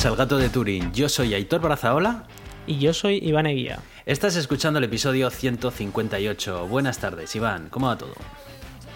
Bienvenidos 0.00 0.18
al 0.18 0.26
Gato 0.26 0.38
de 0.38 0.48
Turín. 0.48 0.92
Yo 0.94 1.10
soy 1.10 1.34
Aitor 1.34 1.60
Brazaola. 1.60 2.24
Y 2.66 2.78
yo 2.78 2.94
soy 2.94 3.18
Iván 3.22 3.44
Eguía. 3.44 3.80
Estás 4.06 4.34
escuchando 4.36 4.78
el 4.78 4.86
episodio 4.86 5.28
158. 5.28 6.66
Buenas 6.68 6.98
tardes, 6.98 7.36
Iván. 7.36 7.68
¿Cómo 7.68 7.88
va 7.88 7.98
todo? 7.98 8.14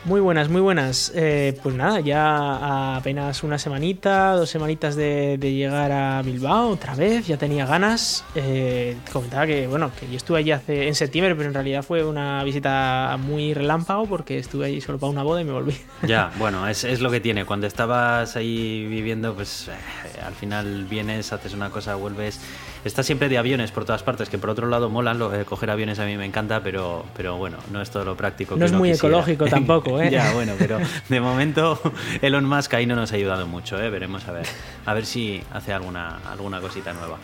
Muy 0.04 0.20
buenas, 0.20 0.50
muy 0.50 0.60
buenas. 0.60 1.10
Eh, 1.14 1.58
pues 1.62 1.74
nada, 1.74 1.98
ya 2.00 2.96
apenas 2.96 3.42
una 3.42 3.58
semanita, 3.58 4.32
dos 4.32 4.50
semanitas 4.50 4.96
de, 4.96 5.38
llegar 5.38 5.90
a 5.92 6.20
Bilbao 6.20 6.68
otra 6.68 6.94
vez, 6.94 7.26
ya 7.26 7.38
tenía 7.38 7.64
ganas. 7.64 8.22
Eh, 8.34 8.98
comentaba 9.10 9.46
que, 9.46 9.66
bueno, 9.66 9.90
que 9.98 10.06
yo 10.06 10.18
estuve 10.18 10.40
allí 10.40 10.50
hace, 10.50 10.88
en 10.88 10.94
septiembre, 10.94 11.34
pero 11.34 11.48
en 11.48 11.54
realidad 11.54 11.82
fue 11.82 12.04
una 12.04 12.44
visita 12.44 13.16
muy 13.18 13.54
relámpago 13.54 14.04
porque 14.06 14.36
estuve 14.36 14.66
allí 14.66 14.82
solo 14.82 14.98
para 14.98 15.10
una 15.10 15.22
boda 15.22 15.40
y 15.40 15.44
me 15.44 15.52
volví. 15.52 15.74
Ya, 16.02 16.30
bueno, 16.38 16.68
es, 16.68 16.84
es 16.84 17.00
lo 17.00 17.10
que 17.10 17.20
tiene. 17.20 17.46
Cuando 17.46 17.66
estabas 17.66 18.36
ahí 18.36 18.86
viviendo, 18.86 19.34
pues 19.34 19.68
eh, 19.68 20.20
al 20.22 20.34
final 20.34 20.84
vienes, 20.84 21.32
haces 21.32 21.54
una 21.54 21.70
cosa, 21.70 21.94
vuelves 21.94 22.40
está 22.84 23.02
siempre 23.02 23.28
de 23.28 23.38
aviones 23.38 23.72
por 23.72 23.84
todas 23.84 24.02
partes, 24.02 24.28
que 24.28 24.38
por 24.38 24.50
otro 24.50 24.68
lado 24.68 24.90
molan, 24.90 25.18
lo, 25.18 25.34
eh, 25.34 25.44
coger 25.44 25.70
aviones 25.70 25.98
a 25.98 26.06
mí 26.06 26.16
me 26.16 26.24
encanta, 26.24 26.62
pero, 26.62 27.04
pero 27.16 27.36
bueno, 27.36 27.58
no 27.72 27.80
es 27.80 27.90
todo 27.90 28.04
lo 28.04 28.16
práctico. 28.16 28.56
No 28.56 28.64
es 28.64 28.72
muy 28.72 28.90
ecológico 28.90 29.46
tampoco, 29.46 30.00
¿eh? 30.02 30.10
ya, 30.10 30.32
bueno, 30.32 30.52
pero 30.58 30.78
de 31.08 31.20
momento 31.20 31.80
Elon 32.22 32.44
Musk 32.44 32.74
ahí 32.74 32.86
no 32.86 32.94
nos 32.94 33.12
ha 33.12 33.16
ayudado 33.16 33.46
mucho, 33.46 33.80
¿eh? 33.82 33.90
Veremos 33.90 34.26
a 34.28 34.32
ver, 34.32 34.46
a 34.86 34.94
ver 34.94 35.06
si 35.06 35.42
hace 35.52 35.72
alguna, 35.72 36.18
alguna 36.30 36.60
cosita 36.60 36.92
nueva. 36.92 37.18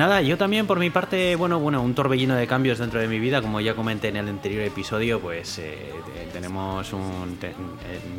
Nada, 0.00 0.22
yo 0.22 0.38
también 0.38 0.66
por 0.66 0.78
mi 0.78 0.88
parte, 0.88 1.36
bueno, 1.36 1.60
bueno, 1.60 1.82
un 1.82 1.94
torbellino 1.94 2.34
de 2.34 2.46
cambios 2.46 2.78
dentro 2.78 2.98
de 3.00 3.06
mi 3.06 3.18
vida, 3.18 3.42
como 3.42 3.60
ya 3.60 3.74
comenté 3.74 4.08
en 4.08 4.16
el 4.16 4.28
anterior 4.30 4.62
episodio, 4.62 5.20
pues 5.20 5.58
eh, 5.58 5.92
tenemos 6.32 6.94
un, 6.94 7.38
eh, 7.42 7.52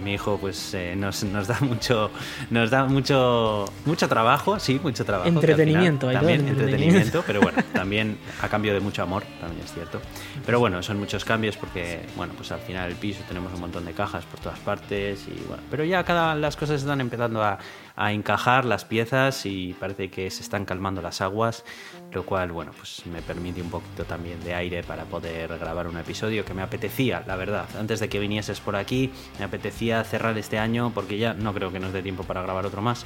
mi 0.04 0.14
hijo, 0.14 0.38
pues 0.40 0.76
eh, 0.76 0.94
nos, 0.96 1.24
nos, 1.24 1.48
da 1.48 1.58
mucho, 1.62 2.12
nos 2.52 2.70
da 2.70 2.86
mucho, 2.86 3.66
mucho 3.86 4.08
trabajo, 4.08 4.59
sí, 4.59 4.80
mucho 4.84 5.04
trabajo. 5.04 5.28
Entretenimiento, 5.28 6.08
hay 6.08 6.18
también 6.18 6.48
entretenimiento, 6.48 7.24
pero 7.26 7.42
bueno, 7.42 7.58
también 7.74 8.16
a 8.44 8.48
cambio 8.48 8.76
de 8.76 8.80
mucho 8.80 9.02
amor, 9.02 9.24
también 9.40 9.64
es 9.64 9.74
cierto. 9.74 10.00
Pero 10.46 10.59
bueno, 10.59 10.84
son 10.84 11.00
muchos 11.00 11.26
cambios 11.26 11.58
porque, 11.58 12.02
bueno, 12.16 12.34
pues 12.38 12.52
al 12.52 12.59
final 12.59 12.92
el 12.92 12.96
piso 12.96 13.24
tenemos 13.28 13.52
un 13.56 13.62
montón 13.62 13.86
de 13.86 13.94
cajas 13.94 14.24
por 14.26 14.40
todas 14.40 14.59
partes 14.59 15.26
y 15.28 15.48
bueno, 15.48 15.64
pero 15.72 15.84
ya 15.84 16.04
cada 16.04 16.36
las 16.36 16.56
cosas 16.56 16.80
están 16.82 17.02
empezando 17.02 17.42
a 17.44 17.58
a 18.02 18.14
encajar 18.14 18.66
las 18.66 18.84
piezas 18.84 19.46
y 19.46 19.76
parece 19.80 20.10
que 20.10 20.32
se 20.32 20.42
están 20.42 20.66
calmando 20.66 21.04
las 21.04 21.22
aguas, 21.22 21.64
lo 22.12 22.26
cual, 22.26 22.52
bueno, 22.52 22.72
pues 22.76 23.06
me 23.06 23.22
permite 23.22 23.62
un 23.62 23.70
poquito 23.70 24.06
también 24.06 24.44
de 24.44 24.56
aire 24.56 24.82
para 24.82 25.04
poder 25.06 25.56
grabar 25.60 25.86
un 25.88 26.00
episodio 26.00 26.44
que 26.44 26.56
me 26.56 26.64
apetecía, 26.64 27.24
la 27.28 27.36
verdad. 27.36 27.68
Antes 27.80 28.00
de 28.00 28.10
que 28.10 28.18
vinieses 28.18 28.60
por 28.60 28.76
aquí, 28.76 29.12
me 29.38 29.46
apetecía 29.46 30.04
cerrar 30.04 30.36
este 30.40 30.58
año 30.58 30.92
porque 30.96 31.20
ya 31.20 31.36
no 31.36 31.54
creo 31.54 31.72
que 31.72 31.80
nos 31.80 31.94
dé 31.94 32.02
tiempo 32.02 32.24
para 32.24 32.42
grabar 32.42 32.66
otro 32.66 32.82
más, 32.82 33.06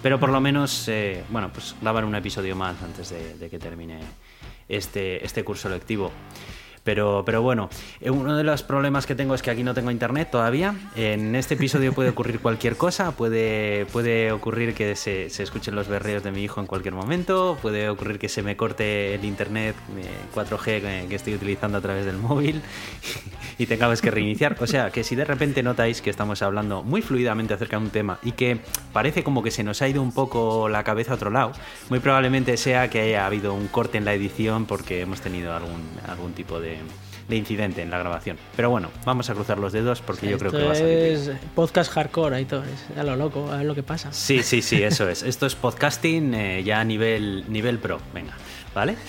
pero 0.00 0.20
por 0.20 0.28
lo 0.28 0.40
menos, 0.40 0.86
eh, 0.86 1.24
bueno, 1.30 1.50
pues 1.52 1.74
grabar 1.82 2.04
un 2.04 2.14
episodio 2.14 2.54
más 2.54 2.80
antes 2.84 3.10
de, 3.10 3.36
de 3.36 3.50
que 3.50 3.58
termine 3.58 3.98
este, 4.68 5.24
este 5.24 5.42
curso 5.42 5.68
lectivo. 5.68 6.12
Pero, 6.86 7.24
pero 7.26 7.42
bueno, 7.42 7.68
eh, 8.00 8.10
uno 8.10 8.36
de 8.36 8.44
los 8.44 8.62
problemas 8.62 9.06
que 9.06 9.16
tengo 9.16 9.34
es 9.34 9.42
que 9.42 9.50
aquí 9.50 9.64
no 9.64 9.74
tengo 9.74 9.90
internet 9.90 10.28
todavía. 10.30 10.76
En 10.94 11.34
este 11.34 11.54
episodio 11.54 11.92
puede 11.92 12.10
ocurrir 12.10 12.38
cualquier 12.38 12.76
cosa. 12.76 13.10
Puede, 13.10 13.86
puede 13.86 14.30
ocurrir 14.30 14.72
que 14.72 14.94
se, 14.94 15.26
escuchen 15.26 15.74
los 15.74 15.88
berreos 15.88 16.22
de 16.22 16.30
mi 16.30 16.44
hijo 16.44 16.60
en 16.60 16.68
cualquier 16.68 16.94
momento. 16.94 17.58
Puede 17.60 17.88
ocurrir 17.88 18.20
que 18.20 18.28
se 18.28 18.44
me 18.44 18.56
corte 18.56 19.16
el 19.16 19.24
internet 19.24 19.74
4G 20.32 20.62
eh, 20.66 21.06
que 21.08 21.16
estoy 21.16 21.34
utilizando 21.34 21.78
a 21.78 21.80
través 21.80 22.06
del 22.06 22.18
móvil 22.18 22.62
y 23.58 23.66
tengamos 23.66 24.00
que 24.00 24.12
reiniciar. 24.12 24.56
O 24.60 24.66
sea, 24.68 24.92
que 24.92 25.02
si 25.02 25.16
de 25.16 25.24
repente 25.24 25.64
notáis 25.64 26.00
que 26.00 26.10
estamos 26.10 26.40
hablando 26.40 26.84
muy 26.84 27.02
fluidamente 27.02 27.52
acerca 27.52 27.78
de 27.78 27.84
un 27.84 27.90
tema 27.90 28.20
y 28.22 28.30
que 28.30 28.60
parece 28.92 29.24
como 29.24 29.42
que 29.42 29.50
se 29.50 29.64
nos 29.64 29.82
ha 29.82 29.88
ido 29.88 30.02
un 30.02 30.12
poco 30.12 30.68
la 30.68 30.84
cabeza 30.84 31.10
a 31.10 31.14
otro 31.16 31.30
lado, 31.30 31.50
muy 31.90 31.98
probablemente 31.98 32.56
sea 32.56 32.88
que 32.90 33.00
haya 33.00 33.26
habido 33.26 33.54
un 33.54 33.66
corte 33.66 33.98
en 33.98 34.04
la 34.04 34.14
edición 34.14 34.66
porque 34.66 35.00
hemos 35.00 35.20
tenido 35.20 35.52
algún, 35.52 35.82
algún 36.06 36.32
tipo 36.32 36.60
de 36.60 36.75
de, 37.28 37.36
incidente 37.36 37.82
en 37.82 37.90
la 37.90 37.98
grabación. 37.98 38.38
Pero 38.54 38.70
bueno, 38.70 38.90
vamos 39.04 39.28
a 39.30 39.34
cruzar 39.34 39.58
los 39.58 39.72
dedos 39.72 40.00
porque 40.00 40.28
yo 40.28 40.38
creo 40.38 40.52
que 40.52 40.62
va 40.62 40.72
a 40.72 40.74
salir. 40.76 40.94
Es 40.94 41.30
podcast 41.54 41.90
hardcore, 41.92 42.36
ahí 42.36 42.44
todo, 42.44 42.62
es 42.64 42.98
a 42.98 43.02
lo 43.02 43.16
loco, 43.16 43.50
a 43.50 43.58
ver 43.58 43.66
lo 43.66 43.74
que 43.74 43.82
pasa. 43.82 44.12
Sí, 44.12 44.42
sí, 44.42 44.62
sí, 44.62 44.82
eso 44.82 45.08
es. 45.08 45.22
Esto 45.22 45.46
es 45.46 45.54
podcasting 45.54 46.34
eh, 46.34 46.62
ya 46.62 46.80
a 46.80 46.84
nivel, 46.84 47.44
nivel 47.48 47.78
pro. 47.78 48.00
Venga. 48.14 48.34
¿Vale? 48.76 48.96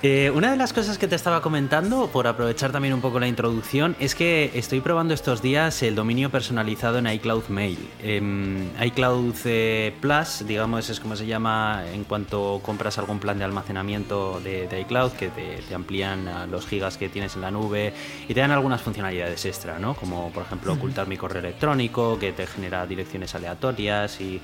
Eh, 0.00 0.30
una 0.32 0.52
de 0.52 0.56
las 0.56 0.72
cosas 0.72 0.96
que 0.96 1.08
te 1.08 1.16
estaba 1.16 1.42
comentando, 1.42 2.06
por 2.12 2.28
aprovechar 2.28 2.70
también 2.70 2.94
un 2.94 3.00
poco 3.00 3.18
la 3.18 3.26
introducción, 3.26 3.96
es 3.98 4.14
que 4.14 4.52
estoy 4.54 4.80
probando 4.80 5.12
estos 5.12 5.42
días 5.42 5.82
el 5.82 5.96
dominio 5.96 6.30
personalizado 6.30 6.98
en 6.98 7.08
iCloud 7.08 7.48
Mail. 7.48 7.76
Em, 8.00 8.68
iCloud 8.80 9.34
eh, 9.46 9.92
Plus, 10.00 10.46
digamos, 10.46 10.88
es 10.88 11.00
como 11.00 11.16
se 11.16 11.26
llama 11.26 11.82
en 11.92 12.04
cuanto 12.04 12.60
compras 12.62 12.96
algún 12.98 13.18
plan 13.18 13.38
de 13.38 13.44
almacenamiento 13.44 14.38
de, 14.38 14.68
iCloud, 14.82 15.10
que 15.14 15.30
te, 15.30 15.74
amplían 15.74 16.48
los 16.48 16.64
gigas 16.68 16.96
que 16.96 17.08
tienes 17.08 17.34
en 17.34 17.40
la 17.40 17.50
nube 17.50 17.92
y 18.28 18.32
te 18.32 18.38
dan 18.38 18.52
algunas 18.52 18.80
funcionalidades 18.80 19.44
extra, 19.46 19.80
¿no? 19.80 19.94
Como 19.94 20.30
por 20.30 20.44
ejemplo 20.44 20.74
ocultar 20.74 21.08
mi 21.08 21.16
correo 21.16 21.40
electrónico, 21.40 22.20
que 22.20 22.30
te 22.30 22.46
genera 22.46 22.86
direcciones 22.86 23.34
aleatorias 23.34 24.20
y 24.20 24.40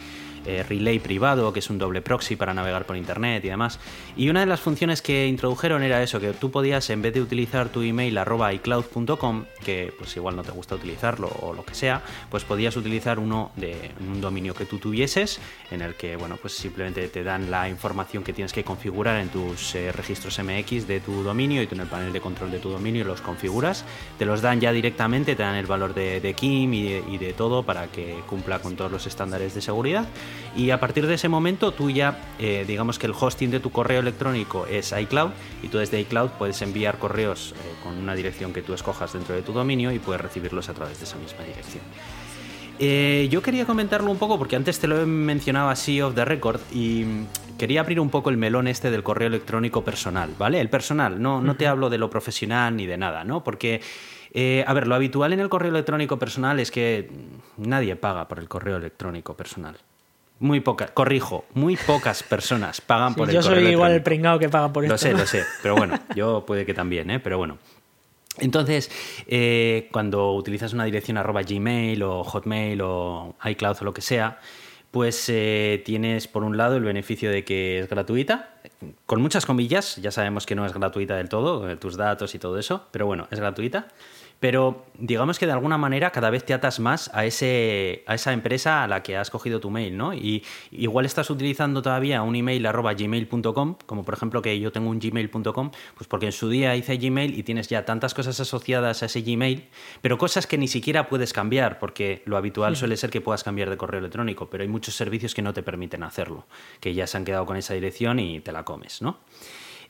eh, 0.46 0.62
relay 0.62 0.98
privado, 0.98 1.52
que 1.52 1.60
es 1.60 1.70
un 1.70 1.78
doble 1.78 2.02
proxy 2.02 2.36
para 2.36 2.54
navegar 2.54 2.84
por 2.86 2.96
internet 2.96 3.44
y 3.44 3.48
demás. 3.48 3.78
Y 4.16 4.28
una 4.28 4.40
de 4.40 4.46
las 4.46 4.60
funciones 4.60 5.02
que 5.02 5.26
introdujeron 5.26 5.82
era 5.82 6.02
eso, 6.02 6.20
que 6.20 6.32
tú 6.32 6.50
podías, 6.50 6.90
en 6.90 7.02
vez 7.02 7.14
de 7.14 7.22
utilizar 7.22 7.68
tu 7.68 7.82
email 7.82 8.16
arroba 8.18 8.52
iCloud.com, 8.52 9.44
que 9.64 9.92
pues 9.96 10.16
igual 10.16 10.36
no 10.36 10.42
te 10.42 10.50
gusta 10.50 10.74
utilizarlo 10.74 11.28
o 11.40 11.52
lo 11.52 11.64
que 11.64 11.74
sea, 11.74 12.02
pues 12.30 12.44
podías 12.44 12.76
utilizar 12.76 13.18
uno 13.18 13.52
de 13.56 13.90
un 14.00 14.20
dominio 14.20 14.54
que 14.54 14.66
tú 14.66 14.78
tuvieses, 14.78 15.40
en 15.70 15.80
el 15.80 15.94
que, 15.94 16.16
bueno, 16.16 16.36
pues 16.40 16.54
simplemente 16.54 17.08
te 17.08 17.24
dan 17.24 17.50
la 17.50 17.68
información 17.68 18.22
que 18.22 18.32
tienes 18.32 18.52
que 18.52 18.64
configurar 18.64 19.20
en 19.20 19.28
tus 19.28 19.74
eh, 19.74 19.92
registros 19.92 20.38
MX 20.38 20.86
de 20.86 21.00
tu 21.00 21.22
dominio 21.22 21.62
y 21.62 21.66
tú 21.66 21.74
en 21.74 21.82
el 21.82 21.88
panel 21.88 22.12
de 22.12 22.20
control 22.20 22.50
de 22.50 22.58
tu 22.58 22.70
dominio 22.70 23.04
los 23.04 23.20
configuras, 23.20 23.84
te 24.18 24.24
los 24.24 24.42
dan 24.42 24.60
ya 24.60 24.72
directamente, 24.72 25.34
te 25.34 25.42
dan 25.42 25.56
el 25.56 25.66
valor 25.66 25.94
de, 25.94 26.20
de 26.20 26.34
KIM 26.34 26.74
y 26.74 26.82
de, 26.84 27.04
y 27.08 27.18
de 27.18 27.32
todo 27.32 27.62
para 27.62 27.86
que 27.86 28.16
cumpla 28.26 28.58
con 28.58 28.76
todos 28.76 28.90
los 28.90 29.06
estándares 29.06 29.54
de 29.54 29.60
seguridad 29.60 30.06
y 30.56 30.70
a 30.70 30.78
partir 30.78 31.06
de 31.06 31.14
ese 31.14 31.28
momento 31.28 31.72
tú 31.72 31.90
ya, 31.90 32.18
eh, 32.38 32.64
digamos 32.66 32.98
que 32.98 33.06
el 33.06 33.14
hosting 33.18 33.50
de 33.50 33.60
tu 33.60 33.70
correo 33.70 34.00
electrónico 34.00 34.66
es 34.66 34.92
iCloud 34.92 35.30
y 35.62 35.68
tú 35.68 35.78
desde 35.78 36.00
iCloud 36.00 36.30
puedes 36.30 36.62
enviar 36.62 36.98
correos 36.98 37.54
eh, 37.56 37.74
con 37.82 37.96
una 37.98 38.14
dirección 38.14 38.52
que 38.52 38.62
tú 38.62 38.72
escojas 38.72 39.12
dentro 39.12 39.34
de 39.34 39.42
tu 39.42 39.52
dominio 39.52 39.90
y 39.90 39.98
puedes 39.98 40.20
recibirlos 40.20 40.68
a 40.68 40.74
través 40.74 40.98
de 40.98 41.04
esa 41.04 41.16
misma 41.16 41.44
dirección. 41.44 41.82
Eh, 42.78 43.28
yo 43.30 43.42
quería 43.42 43.66
comentarlo 43.66 44.10
un 44.10 44.18
poco 44.18 44.38
porque 44.38 44.56
antes 44.56 44.78
te 44.78 44.86
lo 44.86 45.00
he 45.00 45.06
mencionado 45.06 45.70
así 45.70 46.00
off 46.00 46.14
the 46.14 46.24
record 46.24 46.60
y 46.72 47.04
quería 47.58 47.80
abrir 47.80 47.98
un 48.00 48.10
poco 48.10 48.30
el 48.30 48.36
melón 48.36 48.68
este 48.68 48.90
del 48.90 49.02
correo 49.02 49.28
electrónico 49.28 49.84
personal, 49.84 50.30
¿vale? 50.38 50.60
El 50.60 50.68
personal, 50.68 51.20
no, 51.20 51.40
no 51.40 51.56
te 51.56 51.66
hablo 51.66 51.90
de 51.90 51.98
lo 51.98 52.10
profesional 52.10 52.76
ni 52.76 52.86
de 52.86 52.96
nada, 52.96 53.22
¿no? 53.22 53.44
Porque, 53.44 53.80
a 54.66 54.72
ver, 54.72 54.88
lo 54.88 54.96
habitual 54.96 55.32
en 55.32 55.38
el 55.38 55.48
correo 55.48 55.70
electrónico 55.70 56.18
personal 56.18 56.58
es 56.58 56.72
que 56.72 57.10
nadie 57.56 57.94
paga 57.94 58.26
por 58.26 58.40
el 58.40 58.48
correo 58.48 58.76
electrónico 58.76 59.36
personal. 59.36 59.76
Muy 60.40 60.60
pocas, 60.60 60.90
corrijo, 60.90 61.44
muy 61.54 61.76
pocas 61.76 62.22
personas 62.22 62.80
pagan 62.80 63.14
por 63.14 63.28
el 63.28 63.34
Yo 63.36 63.42
soy 63.42 63.66
igual 63.68 63.92
el 63.92 64.02
pringado 64.02 64.38
que 64.38 64.48
paga 64.48 64.72
por 64.72 64.86
lo 64.86 64.94
esto. 64.94 65.08
Lo 65.08 65.16
sé, 65.16 65.20
lo 65.20 65.26
sé, 65.26 65.44
pero 65.62 65.76
bueno, 65.76 65.98
yo 66.16 66.44
puede 66.44 66.66
que 66.66 66.74
también, 66.74 67.10
¿eh? 67.10 67.20
Pero 67.20 67.38
bueno. 67.38 67.58
Entonces, 68.38 68.90
eh, 69.28 69.88
cuando 69.92 70.32
utilizas 70.32 70.72
una 70.72 70.84
dirección 70.84 71.16
arroba 71.16 71.42
Gmail 71.42 72.02
o 72.02 72.24
Hotmail 72.24 72.80
o 72.82 73.36
iCloud 73.44 73.76
o 73.80 73.84
lo 73.84 73.94
que 73.94 74.02
sea, 74.02 74.40
pues 74.90 75.28
eh, 75.28 75.82
tienes 75.84 76.28
por 76.28 76.42
un 76.44 76.56
lado 76.56 76.76
el 76.76 76.84
beneficio 76.84 77.30
de 77.30 77.44
que 77.44 77.80
es 77.80 77.88
gratuita, 77.88 78.50
con 79.06 79.20
muchas 79.22 79.46
comillas, 79.46 79.96
ya 79.96 80.10
sabemos 80.10 80.46
que 80.46 80.54
no 80.54 80.66
es 80.66 80.72
gratuita 80.72 81.16
del 81.16 81.28
todo, 81.28 81.68
eh, 81.68 81.76
tus 81.76 81.96
datos 81.96 82.34
y 82.34 82.38
todo 82.38 82.58
eso, 82.58 82.86
pero 82.90 83.06
bueno, 83.06 83.26
es 83.30 83.40
gratuita 83.40 83.88
pero 84.40 84.84
digamos 84.98 85.38
que 85.38 85.46
de 85.46 85.52
alguna 85.52 85.78
manera 85.78 86.10
cada 86.10 86.30
vez 86.30 86.44
te 86.44 86.54
atas 86.54 86.80
más 86.80 87.10
a, 87.14 87.24
ese, 87.24 88.04
a 88.06 88.14
esa 88.14 88.32
empresa 88.32 88.84
a 88.84 88.88
la 88.88 89.02
que 89.02 89.16
has 89.16 89.30
cogido 89.30 89.60
tu 89.60 89.70
mail, 89.70 89.96
¿no? 89.96 90.14
Y 90.14 90.44
igual 90.70 91.06
estás 91.06 91.30
utilizando 91.30 91.82
todavía 91.82 92.22
un 92.22 92.36
email 92.36 92.66
arroba 92.66 92.94
gmail.com, 92.94 93.76
como 93.86 94.04
por 94.04 94.14
ejemplo 94.14 94.42
que 94.42 94.58
yo 94.60 94.72
tengo 94.72 94.90
un 94.90 94.98
gmail.com, 94.98 95.70
pues 95.96 96.08
porque 96.08 96.26
en 96.26 96.32
su 96.32 96.48
día 96.48 96.76
hice 96.76 96.96
Gmail 96.96 97.38
y 97.38 97.42
tienes 97.42 97.68
ya 97.68 97.84
tantas 97.84 98.14
cosas 98.14 98.38
asociadas 98.38 99.02
a 99.02 99.06
ese 99.06 99.22
Gmail, 99.22 99.68
pero 100.00 100.18
cosas 100.18 100.46
que 100.46 100.58
ni 100.58 100.68
siquiera 100.68 101.08
puedes 101.08 101.32
cambiar, 101.32 101.78
porque 101.78 102.22
lo 102.26 102.36
habitual 102.36 102.76
suele 102.76 102.96
ser 102.96 103.10
que 103.10 103.20
puedas 103.20 103.44
cambiar 103.44 103.70
de 103.70 103.76
correo 103.76 104.00
electrónico, 104.00 104.48
pero 104.50 104.62
hay 104.62 104.68
muchos 104.68 104.94
servicios 104.94 105.34
que 105.34 105.42
no 105.42 105.52
te 105.52 105.62
permiten 105.62 106.02
hacerlo, 106.02 106.46
que 106.80 106.94
ya 106.94 107.06
se 107.06 107.16
han 107.16 107.24
quedado 107.24 107.46
con 107.46 107.56
esa 107.56 107.74
dirección 107.74 108.18
y 108.18 108.40
te 108.40 108.52
la 108.52 108.64
comes, 108.64 109.02
¿no? 109.02 109.18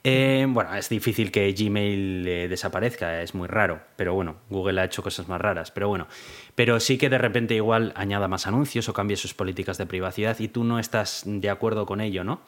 Eh, 0.06 0.46
bueno, 0.50 0.74
es 0.74 0.90
difícil 0.90 1.32
que 1.32 1.50
Gmail 1.52 2.28
eh, 2.28 2.46
desaparezca, 2.46 3.22
es 3.22 3.34
muy 3.34 3.48
raro, 3.48 3.80
pero 3.96 4.12
bueno, 4.12 4.36
Google 4.50 4.82
ha 4.82 4.84
hecho 4.84 5.02
cosas 5.02 5.28
más 5.28 5.40
raras, 5.40 5.70
pero 5.70 5.88
bueno, 5.88 6.06
pero 6.54 6.78
sí 6.78 6.98
que 6.98 7.08
de 7.08 7.16
repente 7.16 7.54
igual 7.54 7.94
añada 7.96 8.28
más 8.28 8.46
anuncios 8.46 8.86
o 8.90 8.92
cambie 8.92 9.16
sus 9.16 9.32
políticas 9.32 9.78
de 9.78 9.86
privacidad 9.86 10.38
y 10.40 10.48
tú 10.48 10.62
no 10.62 10.78
estás 10.78 11.22
de 11.24 11.48
acuerdo 11.48 11.86
con 11.86 12.02
ello, 12.02 12.22
¿no? 12.22 12.42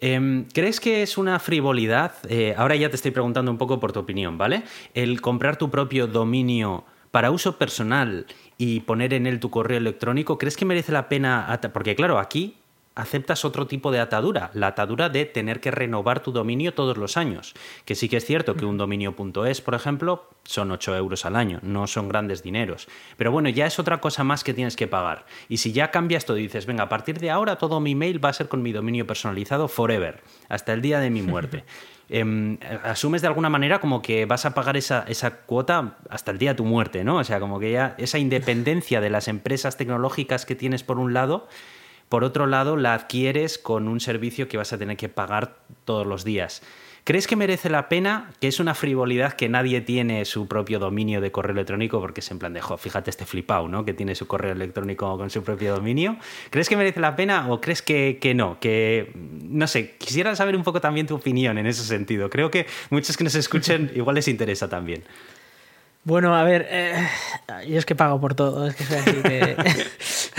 Em, 0.00 0.46
¿Crees 0.52 0.80
que 0.80 1.02
es 1.02 1.16
una 1.16 1.38
frivolidad? 1.38 2.12
Eh, 2.28 2.54
ahora 2.58 2.74
ya 2.74 2.90
te 2.90 2.96
estoy 2.96 3.12
preguntando 3.12 3.52
un 3.52 3.56
poco 3.56 3.78
por 3.78 3.92
tu 3.92 4.00
opinión, 4.00 4.36
¿vale? 4.36 4.64
El 4.92 5.20
comprar 5.20 5.56
tu 5.56 5.70
propio 5.70 6.08
dominio 6.08 6.84
para 7.12 7.30
uso 7.30 7.56
personal 7.56 8.26
y 8.58 8.80
poner 8.80 9.14
en 9.14 9.28
él 9.28 9.38
tu 9.38 9.48
correo 9.48 9.78
electrónico, 9.78 10.38
¿crees 10.38 10.56
que 10.56 10.64
merece 10.64 10.90
la 10.90 11.08
pena? 11.08 11.60
Porque 11.72 11.94
claro, 11.94 12.18
aquí 12.18 12.56
aceptas 12.96 13.44
otro 13.44 13.66
tipo 13.66 13.92
de 13.92 14.00
atadura, 14.00 14.50
la 14.54 14.68
atadura 14.68 15.08
de 15.08 15.26
tener 15.26 15.60
que 15.60 15.70
renovar 15.70 16.20
tu 16.20 16.32
dominio 16.32 16.74
todos 16.74 16.96
los 16.96 17.16
años. 17.16 17.54
Que 17.84 17.94
sí 17.94 18.08
que 18.08 18.16
es 18.16 18.24
cierto 18.24 18.56
que 18.56 18.64
un 18.64 18.78
dominio.es, 18.78 19.60
por 19.60 19.74
ejemplo, 19.74 20.30
son 20.44 20.72
8 20.72 20.96
euros 20.96 21.24
al 21.26 21.36
año, 21.36 21.60
no 21.62 21.86
son 21.86 22.08
grandes 22.08 22.42
dineros. 22.42 22.88
Pero 23.16 23.30
bueno, 23.30 23.50
ya 23.50 23.66
es 23.66 23.78
otra 23.78 24.00
cosa 24.00 24.24
más 24.24 24.42
que 24.42 24.54
tienes 24.54 24.76
que 24.76 24.88
pagar. 24.88 25.26
Y 25.48 25.58
si 25.58 25.72
ya 25.72 25.90
cambias 25.90 26.24
todo 26.24 26.38
y 26.38 26.42
dices, 26.42 26.66
venga, 26.66 26.84
a 26.84 26.88
partir 26.88 27.18
de 27.20 27.30
ahora 27.30 27.56
todo 27.56 27.80
mi 27.80 27.94
mail 27.94 28.24
va 28.24 28.30
a 28.30 28.32
ser 28.32 28.48
con 28.48 28.62
mi 28.62 28.72
dominio 28.72 29.06
personalizado 29.06 29.68
forever, 29.68 30.22
hasta 30.48 30.72
el 30.72 30.80
día 30.80 30.98
de 30.98 31.10
mi 31.10 31.22
muerte. 31.22 31.64
Em, 32.08 32.58
asumes 32.84 33.20
de 33.20 33.26
alguna 33.26 33.48
manera 33.48 33.80
como 33.80 34.00
que 34.00 34.26
vas 34.26 34.46
a 34.46 34.54
pagar 34.54 34.76
esa, 34.76 35.04
esa, 35.08 35.38
cuota 35.38 35.96
hasta 36.08 36.30
el 36.30 36.38
día 36.38 36.50
de 36.50 36.54
tu 36.54 36.64
muerte, 36.64 37.02
¿no? 37.02 37.16
O 37.16 37.24
sea, 37.24 37.40
como 37.40 37.58
que 37.58 37.72
ya 37.72 37.96
esa 37.98 38.18
independencia 38.18 39.00
de 39.00 39.10
las 39.10 39.26
empresas 39.26 39.76
tecnológicas 39.76 40.46
que 40.46 40.54
tienes 40.54 40.84
por 40.84 41.00
un 41.00 41.14
lado, 41.14 41.48
por 42.08 42.24
otro 42.24 42.46
lado 42.46 42.76
la 42.76 42.94
adquieres 42.94 43.58
con 43.58 43.88
un 43.88 44.00
servicio 44.00 44.48
que 44.48 44.56
vas 44.56 44.72
a 44.72 44.78
tener 44.78 44.96
que 44.96 45.08
pagar 45.08 45.56
todos 45.84 46.06
los 46.06 46.24
días. 46.24 46.62
¿Crees 47.06 47.28
que 47.28 47.36
merece 47.36 47.70
la 47.70 47.88
pena? 47.88 48.32
Que 48.40 48.48
es 48.48 48.58
una 48.58 48.74
frivolidad 48.74 49.34
que 49.34 49.48
nadie 49.48 49.80
tiene 49.80 50.24
su 50.24 50.48
propio 50.48 50.80
dominio 50.80 51.20
de 51.20 51.30
correo 51.30 51.52
electrónico 51.52 52.00
porque 52.00 52.18
es 52.18 52.28
en 52.32 52.40
plan 52.40 52.52
de, 52.52 52.60
jo, 52.60 52.76
fíjate 52.76 53.10
este 53.10 53.24
flipao, 53.24 53.68
¿no? 53.68 53.84
Que 53.84 53.94
tiene 53.94 54.16
su 54.16 54.26
correo 54.26 54.50
electrónico 54.50 55.16
con 55.16 55.30
su 55.30 55.44
propio 55.44 55.72
dominio. 55.72 56.16
¿Crees 56.50 56.68
que 56.68 56.76
merece 56.76 56.98
la 56.98 57.14
pena 57.14 57.48
o 57.48 57.60
crees 57.60 57.80
que, 57.80 58.32
no? 58.34 58.58
Que, 58.58 59.12
no 59.14 59.68
sé, 59.68 59.94
quisiera 59.98 60.34
saber 60.34 60.56
un 60.56 60.64
poco 60.64 60.80
también 60.80 61.06
tu 61.06 61.14
opinión 61.14 61.58
en 61.58 61.68
ese 61.68 61.84
sentido. 61.84 62.28
Creo 62.28 62.50
que 62.50 62.66
muchos 62.90 63.16
que 63.16 63.22
nos 63.22 63.36
escuchen 63.36 63.92
igual 63.94 64.16
les 64.16 64.26
interesa 64.26 64.68
también. 64.68 65.04
Bueno, 66.02 66.34
a 66.34 66.42
ver, 66.42 66.66
eh, 66.68 67.08
yo 67.68 67.78
es 67.78 67.86
que 67.86 67.94
pago 67.94 68.20
por 68.20 68.34
todo, 68.34 68.66
es 68.66 68.74
que 68.74 68.82
soy 68.82 68.96
así. 68.96 69.22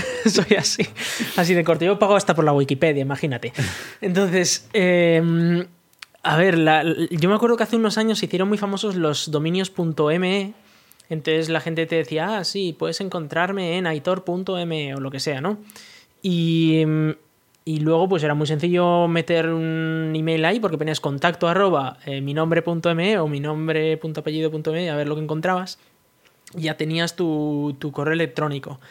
soy 0.33 0.57
así, 0.57 0.88
así 1.35 1.53
de 1.53 1.63
corto. 1.63 1.85
Yo 1.85 2.00
pago 2.00 2.15
hasta 2.15 2.35
por 2.35 2.45
la 2.45 2.53
Wikipedia, 2.53 3.01
imagínate. 3.01 3.53
Entonces, 4.01 4.69
eh, 4.74 5.65
a 6.24 6.35
ver, 6.35 6.57
yo 7.12 7.29
me 7.29 7.35
acuerdo 7.35 7.56
que 7.56 7.63
hace 7.63 7.77
unos 7.77 7.97
años 7.97 8.19
se 8.19 8.25
hicieron 8.25 8.50
muy 8.50 8.57
famosos 8.57 8.95
los 8.95 9.31
dominios.me. 9.31 10.53
Entonces 11.09 11.47
la 11.47 11.62
gente 11.62 11.85
te 11.85 11.95
decía, 11.95 12.39
ah, 12.39 12.44
sí, 12.44 12.75
puedes 12.77 13.00
encontrarme 13.00 13.77
en 13.77 13.88
aitor.me 13.88 14.95
o 14.95 15.00
lo 15.00 15.09
que 15.09 15.21
sea, 15.21 15.39
¿no? 15.39 15.57
Y, 16.21 16.83
y, 17.63 17.79
luego 17.79 18.09
pues 18.09 18.24
era 18.24 18.33
muy 18.33 18.45
sencillo 18.45 19.07
meter 19.07 19.47
un 19.47 20.12
email 20.13 20.44
ahí 20.44 20.59
porque 20.59 20.77
ponías 20.77 21.00
contacto 21.00 21.47
arroba 21.47 21.97
eh, 22.06 22.19
mi 22.19 22.33
nombre.me 22.33 23.19
o 23.19 23.27
mi 23.29 23.39
nombre.apellido.me 23.39 24.89
a 24.89 24.95
ver 24.97 25.07
lo 25.07 25.15
que 25.15 25.21
encontrabas. 25.21 25.79
Ya 26.56 26.75
tenías 26.75 27.15
tu, 27.15 27.77
tu 27.79 27.94
correo 27.94 28.13
electrónico. 28.13 28.81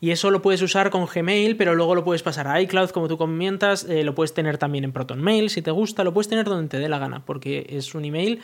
Y 0.00 0.10
eso 0.10 0.30
lo 0.30 0.42
puedes 0.42 0.60
usar 0.60 0.90
con 0.90 1.06
Gmail, 1.06 1.56
pero 1.56 1.74
luego 1.74 1.94
lo 1.94 2.04
puedes 2.04 2.22
pasar 2.22 2.48
a 2.48 2.60
iCloud, 2.60 2.90
como 2.90 3.08
tú 3.08 3.16
comentas, 3.16 3.84
eh, 3.84 4.04
lo 4.04 4.14
puedes 4.14 4.34
tener 4.34 4.58
también 4.58 4.84
en 4.84 4.92
ProtonMail, 4.92 5.48
si 5.48 5.62
te 5.62 5.70
gusta, 5.70 6.04
lo 6.04 6.12
puedes 6.12 6.28
tener 6.28 6.44
donde 6.44 6.68
te 6.68 6.78
dé 6.78 6.88
la 6.88 6.98
gana, 6.98 7.24
porque 7.24 7.66
es 7.70 7.94
un 7.94 8.04
email. 8.04 8.40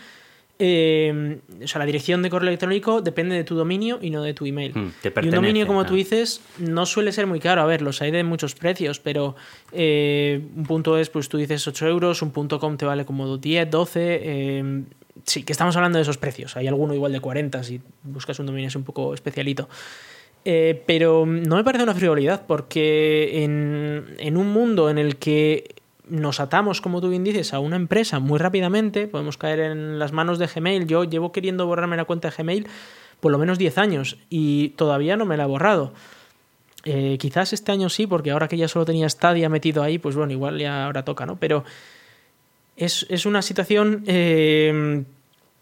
Eh, 0.58 1.40
o 1.62 1.66
sea, 1.66 1.80
la 1.80 1.86
dirección 1.86 2.22
de 2.22 2.30
correo 2.30 2.48
electrónico 2.48 3.02
depende 3.02 3.34
de 3.34 3.42
tu 3.42 3.54
dominio 3.54 3.98
y 4.00 4.10
no 4.10 4.22
de 4.22 4.32
tu 4.32 4.46
email. 4.46 4.72
Hmm, 4.72 4.92
y 5.22 5.24
un 5.26 5.30
dominio, 5.30 5.66
como 5.66 5.84
tú 5.84 5.94
dices, 5.94 6.40
no 6.58 6.86
suele 6.86 7.10
ser 7.12 7.26
muy 7.26 7.40
caro. 7.40 7.62
A 7.62 7.66
ver, 7.66 7.82
los 7.82 8.00
hay 8.00 8.12
de 8.12 8.22
muchos 8.22 8.54
precios, 8.54 9.00
pero 9.00 9.34
eh, 9.72 10.40
un 10.56 10.64
punto 10.64 10.96
es, 10.98 11.10
pues 11.10 11.28
tú 11.28 11.36
dices 11.36 11.66
8 11.66 11.88
euros, 11.88 12.22
un 12.22 12.30
punto 12.30 12.60
com 12.60 12.76
te 12.76 12.86
vale 12.86 13.04
como 13.04 13.36
10, 13.38 13.70
12. 13.70 14.84
sí, 15.24 15.42
que 15.42 15.52
estamos 15.52 15.74
hablando 15.76 15.98
de 15.98 16.02
esos 16.02 16.18
precios. 16.18 16.56
Hay 16.56 16.68
alguno 16.68 16.94
igual 16.94 17.12
de 17.12 17.20
40 17.20 17.62
si 17.64 17.80
buscas 18.04 18.38
un 18.38 18.46
dominio 18.46 18.68
es 18.68 18.76
un 18.76 18.84
poco 18.84 19.14
especialito. 19.14 19.68
Eh, 20.44 20.82
pero 20.86 21.24
no 21.24 21.56
me 21.56 21.64
parece 21.64 21.84
una 21.84 21.94
frivolidad, 21.94 22.46
porque 22.46 23.44
en, 23.44 24.36
un 24.36 24.52
mundo 24.52 24.90
en 24.90 24.98
el 24.98 25.16
que 25.16 25.74
nos 26.08 26.40
atamos, 26.40 26.80
como 26.80 27.00
tú 27.00 27.08
bien 27.08 27.24
dices, 27.24 27.54
a 27.54 27.60
una 27.60 27.76
empresa 27.76 28.18
muy 28.18 28.38
rápidamente, 28.38 29.06
podemos 29.06 29.38
caer 29.38 29.60
en 29.60 29.98
las 29.98 30.12
manos 30.12 30.38
de 30.38 30.48
Gmail. 30.48 30.86
Yo 30.86 31.04
llevo 31.04 31.32
queriendo 31.32 31.66
borrarme 31.66 31.96
la 31.96 32.04
cuenta 32.04 32.30
de 32.30 32.36
Gmail 32.36 32.66
por 33.20 33.30
lo 33.30 33.38
menos 33.38 33.56
10 33.56 33.78
años 33.78 34.18
y 34.30 34.70
todavía 34.70 35.16
no 35.16 35.24
me 35.24 35.36
la 35.36 35.44
he 35.44 35.46
borrado. 35.46 35.92
Eh, 36.84 37.18
quizás 37.20 37.52
este 37.52 37.70
año 37.70 37.88
sí, 37.88 38.08
porque 38.08 38.32
ahora 38.32 38.48
que 38.48 38.56
ya 38.56 38.66
solo 38.66 38.84
tenía 38.84 39.08
Stadia 39.08 39.48
metido 39.48 39.84
ahí, 39.84 39.98
pues 39.98 40.16
bueno, 40.16 40.32
igual 40.32 40.58
ya 40.58 40.86
ahora 40.86 41.04
toca, 41.04 41.24
¿no? 41.24 41.36
Pero 41.36 41.64
es, 42.76 43.24
una 43.24 43.42
situación 43.42 44.02
eh, 44.08 45.04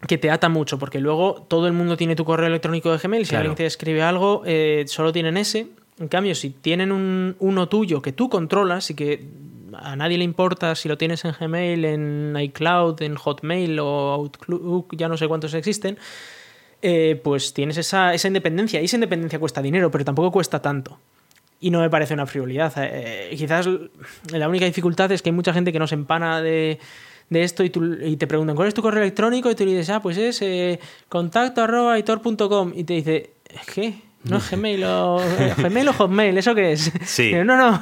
que 0.07 0.17
te 0.17 0.31
ata 0.31 0.49
mucho, 0.49 0.79
porque 0.79 0.99
luego 0.99 1.45
todo 1.47 1.67
el 1.67 1.73
mundo 1.73 1.97
tiene 1.97 2.15
tu 2.15 2.25
correo 2.25 2.47
electrónico 2.47 2.91
de 2.91 2.97
Gmail, 2.97 3.25
si 3.25 3.35
alguien 3.35 3.55
te 3.55 3.65
escribe 3.65 4.01
algo, 4.01 4.43
eh, 4.45 4.85
solo 4.87 5.11
tienen 5.11 5.37
ese. 5.37 5.67
En 5.99 6.07
cambio, 6.07 6.33
si 6.33 6.49
tienen 6.49 6.91
un, 6.91 7.35
uno 7.39 7.69
tuyo 7.69 8.01
que 8.01 8.11
tú 8.11 8.29
controlas 8.29 8.89
y 8.89 8.95
que 8.95 9.25
a 9.73 9.95
nadie 9.95 10.17
le 10.17 10.23
importa 10.23 10.75
si 10.75 10.89
lo 10.89 10.97
tienes 10.97 11.23
en 11.25 11.33
Gmail, 11.39 11.85
en 11.85 12.35
iCloud, 12.39 13.01
en 13.01 13.15
Hotmail 13.15 13.79
o 13.79 14.11
Outlook, 14.11 14.95
ya 14.95 15.07
no 15.07 15.17
sé 15.17 15.27
cuántos 15.27 15.53
existen, 15.53 15.97
eh, 16.81 17.19
pues 17.23 17.53
tienes 17.53 17.77
esa, 17.77 18.13
esa 18.13 18.27
independencia. 18.27 18.81
Y 18.81 18.85
esa 18.85 18.95
independencia 18.95 19.39
cuesta 19.39 19.61
dinero, 19.61 19.91
pero 19.91 20.03
tampoco 20.03 20.31
cuesta 20.31 20.61
tanto 20.61 20.97
y 21.61 21.69
no 21.69 21.79
me 21.79 21.89
parece 21.89 22.15
una 22.15 22.25
frivolidad. 22.25 22.73
Eh, 22.77 23.33
quizás 23.37 23.69
la 24.31 24.49
única 24.49 24.65
dificultad 24.65 25.11
es 25.11 25.21
que 25.21 25.29
hay 25.29 25.35
mucha 25.35 25.53
gente 25.53 25.71
que 25.71 25.77
no 25.77 25.85
se 25.85 25.93
empana 25.93 26.41
de, 26.41 26.79
de 27.31 27.43
esto 27.43 27.63
y, 27.63 27.69
te 27.69 28.27
preguntan 28.27 28.55
cuál 28.55 28.67
es 28.67 28.73
tu 28.73 28.81
correo 28.81 29.01
electrónico 29.01 29.49
y 29.49 29.55
tú 29.55 29.65
le 29.65 29.71
dices, 29.71 29.89
ah, 29.89 30.01
pues 30.01 30.17
es 30.17 30.41
eh, 30.41 30.79
contacto 31.07 31.61
arroba 31.61 31.97
y 31.97 32.03
te 32.03 32.93
dice, 32.93 33.31
¿qué? 33.73 33.95
No 34.23 34.39
Gmail 34.39 34.83
o, 34.83 35.19
Gmail 35.57 35.87
o 35.87 35.93
Hotmail, 35.93 36.37
¿eso 36.37 36.53
qué 36.53 36.73
es? 36.73 36.91
Sí. 37.05 37.33
no, 37.33 37.43
no. 37.43 37.81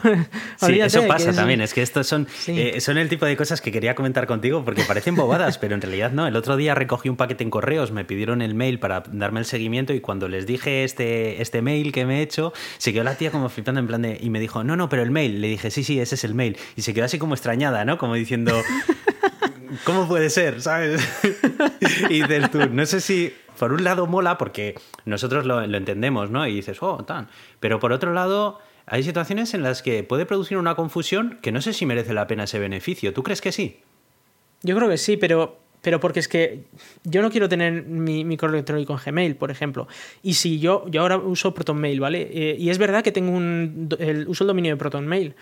Sí, 0.57 0.79
eso 0.79 1.05
pasa 1.05 1.33
también. 1.33 1.59
Es 1.59 1.73
que 1.73 1.81
estos 1.81 2.07
son, 2.07 2.27
eh, 2.47 2.79
son 2.79 2.97
el 2.97 3.09
tipo 3.09 3.25
de 3.25 3.35
cosas 3.35 3.59
que 3.59 3.71
quería 3.71 3.93
comentar 3.93 4.25
contigo 4.25 4.63
porque 4.63 4.83
parecen 4.83 5.15
bobadas, 5.15 5.57
pero 5.57 5.75
en 5.75 5.81
realidad 5.81 6.11
no. 6.11 6.27
El 6.27 6.35
otro 6.37 6.55
día 6.55 6.75
recogí 6.75 7.09
un 7.09 7.17
paquete 7.17 7.43
en 7.43 7.49
correos, 7.49 7.91
me 7.91 8.05
pidieron 8.05 8.41
el 8.41 8.55
mail 8.55 8.79
para 8.79 9.03
darme 9.11 9.41
el 9.41 9.45
seguimiento 9.45 9.93
y 9.93 9.99
cuando 9.99 10.29
les 10.29 10.45
dije 10.45 10.85
este, 10.85 11.41
este 11.41 11.61
mail 11.61 11.91
que 11.91 12.05
me 12.05 12.19
he 12.19 12.21
hecho, 12.21 12.53
se 12.77 12.93
quedó 12.93 13.03
la 13.03 13.15
tía 13.15 13.31
como 13.31 13.49
flipando 13.49 13.81
en 13.81 13.87
plan 13.87 14.01
de. 14.01 14.17
Y 14.21 14.29
me 14.29 14.39
dijo, 14.39 14.63
no, 14.63 14.77
no, 14.77 14.87
pero 14.87 15.03
el 15.03 15.11
mail. 15.11 15.41
Le 15.41 15.49
dije, 15.49 15.71
sí, 15.71 15.83
sí, 15.83 15.99
ese 15.99 16.15
es 16.15 16.23
el 16.23 16.35
mail. 16.35 16.55
Y 16.77 16.83
se 16.83 16.93
quedó 16.93 17.05
así 17.05 17.19
como 17.19 17.33
extrañada, 17.33 17.83
¿no? 17.83 17.97
Como 17.97 18.13
diciendo. 18.13 18.53
¿Cómo 19.83 20.07
puede 20.07 20.29
ser? 20.29 20.61
¿Sabes? 20.61 21.01
y 22.09 22.21
dices 22.21 22.51
tú, 22.51 22.59
no 22.69 22.85
sé 22.85 23.01
si 23.01 23.33
por 23.57 23.73
un 23.73 23.83
lado 23.83 24.07
mola 24.07 24.37
porque 24.37 24.75
nosotros 25.05 25.45
lo, 25.45 25.61
entendemos, 25.61 26.31
¿no? 26.31 26.47
Y 26.47 26.55
dices, 26.55 26.77
oh, 26.81 27.03
tan. 27.03 27.27
Pero 27.59 27.79
por 27.79 27.91
otro 27.91 28.13
lado, 28.13 28.59
hay 28.85 29.03
situaciones 29.03 29.53
en 29.53 29.63
las 29.63 29.81
que 29.81 30.03
puede 30.03 30.25
producir 30.25 30.57
una 30.57 30.75
confusión 30.75 31.37
que 31.41 31.51
no 31.51 31.61
sé 31.61 31.73
si 31.73 31.85
merece 31.85 32.13
la 32.13 32.25
pena 32.25 32.45
ese 32.45 32.57
beneficio. 32.57 33.13
¿Tú 33.13 33.21
crees 33.21 33.41
que 33.41 33.51
sí? 33.51 33.79
Yo 34.63 34.75
creo 34.75 34.89
que 34.89 34.97
sí, 34.97 35.17
pero, 35.17 35.59
pero 35.81 35.99
porque 35.99 36.21
es 36.21 36.27
que 36.27 36.63
yo 37.03 37.21
no 37.21 37.29
quiero 37.29 37.49
tener 37.49 37.83
mi, 37.83 38.37
correo 38.37 38.55
electrónico 38.55 38.93
en 38.93 38.99
Gmail, 39.05 39.35
por 39.35 39.51
ejemplo. 39.51 39.87
Y 40.23 40.35
si 40.35 40.59
yo, 40.59 40.85
yo 40.89 41.01
ahora 41.01 41.17
uso 41.17 41.53
ProtonMail, 41.53 41.99
¿vale? 41.99 42.29
Eh, 42.31 42.55
y 42.57 42.69
es 42.69 42.77
verdad 42.77 43.03
que 43.03 43.11
tengo 43.11 43.31
un, 43.31 43.89
el, 43.99 44.27
uso 44.27 44.45
el 44.45 44.47
dominio 44.47 44.71
de 44.71 44.77
ProtonMail 44.77 45.35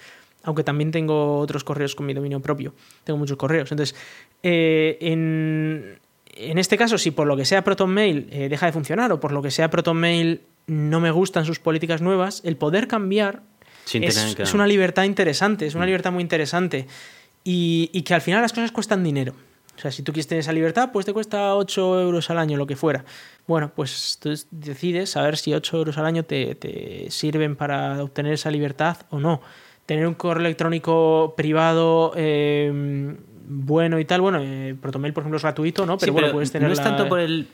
aunque 0.43 0.63
también 0.63 0.91
tengo 0.91 1.39
otros 1.39 1.63
correos 1.63 1.95
con 1.95 2.05
mi 2.05 2.13
dominio 2.13 2.39
propio. 2.39 2.73
Tengo 3.03 3.17
muchos 3.17 3.37
correos. 3.37 3.71
Entonces, 3.71 3.95
eh, 4.43 4.97
en, 5.01 6.57
este 6.57 6.77
caso, 6.77 6.97
si 6.97 7.11
por 7.11 7.27
lo 7.27 7.35
que 7.35 7.45
sea 7.45 7.63
ProtonMail 7.63 8.29
eh, 8.31 8.49
deja 8.49 8.65
de 8.65 8.71
funcionar 8.71 9.11
o 9.11 9.19
por 9.19 9.31
lo 9.31 9.41
que 9.41 9.51
sea 9.51 9.69
ProtonMail 9.69 10.41
no 10.67 10.99
me 10.99 11.11
gustan 11.11 11.45
sus 11.45 11.59
políticas 11.59 12.01
nuevas, 12.01 12.41
el 12.45 12.57
poder 12.57 12.87
cambiar 12.87 13.41
es, 13.93 14.53
una 14.53 14.67
libertad 14.67 15.03
interesante, 15.03 15.65
es 15.65 15.75
una 15.75 15.85
mm. 15.85 15.87
libertad 15.87 16.11
muy 16.11 16.21
interesante. 16.21 16.87
Y, 17.43 17.89
y, 17.93 18.01
que 18.01 18.13
al 18.13 18.21
final 18.21 18.41
las 18.41 18.51
cosas 18.51 18.73
cuestan 18.73 19.03
dinero. 19.03 19.33
O 19.77 19.79
sea, 19.79 19.91
si 19.91 20.01
tú 20.01 20.11
quieres 20.11 20.27
tener 20.27 20.41
esa 20.41 20.51
libertad, 20.51 20.91
pues 20.91 21.05
te 21.05 21.13
cuesta 21.13 21.55
8 21.55 22.01
euros 22.01 22.29
al 22.29 22.39
año, 22.39 22.57
lo 22.57 22.67
que 22.67 22.75
fuera. 22.75 23.05
Bueno, 23.47 23.71
pues 23.73 24.17
tú 24.19 24.33
decides 24.51 25.11
saber 25.11 25.37
si 25.37 25.53
8 25.53 25.77
euros 25.77 25.97
al 25.97 26.05
año 26.05 26.23
te, 26.23 26.55
te 26.55 27.09
sirven 27.09 27.55
para 27.55 28.03
obtener 28.03 28.33
esa 28.33 28.51
libertad 28.51 28.97
o 29.11 29.19
no 29.19 29.41
tener 29.87 30.05
un 30.05 30.13
correo 30.13 30.41
electrónico 30.41 31.33
privado 31.35 32.13
eh, 32.15 33.17
bueno 33.49 33.97
y 33.99 34.05
tal. 34.05 34.19
Bueno, 34.19 34.39
eh, 34.41 34.75
Protomail, 34.79 35.13
por 35.13 35.21
ejemplo, 35.21 35.37
es 35.37 35.43
gratuito, 35.43 35.85
¿no? 35.85 35.97
Pero 35.97 36.11
bueno, 36.11 36.31
puedes 36.31 36.51
tener. 36.51 36.67
No 36.67 36.73
es 36.73 36.81
tanto 36.81 37.07
por 37.07 37.19
el, 37.19 37.47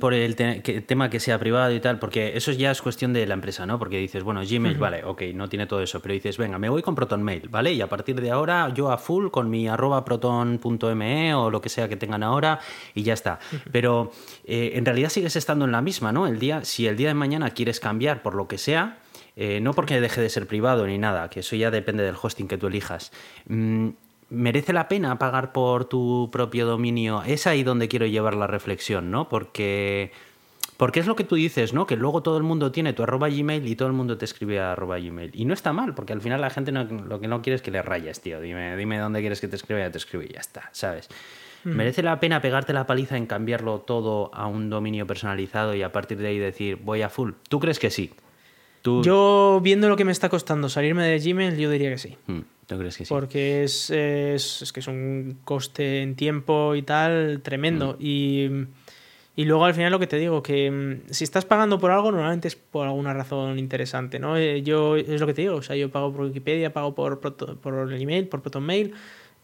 por 0.00 0.14
el 0.14 0.34
tema 0.34 1.08
que 1.08 1.20
sea 1.20 1.38
privado 1.38 1.72
y 1.72 1.80
tal, 1.80 1.98
porque 2.00 2.36
eso 2.36 2.50
ya 2.52 2.72
es 2.72 2.82
cuestión 2.82 3.12
de 3.12 3.26
la 3.26 3.34
empresa, 3.34 3.64
¿no? 3.64 3.78
Porque 3.78 3.98
dices, 3.98 4.24
bueno, 4.24 4.42
Gmail, 4.44 4.76
vale, 4.78 5.04
ok, 5.04 5.22
no 5.34 5.48
tiene 5.48 5.66
todo 5.66 5.80
eso, 5.80 6.00
pero 6.00 6.14
dices, 6.14 6.36
venga, 6.38 6.58
me 6.58 6.68
voy 6.68 6.82
con 6.82 6.94
ProtonMail, 6.96 7.48
¿vale? 7.48 7.72
Y 7.72 7.80
a 7.80 7.88
partir 7.88 8.20
de 8.20 8.30
ahora 8.32 8.72
yo 8.74 8.90
a 8.90 8.98
full 8.98 9.28
con 9.28 9.48
mi 9.48 9.68
arroba 9.68 10.04
proton.me 10.04 11.34
o 11.34 11.50
lo 11.50 11.60
que 11.60 11.68
sea 11.68 11.88
que 11.88 11.96
tengan 11.96 12.24
ahora 12.24 12.58
y 12.94 13.04
ya 13.04 13.14
está. 13.14 13.38
Pero 13.70 14.10
eh, 14.44 14.72
en 14.74 14.84
realidad 14.84 15.08
sigues 15.08 15.36
estando 15.36 15.64
en 15.64 15.72
la 15.72 15.82
misma, 15.82 16.10
¿no? 16.10 16.26
El 16.26 16.40
día, 16.40 16.64
si 16.64 16.88
el 16.88 16.96
día 16.96 17.08
de 17.08 17.14
mañana 17.14 17.50
quieres 17.50 17.78
cambiar 17.78 18.22
por 18.22 18.34
lo 18.34 18.48
que 18.48 18.58
sea, 18.58 18.98
eh, 19.36 19.60
no 19.60 19.72
porque 19.72 20.00
deje 20.00 20.20
de 20.20 20.28
ser 20.28 20.46
privado 20.46 20.86
ni 20.86 20.98
nada, 20.98 21.30
que 21.30 21.40
eso 21.40 21.56
ya 21.56 21.70
depende 21.70 22.02
del 22.02 22.16
hosting 22.20 22.48
que 22.48 22.58
tú 22.58 22.66
elijas. 22.66 23.12
Mm, 23.46 23.90
¿Merece 24.30 24.72
la 24.72 24.88
pena 24.88 25.18
pagar 25.18 25.52
por 25.52 25.84
tu 25.84 26.30
propio 26.32 26.64
dominio? 26.64 27.22
Es 27.26 27.46
ahí 27.46 27.62
donde 27.62 27.88
quiero 27.88 28.06
llevar 28.06 28.34
la 28.34 28.46
reflexión, 28.46 29.10
¿no? 29.10 29.28
Porque, 29.28 30.10
Porque 30.78 31.00
es 31.00 31.06
lo 31.06 31.16
que 31.16 31.24
tú 31.24 31.34
dices, 31.34 31.74
¿no? 31.74 31.86
Que 31.86 31.96
luego 31.96 32.22
todo 32.22 32.38
el 32.38 32.42
mundo 32.42 32.72
tiene 32.72 32.94
tu 32.94 33.02
arroba 33.02 33.28
Gmail 33.28 33.66
y 33.66 33.76
todo 33.76 33.88
el 33.88 33.94
mundo 33.94 34.16
te 34.16 34.24
escribe 34.24 34.58
a 34.58 34.72
arroba 34.72 34.98
Gmail. 34.98 35.32
Y 35.34 35.44
no 35.44 35.52
está 35.52 35.74
mal, 35.74 35.94
porque 35.94 36.14
al 36.14 36.22
final 36.22 36.40
la 36.40 36.48
gente 36.48 36.72
lo 36.72 37.20
que 37.20 37.28
no 37.28 37.42
quiere 37.42 37.56
es 37.56 37.62
que 37.62 37.70
le 37.70 37.82
rayes, 37.82 38.22
tío. 38.22 38.40
Dime, 38.40 38.74
dime 38.76 38.98
dónde 38.98 39.20
quieres 39.20 39.40
que 39.40 39.48
te 39.48 39.56
escriba, 39.56 39.80
ya 39.80 39.90
te 39.90 39.98
escribe 39.98 40.26
y 40.28 40.32
ya 40.32 40.40
está, 40.40 40.70
¿sabes? 40.72 41.08
¿Merece 41.64 42.02
la 42.02 42.18
pena 42.18 42.40
pegarte 42.40 42.72
la 42.72 42.86
paliza 42.86 43.16
en 43.16 43.26
cambiarlo 43.26 43.80
todo 43.80 44.30
a 44.34 44.46
un 44.46 44.68
dominio 44.68 45.06
personalizado 45.06 45.74
y 45.74 45.82
a 45.82 45.92
partir 45.92 46.18
de 46.18 46.28
ahí 46.28 46.38
decir 46.38 46.76
voy 46.76 47.02
a 47.02 47.08
full? 47.08 47.32
¿Tú 47.48 47.60
crees 47.60 47.78
que 47.78 47.90
sí? 47.90 48.12
Yo, 48.84 49.60
viendo 49.62 49.88
lo 49.88 49.96
que 49.96 50.04
me 50.04 50.12
está 50.12 50.28
costando 50.28 50.68
salirme 50.68 51.06
de 51.06 51.18
Gmail, 51.18 51.56
yo 51.56 51.70
diría 51.70 51.90
que 51.90 51.98
sí. 51.98 52.16
Mm, 52.26 52.40
¿Tú 52.66 52.78
crees 52.78 52.96
que 52.96 53.04
sí? 53.04 53.08
Porque 53.08 53.64
es, 53.64 53.90
es, 53.90 54.72
que 54.72 54.80
es 54.80 54.86
un 54.88 55.38
coste 55.44 56.02
en 56.02 56.16
tiempo 56.16 56.74
y 56.74 56.82
tal 56.82 57.40
tremendo. 57.42 57.94
Mm. 57.98 58.04
Y, 58.04 58.50
y, 59.36 59.44
luego 59.44 59.64
al 59.64 59.74
final 59.74 59.92
lo 59.92 59.98
que 59.98 60.06
te 60.06 60.18
digo, 60.18 60.42
que 60.42 60.70
mm, 60.70 61.12
si 61.12 61.24
estás 61.24 61.44
pagando 61.44 61.78
por 61.78 61.90
algo, 61.90 62.10
normalmente 62.10 62.48
es 62.48 62.56
por 62.56 62.86
alguna 62.86 63.14
razón 63.14 63.58
interesante, 63.58 64.18
¿no? 64.18 64.36
Eh, 64.36 64.62
yo, 64.62 64.96
es 64.96 65.20
lo 65.20 65.26
que 65.26 65.34
te 65.34 65.42
digo, 65.42 65.56
o 65.56 65.62
sea, 65.62 65.76
yo 65.76 65.90
pago 65.90 66.12
por 66.12 66.26
Wikipedia, 66.26 66.72
pago 66.72 66.94
por, 66.94 67.20
por 67.20 67.92
el 67.92 68.02
email, 68.02 68.26
por 68.26 68.42
ProtonMail, 68.42 68.94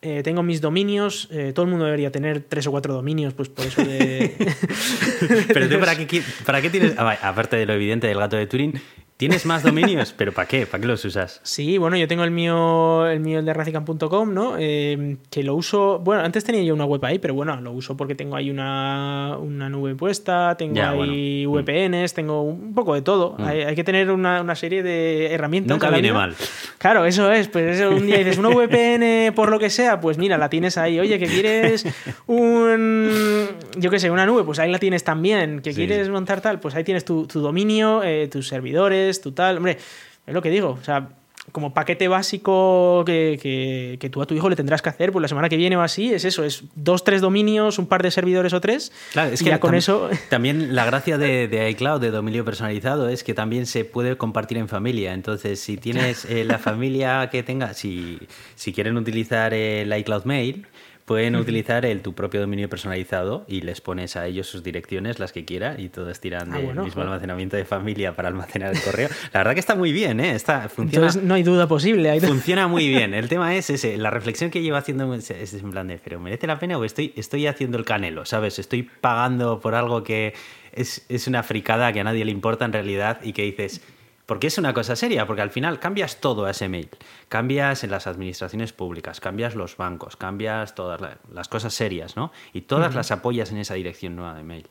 eh, 0.00 0.22
tengo 0.22 0.44
mis 0.44 0.60
dominios, 0.60 1.28
eh, 1.32 1.52
todo 1.52 1.64
el 1.64 1.70
mundo 1.70 1.84
debería 1.84 2.12
tener 2.12 2.42
tres 2.42 2.68
o 2.68 2.70
cuatro 2.70 2.94
dominios, 2.94 3.34
pues 3.34 3.48
por 3.48 3.66
eso 3.66 3.82
de... 3.82 4.32
Pero 5.52 5.68
tú, 5.68 5.80
¿para 5.80 5.96
qué, 6.06 6.22
¿para 6.46 6.62
qué 6.62 6.70
tienes, 6.70 6.94
aparte 6.96 7.56
de 7.56 7.66
lo 7.66 7.72
evidente 7.72 8.06
del 8.06 8.18
gato 8.18 8.36
de 8.36 8.46
Turín, 8.46 8.80
¿Tienes 9.18 9.46
más 9.46 9.64
dominios? 9.64 10.14
¿Pero 10.16 10.30
para 10.30 10.46
qué? 10.46 10.64
¿Para 10.64 10.80
qué 10.80 10.86
los 10.86 11.04
usas? 11.04 11.40
Sí, 11.42 11.76
bueno, 11.76 11.96
yo 11.96 12.06
tengo 12.06 12.22
el 12.22 12.30
mío, 12.30 13.04
el 13.04 13.18
mío 13.18 13.40
el 13.40 13.44
de 13.44 13.52
racicam.com, 13.52 14.32
¿no? 14.32 14.54
Eh, 14.60 15.16
que 15.28 15.42
lo 15.42 15.56
uso. 15.56 15.98
Bueno, 15.98 16.22
antes 16.22 16.44
tenía 16.44 16.62
yo 16.62 16.72
una 16.72 16.84
web 16.84 17.04
ahí, 17.04 17.18
pero 17.18 17.34
bueno, 17.34 17.60
lo 17.60 17.72
uso 17.72 17.96
porque 17.96 18.14
tengo 18.14 18.36
ahí 18.36 18.48
una, 18.48 19.36
una 19.40 19.68
nube 19.68 19.96
puesta, 19.96 20.56
tengo 20.56 20.80
ahí 20.80 21.44
mm. 21.48 21.50
VPNs, 21.50 22.14
tengo 22.14 22.42
un 22.42 22.72
poco 22.76 22.94
de 22.94 23.02
todo. 23.02 23.34
Mm. 23.38 23.42
Hay, 23.42 23.74
que 23.74 23.82
tener 23.82 24.12
una, 24.12 24.40
una, 24.40 24.54
serie 24.54 24.84
de 24.84 25.34
herramientas. 25.34 25.74
Nunca 25.74 25.90
viene 25.90 26.12
mal. 26.12 26.36
Claro, 26.78 27.04
eso 27.04 27.32
es. 27.32 27.48
Pues 27.48 27.76
eso, 27.76 27.90
un 27.90 28.06
día 28.06 28.18
dices, 28.18 28.38
una 28.38 28.50
VPN 28.50 29.34
por 29.34 29.50
lo 29.50 29.58
que 29.58 29.68
sea, 29.68 30.00
pues 30.00 30.16
mira, 30.16 30.38
la 30.38 30.48
tienes 30.48 30.78
ahí. 30.78 31.00
Oye, 31.00 31.18
que 31.18 31.26
quieres 31.26 31.84
un. 32.28 33.48
Yo 33.76 33.90
qué 33.90 33.98
sé, 33.98 34.12
una 34.12 34.26
nube, 34.26 34.44
pues 34.44 34.60
ahí 34.60 34.70
la 34.70 34.78
tienes 34.78 35.02
también. 35.02 35.60
Que 35.60 35.74
quieres 35.74 36.08
montar 36.08 36.40
tal, 36.40 36.60
pues 36.60 36.76
ahí 36.76 36.84
tienes 36.84 37.04
tu, 37.04 37.26
tu 37.26 37.40
dominio, 37.40 38.04
eh, 38.04 38.28
tus 38.28 38.46
servidores 38.46 39.07
tu 39.12 39.32
tal. 39.32 39.56
Hombre, 39.56 39.78
es 40.26 40.34
lo 40.34 40.42
que 40.42 40.50
digo. 40.50 40.78
O 40.80 40.84
sea, 40.84 41.08
como 41.52 41.72
paquete 41.72 42.08
básico 42.08 43.04
que, 43.06 43.96
que, 43.98 44.10
tú 44.10 44.22
a 44.22 44.26
tu 44.26 44.34
hijo 44.34 44.48
le 44.48 44.56
tendrás 44.56 44.82
que 44.82 44.88
hacer, 44.88 45.12
pues 45.12 45.22
la 45.22 45.28
semana 45.28 45.48
que 45.48 45.56
viene 45.56 45.76
o 45.76 45.82
así, 45.82 46.12
es 46.12 46.24
eso, 46.24 46.44
es 46.44 46.64
dos, 46.74 47.04
tres 47.04 47.20
dominios, 47.20 47.78
un 47.78 47.86
par 47.86 48.02
de 48.02 48.10
servidores 48.10 48.52
o 48.52 48.60
tres. 48.60 48.92
Claro, 49.12 49.32
es 49.32 49.42
que 49.42 49.48
ya 49.48 49.60
con 49.60 49.74
eso. 49.74 50.10
También 50.30 50.74
la 50.74 50.84
gracia 50.84 51.18
de, 51.18 51.70
iCloud, 51.70 52.00
de 52.00 52.10
dominio 52.10 52.44
personalizado, 52.44 53.08
es 53.08 53.24
que 53.24 53.34
también 53.34 53.66
se 53.66 53.84
puede 53.84 54.16
compartir 54.16 54.58
en 54.58 54.68
familia. 54.68 55.14
Entonces, 55.14 55.60
si 55.60 55.76
tienes 55.76 56.24
eh, 56.24 56.44
la 56.44 56.58
familia 56.58 57.28
que 57.30 57.42
tenga, 57.42 57.74
si, 57.74 58.18
si 58.54 58.72
quieren 58.72 58.96
utilizar 58.96 59.54
el 59.54 59.96
iCloud 59.96 60.24
Mail, 60.24 60.66
pueden 61.08 61.34
utilizar 61.36 61.86
el, 61.86 62.02
tu 62.02 62.14
propio 62.14 62.40
dominio 62.40 62.68
personalizado 62.68 63.44
y 63.48 63.62
les 63.62 63.80
pones 63.80 64.14
a 64.14 64.26
ellos 64.26 64.46
sus 64.46 64.62
direcciones, 64.62 65.18
las 65.18 65.32
que 65.32 65.44
quieran, 65.46 65.80
y 65.80 65.88
todos 65.88 66.20
tiran 66.20 66.52
ah, 66.52 66.58
del 66.58 66.76
mismo 66.76 67.02
almacenamiento 67.02 67.56
de 67.56 67.64
familia 67.64 68.14
para 68.14 68.28
almacenar 68.28 68.76
el 68.76 68.80
correo. 68.80 69.08
La 69.32 69.40
verdad 69.40 69.54
que 69.54 69.60
está 69.60 69.74
muy 69.74 69.90
bien, 69.90 70.20
¿eh? 70.20 70.34
Está, 70.34 70.68
funciona, 70.68 71.06
Entonces 71.06 71.24
no 71.24 71.34
hay 71.34 71.42
duda 71.42 71.66
posible. 71.66 72.20
Funciona 72.20 72.68
muy 72.68 72.88
bien. 72.94 73.14
El 73.14 73.28
tema 73.28 73.56
es 73.56 73.70
ese, 73.70 73.96
la 73.96 74.10
reflexión 74.10 74.50
que 74.50 74.60
llevo 74.60 74.76
haciendo 74.76 75.12
es 75.14 75.54
en 75.54 75.70
plan 75.70 75.88
de, 75.88 75.98
pero 75.98 76.20
¿merece 76.20 76.46
la 76.46 76.58
pena 76.58 76.76
o 76.76 76.84
estoy, 76.84 77.14
estoy 77.16 77.46
haciendo 77.46 77.78
el 77.78 77.86
canelo? 77.86 78.26
¿Sabes? 78.26 78.58
Estoy 78.58 78.82
pagando 78.82 79.60
por 79.60 79.74
algo 79.74 80.04
que 80.04 80.34
es, 80.72 81.06
es 81.08 81.26
una 81.26 81.42
fricada 81.42 81.92
que 81.92 82.00
a 82.00 82.04
nadie 82.04 82.26
le 82.26 82.32
importa 82.32 82.66
en 82.66 82.72
realidad 82.74 83.18
y 83.22 83.32
que 83.32 83.42
dices 83.42 83.80
porque 84.28 84.48
es 84.48 84.58
una 84.58 84.74
cosa 84.74 84.94
seria, 84.94 85.26
porque 85.26 85.40
al 85.40 85.48
final 85.48 85.80
cambias 85.80 86.20
todo 86.20 86.44
a 86.44 86.50
ese 86.50 86.68
mail. 86.68 86.90
Cambias 87.30 87.82
en 87.82 87.90
las 87.90 88.06
administraciones 88.06 88.74
públicas, 88.74 89.20
cambias 89.20 89.54
los 89.54 89.78
bancos, 89.78 90.16
cambias 90.16 90.74
todas 90.74 91.00
las 91.32 91.48
cosas 91.48 91.72
serias, 91.72 92.14
¿no? 92.14 92.30
Y 92.52 92.60
todas 92.60 92.94
las 92.94 93.10
apoyas 93.10 93.52
en 93.52 93.56
esa 93.56 93.72
dirección 93.72 94.16
nueva 94.16 94.34
de 94.34 94.42
mail. 94.42 94.66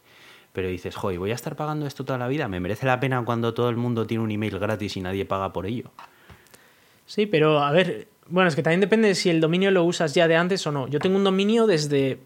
Pero 0.53 0.67
dices, 0.67 0.95
joder, 0.95 1.17
¿voy 1.17 1.31
a 1.31 1.33
estar 1.33 1.55
pagando 1.55 1.87
esto 1.87 2.05
toda 2.05 2.19
la 2.19 2.27
vida? 2.27 2.47
¿Me 2.47 2.59
merece 2.59 2.85
la 2.85 2.99
pena 2.99 3.25
cuando 3.25 3.55
todo 3.55 3.71
el 3.71 3.77
mundo 3.77 4.05
tiene 4.05 4.23
un 4.23 4.29
email 4.29 4.59
gratis 4.59 4.95
y 4.95 5.01
nadie 5.01 5.25
paga 5.25 5.51
por 5.51 5.65
ello? 5.65 5.89
Sí, 7.07 7.25
pero 7.25 7.57
a 7.63 7.71
ver, 7.71 8.09
bueno, 8.27 8.49
es 8.49 8.55
que 8.55 8.61
también 8.61 8.81
depende 8.81 9.07
de 9.07 9.15
si 9.15 9.31
el 9.31 9.41
dominio 9.41 9.71
lo 9.71 9.85
usas 9.85 10.13
ya 10.13 10.27
de 10.27 10.35
antes 10.35 10.67
o 10.67 10.71
no. 10.71 10.87
Yo 10.87 10.99
tengo 10.99 11.17
un 11.17 11.23
dominio 11.23 11.65
desde... 11.65 12.19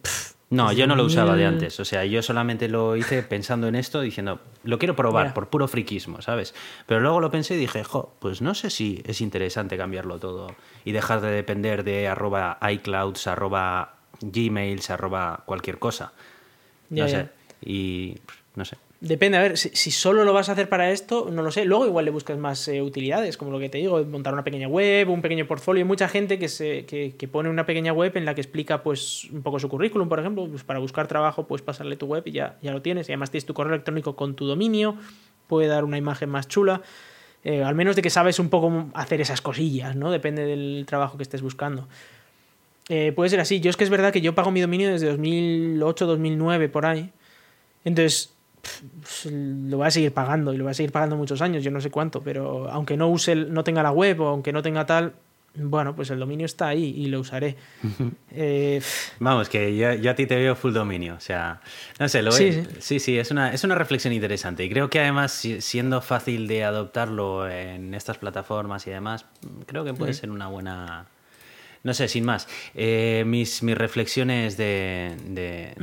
No, 0.52 0.74
yo 0.74 0.86
no 0.86 0.98
lo 0.98 1.06
usaba 1.06 1.38
de 1.38 1.46
antes. 1.46 1.80
O 1.80 1.86
sea, 1.86 2.06
yo 2.06 2.22
solamente 2.22 2.68
lo 2.68 2.98
hice 2.98 3.24
pensando 3.36 3.68
en 3.68 3.76
esto, 3.76 4.02
diciendo, 4.02 4.42
lo 4.64 4.78
quiero 4.78 4.96
probar 4.96 5.34
por 5.34 5.48
puro 5.48 5.68
friquismo, 5.68 6.22
¿sabes? 6.22 6.54
Pero 6.86 7.00
luego 7.00 7.22
lo 7.22 7.32
pensé 7.32 7.56
y 7.56 7.58
dije, 7.58 7.84
jo, 7.86 8.14
pues 8.20 8.42
no 8.42 8.54
sé 8.54 8.70
si 8.70 9.02
es 9.06 9.22
interesante 9.22 9.78
cambiarlo 9.78 10.20
todo 10.20 10.54
y 10.84 10.92
dejar 10.92 11.22
de 11.22 11.32
depender 11.32 11.86
de 11.86 12.10
arroba 12.10 12.60
iClouds, 12.70 13.28
arroba 13.28 13.96
Gmails, 14.20 14.90
arroba 14.90 15.44
cualquier 15.46 15.80
cosa. 15.80 16.12
no 16.90 17.08
sé. 17.08 17.30
Y 17.64 18.18
no 18.56 18.66
sé. 18.66 18.78
Depende, 19.02 19.36
a 19.40 19.42
ver, 19.42 19.58
si, 19.58 19.90
solo 19.90 20.24
lo 20.24 20.32
vas 20.32 20.50
a 20.50 20.52
hacer 20.52 20.70
para 20.70 20.92
esto, 20.92 21.28
no 21.32 21.42
lo 21.42 21.50
sé. 21.50 21.66
Luego 21.66 21.88
igual 21.88 22.06
le 22.06 22.12
buscas 22.12 22.38
más 22.38 22.68
eh, 22.68 22.84
utilidades, 22.84 23.36
como 23.36 23.50
lo 23.50 23.58
que 23.58 23.68
te 23.68 23.80
digo, 23.80 24.06
montar 24.06 24.32
una 24.32 24.44
pequeña 24.44 24.68
web, 24.68 25.10
un 25.10 25.24
pequeño 25.24 25.48
portfolio. 25.48 25.82
Hay 25.82 25.88
mucha 25.88 26.08
gente 26.08 26.38
que, 26.38 26.48
se, 26.48 26.86
que, 26.86 27.28
pone 27.28 27.50
una 27.50 27.66
pequeña 27.66 27.94
web 27.94 28.16
en 28.16 28.26
la 28.26 28.36
que 28.36 28.42
explica 28.42 28.84
pues 28.84 29.26
un 29.32 29.42
poco 29.42 29.60
su 29.60 29.70
currículum, 29.70 30.08
por 30.08 30.20
ejemplo. 30.20 30.48
Pues 30.48 30.64
para 30.64 30.78
buscar 30.78 31.08
trabajo, 31.08 31.48
puedes 31.48 31.64
pasarle 31.64 31.96
tu 31.96 32.06
web 32.06 32.22
y 32.28 32.32
ya, 32.34 32.60
ya 32.62 32.72
lo 32.72 32.84
tienes. 32.84 33.10
Y 33.10 33.14
además 33.14 33.32
tienes 33.32 33.48
tu 33.48 33.56
correo 33.56 33.74
electrónico 33.74 34.16
con 34.16 34.36
tu 34.36 34.46
dominio, 34.46 34.96
puede 35.48 35.68
dar 35.68 35.84
una 35.84 35.98
imagen 35.98 36.30
más 36.30 36.48
chula. 36.48 36.84
Eh, 37.44 37.64
al 37.64 37.74
menos 37.74 37.96
de 37.96 38.04
que 38.04 38.12
sabes 38.12 38.38
un 38.38 38.50
poco 38.50 38.92
hacer 38.94 39.20
esas 39.20 39.42
cosillas, 39.42 39.96
¿no? 39.96 40.12
Depende 40.12 40.46
del 40.46 40.86
trabajo 40.88 41.18
que 41.18 41.24
estés 41.24 41.42
buscando. 41.42 41.88
Eh, 42.88 43.14
puede 43.16 43.32
ser 43.32 43.40
así. 43.40 43.62
Yo 43.62 43.72
es 43.72 43.78
que 43.78 43.84
es 43.84 43.90
verdad 43.90 44.14
que 44.14 44.22
yo 44.22 44.36
pago 44.36 44.52
mi 44.52 44.62
dominio 44.62 44.92
desde 44.92 45.08
2008, 45.08 46.06
2009, 46.06 46.70
por 46.70 46.86
ahí. 46.86 47.10
Entonces, 47.84 48.36
lo 49.26 49.78
voy 49.78 49.88
a 49.88 49.92
seguir 49.92 50.14
pagando 50.14 50.54
y 50.54 50.58
lo 50.58 50.66
voy 50.66 50.72
a 50.72 50.74
seguir 50.74 50.92
pagando 50.92 51.16
muchos 51.16 51.42
años, 51.42 51.64
yo 51.64 51.72
no 51.72 51.82
sé 51.82 51.90
cuánto, 51.90 52.22
pero 52.22 52.70
aunque 52.70 52.98
no 52.98 53.10
use, 53.10 53.36
no 53.36 53.64
tenga 53.64 53.84
la 53.84 53.92
web 53.92 54.22
o 54.22 54.28
aunque 54.28 54.54
no 54.54 54.62
tenga 54.62 54.86
tal, 54.86 55.14
bueno, 55.54 55.94
pues 55.96 56.10
el 56.10 56.20
dominio 56.20 56.46
está 56.46 56.70
ahí 56.70 56.94
y 56.98 57.08
lo 57.08 57.20
usaré. 57.20 57.56
Eh, 58.34 58.82
Vamos, 59.20 59.50
que 59.50 59.76
yo, 59.76 60.10
a 60.10 60.16
ti 60.16 60.26
te 60.26 60.38
veo 60.38 60.56
full 60.56 60.72
dominio. 60.72 61.16
O 61.16 61.20
sea, 61.20 61.60
no 62.00 62.08
sé, 62.08 62.22
lo 62.22 62.32
sí, 62.32 62.64
sí, 62.80 62.98
sí, 63.02 63.20
es, 63.20 63.30
una, 63.30 63.54
es 63.54 63.66
una 63.66 63.76
reflexión 63.76 64.14
interesante. 64.14 64.64
Y 64.64 64.70
creo 64.70 64.90
que 64.90 65.02
además, 65.02 65.46
siendo 65.60 66.02
fácil 66.02 66.48
de 66.48 66.64
adoptarlo 66.64 67.50
en 67.50 67.94
estas 67.94 68.18
plataformas 68.20 68.88
y 68.88 68.92
demás, 68.92 69.26
creo 69.66 69.84
que 69.84 69.94
puede 69.94 70.14
ser 70.14 70.32
una 70.32 70.48
buena, 70.48 71.08
no 71.84 71.96
sé, 71.96 72.08
sin 72.08 72.24
más. 72.26 72.48
Eh, 72.76 73.24
mis, 73.26 73.64
mis 73.64 73.76
reflexiones 73.76 74.56
de, 74.56 75.16
de, 75.26 75.74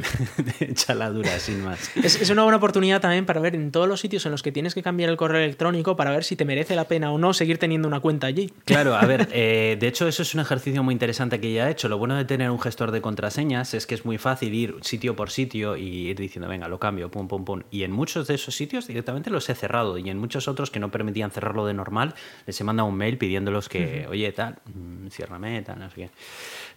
chaladura, 0.75 1.39
sin 1.41 1.65
más. 1.65 1.91
Es, 1.97 2.31
una 2.31 2.45
buena 2.45 2.59
oportunidad 2.59 3.01
también 3.01 3.27
para 3.27 3.41
ver 3.41 3.57
en 3.57 3.73
todos 3.73 3.89
los 3.89 4.01
sitios 4.01 4.25
en 4.25 4.33
los 4.33 4.43
que 4.43 4.53
tienes 4.53 4.75
que 4.75 4.83
cambiar 4.83 5.11
el 5.11 5.17
correo 5.17 5.43
electrónico 5.43 5.97
para 5.97 6.13
ver 6.13 6.23
si 6.23 6.37
te 6.37 6.45
merece 6.45 6.77
la 6.77 6.85
pena 6.85 7.11
o 7.11 7.19
no 7.19 7.35
seguir 7.35 7.59
teniendo 7.59 7.89
una 7.89 7.99
cuenta 7.99 8.29
allí. 8.29 8.53
Claro, 8.65 8.95
a 8.95 9.05
ver, 9.07 9.29
eh, 9.33 9.77
de 9.81 9.89
hecho 9.89 10.07
eso 10.07 10.23
es 10.23 10.35
un 10.35 10.41
ejercicio 10.41 10.85
muy 10.85 10.93
interesante 10.93 11.41
que 11.41 11.53
ya 11.53 11.69
he 11.69 11.73
hecho. 11.73 11.89
Lo 11.89 11.99
bueno 11.99 12.15
de 12.15 12.25
tener 12.25 12.51
un 12.51 12.61
gestor 12.61 12.93
de 12.93 13.01
contraseñas 13.01 13.75
es 13.75 13.87
que 13.87 13.97
es 13.97 14.05
muy 14.05 14.19
fácil 14.19 14.55
ir 14.55 14.77
sitio 14.83 15.17
por 15.17 15.31
sitio 15.31 15.77
y 15.77 16.11
ir 16.11 16.17
diciendo, 16.17 16.49
venga, 16.49 16.69
lo 16.69 16.79
cambio, 16.79 17.11
pum, 17.11 17.27
pum, 17.27 17.45
pum. 17.45 17.63
Y 17.73 17.83
en 17.83 17.91
muchos 17.91 18.29
de 18.29 18.35
esos 18.35 18.55
sitios 18.55 18.87
directamente 18.87 19.31
los 19.31 19.49
he 19.49 19.55
cerrado 19.57 19.99
y 19.99 20.09
en 20.09 20.19
muchos 20.19 20.47
otros 20.47 20.71
que 20.71 20.79
no 20.79 20.93
permitían 20.93 21.33
cerrarlo 21.33 21.67
de 21.67 21.75
normal, 21.75 22.15
les 22.47 22.61
he 22.61 22.65
mandado 22.65 22.89
un 22.89 22.97
mail 22.97 23.19
pidiéndolos 23.19 23.69
que, 23.69 24.07
oye, 24.09 24.31
tal, 24.31 24.59
mm, 24.67 25.09
ciérrame, 25.09 25.63
tal, 25.63 25.88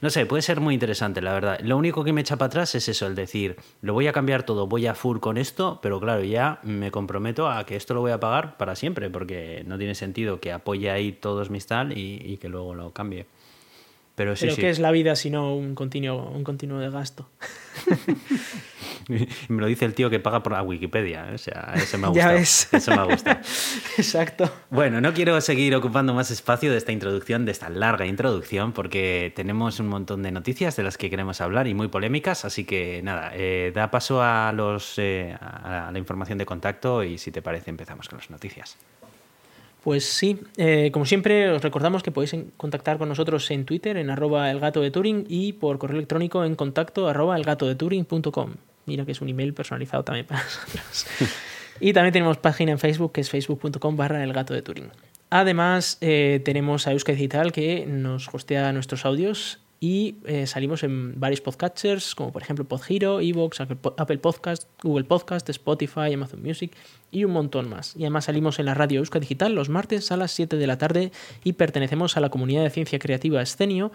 no 0.01 0.09
sé, 0.09 0.25
puede 0.25 0.41
ser 0.41 0.59
muy 0.59 0.73
interesante, 0.73 1.21
la 1.21 1.33
verdad. 1.33 1.59
Lo 1.61 1.77
único 1.77 2.03
que 2.03 2.11
me 2.11 2.21
echa 2.21 2.35
para 2.35 2.47
atrás 2.47 2.73
es 2.75 2.89
eso, 2.89 3.05
el 3.05 3.15
decir, 3.15 3.57
lo 3.81 3.93
voy 3.93 4.07
a 4.07 4.13
cambiar 4.13 4.43
todo, 4.43 4.65
voy 4.65 4.87
a 4.87 4.95
full 4.95 5.19
con 5.19 5.37
esto, 5.37 5.79
pero 5.81 5.99
claro, 5.99 6.23
ya 6.23 6.59
me 6.63 6.89
comprometo 6.89 7.49
a 7.49 7.65
que 7.65 7.75
esto 7.75 7.93
lo 7.93 8.01
voy 8.01 8.11
a 8.11 8.19
pagar 8.19 8.57
para 8.57 8.75
siempre, 8.75 9.09
porque 9.09 9.63
no 9.67 9.77
tiene 9.77 9.93
sentido 9.93 10.39
que 10.39 10.51
apoye 10.51 10.89
ahí 10.89 11.11
todos 11.11 11.49
mis 11.49 11.67
tal 11.67 11.97
y, 11.97 12.37
que 12.37 12.49
luego 12.49 12.73
lo 12.73 12.91
cambie. 12.91 13.27
Pero 14.21 14.35
sí, 14.35 14.49
¿qué 14.55 14.69
es 14.69 14.77
la 14.77 14.91
vida 14.91 15.15
sino 15.15 15.55
un 15.55 15.73
continuo, 15.73 16.29
un 16.29 16.43
continuo 16.43 16.77
de 16.77 16.91
gasto? 16.91 17.27
me 19.07 19.61
lo 19.61 19.65
dice 19.65 19.85
el 19.85 19.95
tío 19.95 20.11
que 20.11 20.19
paga 20.19 20.43
por 20.43 20.51
la 20.51 20.61
Wikipedia. 20.61 21.27
¿eh? 21.31 21.33
O 21.33 21.37
sea, 21.39 21.73
eso 21.73 21.97
me 21.97 22.05
ha 22.05 22.09
gustado. 22.11 22.37
Eso 22.37 22.95
me 22.95 23.03
gusta. 23.05 23.41
Exacto. 23.97 24.53
Bueno, 24.69 25.01
no 25.01 25.11
quiero 25.15 25.41
seguir 25.41 25.73
ocupando 25.73 26.13
más 26.13 26.29
espacio 26.29 26.69
de 26.69 26.77
esta 26.77 26.91
introducción, 26.91 27.45
de 27.45 27.51
esta 27.51 27.71
larga 27.71 28.05
introducción, 28.05 28.73
porque 28.73 29.33
tenemos 29.35 29.79
un 29.79 29.87
montón 29.87 30.21
de 30.21 30.31
noticias 30.31 30.75
de 30.75 30.83
las 30.83 30.99
que 30.99 31.09
queremos 31.09 31.41
hablar 31.41 31.65
y 31.65 31.73
muy 31.73 31.87
polémicas. 31.87 32.45
Así 32.45 32.63
que 32.63 33.01
nada, 33.01 33.31
eh, 33.33 33.71
da 33.73 33.89
paso 33.89 34.21
a, 34.21 34.53
los, 34.53 34.99
eh, 34.99 35.35
a 35.41 35.89
la 35.91 35.97
información 35.97 36.37
de 36.37 36.45
contacto 36.45 37.03
y 37.03 37.17
si 37.17 37.31
te 37.31 37.41
parece 37.41 37.71
empezamos 37.71 38.07
con 38.07 38.19
las 38.19 38.29
noticias. 38.29 38.77
Pues 39.83 40.05
sí, 40.05 40.39
como 40.91 41.05
siempre 41.05 41.49
os 41.49 41.61
recordamos 41.63 42.03
que 42.03 42.11
podéis 42.11 42.35
contactar 42.55 42.99
con 42.99 43.09
nosotros 43.09 43.49
en 43.49 43.65
Twitter 43.65 43.97
en 43.97 44.11
arroba 44.11 44.51
elgato 44.51 44.81
de 44.81 44.91
Turing 44.91 45.25
y 45.27 45.53
por 45.53 45.79
correo 45.79 45.97
electrónico 45.97 46.45
en 46.45 46.55
contacto 46.55 47.07
arroba 47.07 47.35
elgatodeturing.com. 47.35 48.53
Mira 48.85 49.05
que 49.05 49.11
es 49.13 49.21
un 49.21 49.29
email 49.29 49.53
personalizado 49.53 50.03
también 50.03 50.27
para 50.27 50.43
nosotros. 50.43 51.07
Y 51.81 51.93
también 51.93 52.13
tenemos 52.13 52.37
página 52.37 52.71
en 52.71 52.79
Facebook 52.79 53.11
que 53.11 53.21
es 53.21 53.29
facebook.com 53.31 53.97
barra 53.97 54.23
el 54.23 54.31
gato 54.33 54.53
de 54.53 54.61
Turing. 54.61 54.91
Además, 55.31 55.97
eh, 55.99 56.39
tenemos 56.45 56.85
a 56.85 56.91
Euska 56.91 57.11
Digital 57.11 57.51
que 57.51 57.85
nos 57.87 58.29
hostea 58.31 58.71
nuestros 58.71 59.03
audios 59.03 59.59
y 59.83 60.17
eh, 60.25 60.45
salimos 60.45 60.83
en 60.83 61.19
varios 61.19 61.41
podcatchers 61.41 62.13
como 62.13 62.31
por 62.31 62.43
ejemplo 62.43 62.65
PodHero, 62.65 63.19
Evox, 63.19 63.61
Apple 63.61 64.19
Podcast, 64.19 64.69
Google 64.81 65.05
Podcast, 65.05 65.49
Spotify, 65.49 66.13
Amazon 66.13 66.43
Music 66.43 66.71
y 67.09 67.25
un 67.25 67.31
montón 67.31 67.67
más. 67.67 67.95
Y 67.97 68.03
además 68.03 68.25
salimos 68.25 68.59
en 68.59 68.67
la 68.67 68.75
radio 68.75 68.99
Euska 68.99 69.19
Digital 69.19 69.55
los 69.55 69.69
martes 69.69 70.11
a 70.11 70.17
las 70.17 70.31
7 70.33 70.55
de 70.55 70.67
la 70.67 70.77
tarde 70.77 71.11
y 71.43 71.53
pertenecemos 71.53 72.15
a 72.15 72.19
la 72.19 72.29
comunidad 72.29 72.61
de 72.61 72.69
ciencia 72.69 72.99
creativa 72.99 73.41
Escenio 73.41 73.91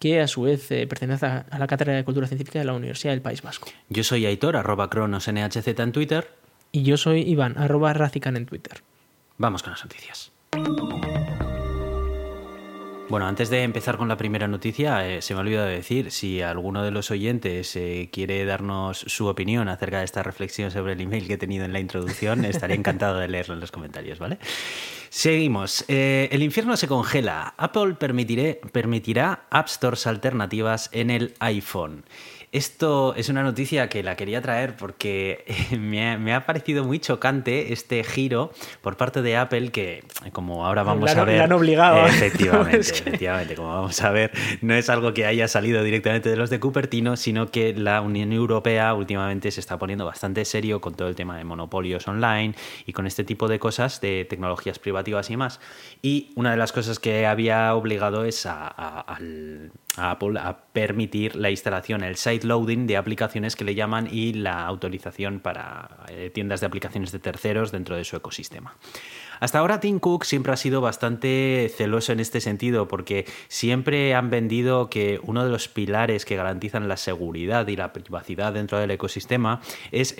que 0.00 0.20
a 0.20 0.26
su 0.26 0.42
vez 0.42 0.68
eh, 0.72 0.88
pertenece 0.88 1.26
a, 1.26 1.46
la 1.56 1.66
Cátedra 1.68 1.94
de 1.94 2.04
Cultura 2.04 2.26
Científica 2.26 2.58
de 2.58 2.64
la 2.64 2.74
Universidad 2.74 3.12
del 3.12 3.22
País 3.22 3.40
Vasco. 3.40 3.68
Yo 3.88 4.02
soy 4.02 4.26
Aitor, 4.26 4.56
arroba 4.56 4.90
cronosnhz 4.90 5.68
en 5.68 5.92
Twitter. 5.92 6.32
Y 6.72 6.82
yo 6.82 6.96
soy 6.96 7.22
Iván, 7.22 7.56
arroba 7.56 7.92
Racican 7.92 8.36
en 8.36 8.44
Twitter. 8.44 8.82
Vamos 9.36 9.62
con 9.62 9.70
las 9.72 9.84
noticias. 9.84 10.32
Bueno, 13.08 13.26
antes 13.26 13.48
de 13.48 13.62
empezar 13.62 13.96
con 13.96 14.06
la 14.06 14.18
primera 14.18 14.48
noticia, 14.48 15.08
eh, 15.08 15.22
se 15.22 15.32
me 15.32 15.38
ha 15.38 15.40
olvidado 15.40 15.66
decir, 15.66 16.10
si 16.10 16.42
alguno 16.42 16.82
de 16.82 16.90
los 16.90 17.10
oyentes 17.10 17.74
eh, 17.74 18.10
quiere 18.12 18.44
darnos 18.44 18.98
su 18.98 19.28
opinión 19.28 19.70
acerca 19.70 20.00
de 20.00 20.04
esta 20.04 20.22
reflexión 20.22 20.70
sobre 20.70 20.92
el 20.92 21.00
email 21.00 21.26
que 21.26 21.34
he 21.34 21.38
tenido 21.38 21.64
en 21.64 21.72
la 21.72 21.80
introducción, 21.80 22.44
estaré 22.44 22.74
encantado 22.74 23.18
de 23.18 23.26
leerlo 23.26 23.54
en 23.54 23.60
los 23.60 23.72
comentarios, 23.72 24.18
¿vale? 24.18 24.36
Seguimos. 25.08 25.86
Eh, 25.88 26.28
el 26.32 26.42
infierno 26.42 26.76
se 26.76 26.86
congela. 26.86 27.54
Apple 27.56 27.94
permitirá 27.94 29.46
App 29.48 29.68
Stores 29.68 30.06
alternativas 30.06 30.90
en 30.92 31.08
el 31.08 31.32
iPhone. 31.38 32.04
Esto 32.50 33.14
es 33.14 33.28
una 33.28 33.42
noticia 33.42 33.88
que 33.90 34.02
la 34.02 34.16
quería 34.16 34.40
traer 34.40 34.74
porque 34.76 35.44
me 35.78 36.34
ha, 36.34 36.46
parecido 36.46 36.82
muy 36.82 36.98
chocante 36.98 37.74
este 37.74 38.02
giro 38.04 38.52
por 38.80 38.96
parte 38.96 39.20
de 39.20 39.36
Apple 39.36 39.70
que, 39.70 40.02
como 40.32 40.64
ahora 40.64 40.82
vamos 40.82 41.14
a 41.14 41.24
ver... 41.24 41.38
La 41.38 41.44
han 41.44 41.52
obligado. 41.52 42.06
Efectivamente, 42.06 42.78
efectivamente, 42.90 43.54
como 43.54 43.68
vamos 43.68 44.00
a 44.00 44.10
ver, 44.10 44.32
no 44.62 44.74
es 44.74 44.88
algo 44.88 45.12
que 45.12 45.26
haya 45.26 45.46
salido 45.46 45.82
directamente 45.82 46.30
de 46.30 46.36
los 46.36 46.48
de 46.48 46.58
Cupertino, 46.58 47.16
sino 47.16 47.50
que 47.50 47.74
la 47.74 48.00
Unión 48.00 48.32
Europea 48.32 48.94
últimamente 48.94 49.50
se 49.50 49.60
está 49.60 49.78
poniendo 49.78 50.06
bastante 50.06 50.44
serio 50.46 50.80
con 50.80 50.94
todo 50.94 51.08
el 51.08 51.14
tema 51.14 51.36
de 51.36 51.44
monopolios 51.44 52.08
online 52.08 52.54
y 52.86 52.94
con 52.94 53.06
este 53.06 53.24
tipo 53.24 53.48
de 53.48 53.58
cosas, 53.58 54.00
de 54.00 54.24
tecnologías 54.24 54.78
privativas 54.78 55.28
y 55.28 55.36
más. 55.36 55.60
Y 56.00 56.30
una 56.34 56.52
de 56.52 56.56
las 56.56 56.72
cosas 56.72 56.98
que 56.98 57.26
había 57.26 57.74
obligado 57.74 58.24
es 58.24 58.46
a, 58.46 58.68
al 58.68 59.70
a 59.96 60.10
Apple 60.12 60.38
a 60.38 60.58
permitir 60.72 61.36
la 61.36 61.50
instalación, 61.50 62.02
el 62.02 62.16
site 62.16 62.46
loading 62.46 62.86
de 62.86 62.96
aplicaciones 62.96 63.56
que 63.56 63.64
le 63.64 63.74
llaman 63.74 64.08
y 64.10 64.32
la 64.32 64.64
autorización 64.66 65.40
para 65.40 66.04
eh, 66.08 66.30
tiendas 66.32 66.60
de 66.60 66.66
aplicaciones 66.66 67.12
de 67.12 67.18
terceros 67.18 67.72
dentro 67.72 67.96
de 67.96 68.04
su 68.04 68.16
ecosistema. 68.16 68.76
Hasta 69.40 69.58
ahora 69.58 69.80
Tim 69.80 69.98
Cook 69.98 70.24
siempre 70.24 70.52
ha 70.52 70.56
sido 70.56 70.80
bastante 70.80 71.70
celoso 71.76 72.12
en 72.12 72.20
este 72.20 72.40
sentido 72.40 72.88
porque 72.88 73.26
siempre 73.48 74.14
han 74.14 74.30
vendido 74.30 74.90
que 74.90 75.20
uno 75.22 75.44
de 75.44 75.50
los 75.50 75.68
pilares 75.68 76.24
que 76.24 76.36
garantizan 76.36 76.88
la 76.88 76.96
seguridad 76.96 77.66
y 77.68 77.76
la 77.76 77.92
privacidad 77.92 78.52
dentro 78.52 78.78
del 78.78 78.90
ecosistema 78.90 79.60
es 79.92 80.14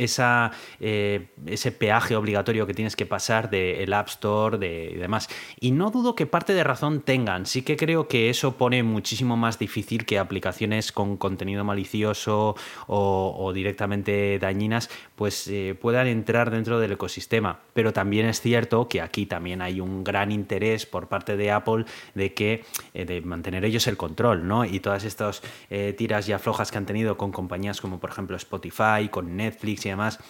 eh, 0.80 1.28
ese 1.46 1.72
peaje 1.72 2.16
obligatorio 2.16 2.66
que 2.66 2.74
tienes 2.74 2.96
que 2.96 3.06
pasar 3.06 3.50
del 3.50 3.92
App 3.92 4.08
Store 4.08 4.58
de, 4.58 4.92
y 4.94 4.96
demás. 4.96 5.28
Y 5.60 5.72
no 5.72 5.90
dudo 5.90 6.14
que 6.14 6.26
parte 6.26 6.54
de 6.54 6.64
razón 6.64 7.00
tengan, 7.02 7.46
sí 7.46 7.62
que 7.62 7.76
creo 7.76 8.08
que 8.08 8.30
eso 8.30 8.56
pone 8.56 8.82
muchísimo 8.82 9.36
más 9.36 9.58
difícil 9.58 10.04
que 10.04 10.18
aplicaciones 10.18 10.92
con 10.92 11.16
contenido 11.16 11.64
malicioso 11.64 12.56
o, 12.86 13.52
directamente 13.54 14.38
dañinas 14.38 14.90
pues 15.18 15.48
eh, 15.48 15.76
puedan 15.78 16.06
entrar 16.06 16.52
dentro 16.52 16.78
del 16.78 16.92
ecosistema. 16.92 17.58
Pero 17.74 17.92
también 17.92 18.26
es 18.26 18.40
cierto 18.40 18.88
que 18.88 19.00
aquí 19.00 19.26
también 19.26 19.60
hay 19.60 19.80
un 19.80 20.04
gran 20.04 20.30
interés 20.30 20.86
por 20.86 21.08
parte 21.08 21.36
de 21.36 21.50
Apple 21.50 21.86
de 22.14 22.34
que 22.34 22.64
eh, 22.94 23.04
de 23.04 23.20
mantener 23.20 23.64
ellos 23.64 23.88
el 23.88 23.96
control, 23.96 24.46
¿no? 24.46 24.64
Y 24.64 24.78
todas 24.78 25.02
estas 25.02 25.42
eh, 25.70 25.92
tiras 25.98 26.28
y 26.28 26.32
aflojas 26.32 26.70
que 26.70 26.78
han 26.78 26.86
tenido 26.86 27.18
con 27.18 27.32
compañías 27.32 27.80
como 27.80 27.98
por 27.98 28.10
ejemplo 28.10 28.36
Spotify, 28.36 29.08
con 29.10 29.36
Netflix 29.36 29.86
y 29.86 29.88
demás 29.88 30.20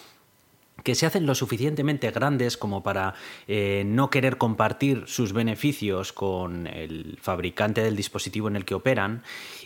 que 0.83 0.95
se 0.95 1.05
hacen 1.05 1.25
lo 1.25 1.35
suficientemente 1.35 2.09
grandes 2.09 2.55
como 2.55 2.81
para 2.81 3.13
no 3.49 4.09
querer 4.09 4.37
compartir 4.37 5.03
sus 5.07 5.33
beneficios 5.33 6.13
con 6.13 6.67
el 6.67 7.17
fabricante 7.21 7.83
del 7.83 7.97
dispositivo 7.97 8.47
en 8.47 8.55
el 8.55 8.63
que 8.63 8.75
operan 8.75 9.23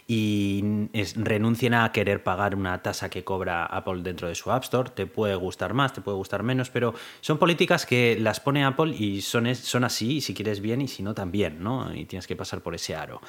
y 0.08 0.90
renuncien 1.16 1.74
a 1.74 1.92
querer 1.92 2.24
pagar 2.24 2.56
una 2.56 2.82
tasa 2.82 3.10
que 3.10 3.24
cobra 3.24 3.66
Apple 3.66 4.02
dentro 4.02 4.28
de 4.28 4.36
su 4.36 4.52
App 4.52 4.64
Store. 4.64 4.90
Te 4.90 5.06
puede 5.06 5.36
gustar 5.36 5.74
más, 5.74 5.94
te 5.94 6.02
puede 6.02 6.18
gustar 6.18 6.44
menos, 6.44 6.70
pero 6.70 6.94
son 7.22 7.38
políticas 7.38 7.86
que 7.86 8.18
las 8.20 8.40
pone 8.40 8.66
Apple 8.66 8.96
y 8.98 9.22
son, 9.22 9.54
son 9.56 9.84
así, 9.84 10.18
y 10.18 10.22
si 10.22 10.34
quieres 10.34 10.60
bien 10.60 10.82
y 10.82 10.88
si 10.88 11.04
no 11.04 11.14
también, 11.14 11.64
¿no? 11.64 11.94
Y 11.96 12.06
tienes 12.06 12.28
que 12.28 12.36
pasar 12.36 12.62
por 12.62 12.76
ese 12.76 12.96
aro. 12.96 13.22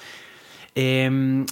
Em, 0.76 1.46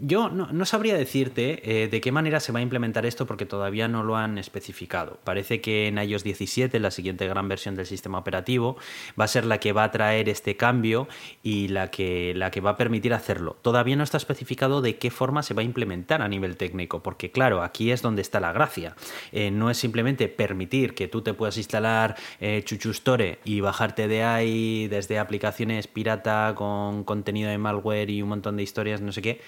yo 0.00 0.28
no, 0.28 0.64
sabría 0.66 0.96
decirte 0.96 1.82
eh, 1.82 1.88
de 1.88 2.00
qué 2.00 2.12
manera 2.12 2.38
se 2.38 2.52
va 2.52 2.60
a 2.60 2.62
implementar 2.62 3.04
esto 3.04 3.26
porque 3.26 3.44
todavía 3.44 3.88
no 3.88 4.04
lo 4.04 4.16
han 4.16 4.38
especificado. 4.38 5.18
Parece 5.24 5.60
que 5.60 5.88
en 5.88 5.98
iOS 5.98 6.22
17, 6.22 6.78
la 6.78 6.92
siguiente 6.92 7.26
gran 7.26 7.48
versión 7.48 7.74
del 7.74 7.86
sistema 7.86 8.18
operativo, 8.18 8.76
va 9.18 9.24
a 9.24 9.28
ser 9.28 9.46
la 9.46 9.58
que 9.58 9.72
va 9.72 9.82
a 9.82 9.90
traer 9.90 10.28
este 10.28 10.56
cambio 10.56 11.08
y 11.42 11.68
la 11.68 11.90
que, 11.90 12.34
la 12.36 12.52
que 12.52 12.60
va 12.60 12.70
a 12.70 12.76
permitir 12.76 13.14
hacerlo. 13.14 13.56
Todavía 13.62 13.96
no 13.96 14.04
está 14.04 14.16
especificado 14.16 14.80
de 14.80 14.96
qué 14.96 15.10
forma 15.10 15.42
se 15.42 15.54
va 15.54 15.62
a 15.62 15.64
implementar 15.64 16.22
a 16.22 16.28
nivel 16.28 16.56
técnico, 16.56 17.02
porque 17.02 17.32
claro, 17.32 17.64
aquí 17.64 17.90
es 17.90 18.00
donde 18.00 18.22
está 18.22 18.38
la 18.38 18.52
gracia. 18.52 18.94
Eh, 19.32 19.50
no 19.50 19.70
es 19.70 19.78
simplemente 19.78 20.28
permitir 20.28 20.94
que 20.94 21.08
tú 21.08 21.22
te 21.22 21.34
puedas 21.34 21.56
instalar 21.56 22.14
eh, 22.40 22.62
Chuchustore 22.64 23.40
y 23.44 23.60
bajarte 23.60 24.06
de 24.06 24.22
ahí 24.22 24.86
desde 24.86 25.18
aplicaciones 25.18 25.88
pirata 25.88 26.54
con 26.54 27.02
contenido 27.02 27.50
de 27.50 27.58
malware 27.58 28.10
y 28.10 28.22
un 28.22 28.35
montón 28.36 28.56
de 28.56 28.62
historias, 28.62 29.00
no 29.00 29.12
sé 29.12 29.22
qué, 29.22 29.40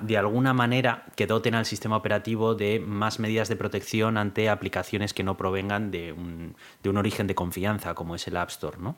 de 0.00 0.16
alguna 0.16 0.52
manera 0.52 1.06
que 1.16 1.26
doten 1.26 1.54
al 1.54 1.66
sistema 1.66 1.96
operativo 1.96 2.54
de 2.54 2.80
más 2.80 3.18
medidas 3.18 3.48
de 3.48 3.56
protección 3.56 4.16
ante 4.16 4.48
aplicaciones 4.48 5.14
que 5.14 5.22
no 5.22 5.36
provengan 5.36 5.90
de 5.90 6.12
un, 6.12 6.56
de 6.82 6.90
un 6.90 6.96
origen 6.96 7.26
de 7.26 7.34
confianza, 7.34 7.94
como 7.94 8.14
es 8.14 8.26
el 8.26 8.36
App 8.36 8.50
Store, 8.50 8.78
¿no? 8.78 8.96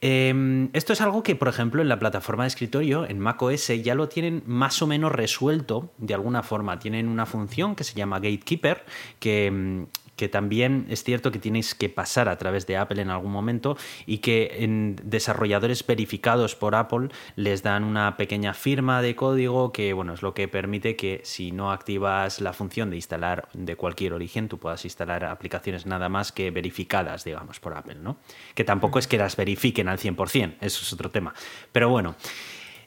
Em, 0.00 0.70
esto 0.74 0.92
es 0.92 1.00
algo 1.00 1.24
que, 1.24 1.34
por 1.34 1.48
ejemplo, 1.48 1.82
en 1.82 1.88
la 1.88 1.98
plataforma 1.98 2.44
de 2.44 2.48
escritorio, 2.48 3.04
en 3.08 3.18
macOS, 3.18 3.68
ya 3.82 3.94
lo 3.96 4.08
tienen 4.08 4.44
más 4.46 4.80
o 4.80 4.86
menos 4.86 5.10
resuelto 5.10 5.90
de 5.98 6.14
alguna 6.14 6.42
forma. 6.44 6.78
Tienen 6.78 7.08
una 7.08 7.26
función 7.26 7.74
que 7.74 7.82
se 7.82 7.94
llama 7.94 8.20
Gatekeeper, 8.20 8.84
que 9.18 9.46
em, 9.46 9.86
que 10.18 10.28
también 10.28 10.84
es 10.90 11.02
cierto 11.02 11.32
que 11.32 11.38
tienes 11.38 11.74
que 11.74 11.88
pasar 11.88 12.28
a 12.28 12.36
través 12.36 12.66
de 12.66 12.76
Apple 12.76 13.00
en 13.00 13.08
algún 13.08 13.32
momento 13.32 13.78
y 14.04 14.18
que 14.18 14.58
en 14.58 14.96
desarrolladores 15.02 15.86
verificados 15.86 16.54
por 16.54 16.74
Apple 16.74 17.08
les 17.36 17.62
dan 17.62 17.84
una 17.84 18.18
pequeña 18.18 18.52
firma 18.52 19.00
de 19.00 19.16
código 19.16 19.72
que 19.72 19.94
bueno, 19.94 20.12
es 20.12 20.20
lo 20.20 20.34
que 20.34 20.48
permite 20.48 20.96
que 20.96 21.22
si 21.24 21.52
no 21.52 21.72
activas 21.72 22.40
la 22.40 22.52
función 22.52 22.90
de 22.90 22.96
instalar 22.96 23.48
de 23.54 23.76
cualquier 23.76 24.12
origen, 24.12 24.48
tú 24.48 24.58
puedas 24.58 24.84
instalar 24.84 25.24
aplicaciones 25.24 25.86
nada 25.86 26.08
más 26.08 26.32
que 26.32 26.50
verificadas, 26.50 27.24
digamos, 27.24 27.60
por 27.60 27.74
Apple, 27.74 27.96
¿no? 28.02 28.18
Que 28.54 28.64
tampoco 28.64 28.98
es 28.98 29.06
que 29.06 29.18
las 29.18 29.36
verifiquen 29.36 29.88
al 29.88 29.98
100%, 29.98 30.56
eso 30.60 30.82
es 30.82 30.92
otro 30.92 31.10
tema. 31.10 31.32
Pero 31.72 31.88
bueno, 31.88 32.16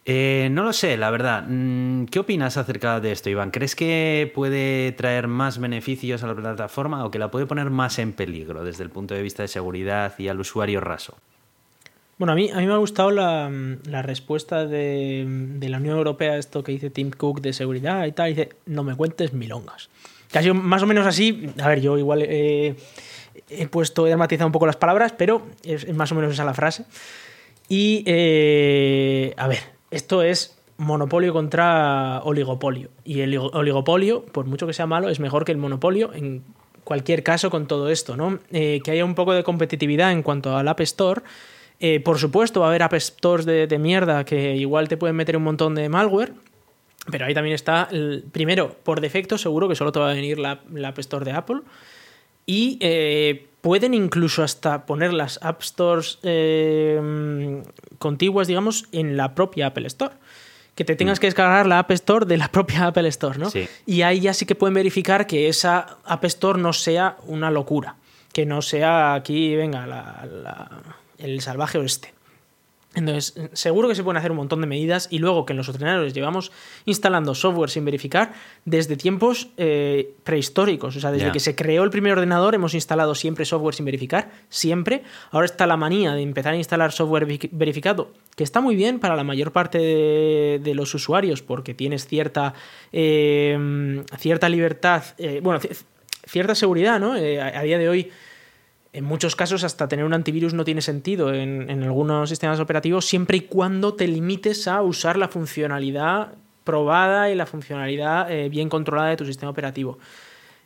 eh, 0.05 0.49
no 0.51 0.63
lo 0.63 0.73
sé, 0.73 0.97
la 0.97 1.11
verdad. 1.11 1.45
Mm, 1.47 2.05
¿Qué 2.05 2.19
opinas 2.19 2.57
acerca 2.57 2.99
de 2.99 3.11
esto, 3.11 3.29
Iván? 3.29 3.51
¿Crees 3.51 3.75
que 3.75 4.31
puede 4.33 4.91
traer 4.93 5.27
más 5.27 5.59
beneficios 5.59 6.23
a 6.23 6.27
la 6.27 6.35
plataforma 6.35 7.05
o 7.05 7.11
que 7.11 7.19
la 7.19 7.29
puede 7.29 7.45
poner 7.45 7.69
más 7.69 7.99
en 7.99 8.13
peligro 8.13 8.63
desde 8.63 8.83
el 8.83 8.89
punto 8.89 9.13
de 9.13 9.21
vista 9.21 9.43
de 9.43 9.47
seguridad 9.47 10.13
y 10.17 10.27
al 10.27 10.39
usuario 10.39 10.81
raso? 10.81 11.17
Bueno, 12.17 12.33
a 12.33 12.35
mí, 12.35 12.49
a 12.51 12.57
mí 12.57 12.67
me 12.67 12.73
ha 12.73 12.77
gustado 12.77 13.11
la, 13.11 13.49
respuesta 14.03 14.65
de, 14.65 15.57
la 15.59 15.77
Unión 15.77 15.97
Europea 15.97 16.33
a 16.33 16.37
esto 16.37 16.63
que 16.63 16.71
dice 16.71 16.89
Tim 16.89 17.11
Cook 17.11 17.41
de 17.41 17.53
seguridad 17.53 18.05
y 18.05 18.11
tal. 18.11 18.29
Dice, 18.29 18.49
no 18.65 18.83
me 18.83 18.95
cuentes 18.95 19.33
milongas. 19.33 19.89
Casi 20.31 20.51
más 20.51 20.81
o 20.81 20.87
menos 20.87 21.05
así. 21.05 21.49
A 21.61 21.67
ver, 21.67 21.81
yo 21.81 21.97
igual 21.97 22.21
he 22.23 22.75
puesto, 23.69 24.07
he 24.07 24.15
matizado 24.15 24.47
un 24.47 24.51
poco 24.51 24.65
las 24.65 24.77
palabras, 24.77 25.13
pero 25.17 25.47
es, 25.63 25.91
más 25.93 26.11
o 26.11 26.15
menos 26.15 26.33
esa 26.33 26.45
la 26.45 26.53
frase. 26.53 26.85
Y, 27.69 28.03
eh, 28.05 29.33
a 29.37 29.47
ver, 29.47 29.59
esto 29.91 30.23
es 30.23 30.58
monopolio 30.77 31.32
contra 31.32 32.21
oligopolio. 32.23 32.89
Y 33.04 33.21
el 33.21 33.38
oligopolio, 33.38 34.25
por 34.25 34.45
mucho 34.45 34.65
que 34.65 34.73
sea 34.73 34.88
malo, 34.88 35.10
es 35.10 35.19
mejor 35.19 35.45
que 35.45 35.51
el 35.51 35.58
monopolio 35.58 36.12
en 36.13 36.43
cualquier 36.84 37.23
caso 37.23 37.49
con 37.49 37.67
todo 37.67 37.89
esto, 37.89 38.17
¿no? 38.17 38.39
Eh, 38.51 38.82
que 38.84 38.91
haya 38.91 39.06
un 39.06 39.15
poco 39.15 39.34
de 39.34 39.43
competitividad 39.43 40.12
en 40.12 40.23
cuanto 40.23 40.58
al 40.58 40.67
App 40.67 40.82
Store. 40.82 41.21
Eh, 41.80 41.99
por 41.99 42.17
supuesto, 42.17 42.60
va 42.60 42.67
a 42.67 42.69
haber 42.69 42.84
App 42.84 42.93
Stores 42.95 43.45
de, 43.45 43.80
mierda 43.80 44.23
que 44.25 44.56
igual 44.56 44.88
te 44.88 44.97
pueden 44.97 45.15
meter 45.15 45.38
un 45.38 45.43
montón 45.43 45.75
de 45.75 45.89
malware. 45.89 46.34
Pero 47.10 47.25
ahí 47.25 47.34
también 47.34 47.56
está, 47.56 47.88
el, 47.91 48.23
primero, 48.32 48.75
por 48.84 49.01
defecto, 49.01 49.38
seguro 49.38 49.67
que 49.67 49.75
solo 49.75 49.91
te 49.91 49.99
va 49.99 50.12
a 50.12 50.13
venir 50.13 50.38
la, 50.38 50.62
App 50.86 50.99
Store 50.99 51.25
de 51.25 51.32
Apple. 51.32 51.62
Y 52.45 52.77
eh, 52.82 53.47
pueden 53.62 53.93
incluso 53.93 54.43
hasta 54.43 54.86
poner 54.86 55.13
las 55.13 55.39
App 55.41 55.62
Stores 55.62 56.19
eh, 56.23 57.63
contiguas, 57.99 58.47
digamos, 58.47 58.86
en 58.91 59.17
la 59.17 59.36
propia 59.36 59.67
Apple 59.67 59.88
Store. 59.88 60.15
Que 60.75 60.86
te 60.86 60.95
tengas 60.95 61.19
mm. 61.19 61.21
que 61.21 61.27
descargar 61.27 61.67
la 61.67 61.80
App 61.80 61.91
Store 61.91 62.25
de 62.25 62.38
la 62.38 62.47
propia 62.47 62.88
Apple 62.88 63.08
Store, 63.10 63.38
¿no? 63.38 63.49
Y 63.86 64.01
ahí 64.01 64.21
ya 64.21 64.34
sí 64.34 64.45
que 64.45 64.56
pueden 64.56 64.73
verificar 64.73 65.27
que 65.27 65.47
esa 65.47 65.97
App 66.06 66.25
Store 66.25 66.60
no 66.60 66.73
sea 66.73 67.17
una 67.27 67.51
locura. 67.51 67.95
que 68.34 68.45
no 68.45 68.62
sea 68.62 69.13
aquí, 69.13 69.56
venga, 69.56 70.25
el 71.17 71.41
salvaje 71.41 71.77
oeste. 71.77 72.13
Entonces, 72.93 73.34
seguro 73.54 73.88
que 73.88 73.95
se 73.95 74.04
pueden 74.04 74.17
hacer 74.17 74.32
un 74.32 74.38
montón 74.38 74.60
de 74.60 74.67
medidas 74.67 75.08
y 75.10 75.19
luego 75.19 75.45
que 75.45 75.54
en 75.54 75.58
los 75.58 75.69
ordenadores 75.69 76.13
llevamos 76.13 76.51
instalando 76.84 77.34
software 77.34 77.69
sin 77.69 77.86
verificar 77.86 78.34
desde 78.65 78.97
tiempos 78.97 79.47
eh, 79.56 80.13
prehistóricos. 80.25 80.97
O 80.97 80.99
sea, 80.99 81.12
desde 81.12 81.32
que 81.32 81.39
se 81.39 81.56
creó 81.56 81.86
el 81.86 81.89
primer 81.89 82.12
ordenador 82.13 82.54
hemos 82.54 82.73
instalado 82.73 83.15
siempre 83.15 83.45
software 83.45 83.75
sin 83.75 83.86
verificar, 83.86 84.32
siempre. 84.49 85.04
Ahora 85.32 85.45
está 85.45 85.67
la 85.67 85.77
manía 85.77 86.13
de 86.13 86.21
empezar 86.21 86.54
a 86.54 86.58
instalar 86.58 86.91
software 86.91 87.25
verificado, 87.51 88.12
que 88.36 88.43
está 88.43 88.60
muy 88.60 88.75
bien 88.75 88.99
para 88.99 89.15
la 89.15 89.23
mayor 89.23 89.54
parte 89.54 89.77
de, 89.77 90.71
los 90.75 90.93
usuarios 90.93 91.41
porque 91.41 91.73
tienes 91.73 92.08
cierta, 92.08 92.54
eh, 92.91 94.04
cierta 94.17 94.49
libertad, 94.49 95.04
eh, 95.17 95.39
bueno, 95.41 95.62
cierta 96.25 96.56
seguridad, 96.56 96.99
¿no? 96.99 97.13
a 97.13 97.62
día 97.62 97.77
de 97.77 97.89
hoy 97.89 98.12
en 98.93 99.06
muchos 99.06 99.36
casos 99.36 99.63
hasta 99.63 99.88
tener 99.88 100.06
un 100.06 100.13
antivirus 100.13 100.54
no 100.54 100.65
tiene 100.65 100.82
sentido 100.82 101.34
en, 101.34 101.69
algunos 101.84 102.30
sistemas 102.30 102.60
operativos 102.60 103.06
siempre 103.06 103.38
y 103.38 103.41
cuando 103.41 103.93
te 103.93 104.08
limites 104.08 104.67
a 104.67 104.82
usar 104.82 105.17
la 105.17 105.30
funcionalidad 105.30 106.34
probada 106.63 107.30
y 107.30 107.36
la 107.36 107.45
funcionalidad 107.45 108.32
eh, 108.32 108.49
bien 108.49 108.69
controlada 108.69 109.10
de 109.10 109.17
tu 109.17 109.25
sistema 109.25 109.49
operativo. 109.49 109.97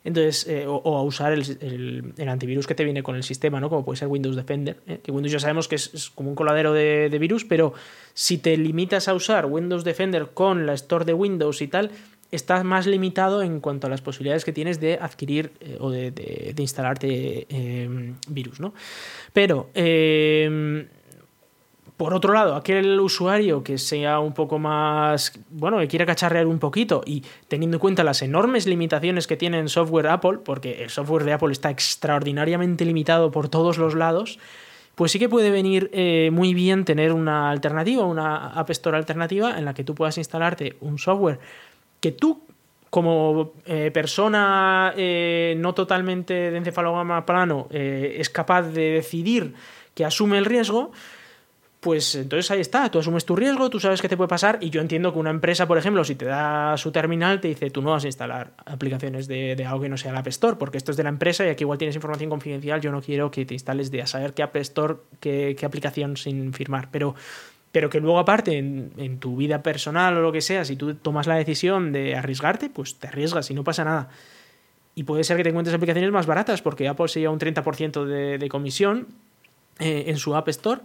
Entonces, 0.03 0.45
eh, 0.47 0.65
o, 0.67 0.97
a 0.97 1.01
usar 1.01 1.33
el, 1.33 2.13
antivirus 2.27 2.67
que 2.67 2.75
te 2.75 2.83
viene 2.83 3.01
con 3.01 3.15
el 3.15 3.23
sistema, 3.23 3.59
¿no? 3.59 3.69
Como 3.69 3.83
puede 3.83 3.97
ser 3.97 4.07
Windows 4.07 4.35
Defender, 4.35 4.79
¿eh? 4.85 4.99
que 5.01 5.11
Windows 5.11 5.31
ya 5.31 5.39
sabemos 5.39 5.67
que 5.67 5.75
es, 5.75 6.11
como 6.13 6.29
un 6.29 6.35
coladero 6.35 6.73
de, 6.73 7.09
de, 7.09 7.17
virus, 7.17 7.43
pero 7.43 7.73
si 8.13 8.37
te 8.37 8.55
limitas 8.55 9.07
a 9.07 9.15
usar 9.15 9.47
Windows 9.47 9.83
Defender 9.83 10.27
con 10.31 10.67
la 10.67 10.73
Store 10.73 11.05
de 11.05 11.13
Windows 11.13 11.59
y 11.63 11.67
tal, 11.67 11.89
estás 12.31 12.63
más 12.63 12.85
limitado 12.85 13.41
en 13.41 13.59
cuanto 13.59 13.87
a 13.87 13.89
las 13.89 14.01
posibilidades 14.01 14.45
que 14.45 14.53
tienes 14.53 14.79
de 14.79 14.97
adquirir 15.01 15.53
eh, 15.59 15.77
o 15.79 15.89
de, 15.89 16.53
instalarte 16.57 17.47
eh, 17.49 18.13
virus, 18.27 18.59
¿no? 18.59 18.73
Pero, 19.33 19.69
eh, 19.73 20.87
por 21.97 22.13
otro 22.13 22.33
lado, 22.33 22.55
aquel 22.55 22.99
usuario 22.99 23.63
que 23.63 23.77
sea 23.77 24.19
un 24.19 24.33
poco 24.33 24.59
más, 24.59 25.31
bueno, 25.49 25.79
que 25.79 25.87
quiera 25.87 26.05
cacharrear 26.05 26.45
un 26.45 26.59
poquito 26.59 27.01
y 27.05 27.23
teniendo 27.47 27.77
en 27.77 27.79
cuenta 27.79 28.03
las 28.03 28.21
enormes 28.21 28.67
limitaciones 28.67 29.27
que 29.27 29.37
tiene 29.37 29.59
en 29.59 29.69
software 29.69 30.07
Apple, 30.07 30.39
porque 30.43 30.83
el 30.83 30.89
software 30.89 31.23
de 31.23 31.33
Apple 31.33 31.53
está 31.53 31.69
extraordinariamente 31.69 32.83
limitado 32.83 33.31
por 33.31 33.47
todos 33.47 33.77
los 33.77 33.95
lados, 33.95 34.39
pues 34.95 35.13
sí 35.13 35.19
que 35.19 35.29
puede 35.29 35.51
venir 35.51 35.89
muy 36.31 36.53
bien 36.53 36.85
tener 36.85 37.11
una 37.11 37.49
alternativa, 37.49 38.05
una 38.05 38.47
App 38.47 38.69
Store 38.71 38.95
alternativa 38.97 39.57
en 39.57 39.65
la 39.65 39.73
que 39.73 39.83
tú 39.83 39.93
puedas 39.93 40.17
instalarte 40.17 40.77
un 40.79 40.97
software 40.97 41.39
que 42.05 42.11
tú 42.11 42.39
como 42.91 43.53
eh, 43.65 43.89
persona 43.91 44.93
eh, 44.95 45.55
no 45.57 45.73
totalmente 45.73 46.51
de 46.51 46.55
encefalograma 46.55 47.25
plano 47.25 47.67
eh, 47.71 48.17
es 48.19 48.29
capaz 48.29 48.61
de 48.61 48.91
decidir 48.91 49.55
que 49.95 50.05
asume 50.05 50.37
el 50.37 50.45
riesgo, 50.45 50.91
pues 51.79 52.13
entonces 52.13 52.51
ahí 52.51 52.61
está, 52.61 52.91
tú 52.91 52.99
asumes 52.99 53.25
tu 53.25 53.35
riesgo, 53.35 53.71
tú 53.71 53.79
sabes 53.79 54.03
qué 54.03 54.07
te 54.07 54.15
puede 54.15 54.27
pasar 54.27 54.59
y 54.61 54.69
yo 54.69 54.81
entiendo 54.81 55.13
que 55.13 55.17
una 55.17 55.31
empresa, 55.31 55.67
por 55.67 55.79
ejemplo, 55.79 56.03
si 56.03 56.13
te 56.13 56.25
da 56.25 56.77
su 56.77 56.91
terminal, 56.91 57.41
te 57.41 57.47
dice 57.47 57.71
tú 57.71 57.81
no 57.81 57.89
vas 57.89 58.03
a 58.03 58.07
instalar 58.07 58.51
aplicaciones 58.67 59.27
de, 59.27 59.65
algo 59.65 59.81
que 59.81 59.89
no 59.89 59.97
sea 59.97 60.11
el 60.11 60.17
App 60.17 60.27
Store, 60.27 60.57
porque 60.57 60.77
esto 60.77 60.91
es 60.91 60.97
de 60.97 61.03
la 61.03 61.09
empresa 61.09 61.43
y 61.43 61.49
aquí 61.49 61.63
igual 61.63 61.79
tienes 61.79 61.95
información 61.95 62.29
confidencial, 62.29 62.81
yo 62.81 62.91
no 62.91 63.01
quiero 63.01 63.31
que 63.31 63.47
te 63.47 63.55
instales 63.55 63.89
de 63.89 64.03
a 64.03 64.05
saber 64.05 64.35
qué 64.35 64.43
App 64.43 64.55
Store, 64.57 64.97
qué, 65.19 65.55
qué 65.57 65.65
aplicación 65.65 66.17
sin 66.17 66.53
firmar, 66.53 66.89
pero 66.91 67.15
pero 67.75 67.89
que 67.89 67.99
luego 67.99 68.19
aparte 68.19 68.57
en, 68.57 69.19
tu 69.19 69.35
vida 69.35 69.61
personal 69.61 70.15
o 70.15 70.21
lo 70.21 70.31
que 70.31 70.39
sea, 70.39 70.63
si 70.63 70.77
tú 70.77 70.95
tomas 70.95 71.27
la 71.27 71.35
decisión 71.35 71.91
de 71.91 72.15
arriesgarte, 72.15 72.69
pues 72.69 72.95
te 72.95 73.07
arriesgas 73.07 73.51
y 73.51 73.53
no 73.53 73.65
pasa 73.65 73.83
nada. 73.83 74.07
Y 74.95 75.03
puede 75.03 75.25
ser 75.25 75.35
que 75.35 75.43
te 75.43 75.49
encuentres 75.49 75.75
aplicaciones 75.75 76.09
más 76.09 76.25
baratas 76.25 76.61
porque 76.61 76.87
Apple 76.87 77.09
se 77.09 77.19
lleva 77.19 77.33
un 77.33 77.39
30% 77.39 78.05
de, 78.37 78.47
comisión 78.47 79.07
eh, 79.79 80.05
en 80.07 80.15
su 80.15 80.37
App 80.37 80.47
Store 80.47 80.83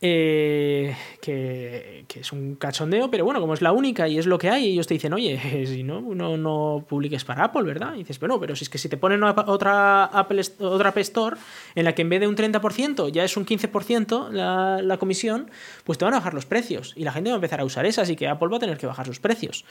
eh, 0.00 0.94
que, 1.20 2.04
es 2.14 2.32
un 2.32 2.56
cachondeo, 2.56 3.10
pero 3.10 3.24
bueno, 3.24 3.40
como 3.40 3.54
es 3.54 3.62
la 3.62 3.72
única 3.72 4.08
y 4.08 4.18
es 4.18 4.26
lo 4.26 4.38
que 4.38 4.48
hay, 4.48 4.66
ellos 4.66 4.86
te 4.86 4.94
dicen, 4.94 5.12
oye, 5.12 5.38
si 5.66 5.82
no, 5.82 6.00
no, 6.00 6.36
no 6.36 6.84
publiques 6.88 7.24
para 7.24 7.44
Apple, 7.44 7.62
¿verdad? 7.62 7.94
Y 7.94 7.98
dices, 7.98 8.18
bueno, 8.20 8.38
pero 8.38 8.54
si 8.56 8.64
es 8.64 8.70
que 8.70 8.78
si 8.78 8.88
te 8.88 8.96
ponen 8.96 9.22
otra, 9.22 10.04
Apple, 10.04 10.42
otra 10.60 10.92
Store 10.96 11.36
en 11.74 11.84
la 11.84 11.94
que 11.94 12.02
en 12.02 12.08
vez 12.08 12.20
de 12.20 12.28
un 12.28 12.36
30% 12.36 13.10
ya 13.10 13.24
es 13.24 13.36
un 13.36 13.46
15% 13.46 14.30
la, 14.30 14.82
la 14.82 14.96
comisión, 14.98 15.50
pues 15.84 15.98
te 15.98 16.04
van 16.04 16.14
a 16.14 16.18
bajar 16.18 16.34
los 16.34 16.46
precios 16.46 16.92
y 16.96 17.04
la 17.04 17.12
gente 17.12 17.30
va 17.30 17.34
a 17.34 17.38
empezar 17.38 17.60
a 17.60 17.64
usar 17.64 17.86
esa, 17.86 18.02
así 18.02 18.16
que 18.16 18.28
Apple 18.28 18.48
va 18.48 18.56
a 18.56 18.60
tener 18.60 18.78
que 18.78 18.86
bajar 18.86 19.06
sus 19.06 19.20
precios. 19.20 19.64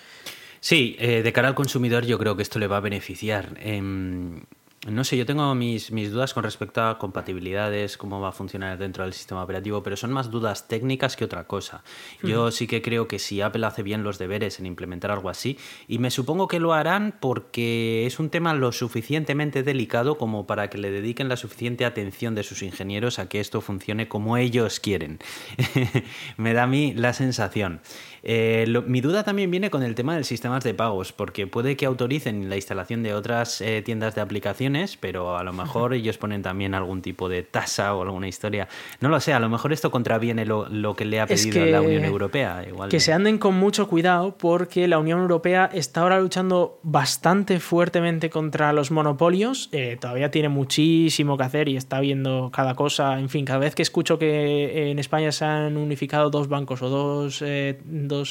Sí, 0.60 0.96
eh, 1.00 1.22
de 1.22 1.34
cara 1.34 1.48
al 1.48 1.56
consumidor 1.56 2.06
yo 2.06 2.18
creo 2.18 2.36
que 2.36 2.44
esto 2.44 2.60
le 2.60 2.68
va 2.68 2.78
a 2.78 2.82
beneficiar. 2.82 3.58
Em, 3.60 4.42
no 4.92 5.04
sé, 5.04 5.18
yo 5.18 5.26
tengo 5.26 5.54
mis, 5.56 5.92
mis, 5.92 6.12
dudas 6.12 6.34
con 6.34 6.44
respecto 6.44 6.82
a 6.82 6.98
compatibilidades, 6.98 7.98
cómo 7.98 8.20
va 8.22 8.30
a 8.30 8.32
funcionar 8.32 8.78
dentro 8.78 9.04
del 9.04 9.14
sistema 9.14 9.44
operativo, 9.44 9.84
pero 9.84 9.98
son 9.98 10.12
más 10.12 10.32
dudas 10.32 10.68
técnicas 10.68 11.16
que 11.16 11.26
otra 11.26 11.46
cosa. 11.46 11.84
Yo 12.24 12.52
sí 12.52 12.68
que 12.68 12.82
creo 12.82 13.08
que 13.08 13.20
si 13.20 13.42
Apple 13.42 13.66
hace 13.66 13.84
bien 13.84 14.04
los 14.04 14.18
deberes 14.18 14.60
en 14.60 14.66
implementar 14.66 15.12
algo 15.12 15.30
así, 15.30 15.58
y 15.88 16.00
me 16.00 16.12
supongo 16.12 16.48
que 16.48 16.60
lo 16.60 16.74
harán 16.74 17.16
porque 17.20 18.06
es 18.06 18.20
un 18.20 18.30
tema 18.30 18.54
lo 18.54 18.72
suficientemente 18.72 19.64
delicado 19.64 20.18
como 20.18 20.48
para 20.48 20.70
que 20.70 20.78
le 20.78 20.92
dediquen 20.92 21.30
la 21.30 21.38
suficiente 21.38 21.86
atención 21.86 22.36
de 22.36 22.44
sus 22.44 22.62
ingenieros 22.62 23.20
a 23.20 23.30
que 23.30 23.40
esto 23.40 23.62
funcione 23.62 24.08
como 24.08 24.38
ellos 24.38 24.80
quieren. 24.80 25.20
me 26.38 26.54
da 26.54 26.64
a 26.64 26.68
mí 26.68 26.94
la 26.94 27.14
sensación. 27.14 27.82
Eh, 28.30 28.68
mi 28.86 29.00
duda 29.00 29.24
también 29.24 29.50
viene 29.50 29.70
con 29.70 29.84
el 29.84 29.96
tema 29.96 30.14
del 30.14 30.26
sistema 30.26 30.60
de 30.60 30.74
pagos, 30.74 31.14
porque 31.14 31.48
puede 31.48 31.78
que 31.78 31.86
autoricen 31.86 32.50
la 32.50 32.58
instalación 32.58 33.02
de 33.02 33.14
otras 33.14 33.62
eh, 33.62 33.82
tiendas 33.86 34.16
de 34.16 34.22
aplicaciones, 34.22 34.98
pero 34.98 35.38
a 35.38 35.44
lo 35.46 35.54
mejor 35.54 35.94
ellos 35.94 36.18
ponen 36.18 36.42
también 36.42 36.76
algún 36.76 37.02
tipo 37.02 37.30
de 37.30 37.44
tasa 37.44 37.96
o 37.96 38.02
alguna 38.02 38.28
historia. 38.28 38.68
No 39.00 39.08
lo 39.08 39.22
sé, 39.22 39.32
a 39.32 39.40
lo 39.40 39.48
mejor 39.48 39.72
esto 39.72 39.92
contraviene 39.92 40.46
lo, 40.46 40.68
que 40.98 41.06
le 41.06 41.22
ha 41.22 41.26
pedido 41.26 41.66
la 41.68 41.82
Unión 41.82 42.04
Europea. 42.04 42.66
Igual 42.68 42.90
que 42.90 43.00
se 43.00 43.14
anden 43.14 43.38
con 43.38 43.56
mucho 43.56 43.88
cuidado 43.88 44.36
porque 44.38 44.90
la 44.90 45.00
Unión 45.00 45.22
Europea 45.22 45.70
está 45.72 46.02
ahora 46.02 46.20
luchando 46.20 46.80
bastante 46.84 47.62
fuertemente 47.62 48.30
contra 48.30 48.74
los 48.74 48.92
monopolios. 48.92 49.70
Eh, 49.72 49.98
todavía 50.02 50.32
tiene 50.32 50.50
muchísimo 50.50 51.38
que 51.38 51.44
hacer 51.46 51.70
y 51.70 51.78
está 51.78 52.02
viendo 52.02 52.52
cada 52.54 52.76
cosa. 52.76 53.20
En 53.20 53.30
fin, 53.30 53.46
cada 53.46 53.60
vez 53.60 53.74
que 53.74 53.84
escucho 53.84 54.20
que 54.20 54.92
en 54.92 55.00
España 55.00 55.32
se 55.32 55.46
han 55.46 55.78
unificado 55.78 56.30
dos 56.30 56.50
bancos 56.50 56.82
o 56.82 56.90
dos 56.90 57.42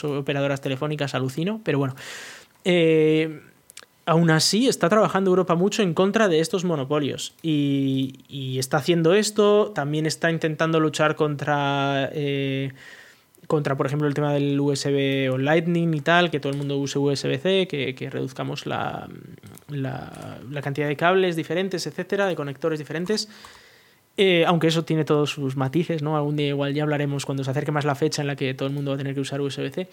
operadoras 0.05 0.61
telefónicas, 0.61 1.15
alucino, 1.15 1.61
pero 1.65 1.79
bueno. 1.79 1.95
Eh, 2.65 3.41
aún 4.07 4.31
así, 4.31 4.69
está 4.69 4.89
trabajando 4.89 5.31
Europa 5.31 5.55
mucho 5.55 5.83
en 5.83 5.93
contra 5.93 6.29
de 6.29 6.41
estos 6.41 6.65
monopolios. 6.65 7.35
Y, 7.43 8.57
está 8.59 8.79
haciendo 8.79 9.15
esto, 9.15 9.73
también 9.75 10.07
está 10.07 10.31
intentando 10.31 10.81
luchar 10.81 11.17
contra. 11.17 12.11
Eh, 12.13 12.73
contra, 13.47 13.77
por 13.77 13.87
ejemplo, 13.87 14.09
el 14.09 14.15
tema 14.15 14.33
del 14.33 14.59
USB 14.59 15.31
o 15.33 15.39
Lightning 15.39 15.95
y 15.95 16.01
tal, 16.01 16.31
que 16.31 16.41
todo 16.41 16.51
el 16.51 16.59
mundo 16.59 16.79
use 16.79 16.99
USB-C, 16.99 17.69
que, 17.69 18.11
reduzcamos 18.11 18.67
la, 18.67 19.09
la, 19.69 20.41
la, 20.51 20.63
cantidad 20.63 20.89
de 20.89 20.97
cables 20.97 21.37
diferentes, 21.37 21.87
etcétera, 21.87 22.27
de 22.27 22.35
conectores 22.35 22.81
diferentes. 22.81 23.29
Eh, 24.17 24.45
aunque 24.47 24.69
eso 24.69 24.85
tiene 24.85 25.05
todos 25.05 25.31
sus 25.31 25.57
matices, 25.57 26.03
¿no? 26.03 26.17
Algún 26.17 26.37
día 26.37 26.49
igual 26.49 26.73
ya 26.75 26.83
hablaremos 26.83 27.27
cuando 27.27 27.45
se 27.45 27.51
acerque 27.51 27.73
más 27.73 27.85
la 27.85 27.95
fecha 27.95 28.23
en 28.23 28.29
la 28.29 28.37
que 28.37 28.55
todo 28.55 28.69
el 28.69 28.75
mundo 28.75 28.91
va 28.93 28.95
a 28.95 28.99
tener 28.99 29.15
que 29.15 29.21
usar 29.21 29.41
USB-C. 29.41 29.89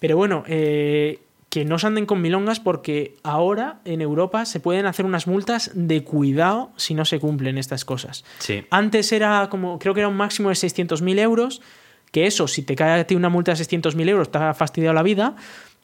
Pero 0.00 0.16
bueno, 0.16 0.44
eh, 0.46 1.18
que 1.50 1.64
no 1.64 1.78
se 1.78 1.86
anden 1.86 2.06
con 2.06 2.20
milongas 2.20 2.60
porque 2.60 3.16
ahora 3.22 3.80
en 3.84 4.00
Europa 4.00 4.44
se 4.44 4.60
pueden 4.60 4.86
hacer 4.86 5.04
unas 5.04 5.26
multas 5.26 5.70
de 5.74 6.02
cuidado 6.04 6.70
si 6.76 6.94
no 6.94 7.04
se 7.04 7.18
cumplen 7.18 7.58
estas 7.58 7.84
cosas. 7.84 8.24
Sí. 8.38 8.64
Antes 8.70 9.12
era 9.12 9.48
como, 9.50 9.78
creo 9.78 9.94
que 9.94 10.00
era 10.00 10.08
un 10.08 10.16
máximo 10.16 10.50
de 10.50 10.54
600.000 10.54 11.18
euros, 11.18 11.62
que 12.10 12.26
eso, 12.26 12.48
si 12.48 12.62
te 12.62 12.74
cae 12.74 13.00
a 13.00 13.06
ti 13.06 13.14
una 13.14 13.28
multa 13.28 13.52
de 13.52 13.62
600.000 13.62 14.08
euros, 14.08 14.30
te 14.30 14.38
ha 14.38 14.54
fastidiado 14.54 14.94
la 14.94 15.02
vida. 15.02 15.36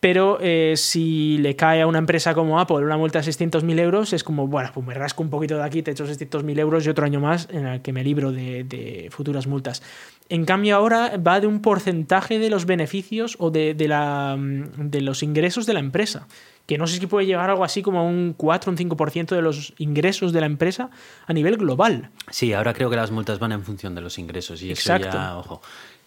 Pero 0.04 0.36
eh, 0.42 0.74
si 0.76 1.38
le 1.38 1.56
cae 1.56 1.80
a 1.80 1.86
una 1.86 1.98
empresa 1.98 2.34
como 2.34 2.60
Apple 2.60 2.84
una 2.84 2.98
multa 2.98 3.22
de 3.22 3.24
600.000 3.24 3.80
euros, 3.80 4.12
es 4.12 4.22
como, 4.22 4.46
bueno, 4.46 4.68
pues 4.74 4.86
me 4.86 4.92
rasco 4.92 5.22
un 5.22 5.30
poquito 5.30 5.56
de 5.56 5.62
aquí, 5.62 5.82
te 5.82 5.92
echo 5.92 6.06
600.000 6.06 6.58
euros 6.58 6.84
y 6.84 6.90
otro 6.90 7.06
año 7.06 7.20
más 7.20 7.48
en 7.50 7.66
el 7.66 7.80
que 7.80 7.94
me 7.94 8.04
libro 8.04 8.30
de, 8.30 9.08
futuras 9.10 9.46
multas. 9.46 9.82
En 10.28 10.44
cambio, 10.44 10.76
ahora 10.76 11.16
va 11.16 11.40
de 11.40 11.46
un 11.46 11.62
porcentaje 11.62 12.38
de 12.38 12.50
los 12.50 12.66
beneficios 12.66 13.36
o 13.38 13.50
de, 13.50 13.74
la, 13.88 14.36
de 14.38 15.00
los 15.00 15.22
ingresos 15.22 15.64
de 15.64 15.72
la 15.72 15.80
empresa. 15.80 16.28
Que 16.66 16.76
no 16.76 16.86
sé 16.86 16.98
si 16.98 17.06
puede 17.06 17.26
llegar 17.26 17.48
algo 17.48 17.64
así 17.64 17.80
como 17.80 18.00
a 18.00 18.02
un 18.02 18.34
4 18.36 18.70
o 18.70 18.72
un 18.72 18.78
5% 18.78 19.34
de 19.34 19.40
los 19.40 19.72
ingresos 19.78 20.34
de 20.34 20.40
la 20.40 20.46
empresa 20.46 20.90
a 21.26 21.32
nivel 21.32 21.56
global. 21.56 22.10
Sí, 22.30 22.52
ahora 22.52 22.74
creo 22.74 22.90
que 22.90 22.96
las 22.96 23.10
multas 23.10 23.38
van 23.38 23.52
en 23.52 23.62
función 23.62 23.94
de 23.94 24.02
los 24.02 24.18
ingresos 24.18 24.62
y 24.62 24.70
Exacto. 24.70 25.08
eso 25.08 25.16
ya, 25.16 25.38
ojo 25.38 25.62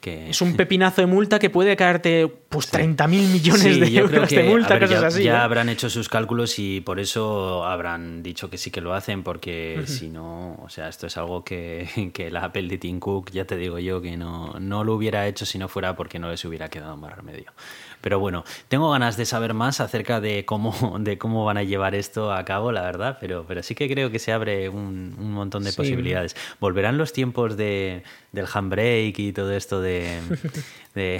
que... 0.07 0.29
Es 0.29 0.41
un 0.41 0.55
pepinazo 0.55 1.01
de 1.01 1.07
multa 1.07 1.39
que 1.39 1.49
puede 1.49 1.75
caerte 1.75 2.27
pues 2.27 2.71
30.000 2.71 3.07
millones 3.07 3.79
de 3.79 3.97
euros 3.97 4.29
de 4.29 4.43
multa, 4.43 4.79
cosas 4.79 5.01
ya, 5.01 5.07
así. 5.07 5.23
Ya 5.23 5.33
¿eh? 5.33 5.37
habrán 5.37 5.69
hecho 5.69 5.89
sus 5.89 6.07
cálculos 6.07 6.59
y 6.59 6.81
por 6.81 6.99
eso 6.99 7.65
habrán 7.65 8.23
dicho 8.23 8.49
que 8.49 8.57
sí 8.57 8.71
que 8.71 8.81
lo 8.81 8.93
hacen, 8.93 9.23
porque 9.23 9.83
si 9.85 10.09
no, 10.09 10.55
o 10.63 10.69
sea, 10.69 10.87
esto 10.87 11.07
es 11.07 11.17
algo 11.17 11.43
que, 11.43 12.11
que 12.13 12.31
la 12.31 12.45
Apple 12.45 12.67
de 12.67 12.77
Tim 12.77 12.99
Cook, 12.99 13.31
ya 13.31 13.45
te 13.45 13.57
digo 13.57 13.79
yo, 13.79 14.01
que 14.01 14.15
no, 14.15 14.55
no 14.59 14.83
lo 14.83 14.93
hubiera 14.95 15.27
hecho 15.27 15.45
si 15.45 15.57
no 15.57 15.67
fuera 15.67 15.95
porque 15.95 16.19
no 16.19 16.29
les 16.29 16.43
hubiera 16.45 16.69
quedado 16.69 16.95
más 16.95 17.15
remedio. 17.15 17.51
Pero 18.01 18.19
bueno, 18.19 18.43
tengo 18.67 18.91
ganas 18.91 19.17
de 19.17 19.25
saber 19.25 19.53
más 19.53 19.79
acerca 19.81 20.21
de 20.21 20.45
cómo, 20.45 20.97
de 20.99 21.17
cómo 21.17 21.43
van 21.45 21.57
a 21.57 21.63
llevar 21.63 21.95
esto 21.95 22.31
a 22.31 22.45
cabo, 22.45 22.71
la 22.71 22.81
verdad, 22.83 23.17
pero, 23.19 23.45
pero 23.47 23.63
sí 23.63 23.75
que 23.75 23.89
creo 23.89 24.11
que 24.11 24.19
se 24.19 24.31
abre 24.31 24.69
un, 24.69 25.15
un 25.19 25.31
montón 25.33 25.63
de 25.63 25.71
Sí. 25.71 25.77
posibilidades. 25.77 26.35
¿Volverán 26.59 26.97
los 26.97 27.13
tiempos 27.13 27.57
de, 27.57 28.03
del 28.31 28.45
handbrake 28.53 29.19
y 29.19 29.33
todo 29.33 29.51
esto 29.53 29.81
de, 29.81 30.19
de- 30.95 31.19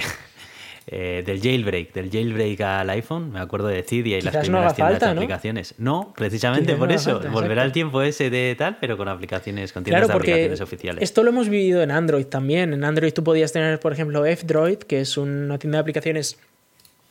eh, 0.90 1.22
del 1.26 1.42
jailbreak, 1.42 1.92
del 1.92 2.10
jailbreak 2.10 2.60
al 2.62 2.88
iPhone? 2.90 3.30
Me 3.30 3.40
acuerdo 3.40 3.66
de 3.68 3.82
Cydia 3.82 4.16
y 4.18 4.22
las 4.22 4.32
Quizás 4.32 4.48
no 4.48 4.52
primeras 4.54 4.74
tiendas 4.74 4.92
falta, 4.94 5.06
de 5.06 5.12
aplicaciones. 5.12 5.74
No, 5.76 6.14
precisamente 6.16 6.66
Quizás 6.66 6.78
por 6.78 6.88
no 6.88 6.94
eso. 6.94 7.12
falta, 7.16 7.28
Volverá 7.30 7.64
el 7.64 7.72
tiempo 7.72 8.00
ese 8.00 8.30
de 8.30 8.54
tal, 8.56 8.78
pero 8.80 8.96
con 8.96 9.06
aplicaciones, 9.08 9.72
con 9.74 9.84
tiendas 9.84 10.06
Claro, 10.06 10.18
de 10.18 10.24
aplicaciones 10.24 10.60
oficiales. 10.62 11.02
esto 11.02 11.22
lo 11.22 11.28
hemos 11.30 11.48
vivido 11.50 11.82
en 11.82 11.90
Android 11.90 12.24
también. 12.24 12.72
En 12.72 12.84
Android 12.84 13.12
tú 13.12 13.22
podías 13.22 13.52
tener, 13.52 13.78
por 13.80 13.92
ejemplo, 13.92 14.24
F-Droid, 14.24 14.78
que 14.78 15.00
es 15.02 15.18
una 15.18 15.58
tienda 15.58 15.76
de 15.76 15.80
aplicaciones 15.82 16.38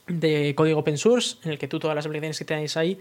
de 0.08 0.54
código 0.56 0.80
open 0.80 0.98
source, 0.98 1.38
en 1.43 1.52
el 1.52 1.58
que 1.58 1.67
tú 1.67 1.80
todas 1.80 1.96
las 1.96 2.06
aplicaciones 2.06 2.38
que 2.38 2.46
tenéis 2.46 2.78
ahí 2.78 3.00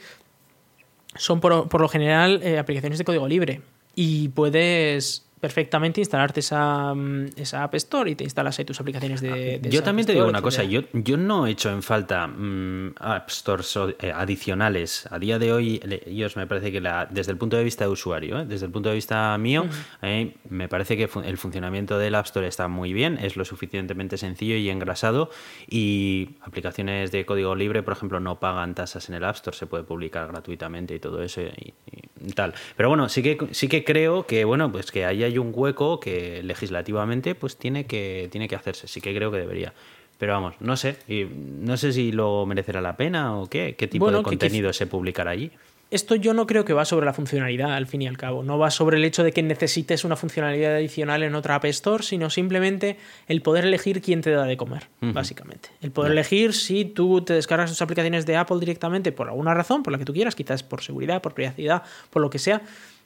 son 1.15 1.41
por, 1.41 1.69
por 1.69 1.81
lo 1.81 1.89
general 1.89 2.41
eh, 2.43 2.59
aplicaciones 2.59 2.99
de 2.99 3.05
código 3.05 3.29
libre. 3.29 3.63
Y 3.95 4.29
puedes 4.29 5.26
perfectamente 5.47 6.01
instalarte 6.01 6.41
esa, 6.41 6.93
mm, 6.93 7.27
esa 7.37 7.63
App 7.63 7.75
Store 7.77 8.11
y 8.11 8.17
te 8.17 8.25
instalas 8.25 8.59
ahí 8.59 8.65
tus 8.65 8.81
aplicaciones 8.81 9.21
de... 9.21 9.61
de 9.61 9.71
Yo 9.71 9.81
también 9.85 10.05
te 10.05 10.13
digo 10.13 10.27
una 10.27 10.43
cosa, 10.43 10.65
yo, 10.65 10.81
yo 10.93 11.17
no 11.17 11.47
he 11.47 11.53
hecho 11.53 11.71
en 11.71 11.83
falta 11.85 12.27
mm, 12.27 12.95
App 12.99 13.31
Stores 13.31 13.79
eh, 14.01 14.11
adicionales. 14.13 15.07
A 15.11 15.21
día 15.21 15.39
de 15.39 15.53
hoy, 15.53 15.81
ellos 16.07 16.37
me 16.37 16.49
parece 16.49 16.73
que 16.73 16.81
la- 16.81 17.07
desde 17.09 17.31
el 17.31 17.39
punto 17.39 17.57
de 17.57 17.63
vista 17.63 17.85
de 17.85 17.91
usuario, 17.91 18.41
¿eh? 18.41 18.45
desde 18.45 18.67
el 18.67 18.73
punto 18.73 18.89
de 18.89 18.97
vista 18.97 19.39
mío, 19.39 19.67
eh, 20.03 20.35
me 20.51 20.69
parece 20.69 20.97
que 20.97 21.09
el 21.25 21.39
funcionamiento 21.39 21.97
del 21.97 22.17
App 22.17 22.27
Store 22.27 22.47
está 22.49 22.67
muy 22.67 22.93
bien, 22.93 23.17
es 23.23 23.37
lo 23.37 23.45
suficientemente 23.45 24.17
sencillo 24.19 24.57
y 24.57 24.69
engrasado 24.69 25.31
y 25.69 26.31
aplicaciones 26.43 27.13
de 27.13 27.25
código 27.25 27.55
libre, 27.55 27.85
por 27.85 27.93
ejemplo, 27.95 28.19
no 28.19 28.41
pagan 28.41 28.75
tasas 28.75 29.09
en 29.09 29.15
el 29.15 29.25
App 29.25 29.37
Store, 29.37 29.57
se 29.57 29.67
puede 29.67 29.85
publicar 29.85 30.27
gratuitamente 30.27 30.95
y 30.95 30.99
todo 30.99 31.23
eso 31.23 31.41
y, 31.43 31.73
y 31.93 31.96
tal. 32.35 32.55
Pero 32.77 32.89
bueno, 32.89 33.09
sí 33.09 33.23
que, 33.23 33.39
sí 33.51 33.69
que 33.69 33.85
creo 33.85 34.27
que, 34.27 34.45
bueno, 34.45 34.71
pues 34.71 34.91
que 34.91 35.05
ahí 35.05 35.25
hay 35.25 35.39
un 35.39 35.53
hueco 35.55 36.01
que 36.01 36.43
legislativamente 36.43 37.35
pues 37.35 37.57
tiene 37.57 37.87
que, 37.87 38.29
tiene 38.31 38.49
que 38.49 38.57
hacerse. 38.57 38.89
Sí 38.89 39.01
que 39.01 39.15
creo 39.15 39.31
que 39.31 39.39
debería. 39.39 39.73
Pero 40.19 40.33
vamos, 40.33 40.55
no 40.61 40.77
sé. 40.77 40.97
Y 41.09 41.25
no 41.25 41.77
sé 41.77 41.93
si 41.93 42.13
lo 42.13 42.47
merecerá 42.47 42.81
la 42.81 42.97
pena 42.97 43.37
o 43.37 43.49
qué. 43.49 43.75
¿Qué 43.77 43.87
tipo 43.87 44.07
Bueno, 44.07 44.19
de 44.19 44.25
que 44.25 44.31
contenido 44.31 44.73
se 44.73 44.87
publicará 44.87 45.33
allí? 45.33 45.51
Esto 45.89 46.17
yo 46.17 46.35
no 46.35 46.49
creo 46.49 46.65
que 46.65 46.73
va 46.73 46.85
sobre 46.85 47.07
la 47.07 47.13
funcionalidad, 47.13 47.75
al 47.75 47.87
fin 47.87 48.03
y 48.03 48.09
al 48.09 48.17
cabo. 48.17 48.43
No 48.43 48.59
va 48.59 48.73
sobre 48.73 48.97
el 48.97 49.05
hecho 49.05 49.23
de 49.23 49.31
que 49.31 49.43
necesites 49.43 50.05
una 50.05 50.17
funcionalidad 50.17 50.75
adicional 50.75 51.23
en 51.23 51.37
otra 51.37 51.55
App 51.55 51.67
Store, 51.67 52.03
sino 52.03 52.29
simplemente 52.29 52.97
el 53.29 53.41
poder 53.41 53.65
elegir 53.65 54.03
quién 54.03 54.21
te 54.21 54.31
da 54.33 54.45
de 54.45 54.57
comer, 54.57 54.89
básicamente. 55.01 55.69
El 55.81 55.93
poder 55.93 56.11
elegir 56.11 56.55
si 56.55 56.87
tú 56.87 57.21
te 57.21 57.35
descargas 57.35 57.71
tus 57.71 57.83
aplicaciones 57.83 58.27
de 58.27 58.37
Apple 58.37 58.59
directamente 58.59 59.13
por 59.13 59.29
alguna 59.29 59.55
razón, 59.55 59.85
por 59.85 59.93
la 59.93 59.99
que 59.99 60.05
tú 60.05 60.13
quieras, 60.13 60.35
quizás 60.35 60.65
por 60.65 60.83
seguridad, 60.83 61.23
por 61.23 61.35
privacidad, 61.35 61.85
por 62.11 62.21
lo 62.21 62.31
que 62.31 62.41
sea. 62.41 62.63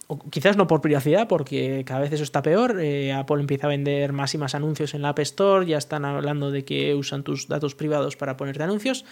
O 0.07 0.19
quizás 0.31 0.57
no 0.57 0.67
por 0.67 0.81
privacidad, 0.81 1.29
porque 1.29 1.85
cada 1.87 2.01
vez 2.01 2.13
eso 2.13 2.25
está 2.25 2.41
peor. 2.43 2.81
Eh, 2.81 3.13
Apple 3.13 3.41
empieza 3.41 3.67
a 3.67 3.71
vender 3.71 4.15
más 4.15 4.35
y 4.35 4.39
más 4.39 4.55
anuncios 4.55 4.95
en 4.95 5.03
la 5.03 5.11
App 5.11 5.19
Store, 5.19 5.67
ya 5.67 5.77
están 5.77 6.07
hablando 6.07 6.51
de 6.51 6.65
que 6.65 6.95
usan 6.95 7.25
tus 7.25 7.47
datos 7.47 7.75
privados 7.75 8.17
para 8.17 8.39
ponerte 8.39 8.63
anuncios. 8.63 9.05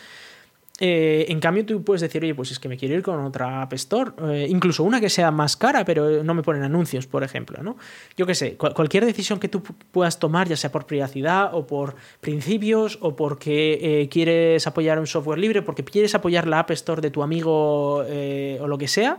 Eh, 0.81 1.27
en 1.29 1.41
cambio, 1.41 1.67
tú 1.67 1.83
puedes 1.83 2.01
decir, 2.03 2.23
oye, 2.23 2.37
pues 2.37 2.53
es 2.53 2.61
que 2.61 2.69
me 2.69 2.77
quiero 2.77 2.95
ir 2.95 3.03
con 3.03 3.19
otra 3.25 3.63
App 3.63 3.73
Store, 3.73 4.13
eh, 4.29 4.47
incluso 4.49 4.85
una 4.85 5.01
que 5.01 5.11
sea 5.11 5.33
más 5.33 5.57
cara, 5.57 5.85
pero 5.85 6.23
no 6.23 6.35
me 6.35 6.45
ponen 6.45 6.63
anuncios, 6.63 7.09
por 7.09 7.25
ejemplo, 7.25 7.61
¿no? 7.65 7.77
Yo 8.17 8.27
qué 8.27 8.37
sé, 8.37 8.57
cual- 8.57 8.75
cualquier 8.75 9.05
decisión 9.05 9.41
que 9.41 9.49
tú 9.49 9.59
pu- 9.61 9.75
puedas 9.91 10.21
tomar, 10.21 10.47
ya 10.49 10.57
sea 10.57 10.71
por 10.71 10.87
privacidad 10.87 11.51
o 11.53 11.67
por 11.67 11.97
principios 12.21 12.97
o 13.01 13.17
porque 13.17 13.79
eh, 14.03 14.09
quieres 14.09 14.69
apoyar 14.69 15.01
un 15.01 15.09
software 15.09 15.41
libre, 15.41 15.63
porque 15.63 15.83
quieres 15.83 16.15
apoyar 16.15 16.47
la 16.47 16.61
App 16.61 16.71
Store 16.71 17.01
de 17.03 17.11
tu 17.11 17.25
amigo 17.25 17.97
o 18.05 18.67
lo 18.69 18.79
que 18.79 18.87
sea, 18.87 19.19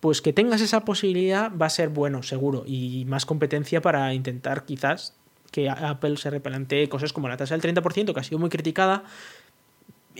pues 0.00 0.20
que 0.20 0.32
tengas 0.32 0.60
esa 0.60 0.84
posibilidad 0.84 1.52
va 1.56 1.66
a 1.66 1.70
ser 1.70 1.90
bueno, 1.90 2.24
seguro, 2.24 2.64
y 2.66 3.04
más 3.06 3.26
competencia 3.26 3.80
para 3.80 4.12
intentar 4.12 4.64
quizás 4.64 5.14
que 5.52 5.68
Apple 5.68 6.16
se 6.16 6.30
replantee 6.30 6.88
cosas 6.88 7.12
como 7.12 7.28
la 7.28 7.36
tasa 7.36 7.56
del 7.56 7.60
30%, 7.74 8.14
que 8.14 8.20
ha 8.20 8.22
sido 8.22 8.38
muy 8.38 8.50
criticada, 8.50 9.02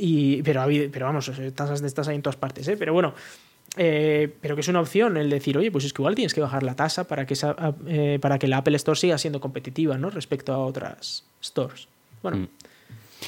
y, 0.01 0.43
pero, 0.43 0.65
pero 0.91 1.07
vamos, 1.07 1.31
tasas 1.55 1.81
de 1.81 1.87
estas 1.87 2.09
hay 2.09 2.17
en 2.17 2.23
todas 2.23 2.37
partes, 2.37 2.67
¿eh? 2.69 2.77
Pero 2.77 2.93
bueno, 2.93 3.15
eh, 3.77 4.29
pero 4.41 4.55
que 4.57 4.63
es 4.63 4.69
una 4.69 4.81
opción 4.81 5.17
el 5.17 5.31
decir, 5.31 5.57
oye, 5.57 5.71
pues 5.71 5.85
es 5.85 5.93
que 5.93 6.03
igual 6.03 6.15
tienes 6.15 6.35
que 6.35 6.41
bajar 6.41 6.63
la 6.63 6.75
tasa 6.75 7.05
para 7.07 7.27
que, 7.27 7.35
esa, 7.35 7.55
eh, 7.87 8.19
para 8.21 8.39
que 8.39 8.49
la 8.49 8.59
Apple 8.59 8.77
Store 8.77 8.99
siga 8.99 9.19
siendo 9.19 9.41
competitiva, 9.41 9.97
¿no? 9.99 10.11
Respecto 10.11 10.53
a 10.53 10.59
otras 10.59 11.25
stores. 11.43 11.87
Bueno, 12.23 12.39
Mm. 12.39 12.49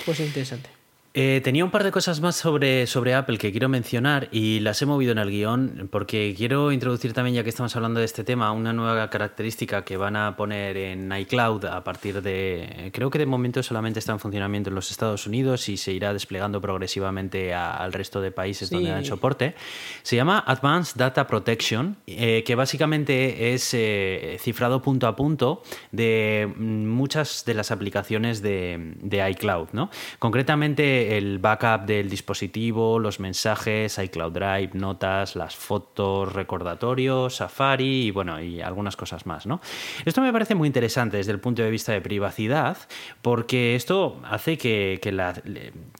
pues 0.05 0.19
es 0.21 0.27
interesante. 0.27 0.69
Eh, 1.15 1.43
tenía 1.45 1.63
un 1.63 1.71
par 1.71 1.85
de 1.85 1.91
cosas 1.91 2.23
más 2.23 2.37
sobre, 2.37 2.87
sobre 2.87 3.13
Apple 3.15 3.37
que 3.37 3.51
quiero 3.53 3.69
mencionar 3.69 4.29
y 4.33 4.61
las 4.61 4.81
he 4.81 4.87
movido 4.87 5.13
en 5.13 5.19
el 5.19 5.29
guion 5.31 5.89
porque 5.93 6.35
quiero 6.35 6.73
introducir 6.73 7.13
también, 7.13 7.35
ya 7.37 7.43
que 7.43 7.51
estamos 7.51 7.77
hablando 7.77 8.01
de 8.01 8.07
este 8.07 8.25
tema, 8.25 8.51
una 8.53 8.73
nueva 8.73 9.11
característica 9.11 9.85
que 9.85 9.99
van 9.99 10.17
a 10.17 10.35
poner 10.37 10.75
en 10.79 11.13
iCloud 11.13 11.67
a 11.67 11.85
partir 11.85 12.23
de... 12.23 12.89
Creo 12.95 13.11
que 13.11 13.19
de 13.19 13.27
momento 13.27 13.63
solamente 13.63 13.99
está 13.99 14.13
en 14.13 14.21
funcionamiento 14.21 14.71
en 14.71 14.75
los 14.75 14.91
Estados 14.91 15.27
Unidos 15.27 15.69
y 15.69 15.77
se 15.77 15.93
irá 15.93 16.15
desplegando 16.15 16.63
progresivamente 16.63 17.53
a- 17.53 17.77
al 17.77 17.93
resto 17.93 18.23
de 18.23 18.31
países 18.31 18.71
Sí. 18.71 18.75
donde 18.77 18.89
dan 18.91 19.05
soporte. 19.05 19.55
Se 20.03 20.17
llama 20.17 20.43
Advanced 20.47 20.97
Data 20.97 21.27
Protection, 21.27 21.99
eh, 22.07 22.43
que 22.47 22.55
básicamente 22.55 23.53
es 23.53 23.75
eh, 23.75 24.39
cifrado 24.41 24.81
punto 24.81 25.07
a 25.07 25.15
punto 25.15 25.63
de 25.91 26.51
mm, 26.57 26.87
muchas 26.87 27.45
de 27.45 27.53
las 27.53 27.71
aplicaciones 27.71 28.41
de, 28.41 28.95
de 29.03 29.31
iCloud. 29.33 29.69
¿no? 29.73 29.91
Concretamente 30.19 31.02
el 31.11 31.39
backup 31.39 31.87
del 31.87 32.09
dispositivo, 32.09 32.99
los 32.99 33.21
mensajes, 33.21 33.99
iCloud 33.99 34.33
Drive, 34.33 34.71
notas, 34.75 35.37
las 35.37 35.57
fotos, 35.57 36.33
recordatorios, 36.33 37.37
Safari 37.37 38.07
y 38.07 38.11
bueno, 38.11 38.41
y 38.41 38.61
algunas 38.61 38.97
cosas 38.97 39.27
más. 39.27 39.47
¿no? 39.47 39.61
Esto 40.05 40.21
me 40.21 40.33
parece 40.33 40.55
muy 40.55 40.67
interesante 40.67 41.17
desde 41.17 41.33
el 41.33 41.41
punto 41.41 41.63
de 41.63 41.71
vista 41.71 41.93
de 41.93 42.01
privacidad, 42.01 42.77
porque 43.23 43.75
esto 43.75 44.21
hace 44.25 44.59
que, 44.59 45.01
la, 45.13 45.35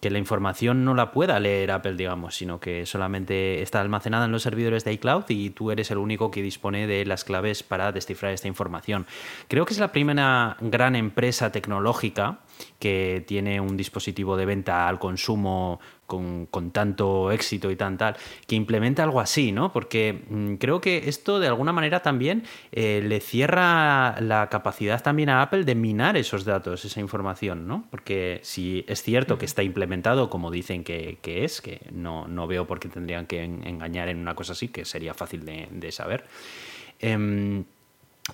que 0.01 0.11
la 0.11 0.19
información 0.19 0.85
no 0.85 0.95
la 0.95 1.13
pueda 1.13 1.39
leer 1.41 1.71
Apple, 1.71 1.95
digamos, 1.95 2.35
sino 2.35 2.61
que 2.61 2.87
solamente 2.87 3.63
está 3.63 3.81
almacenada 3.81 4.27
en 4.27 4.33
los 4.33 4.43
servidores 4.43 4.85
de 4.85 4.93
iCloud 4.95 5.25
y 5.29 5.51
tú 5.51 5.71
eres 5.71 5.91
el 5.91 5.99
único 5.99 6.31
que 6.31 6.43
dispone 6.43 6.87
de 6.87 7.05
las 7.05 7.25
claves 7.25 7.63
para 7.63 7.93
descifrar 7.93 8.33
esta 8.33 8.49
información. 8.49 9.07
Creo 9.49 9.65
que 9.65 9.75
es 9.75 9.81
la 9.81 9.93
primera 9.93 10.57
gran 10.61 10.97
empresa 10.97 11.53
tecnológica 11.53 12.39
que 12.79 13.25
tiene 13.27 13.61
un 13.61 13.77
dispositivo 13.77 14.37
de 14.37 14.47
venta 14.47 14.89
al 14.89 14.99
consumo 14.99 15.81
con, 16.07 16.45
con 16.47 16.73
tanto 16.73 17.31
éxito 17.33 17.71
y 17.71 17.77
tan 17.77 17.97
tal, 17.97 18.17
que 18.47 18.55
implementa 18.55 19.03
algo 19.03 19.19
así, 19.21 19.51
¿no? 19.51 19.73
Porque 19.73 20.25
mm, 20.29 20.55
creo 20.57 20.81
que 20.81 21.09
esto 21.09 21.41
de 21.41 21.47
alguna 21.49 21.73
manera 21.73 22.01
también 22.03 22.43
eh, 22.71 23.03
le 23.03 23.21
cierra 23.21 24.21
la 24.21 24.49
capacidad 24.51 25.03
también 25.03 25.31
a 25.31 25.41
Apple 25.41 25.65
de 25.65 25.75
minar 25.75 26.19
esos 26.19 26.45
datos, 26.45 26.85
esa 26.85 27.01
información, 27.01 27.67
¿no? 27.67 27.85
Porque 27.91 28.41
si 28.43 28.85
es 28.89 29.03
cierto 29.03 29.39
que 29.39 29.47
está 29.47 29.63
implementado 29.63 30.29
como 30.29 30.51
dicen 30.51 30.85
que, 30.85 31.19
que 31.23 31.45
es, 31.45 31.63
que 31.63 31.81
no, 31.93 32.29
no 32.29 32.47
veo 32.47 32.67
por 32.67 32.79
qué 32.79 32.89
tendrían 32.89 33.27
que 33.27 33.43
en- 33.45 33.67
engañar 33.67 34.09
en 34.09 34.19
una 34.19 34.35
cosa 34.35 34.53
así, 34.53 34.69
que 34.69 34.85
sería 34.85 35.15
fácil 35.15 35.45
de, 35.47 35.69
de 35.71 35.93
saber. 35.93 36.25
Em, 36.99 37.65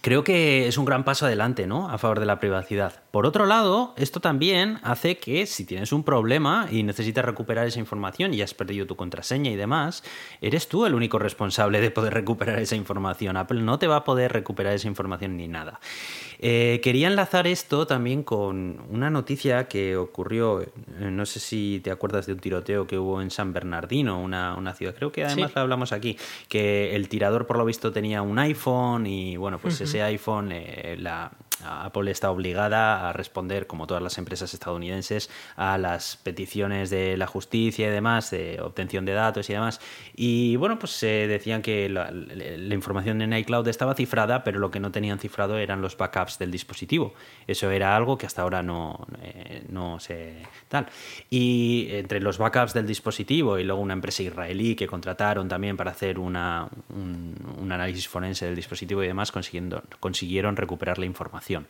Creo 0.03 0.23
que 0.23 0.69
es 0.69 0.77
un 0.77 0.85
gran 0.85 1.03
paso 1.03 1.25
adelante, 1.25 1.67
¿no? 1.67 1.89
A 1.89 1.97
favor 1.97 2.21
de 2.21 2.27
la 2.27 2.39
privacidad. 2.39 3.03
Por 3.11 3.25
otro 3.25 3.47
lado, 3.47 3.95
esto 3.97 4.21
también 4.21 4.81
hace 4.83 5.17
que 5.17 5.47
si 5.47 5.65
tienes 5.65 5.93
un 5.93 6.05
problema 6.05 6.69
y 6.71 6.83
necesitas 6.83 7.25
recuperar 7.25 7.67
esa 7.67 7.81
información 7.81 8.35
y 8.35 8.43
has 8.43 8.53
perdido 8.53 8.87
tu 8.87 8.97
contraseña 8.97 9.51
y 9.51 9.57
demás, 9.57 10.05
eres 10.43 10.69
tú 10.69 10.85
el 10.85 10.95
único 10.95 11.19
responsable 11.19 11.81
de 11.81 11.91
poder 11.91 12.13
recuperar 12.13 12.59
esa 12.59 12.77
información. 12.77 13.39
Apple 13.39 13.63
no 13.63 13.79
te 13.79 13.87
va 13.87 13.97
a 13.97 14.05
poder 14.05 14.31
recuperar 14.31 14.75
esa 14.75 14.89
información 14.89 15.39
ni 15.39 15.49
nada. 15.49 15.81
Eh, 16.41 16.81
quería 16.83 17.09
enlazar 17.09 17.47
esto 17.47 17.87
también 17.87 18.23
con 18.23 18.81
una 18.91 19.11
noticia 19.11 19.67
que 19.67 19.97
ocurrió, 19.97 20.63
eh, 20.63 20.71
no 21.01 21.27
sé 21.27 21.41
si 21.41 21.81
te 21.83 21.91
acuerdas 21.91 22.27
de 22.27 22.35
un 22.35 22.39
tiroteo 22.39 22.87
que 22.87 22.99
hubo 22.99 23.21
en 23.21 23.31
San 23.31 23.53
Bernardino, 23.53 24.21
una, 24.21 24.55
una 24.55 24.73
ciudad, 24.75 24.95
creo 24.95 25.11
que 25.11 25.25
además 25.25 25.51
Sí. 25.51 25.55
lo 25.57 25.63
hablamos 25.63 25.93
aquí, 25.93 26.17
que 26.49 26.95
el 26.95 27.09
tirador 27.09 27.47
por 27.47 27.59
lo 27.59 27.65
visto 27.65 27.93
tenía 27.93 28.23
un 28.23 28.39
iPhone 28.39 29.07
y 29.07 29.37
bueno, 29.37 29.59
pues 29.59 29.81
ese 29.81 30.03
iPhone, 30.03 30.51
eh, 30.53 30.97
la, 30.99 31.33
Apple 31.65 32.11
está 32.11 32.31
obligada 32.31 33.09
a 33.09 33.13
responder, 33.13 33.67
como 33.67 33.87
todas 33.87 34.03
las 34.03 34.19
empresas 34.19 34.53
estadounidenses, 34.55 35.31
a 35.57 35.79
las 35.79 36.17
peticiones 36.17 36.91
de 36.91 37.17
la 37.17 37.27
justicia 37.27 37.89
y 37.89 37.91
demás, 37.91 38.31
de 38.31 38.61
obtención 38.61 39.05
de 39.05 39.13
datos 39.13 39.49
y 39.51 39.55
demás. 39.55 39.81
Y 40.15 40.57
bueno, 40.57 40.79
pues 40.79 40.93
se 40.93 41.27
decían 41.27 41.63
que 41.63 41.89
la, 41.89 42.11
información 42.73 43.23
en 43.23 43.33
iCloud 43.33 43.67
estaba 43.69 43.95
cifrada, 43.95 44.45
pero 44.45 44.59
lo 44.59 44.71
que 44.71 44.81
no 44.81 44.93
tenían 44.93 45.19
cifrado 45.19 45.59
eran 45.59 45.83
los 45.83 45.97
backups 45.97 46.28
del 46.37 46.51
dispositivo. 46.51 47.15
Eso 47.47 47.71
era 47.71 47.95
algo 47.95 48.19
que 48.19 48.27
hasta 48.27 48.43
ahora 48.43 48.63
no, 48.63 49.07
eh, 49.23 49.63
no 49.69 50.01
se 50.01 50.43
tal. 50.69 50.89
Y 51.31 51.87
entre 51.91 52.21
los 52.21 52.39
backups 52.39 52.75
del 52.75 52.87
dispositivo 52.87 53.59
y 53.59 53.65
luego 53.65 53.81
una 53.81 53.95
empresa 53.95 54.25
israelí 54.25 54.75
que 54.75 54.89
contrataron 54.89 55.49
también 55.49 55.77
para 55.77 55.93
hacer 55.93 56.19
una, 56.19 56.69
un, 56.89 57.37
un 57.59 57.73
análisis 57.73 58.09
forense 58.09 58.47
del 58.47 58.57
dispositivo 58.57 59.03
y 59.05 59.07
demás, 59.07 59.31
consiguiendo, 59.31 59.83
consiguieron 60.01 60.57
recuperar 60.57 60.99
la 60.99 61.07
información. 61.07 61.67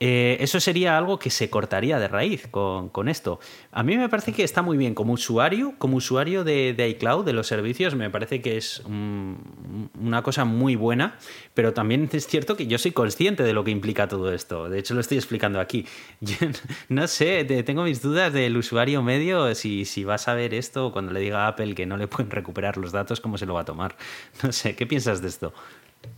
Eh, 0.00 0.36
eso 0.40 0.58
sería 0.58 0.98
algo 0.98 1.18
que 1.18 1.30
se 1.30 1.48
cortaría 1.48 1.98
de 1.98 2.08
raíz 2.08 2.48
con, 2.48 3.08
esto. 3.08 3.38
A 3.70 3.82
mí 3.82 3.96
me 3.96 4.08
parece 4.08 4.32
que 4.32 4.42
está 4.42 4.60
muy 4.60 4.76
bien 4.76 4.94
como 4.94 5.12
usuario, 5.12 5.74
como 5.78 5.96
usuario 5.96 6.42
de, 6.42 6.74
iCloud, 6.90 7.24
de 7.24 7.32
los 7.32 7.46
servicios, 7.46 7.94
me 7.94 8.10
parece 8.10 8.42
que 8.42 8.56
es 8.56 8.82
una 8.86 10.22
cosa 10.22 10.44
muy 10.44 10.74
buena, 10.74 11.16
pero 11.54 11.72
también 11.72 12.08
es 12.12 12.26
cierto 12.26 12.56
que 12.56 12.66
yo 12.66 12.78
soy 12.78 12.90
consciente 12.90 13.44
de 13.44 13.52
lo 13.52 13.62
que 13.62 13.70
implica 13.70 14.08
todo 14.08 14.32
esto. 14.32 14.68
De 14.68 14.78
hecho, 14.78 14.94
lo 14.94 15.00
estoy 15.00 15.18
explicando 15.18 15.60
aquí. 15.60 15.86
no 16.88 17.06
sé, 17.06 17.44
tengo 17.44 17.84
mis 17.84 18.02
dudas 18.02 18.32
del 18.32 18.56
usuario 18.56 19.02
medio, 19.02 19.54
si, 19.54 19.84
si 19.84 20.04
va 20.04 20.14
a 20.14 20.18
saber 20.18 20.54
esto 20.54 20.92
cuando 20.92 21.12
le 21.12 21.20
diga 21.20 21.44
a 21.44 21.48
Apple 21.48 21.74
que 21.74 21.86
no 21.86 21.96
le 21.96 22.08
pueden 22.08 22.30
recuperar 22.30 22.76
los 22.76 22.92
datos, 22.92 23.20
cómo 23.20 23.38
se 23.38 23.46
lo 23.46 23.54
va 23.54 23.60
a 23.60 23.64
tomar. 23.64 23.96
No 24.42 24.52
sé, 24.52 24.74
¿qué 24.76 24.86
piensas 24.86 25.22
de 25.22 25.28
esto? 25.28 25.54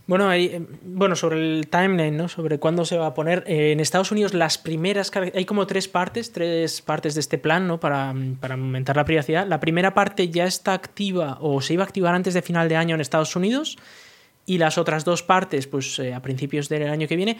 Bueno, 0.07 0.31
eh, 0.31 0.65
bueno, 0.83 1.15
sobre 1.15 1.37
el 1.37 1.67
timeline, 1.67 2.15
¿no? 2.15 2.27
Sobre 2.27 2.59
cuándo 2.59 2.85
se 2.85 2.97
va 2.97 3.07
a 3.07 3.13
poner. 3.13 3.43
Eh, 3.47 3.71
en 3.71 3.79
Estados 3.79 4.11
Unidos 4.11 4.33
las 4.33 4.57
primeras 4.57 5.11
hay 5.15 5.45
como 5.45 5.67
tres 5.67 5.87
partes, 5.87 6.31
tres 6.31 6.81
partes 6.81 7.13
de 7.13 7.19
este 7.19 7.37
plan, 7.37 7.67
¿no? 7.67 7.79
Para, 7.79 8.13
para, 8.39 8.55
aumentar 8.55 8.95
la 8.95 9.05
privacidad. 9.05 9.47
La 9.47 9.59
primera 9.59 9.93
parte 9.93 10.29
ya 10.29 10.45
está 10.45 10.73
activa 10.73 11.37
o 11.41 11.61
se 11.61 11.73
iba 11.73 11.83
a 11.83 11.87
activar 11.87 12.15
antes 12.15 12.33
de 12.33 12.41
final 12.41 12.69
de 12.69 12.75
año 12.75 12.95
en 12.95 13.01
Estados 13.01 13.35
Unidos 13.35 13.77
y 14.45 14.57
las 14.57 14.77
otras 14.77 15.05
dos 15.05 15.21
partes, 15.21 15.67
pues 15.67 15.99
eh, 15.99 16.13
a 16.13 16.21
principios 16.21 16.69
del 16.69 16.89
año 16.89 17.07
que 17.07 17.15
viene. 17.15 17.37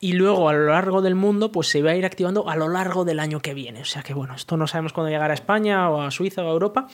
Y 0.00 0.12
luego 0.12 0.48
a 0.48 0.52
lo 0.52 0.66
largo 0.66 1.02
del 1.02 1.16
mundo, 1.16 1.50
pues 1.50 1.66
se 1.66 1.82
va 1.82 1.90
a 1.90 1.96
ir 1.96 2.06
activando 2.06 2.48
a 2.48 2.54
lo 2.54 2.68
largo 2.68 3.04
del 3.04 3.18
año 3.18 3.40
que 3.40 3.52
viene. 3.52 3.82
O 3.82 3.84
sea 3.84 4.02
que 4.02 4.14
bueno, 4.14 4.36
esto 4.36 4.56
no 4.56 4.68
sabemos 4.68 4.92
cuándo 4.92 5.10
llegará 5.10 5.32
a 5.32 5.34
España 5.34 5.90
o 5.90 6.00
a 6.00 6.10
Suiza 6.12 6.44
o 6.44 6.48
a 6.48 6.52
Europa. 6.52 6.86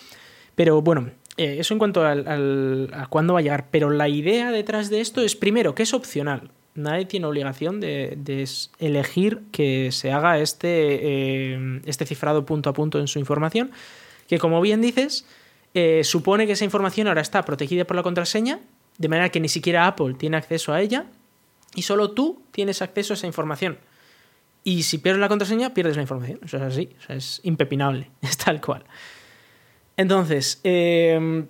Pero 0.54 0.80
bueno, 0.80 1.10
eh, 1.36 1.56
eso 1.58 1.74
en 1.74 1.78
cuanto 1.78 2.04
a 2.04 3.06
cuándo 3.08 3.34
va 3.34 3.40
a 3.40 3.42
llegar. 3.42 3.66
Pero 3.70 3.90
la 3.90 4.08
idea 4.08 4.50
detrás 4.50 4.90
de 4.90 5.00
esto 5.00 5.20
es, 5.22 5.36
primero, 5.36 5.74
que 5.74 5.82
es 5.82 5.94
opcional. 5.94 6.50
Nadie 6.74 7.04
tiene 7.04 7.26
obligación 7.26 7.80
de, 7.80 8.18
elegir 8.78 9.42
que 9.52 9.92
se 9.92 10.10
haga 10.10 10.38
este, 10.38 10.98
eh, 11.02 11.80
este 11.86 12.04
cifrado 12.04 12.44
punto 12.44 12.70
a 12.70 12.72
punto 12.72 12.98
en 12.98 13.06
su 13.06 13.18
información. 13.18 13.70
Que 14.28 14.38
como 14.38 14.60
bien 14.60 14.80
dices, 14.80 15.24
eh, 15.74 16.02
supone 16.02 16.46
que 16.46 16.52
esa 16.52 16.64
información 16.64 17.06
ahora 17.06 17.20
está 17.20 17.44
protegida 17.44 17.84
por 17.84 17.96
la 17.96 18.02
contraseña, 18.02 18.60
de 18.98 19.08
manera 19.08 19.28
que 19.28 19.40
ni 19.40 19.48
siquiera 19.48 19.86
Apple 19.86 20.14
tiene 20.14 20.36
acceso 20.36 20.72
a 20.72 20.80
ella 20.80 21.06
y 21.74 21.82
solo 21.82 22.12
tú 22.12 22.42
tienes 22.52 22.82
acceso 22.82 23.12
a 23.12 23.16
esa 23.16 23.26
información. 23.26 23.78
Y 24.62 24.84
si 24.84 24.98
pierdes 24.98 25.20
la 25.20 25.28
contraseña, 25.28 25.74
pierdes 25.74 25.96
la 25.96 26.02
información. 26.02 26.40
Eso 26.44 26.56
es 26.56 26.62
así, 26.62 26.90
es 27.08 27.40
impepinable, 27.44 28.10
es 28.22 28.36
tal 28.36 28.60
cual. 28.60 28.84
Entonces, 29.96 30.60
em, 30.64 31.46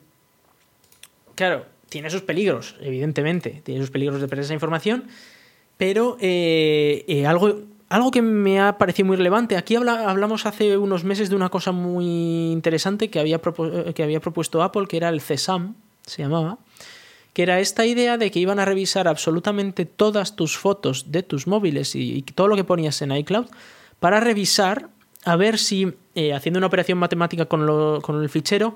claro, 1.35 1.67
tiene 1.89 2.11
sus 2.11 2.23
peligros, 2.23 2.77
evidentemente, 2.81 3.63
tiene 3.65 3.81
sus 3.81 3.91
peligros 3.91 4.21
de 4.21 4.29
perder 4.29 4.45
esa 4.45 4.55
información, 4.55 5.05
pero 5.77 6.17
eh, 6.21 7.05
eh, 7.09 7.27
algo, 7.27 7.61
algo 7.89 8.11
que 8.11 8.23
me 8.23 8.61
ha 8.61 8.77
parecido 8.79 9.07
muy 9.07 9.17
relevante, 9.17 9.57
aquí 9.57 9.77
hablamos 9.77 10.47
hace 10.47 10.77
unos 10.77 11.05
meses 11.05 11.31
de 11.31 11.37
una 11.37 11.49
cosa 11.49 11.73
muy 11.73 12.53
interesante 12.53 13.11
que 13.11 13.19
había, 13.19 13.41
que 13.95 14.03
había 14.03 14.21
propuesto 14.21 14.63
Apple, 14.63 14.87
que 14.89 14.99
era 14.99 15.09
el 15.09 15.21
CESAM, 15.21 15.75
se 16.03 16.23
llamaba, 16.23 16.59
que 17.33 17.43
era 17.43 17.61
esta 17.61 17.87
idea 17.87 18.19
de 18.19 18.31
que 18.31 18.39
iban 18.39 18.59
a 18.61 18.65
revisar 18.65 19.09
absolutamente 19.09 19.87
todas 19.87 20.37
tus 20.37 20.59
fotos 20.59 21.11
de 21.11 21.23
tus 21.23 21.47
móviles 21.47 21.95
y 21.97 22.23
todo 22.23 22.49
lo 22.49 22.57
que 22.57 22.65
ponías 22.65 23.01
en 23.03 23.11
iCloud 23.11 23.47
para 23.99 24.21
revisar 24.21 24.91
a 25.25 25.37
ver 25.37 25.59
si, 25.59 25.95
eh, 26.15 26.33
haciendo 26.35 26.59
una 26.59 26.67
operación 26.67 26.99
matemática 26.99 27.47
con, 27.47 28.23
el 28.23 28.29
fichero, 28.29 28.75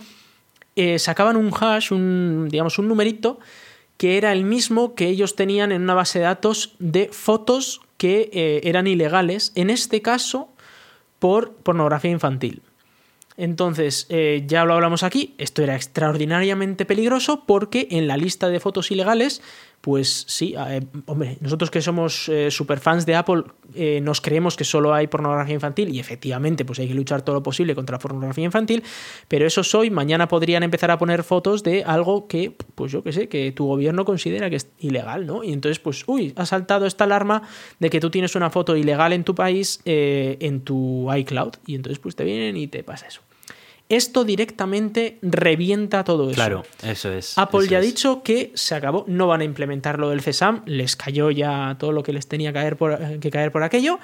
eh, 0.76 0.98
sacaban 0.98 1.37
un 1.37 1.52
hash, 1.52 1.92
un, 1.92 2.48
digamos, 2.50 2.78
un 2.78 2.88
numerito, 2.88 3.38
que 3.96 4.16
era 4.16 4.32
el 4.32 4.44
mismo 4.44 4.94
que 4.94 5.08
ellos 5.08 5.37
tenían 5.37 5.72
en 5.72 5.82
una 5.82 5.94
base 5.94 6.20
de 6.20 6.26
datos 6.26 6.74
de 6.78 7.08
fotos 7.12 7.80
que 7.96 8.30
eh, 8.32 8.61
eran 8.64 8.87
ilegales, 8.87 9.52
en 9.56 9.70
este 9.70 10.02
caso 10.02 10.48
por 11.18 11.54
pornografía 11.54 12.12
infantil. 12.12 12.62
Entonces, 13.37 14.08
ya 14.48 14.64
lo 14.64 14.74
hablamos 14.74 15.04
aquí, 15.04 15.37
esto 15.38 15.62
era 15.62 15.76
extraordinariamente 15.76 16.84
peligroso 16.84 17.44
porque 17.46 17.87
en 17.92 18.08
la 18.08 18.16
lista 18.16 18.48
de 18.48 18.58
fotos 18.58 18.90
ilegales 18.90 19.42
pues 19.88 20.27
sí, 20.29 20.55
eh, 20.55 20.83
hombre, 21.07 21.38
nosotros 21.40 21.70
que 21.70 21.81
somos 21.81 22.29
eh, 22.29 22.51
super 22.51 22.79
fans 22.79 23.07
de 23.07 23.14
Apple 23.14 23.44
eh, 23.74 24.03
nos 24.03 24.20
creemos 24.20 24.55
que 24.55 24.64
solo 24.64 24.92
hay 24.92 25.07
pornografía 25.07 25.55
infantil 25.55 25.88
y 25.94 25.98
efectivamente 25.98 26.66
pues 26.66 26.79
hay 26.79 26.88
que 26.88 26.92
luchar 26.92 27.22
todo 27.22 27.37
lo 27.37 27.42
posible 27.42 27.74
contra 27.74 27.94
la 27.94 27.98
pornografía 27.98 28.44
infantil, 28.44 28.83
pero 29.29 29.46
eso 29.46 29.64
soy, 29.64 29.88
mañana 29.88 30.29
podrían 30.29 30.62
empezar 30.62 30.90
a 30.90 30.98
poner 30.98 31.24
fotos 31.24 31.62
de 31.62 31.85
algo 31.85 32.29
que, 32.29 32.55
pues 32.74 32.92
yo 32.92 33.03
qué 33.03 33.14
sé, 33.14 33.31
que 33.31 33.51
tu 33.51 33.64
gobierno 33.64 34.05
considera 34.05 34.51
que 34.51 34.57
es 34.57 34.68
ilegal, 34.79 35.24
¿no? 35.27 35.42
Y 35.42 35.55
entonces 35.55 35.79
pues, 35.79 36.05
uy, 36.07 36.35
ha 36.37 36.44
saltado 36.44 36.85
esta 36.85 37.05
alarma 37.05 37.44
de 37.79 37.88
que 37.88 37.98
tú 37.98 38.11
tienes 38.11 38.35
una 38.35 38.51
foto 38.51 38.77
ilegal 38.77 39.14
en 39.14 39.24
tu 39.24 39.35
país 39.35 39.81
en 39.87 40.61
tu 40.61 41.11
iCloud 41.11 41.55
y 41.64 41.77
entonces 41.77 41.98
pues 41.98 42.14
te 42.14 42.24
vienen 42.24 42.59
y 42.59 42.66
te 42.66 42.85
pasa 42.85 43.07
eso. 43.07 43.22
Esto 43.88 44.24
directamente 44.24 45.18
revienta 45.22 46.05
todo 46.05 46.24
eso. 46.24 46.35
Claro, 46.35 46.62
eso 46.83 47.11
es. 47.11 47.38
Apple 47.38 47.68
ya 47.68 47.79
ha 47.79 47.81
dicho 47.81 48.22
que 48.22 48.53
se 48.55 48.74
acabó, 48.74 49.05
no 49.09 49.27
van 49.27 49.40
a 49.40 49.44
implementar 49.44 49.98
lo 49.98 50.11
del 50.11 50.20
CESAM, 50.20 50.62
les 50.66 50.94
cayó 50.94 51.31
ya 51.31 51.77
todo 51.79 51.92
lo 51.92 52.03
que 52.03 52.12
les 52.12 52.29
tenía 52.29 52.51
que 52.51 52.59
caer 52.59 52.77
por, 52.77 53.18
que 53.18 53.31
caer 53.31 53.51
por 53.51 53.62
aquello 53.62 53.98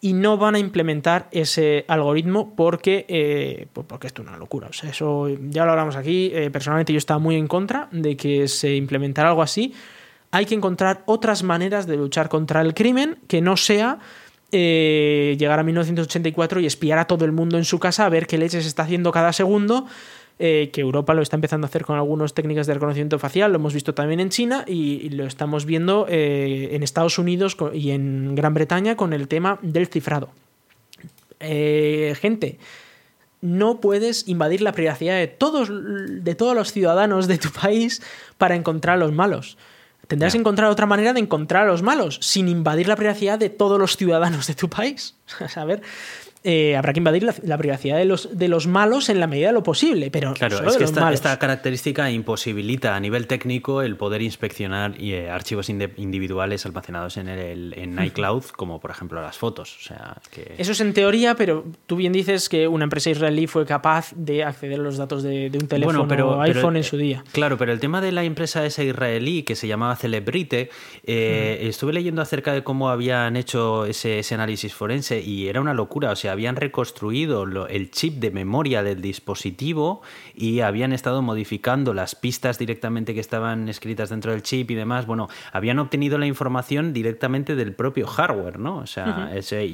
y 0.00 0.14
no 0.14 0.38
van 0.38 0.54
a 0.54 0.58
implementar 0.58 1.28
ese 1.32 1.84
algoritmo 1.88 2.54
porque, 2.54 3.04
eh, 3.08 3.66
pues 3.72 3.86
porque 3.86 4.06
esto 4.06 4.22
es 4.22 4.28
una 4.28 4.38
locura. 4.38 4.68
O 4.68 4.72
sea, 4.72 4.90
eso 4.90 5.28
ya 5.28 5.64
lo 5.64 5.72
hablamos 5.72 5.96
aquí. 5.96 6.30
Eh, 6.32 6.50
personalmente 6.50 6.92
yo 6.92 6.98
estaba 6.98 7.18
muy 7.18 7.36
en 7.36 7.46
contra 7.46 7.88
de 7.92 8.16
que 8.16 8.48
se 8.48 8.74
implementara 8.74 9.28
algo 9.30 9.42
así. 9.42 9.74
Hay 10.30 10.46
que 10.46 10.54
encontrar 10.54 11.02
otras 11.06 11.42
maneras 11.42 11.86
de 11.86 11.96
luchar 11.96 12.28
contra 12.28 12.60
el 12.60 12.72
crimen 12.72 13.18
que 13.28 13.40
no 13.40 13.56
sea 13.56 13.98
eh, 14.52 15.36
llegar 15.38 15.58
a 15.58 15.62
1984 15.64 16.60
y 16.60 16.66
espiar 16.66 16.98
a 16.98 17.06
todo 17.06 17.24
el 17.24 17.32
mundo 17.32 17.58
en 17.58 17.64
su 17.64 17.78
casa 17.78 18.06
a 18.06 18.08
ver 18.08 18.26
qué 18.26 18.38
leche 18.38 18.62
se 18.62 18.68
está 18.68 18.84
haciendo 18.84 19.12
cada 19.12 19.32
segundo. 19.32 19.86
Eh, 20.38 20.68
que 20.70 20.82
Europa 20.82 21.14
lo 21.14 21.22
está 21.22 21.36
empezando 21.36 21.64
a 21.64 21.68
hacer 21.68 21.86
con 21.86 21.96
algunas 21.96 22.34
técnicas 22.34 22.66
de 22.66 22.74
reconocimiento 22.74 23.18
facial, 23.18 23.52
lo 23.52 23.56
hemos 23.56 23.72
visto 23.72 23.94
también 23.94 24.20
en 24.20 24.28
China 24.28 24.64
y, 24.66 25.08
lo 25.08 25.24
estamos 25.24 25.64
viendo 25.64 26.04
eh, 26.10 26.68
en 26.72 26.82
Estados 26.82 27.18
Unidos 27.18 27.56
y 27.72 27.92
en 27.92 28.34
Gran 28.34 28.52
Bretaña 28.52 28.96
con 28.96 29.14
el 29.14 29.28
tema 29.28 29.58
del 29.62 29.86
cifrado. 29.86 30.28
gente, 31.40 32.58
no 33.40 33.80
puedes 33.80 34.28
invadir 34.28 34.60
la 34.60 34.72
privacidad 34.72 35.16
de 35.16 35.26
todos, 35.26 35.70
de 35.70 36.34
todos 36.34 36.54
los 36.54 36.70
ciudadanos 36.70 37.28
de 37.28 37.38
tu 37.38 37.50
país 37.50 38.02
para 38.36 38.56
encontrar 38.56 38.96
a 38.96 38.98
los 38.98 39.12
malos. 39.12 39.56
Tendrás 40.06 40.32
que 40.32 40.38
encontrar 40.38 40.70
otra 40.70 40.86
manera 40.86 41.12
de 41.12 41.20
encontrar 41.20 41.64
a 41.64 41.66
los 41.66 41.82
malos, 41.82 42.18
sin 42.22 42.48
invadir 42.48 42.86
la 42.86 42.96
privacidad 42.96 43.38
de 43.38 43.50
todos 43.50 43.78
los 43.78 43.96
ciudadanos 43.96 44.46
de 44.46 44.54
tu 44.54 44.68
país. 44.68 45.14
A 45.56 45.64
ver, 45.64 45.82
eh, 46.48 46.76
habrá 46.76 46.92
que 46.92 47.00
invadir 47.00 47.24
la, 47.42 47.58
privacidad 47.58 47.96
de 47.96 48.04
los, 48.04 48.38
de 48.38 48.46
los 48.46 48.68
malos 48.68 49.08
en 49.08 49.18
la 49.18 49.26
medida 49.26 49.48
de 49.48 49.52
lo 49.52 49.64
posible. 49.64 50.12
Pero 50.12 50.32
claro, 50.32 50.64
es 50.64 50.76
que 50.76 50.84
esta, 50.84 51.38
característica 51.40 52.08
imposibilita 52.08 52.94
a 52.94 53.00
nivel 53.00 53.26
técnico 53.26 53.82
el 53.82 53.96
poder 53.96 54.22
inspeccionar 54.22 54.94
eh, 55.00 55.28
archivos 55.28 55.68
individuales 55.68 56.64
almacenados 56.64 57.16
en, 57.16 57.26
el, 57.26 57.74
en 57.76 58.00
iCloud, 58.00 58.44
como 58.54 58.78
por 58.78 58.92
ejemplo 58.92 59.20
las 59.20 59.36
fotos. 59.36 59.76
O 59.76 59.82
sea, 59.82 60.18
que... 60.30 60.54
Eso 60.56 60.70
es 60.70 60.80
en 60.80 60.94
teoría, 60.94 61.34
pero 61.34 61.64
tú 61.86 61.96
bien 61.96 62.12
dices 62.12 62.48
que 62.48 62.68
una 62.68 62.84
empresa 62.84 63.10
israelí 63.10 63.48
fue 63.48 63.66
capaz 63.66 64.12
de 64.14 64.44
acceder 64.44 64.78
a 64.78 64.82
los 64.84 64.98
datos 64.98 65.24
de, 65.24 65.50
un 65.52 65.66
teléfono 65.66 66.06
pero, 66.06 66.40
iPhone 66.42 66.76
en 66.76 66.84
su 66.84 66.96
día. 66.96 67.24
Claro, 67.32 67.58
pero 67.58 67.72
el 67.72 67.80
tema 67.80 68.00
de 68.00 68.12
la 68.12 68.22
empresa 68.22 68.64
esa 68.64 68.84
israelí 68.84 69.42
que 69.42 69.56
se 69.56 69.66
llamaba 69.66 69.96
Celebrite, 69.96 70.70
eh, 71.04 71.58
estuve 71.62 71.92
leyendo 71.92 72.22
acerca 72.22 72.52
de 72.52 72.62
cómo 72.62 72.88
habían 72.88 73.34
hecho 73.34 73.84
ese, 73.84 74.20
ese 74.20 74.36
análisis 74.36 74.72
forense 74.72 75.20
y 75.20 75.48
era 75.48 75.60
una 75.60 75.74
locura. 75.74 76.12
O 76.12 76.16
sea, 76.16 76.35
habían 76.36 76.56
reconstruido 76.56 77.66
el 77.66 77.90
chip 77.90 78.18
de 78.20 78.30
memoria 78.30 78.82
del 78.82 79.00
dispositivo 79.00 80.02
y 80.34 80.60
habían 80.60 80.92
estado 80.92 81.22
modificando 81.22 81.94
las 81.94 82.14
pistas 82.14 82.58
directamente 82.58 83.14
que 83.14 83.20
estaban 83.20 83.68
escritas 83.68 84.10
dentro 84.10 84.32
del 84.32 84.42
chip 84.42 84.70
y 84.70 84.74
demás. 84.74 85.06
Bueno, 85.06 85.28
habían 85.52 85.78
obtenido 85.78 86.18
la 86.18 86.26
información 86.26 86.92
directamente 86.92 87.56
del 87.56 87.74
propio 87.74 88.06
hardware, 88.06 88.58
¿no? 88.58 88.76
O 88.78 88.86
sea, 88.86 89.30
ese, 89.34 89.66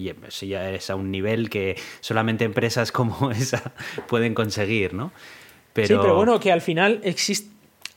ya 0.42 0.70
es 0.70 0.88
a 0.88 0.94
un 0.94 1.10
nivel 1.10 1.50
que 1.50 1.76
solamente 2.00 2.44
empresas 2.44 2.92
como 2.92 3.30
esa 3.32 3.72
pueden 4.06 4.34
conseguir, 4.34 4.94
¿no? 4.94 5.12
Pero... 5.72 5.88
Sí, 5.88 5.94
pero 6.00 6.14
bueno, 6.14 6.38
que 6.38 6.52
al 6.52 6.60
final 6.60 7.00
existe 7.02 7.50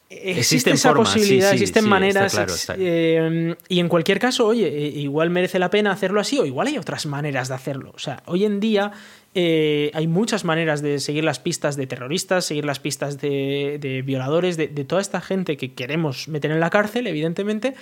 existe 0.10 0.72
esa 0.72 0.94
posibilidad, 0.94 1.54
existen 1.54 1.88
maneras. 1.88 2.38
Eh, 2.78 3.56
y 3.68 3.80
en 3.80 3.90
cualquier 3.90 4.20
caso, 4.20 4.48
oye, 4.48 4.68
eh, 4.68 4.88
igual 5.00 5.30
merece 5.30 5.60
la 5.60 5.70
pena 5.70 5.92
hacerlo 5.92 6.20
así 6.20 6.38
o 6.38 6.46
igual 6.46 6.68
hay 6.68 6.78
otras 6.78 7.06
maneras 7.06 7.48
de 7.48 7.56
hacerlo. 7.56 7.92
O 7.96 8.00
sea, 8.00 8.22
hoy 8.26 8.46
en 8.46 8.60
día 8.60 8.92
eh, 9.34 9.92
hay 9.94 10.08
muchas 10.08 10.46
maneras 10.46 10.82
de 10.82 11.00
seguir 11.00 11.24
las 11.24 11.40
pistas 11.40 11.76
de 11.76 11.88
terroristas, 11.88 12.46
seguir 12.46 12.66
las 12.66 12.80
pistas 12.80 13.20
de, 13.20 13.78
de 13.82 14.02
violadores, 14.02 14.58
de, 14.58 14.68
de 14.68 14.86
toda 14.86 15.02
esta 15.02 15.22
gente 15.22 15.58
que 15.58 15.74
queremos 15.74 16.28
meter 16.28 16.52
en 16.52 16.60
la 16.60 16.70
cárcel, 16.70 17.08
evidentemente 17.08 17.76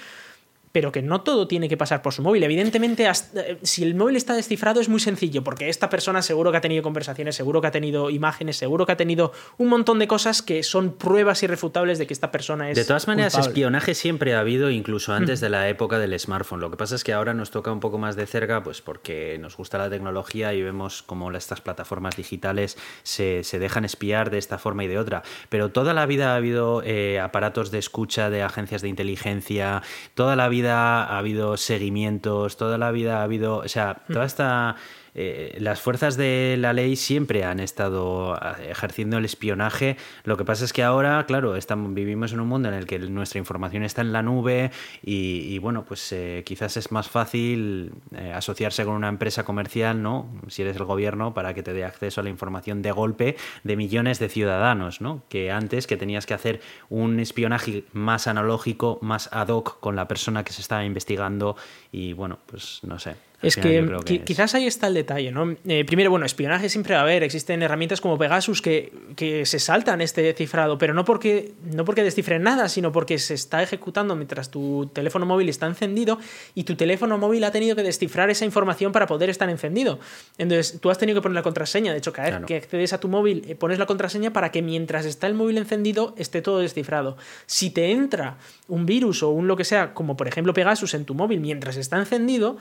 pero 0.74 0.92
que 0.92 1.04
no 1.04 1.22
todo 1.22 1.48
tiene 1.48 1.70
que 1.70 1.78
pasar 1.78 2.02
por 2.02 2.14
su 2.14 2.24
móvil. 2.24 2.44
Evidentemente, 2.44 3.08
eh, 3.08 3.58
si 3.62 3.84
el 3.84 3.94
móvil 3.94 4.16
está 4.16 4.34
descifrado 4.34 4.82
es 4.82 4.90
muy 4.90 5.00
sencillo, 5.00 5.44
porque 5.44 5.70
esta 5.70 5.90
persona 5.90 6.24
seguro 6.24 6.52
que 6.52 6.58
ha 6.58 6.62
tenido 6.62 6.82
conversaciones, 6.82 7.36
seguro 7.36 7.62
que 7.62 7.68
ha 7.68 7.72
tenido 7.72 8.10
imágenes, 8.10 8.58
seguro 8.58 8.88
que 8.88 8.92
ha 8.92 8.98
tenido 8.98 9.32
un 9.58 9.70
montón 9.70 10.00
de 10.00 10.08
cosas 10.08 10.42
que 10.42 10.64
son 10.64 10.94
pruebas 10.94 11.44
irrefutables 11.44 12.00
de 12.00 12.08
que 12.08 12.14
esta 12.14 12.32
persona 12.32 12.72
es. 12.72 12.76
De 12.76 12.86
todas 12.86 13.08
maneras, 13.08 13.38
espionaje 13.38 13.94
siempre 13.94 14.34
ha 14.34 14.40
habido, 14.40 14.72
incluso 14.72 15.14
antes 15.14 15.40
de 15.42 15.50
la 15.50 15.70
época 15.70 16.00
del 16.00 16.20
smartphone. 16.20 16.60
Lo 16.60 16.72
que 16.72 16.78
pasa 16.78 16.96
es 16.96 17.04
que 17.04 17.14
ahora 17.14 17.36
nos 17.36 17.52
toca 17.52 17.72
un 17.72 17.80
poco 17.80 18.00
más 18.00 18.16
de 18.16 18.26
cerca, 18.26 18.64
pues 18.64 18.82
porque 18.82 19.38
nos 19.40 19.56
gusta 19.56 19.78
la 19.78 19.92
tecnología 19.92 20.56
y 20.56 20.64
vemos 20.64 21.04
cómo 21.04 21.32
estas 21.32 21.62
plataformas 21.62 22.16
digitales 22.16 22.78
se, 23.04 23.44
dejan 23.60 23.86
espiar 23.86 24.32
de 24.32 24.40
esta 24.40 24.58
forma 24.58 24.84
y 24.84 24.88
de 24.88 24.98
otra. 24.98 25.22
Pero 25.50 25.70
toda 25.70 25.94
la 25.94 26.08
vida 26.08 26.34
ha 26.34 26.36
habido 26.36 26.82
eh, 26.84 27.20
aparatos 27.20 27.70
de 27.70 27.78
escucha 27.78 28.32
de 28.32 28.42
agencias 28.42 28.82
de 28.82 28.90
inteligencia, 28.90 29.84
toda 30.16 30.36
la 30.36 30.50
vida 30.50 30.63
ha 30.72 31.18
habido 31.18 31.58
seguimientos, 31.58 32.58
toda 32.58 32.78
la 32.78 32.92
vida 32.92 33.20
ha 33.20 33.24
habido, 33.24 33.58
o 33.58 33.68
sea, 33.68 34.04
toda 34.08 34.26
esta 34.26 34.76
eh, 35.16 35.58
las 35.60 35.82
fuerzas 35.82 36.18
de 36.18 36.56
la 36.60 36.74
ley 36.74 36.96
siempre 36.96 37.44
han 37.44 37.60
estado 37.60 38.34
ah, 38.34 38.58
ejerciendo 38.68 39.18
el 39.18 39.26
espionaje. 39.26 39.98
Lo 40.24 40.38
que 40.38 40.46
pasa 40.46 40.66
es 40.66 40.74
que 40.74 40.84
ahora, 40.84 41.26
claro, 41.26 41.56
estamos, 41.56 41.94
vivimos 41.94 42.34
en 42.34 42.40
un 42.40 42.48
mundo 42.48 42.70
en 42.70 42.76
el 42.76 42.86
que 42.86 43.00
nuestra 43.00 43.40
información 43.40 43.84
está 43.84 44.02
en 44.02 44.14
la 44.14 44.24
nube 44.24 44.72
y, 45.04 45.58
bueno, 45.60 45.86
pues 45.86 46.12
eh, 46.12 46.44
quizás 46.46 46.78
es 46.78 46.92
más 46.92 47.10
fácil 47.10 47.94
eh, 48.16 48.32
asociarse 48.34 48.86
con 48.86 48.96
una 48.96 49.10
empresa 49.10 49.44
comercial, 49.44 50.02
¿no? 50.02 50.28
Si 50.48 50.62
eres 50.62 50.78
el 50.78 50.86
gobierno, 50.86 51.34
para 51.34 51.54
que 51.54 51.64
te 51.64 51.74
dé 51.74 51.86
acceso 51.86 52.22
a 52.22 52.24
la 52.24 52.30
información 52.30 52.82
de 52.82 52.92
golpe 52.92 53.36
de 53.64 53.76
millones 53.76 54.20
de 54.20 54.30
ciudadanos, 54.30 55.02
¿no? 55.02 55.24
Que 55.30 55.52
antes 55.52 55.88
que 55.88 55.98
tenías 55.98 56.26
que 56.26 56.34
hacer 56.34 56.62
un 56.90 57.20
espionaje 57.20 57.84
más 57.94 58.28
analógico, 58.28 59.00
más 59.02 59.30
ad 59.32 59.50
hoc 59.50 59.80
con 59.80 59.96
la 59.96 60.08
persona 60.08 60.44
que 60.44 60.54
se 60.54 60.62
estaba 60.62 60.84
investigando 60.84 61.56
y 61.92 62.14
bueno, 62.14 62.40
pues 62.48 62.80
no 62.84 63.00
sé. 63.00 63.16
Es 63.44 63.58
que, 63.58 64.22
quizás 64.26 64.56
ahí 64.56 64.66
está 64.66 64.88
el 64.88 64.94
detalle, 64.94 65.32
¿no? 65.32 65.56
Eh, 65.68 65.84
primero, 65.86 66.10
bueno, 66.10 66.26
espionaje 66.26 66.70
siempre 66.70 66.94
va 66.94 67.02
a 67.02 67.04
haber. 67.04 67.24
Existen 67.24 67.62
herramientas 67.62 68.00
como 68.00 68.18
Pegasus 68.18 68.62
que, 68.62 68.94
que, 69.16 69.46
se 69.46 69.60
saltan 69.60 70.02
este 70.02 70.34
cifrado, 70.34 70.78
pero 70.78 70.94
no 70.94 71.04
porque, 71.04 71.52
no 71.64 71.84
porque 71.84 72.04
descifren 72.04 72.42
nada, 72.42 72.70
sino 72.70 72.92
porque 72.92 73.20
se 73.20 73.34
está 73.34 73.62
ejecutando 73.62 74.16
mientras 74.16 74.50
tu 74.50 74.90
teléfono 74.94 75.26
móvil 75.26 75.50
está 75.50 75.68
encendido 75.68 76.20
y 76.56 76.64
tu 76.64 76.76
teléfono 76.76 77.18
móvil 77.18 77.44
ha 77.44 77.52
tenido 77.52 77.76
que 77.76 77.84
descifrar 77.84 78.30
esa 78.30 78.46
información 78.46 78.94
para 78.94 79.08
poder 79.08 79.30
estar 79.30 79.50
encendido. 79.50 80.00
Entonces, 80.38 80.80
tú 80.80 80.90
has 80.90 80.98
tenido 80.98 81.20
que 81.20 81.24
poner 81.24 81.36
la 81.36 81.44
contraseña. 81.44 81.92
De 81.92 81.98
hecho, 81.98 82.14
cada 82.14 82.40
vez 82.40 82.46
que 82.48 82.56
accedes 82.56 82.94
a 82.94 83.00
tu 83.00 83.10
móvil, 83.10 83.44
eh, 83.48 83.56
pones 83.56 83.78
la 83.78 83.86
contraseña 83.86 84.32
para 84.32 84.52
que 84.52 84.62
mientras 84.62 85.06
está 85.06 85.28
el 85.28 85.34
móvil 85.34 85.58
encendido 85.58 86.16
esté 86.18 86.42
todo 86.42 86.60
descifrado. 86.60 87.18
Si 87.46 87.70
te 87.72 87.92
entra 87.92 88.38
un 88.70 88.86
virus 88.86 89.22
o 89.22 89.30
un 89.30 89.48
lo 89.48 89.58
que 89.58 89.66
sea, 89.66 89.94
como 89.94 90.16
por 90.16 90.28
ejemplo 90.28 90.54
Pegasus 90.54 90.94
en 90.94 91.06
tu 91.06 91.14
móvil 91.14 91.42
mientras 91.42 91.76
está 91.76 91.98
encendido, 91.98 92.58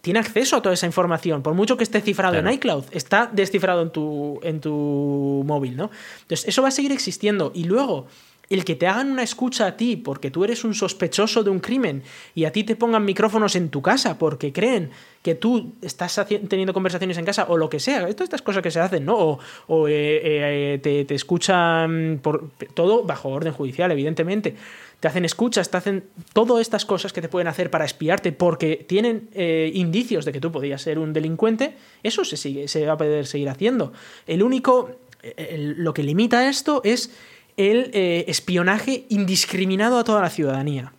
tiene 0.00 0.18
acceso 0.18 0.56
a 0.56 0.62
toda 0.62 0.74
esa 0.74 0.86
información, 0.86 1.42
por 1.42 1.54
mucho 1.54 1.76
que 1.76 1.84
esté 1.84 2.00
cifrado 2.00 2.38
en 2.38 2.50
iCloud, 2.50 2.84
está 2.90 3.28
descifrado 3.32 3.82
en 3.82 3.90
tu, 3.90 4.40
en 4.42 4.60
tu 4.60 5.42
móvil, 5.46 5.76
¿no? 5.76 5.90
Entonces, 6.22 6.48
eso 6.48 6.62
va 6.62 6.68
a 6.68 6.72
seguir 6.72 6.92
existiendo. 6.92 7.52
Y 7.54 7.64
luego, 7.64 8.06
el 8.50 8.64
que 8.64 8.74
te 8.74 8.88
hagan 8.88 9.12
una 9.12 9.22
escucha 9.22 9.66
a 9.66 9.76
ti 9.76 9.96
porque 9.96 10.30
tú 10.30 10.42
eres 10.42 10.64
un 10.64 10.74
sospechoso 10.74 11.44
de 11.44 11.50
un 11.50 11.60
crimen 11.60 12.02
y 12.34 12.44
a 12.44 12.52
ti 12.52 12.64
te 12.64 12.74
pongan 12.74 13.04
micrófonos 13.04 13.54
en 13.54 13.68
tu 13.68 13.80
casa 13.80 14.18
porque 14.18 14.52
creen 14.52 14.90
que 15.22 15.36
tú 15.36 15.74
estás 15.82 16.20
teniendo 16.48 16.72
conversaciones 16.72 17.16
en 17.18 17.24
casa 17.24 17.46
o 17.48 17.56
lo 17.56 17.70
que 17.70 17.78
sea, 17.78 18.00
todas 18.00 18.20
estas 18.20 18.42
cosas 18.42 18.62
que 18.62 18.72
se 18.72 18.80
hacen, 18.80 19.04
¿no? 19.04 19.38
O, 19.68 19.88
eh, 19.88 20.20
eh, 20.24 20.80
te, 20.82 21.04
te, 21.04 21.14
escuchan 21.14 22.18
por 22.22 22.50
todo 22.74 23.04
bajo 23.04 23.28
orden 23.28 23.52
judicial, 23.52 23.92
evidentemente 23.92 24.56
te 25.00 25.08
hacen 25.08 25.24
escuchas, 25.24 25.70
te 25.70 25.76
hacen 25.76 26.04
todas 26.32 26.60
estas 26.60 26.84
cosas 26.84 27.12
que 27.12 27.20
te 27.20 27.28
pueden 27.28 27.48
hacer 27.48 27.70
para 27.70 27.84
espiarte 27.84 28.32
porque 28.32 28.84
tienen 28.88 29.28
eh, 29.32 29.70
indicios 29.74 30.24
de 30.24 30.32
que 30.32 30.40
tú 30.40 30.52
podías 30.52 30.82
ser 30.82 30.98
un 30.98 31.12
delincuente, 31.12 31.74
eso 32.02 32.24
se, 32.24 32.36
sigue, 32.36 32.68
se 32.68 32.86
va 32.86 32.92
a 32.92 32.98
poder 32.98 33.26
seguir 33.26 33.48
haciendo. 33.48 33.92
El 34.26 34.42
único, 34.42 34.90
lo 35.56 35.94
que 35.94 36.02
limita 36.02 36.48
esto 36.48 36.82
es 36.84 37.10
el 37.56 37.90
eh, 37.92 38.24
espionaje 38.28 39.06
indiscriminado 39.08 39.98
a 39.98 40.04
toda 40.04 40.22
la 40.22 40.30
ciudadanía 40.30 40.92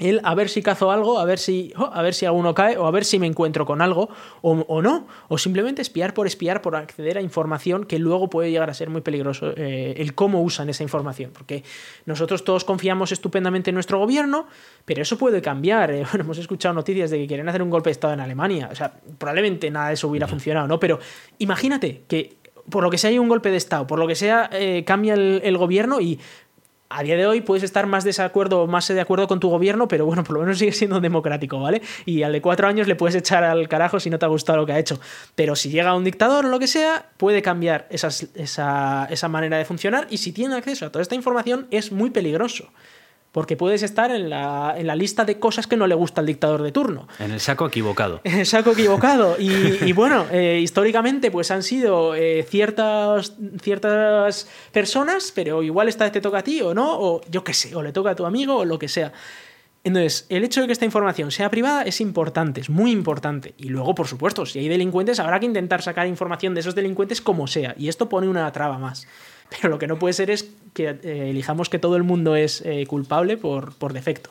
el 0.00 0.20
a 0.24 0.34
ver 0.34 0.48
si 0.48 0.62
cazo 0.62 0.90
algo, 0.90 1.18
a 1.18 1.24
ver 1.24 1.38
si, 1.38 1.72
oh, 1.76 1.90
a 1.92 2.02
ver 2.02 2.14
si 2.14 2.26
alguno 2.26 2.54
cae 2.54 2.76
o 2.76 2.86
a 2.86 2.90
ver 2.90 3.04
si 3.04 3.18
me 3.18 3.26
encuentro 3.26 3.66
con 3.66 3.82
algo 3.82 4.08
o, 4.40 4.82
no, 4.82 5.06
o 5.28 5.38
simplemente 5.38 5.82
espiar 5.82 6.14
por 6.14 6.26
espiar, 6.26 6.62
por 6.62 6.74
acceder 6.74 7.18
a 7.18 7.20
información 7.20 7.84
que 7.84 7.98
luego 7.98 8.30
puede 8.30 8.50
llegar 8.50 8.70
a 8.70 8.74
ser 8.74 8.88
muy 8.88 9.02
peligroso 9.02 9.52
eh, 9.56 9.94
el 9.98 10.14
cómo 10.14 10.42
usan 10.42 10.70
esa 10.70 10.82
información, 10.82 11.30
porque 11.32 11.62
nosotros 12.06 12.44
todos 12.44 12.64
confiamos 12.64 13.12
estupendamente 13.12 13.70
en 13.70 13.74
nuestro 13.74 13.98
gobierno, 13.98 14.46
pero 14.84 15.02
eso 15.02 15.18
puede 15.18 15.42
cambiar. 15.42 15.90
Eh, 15.90 16.04
bueno, 16.10 16.24
hemos 16.24 16.38
escuchado 16.38 16.74
noticias 16.74 17.10
de 17.10 17.18
que 17.18 17.26
quieren 17.26 17.48
hacer 17.48 17.62
un 17.62 17.70
golpe 17.70 17.90
de 17.90 17.92
Estado 17.92 18.14
en 18.14 18.20
Alemania, 18.20 18.70
o 18.72 18.74
sea, 18.74 18.92
probablemente 19.18 19.70
nada 19.70 19.88
de 19.88 19.94
eso 19.94 20.08
hubiera 20.08 20.26
funcionado, 20.26 20.66
¿no? 20.66 20.80
Pero 20.80 20.98
imagínate 21.38 22.02
que 22.08 22.40
por 22.70 22.84
lo 22.84 22.90
que 22.90 22.98
sea 22.98 23.10
hay 23.10 23.18
un 23.18 23.28
golpe 23.28 23.50
de 23.50 23.56
Estado, 23.56 23.86
por 23.86 23.98
lo 23.98 24.06
que 24.06 24.14
sea 24.14 24.48
eh, 24.52 24.84
cambia 24.84 25.14
el 25.14 25.56
gobierno 25.58 26.00
y 26.00 26.20
a 26.90 27.04
día 27.04 27.16
de 27.16 27.24
hoy 27.26 27.40
puedes 27.40 27.62
estar 27.62 27.86
más 27.86 28.02
desacuerdo, 28.02 28.66
más 28.66 28.88
de 28.88 29.00
acuerdo 29.00 29.28
con 29.28 29.38
tu 29.38 29.48
gobierno, 29.48 29.86
pero 29.86 30.04
bueno, 30.04 30.24
por 30.24 30.34
lo 30.34 30.40
menos 30.40 30.58
sigue 30.58 30.72
siendo 30.72 31.00
democrático, 31.00 31.60
¿vale? 31.60 31.80
Y 32.04 32.24
al 32.24 32.32
de 32.32 32.42
cuatro 32.42 32.66
años 32.66 32.88
le 32.88 32.96
puedes 32.96 33.14
echar 33.14 33.44
al 33.44 33.68
carajo 33.68 34.00
si 34.00 34.10
no 34.10 34.18
te 34.18 34.26
ha 34.26 34.28
gustado 34.28 34.58
lo 34.58 34.66
que 34.66 34.72
ha 34.72 34.78
hecho. 34.78 35.00
Pero 35.36 35.54
si 35.54 35.70
llega 35.70 35.94
un 35.94 36.04
dictador 36.04 36.44
o 36.46 36.48
lo 36.48 36.58
que 36.58 36.66
sea, 36.66 37.06
puede 37.16 37.42
cambiar 37.42 37.86
esa, 37.90 38.08
esa 38.34 39.28
manera 39.28 39.56
de 39.56 39.64
funcionar 39.64 40.08
y 40.10 40.18
si 40.18 40.32
tiene 40.32 40.56
acceso 40.56 40.86
a 40.86 40.90
toda 40.90 41.02
esta 41.02 41.14
información 41.14 41.68
es 41.70 41.92
muy 41.92 42.10
peligroso 42.10 42.70
porque 43.32 43.56
puedes 43.56 43.82
estar 43.82 44.10
en 44.10 44.28
la, 44.28 44.74
en 44.76 44.86
la, 44.86 44.96
lista 44.96 45.24
de 45.24 45.38
cosas 45.38 45.66
que 45.66 45.76
no 45.76 45.86
le 45.86 45.94
gusta 45.94 46.20
al 46.20 46.26
dictador 46.26 46.62
de 46.62 46.72
turno. 46.72 47.06
En 47.18 47.30
el 47.30 47.40
saco 47.40 47.66
equivocado. 47.66 48.20
En 48.30 48.40
el 48.40 48.46
saco 48.46 48.72
equivocado. 48.72 49.36
Y, 49.38 49.92
bueno, 49.92 50.26
eh, 50.32 50.58
históricamente 50.62 51.30
pues 51.30 51.50
han 51.50 51.62
sido 51.62 52.14
eh, 52.14 52.44
ciertas, 52.48 53.36
ciertas 53.62 54.48
personas, 54.72 55.32
pero 55.34 55.62
igual 55.62 55.88
esta 55.88 56.04
vez 56.04 56.12
te 56.12 56.20
toca 56.20 56.38
a 56.38 56.42
ti 56.42 56.60
o 56.60 56.74
no, 56.74 56.98
o 56.98 57.20
yo 57.30 57.44
qué 57.44 57.54
sé, 57.54 57.74
o 57.74 57.82
le 57.82 57.92
toca 57.92 58.10
a 58.10 58.16
tu 58.16 58.26
amigo 58.26 58.56
o 58.56 58.64
lo 58.64 58.78
que 58.78 58.88
sea. 58.88 59.12
Entonces, 59.82 60.26
el 60.28 60.44
hecho 60.44 60.60
de 60.60 60.66
que 60.66 60.74
esta 60.74 60.84
información 60.84 61.30
sea 61.30 61.50
privada 61.50 61.82
es 61.82 62.00
importante, 62.02 62.60
es 62.60 62.68
muy 62.68 62.90
importante. 62.90 63.54
Y 63.56 63.70
luego, 63.70 63.94
por 63.94 64.08
supuesto, 64.08 64.44
si 64.44 64.58
hay 64.58 64.68
delincuentes, 64.68 65.18
habrá 65.20 65.40
que 65.40 65.46
intentar 65.46 65.80
sacar 65.80 66.06
información 66.06 66.52
de 66.52 66.60
esos 66.60 66.74
delincuentes 66.74 67.22
como 67.22 67.46
sea. 67.46 67.74
Y 67.78 67.88
esto 67.88 68.08
pone 68.08 68.28
una 68.28 68.50
traba 68.52 68.78
más. 68.78 69.06
Pero 69.48 69.68
lo 69.70 69.78
que 69.78 69.86
no 69.86 69.98
puede 69.98 70.12
ser 70.12 70.30
es 70.30 70.50
que 70.72 70.88
eh, 70.88 71.30
elijamos 71.30 71.68
que 71.68 71.78
todo 71.78 71.96
el 71.96 72.02
mundo 72.02 72.36
es 72.36 72.62
eh, 72.64 72.86
culpable 72.86 73.36
por, 73.36 73.74
por 73.74 73.92
defecto. 73.92 74.30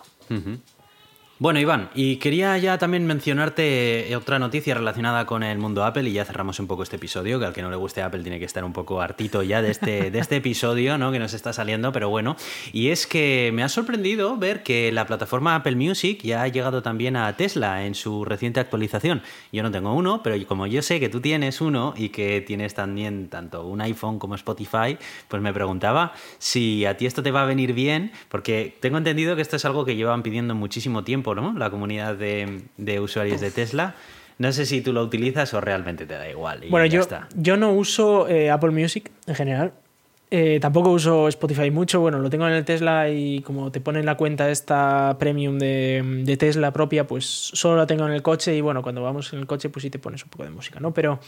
Bueno, 1.42 1.62
Iván, 1.62 1.90
y 1.96 2.18
quería 2.18 2.58
ya 2.58 2.78
también 2.78 3.08
mencionarte 3.08 4.14
otra 4.18 4.40
noticia 4.40 4.76
relacionada 4.76 5.26
con 5.26 5.42
el 5.42 5.58
mundo 5.58 5.86
Apple 5.86 6.10
y 6.10 6.12
ya 6.12 6.26
cerramos 6.26 6.60
un 6.60 6.68
poco 6.68 6.84
este 6.84 6.98
episodio, 6.98 7.40
que 7.40 7.46
al 7.46 7.54
que 7.54 7.62
no 7.62 7.70
le 7.70 7.78
guste 7.78 8.02
Apple 8.02 8.24
tiene 8.24 8.40
que 8.40 8.46
estar 8.46 8.66
un 8.66 8.74
poco 8.74 9.00
hartito 9.00 9.42
ya 9.42 9.62
de 9.62 9.72
este, 9.72 10.12
de 10.12 10.20
este 10.20 10.36
episodio, 10.36 10.98
¿no? 10.98 11.14
Que 11.14 11.20
nos 11.20 11.34
está 11.34 11.54
saliendo, 11.54 11.94
pero 11.94 12.10
bueno. 12.10 12.36
Y 12.74 12.90
es 12.90 13.08
que 13.08 13.52
me 13.54 13.64
ha 13.64 13.70
sorprendido 13.70 14.36
ver 14.36 14.64
que 14.64 14.92
la 14.92 15.08
plataforma 15.08 15.56
Apple 15.56 15.78
Music 15.78 16.20
ya 16.24 16.42
ha 16.42 16.48
llegado 16.50 16.82
también 16.82 17.16
a 17.16 17.38
Tesla 17.38 17.86
en 17.86 17.96
su 17.96 18.26
reciente 18.26 18.60
actualización. 18.60 19.22
Yo 19.54 19.64
no 19.64 19.72
tengo 19.72 19.94
uno, 19.94 20.22
pero 20.22 20.36
como 20.46 20.68
yo 20.68 20.82
sé 20.82 21.00
que 21.00 21.08
tú 21.08 21.22
tienes 21.22 21.62
uno 21.62 21.94
y 21.96 22.10
que 22.10 22.42
tienes 22.42 22.74
también 22.74 23.30
tanto 23.30 23.66
un 23.66 23.80
iPhone 23.80 24.20
como 24.20 24.36
Spotify, 24.36 24.98
pues 25.30 25.42
me 25.42 25.54
preguntaba 25.54 26.12
si 26.38 26.84
a 26.84 26.98
ti 26.98 27.06
esto 27.06 27.24
te 27.24 27.32
va 27.32 27.44
a 27.44 27.46
venir 27.46 27.72
bien, 27.72 28.12
porque 28.28 28.76
tengo 28.82 28.98
entendido 28.98 29.38
que 29.38 29.42
esto 29.42 29.56
es 29.56 29.64
algo 29.64 29.86
que 29.86 29.96
llevan 29.96 30.22
pidiendo 30.22 30.54
muchísimo 30.54 31.06
tiempo 31.06 31.29
la 31.36 31.70
comunidad 31.70 32.16
de, 32.16 33.00
usuarios 33.00 33.42
de 33.42 33.52
Tesla. 33.52 33.96
No 34.38 34.52
sé 34.54 34.66
si 34.66 34.82
tú 34.82 34.94
lo 34.94 35.04
utilizas 35.04 35.54
o 35.54 35.62
realmente 35.62 36.06
te 36.06 36.14
da 36.14 36.30
igual. 36.30 36.62
bueno, 36.70 36.86
yo, 36.86 37.02
yo 37.36 37.58
no 37.58 37.74
uso 37.74 38.28
eh, 38.30 38.50
Apple 38.50 38.72
Music 38.72 39.12
en 39.28 39.36
general. 39.36 39.74
Eh, 40.32 40.60
tampoco 40.62 40.92
uso 40.92 41.28
Spotify 41.28 41.72
mucho. 41.72 42.00
Bueno, 42.02 42.20
lo 42.20 42.30
tengo 42.30 42.48
en 42.48 42.54
el 42.54 42.64
Tesla 42.64 43.10
y 43.10 43.42
como 43.42 43.72
te 43.72 43.82
ponen 43.82 44.06
la 44.06 44.16
cuenta 44.16 44.50
esta 44.50 45.18
premium 45.20 45.58
de, 45.58 46.38
Tesla 46.38 46.72
propia, 46.72 47.08
pues 47.08 47.26
solo 47.26 47.78
la 47.78 47.88
tengo 47.88 48.06
en 48.06 48.14
el 48.14 48.22
coche 48.22 48.56
y 48.56 48.62
bueno, 48.62 48.84
cuando 48.84 49.02
vamos 49.02 49.34
en 49.34 49.40
el 49.40 49.48
coche 49.48 49.70
pues 49.70 49.84
sí 49.84 49.90
te 49.90 49.98
pones 49.98 50.24
un 50.24 50.30
poco 50.30 50.44
de 50.44 50.52
música, 50.52 50.80
¿no? 50.80 50.94
Pero 50.94 51.20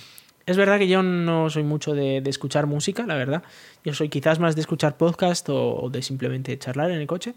es 0.46 0.56
verdad 0.56 0.78
que 0.78 0.88
yo 0.88 1.02
no 1.02 1.50
soy 1.50 1.64
mucho 1.64 1.96
de, 1.96 2.22
escuchar 2.26 2.68
música, 2.68 3.06
la 3.08 3.16
verdad. 3.16 3.44
Yo 3.84 3.94
soy 3.94 4.10
quizás 4.10 4.40
más 4.40 4.56
de 4.56 4.62
escuchar 4.62 4.98
podcast 4.98 5.50
o 5.50 5.90
de 5.92 6.04
simplemente 6.04 6.58
charlar 6.60 6.92
en 6.92 7.00
el 7.00 7.08
coche. 7.08 7.34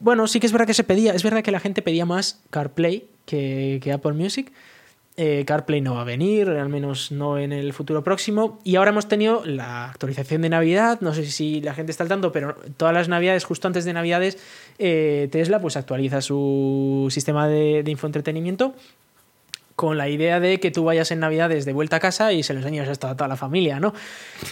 Bueno, 0.00 0.26
sí 0.26 0.40
que 0.40 0.46
es 0.46 0.52
verdad 0.52 0.66
que 0.66 0.74
se 0.74 0.84
pedía, 0.84 1.14
es 1.14 1.22
verdad 1.22 1.42
que 1.42 1.50
la 1.50 1.60
gente 1.60 1.82
pedía 1.82 2.06
más 2.06 2.40
CarPlay 2.50 3.06
que, 3.26 3.92
Apple 3.92 4.12
Music. 4.12 4.52
eh, 5.16 5.44
CarPlay 5.46 5.82
no 5.82 5.94
va 5.94 6.00
a 6.00 6.04
venir, 6.04 6.48
al 6.48 6.70
menos 6.70 7.12
no 7.12 7.38
en 7.38 7.52
el 7.52 7.72
futuro 7.72 8.02
próximo. 8.02 8.58
Y 8.64 8.76
ahora 8.76 8.90
hemos 8.90 9.08
tenido 9.08 9.44
la 9.44 9.90
actualización 9.90 10.42
de 10.42 10.48
Navidad. 10.48 11.00
No 11.02 11.12
sé 11.14 11.26
si 11.26 11.60
la 11.60 11.74
gente 11.74 11.92
está 11.92 12.04
al 12.04 12.08
tanto, 12.08 12.32
pero 12.32 12.56
todas 12.76 12.94
las 12.94 13.08
Navidades, 13.08 13.44
justo 13.44 13.68
antes 13.68 13.84
de 13.84 13.92
Navidades, 13.92 14.38
eh, 14.78 15.28
Tesla 15.30 15.60
pues 15.60 15.76
actualiza 15.76 16.22
su 16.22 17.08
sistema 17.10 17.46
de, 17.46 17.84
infoentretenimiento 17.86 18.74
con 19.76 19.98
la 19.98 20.08
idea 20.08 20.38
de 20.38 20.60
que 20.60 20.70
tú 20.70 20.84
vayas 20.84 21.10
en 21.10 21.20
Navidades 21.20 21.64
de 21.64 21.72
vuelta 21.72 21.96
a 21.96 22.00
casa 22.00 22.32
y 22.32 22.42
se 22.42 22.52
lo 22.52 22.60
enseñas 22.60 22.88
esto 22.88 23.08
a 23.08 23.16
toda 23.16 23.28
la 23.28 23.36
familia, 23.36 23.80
¿no? 23.80 23.94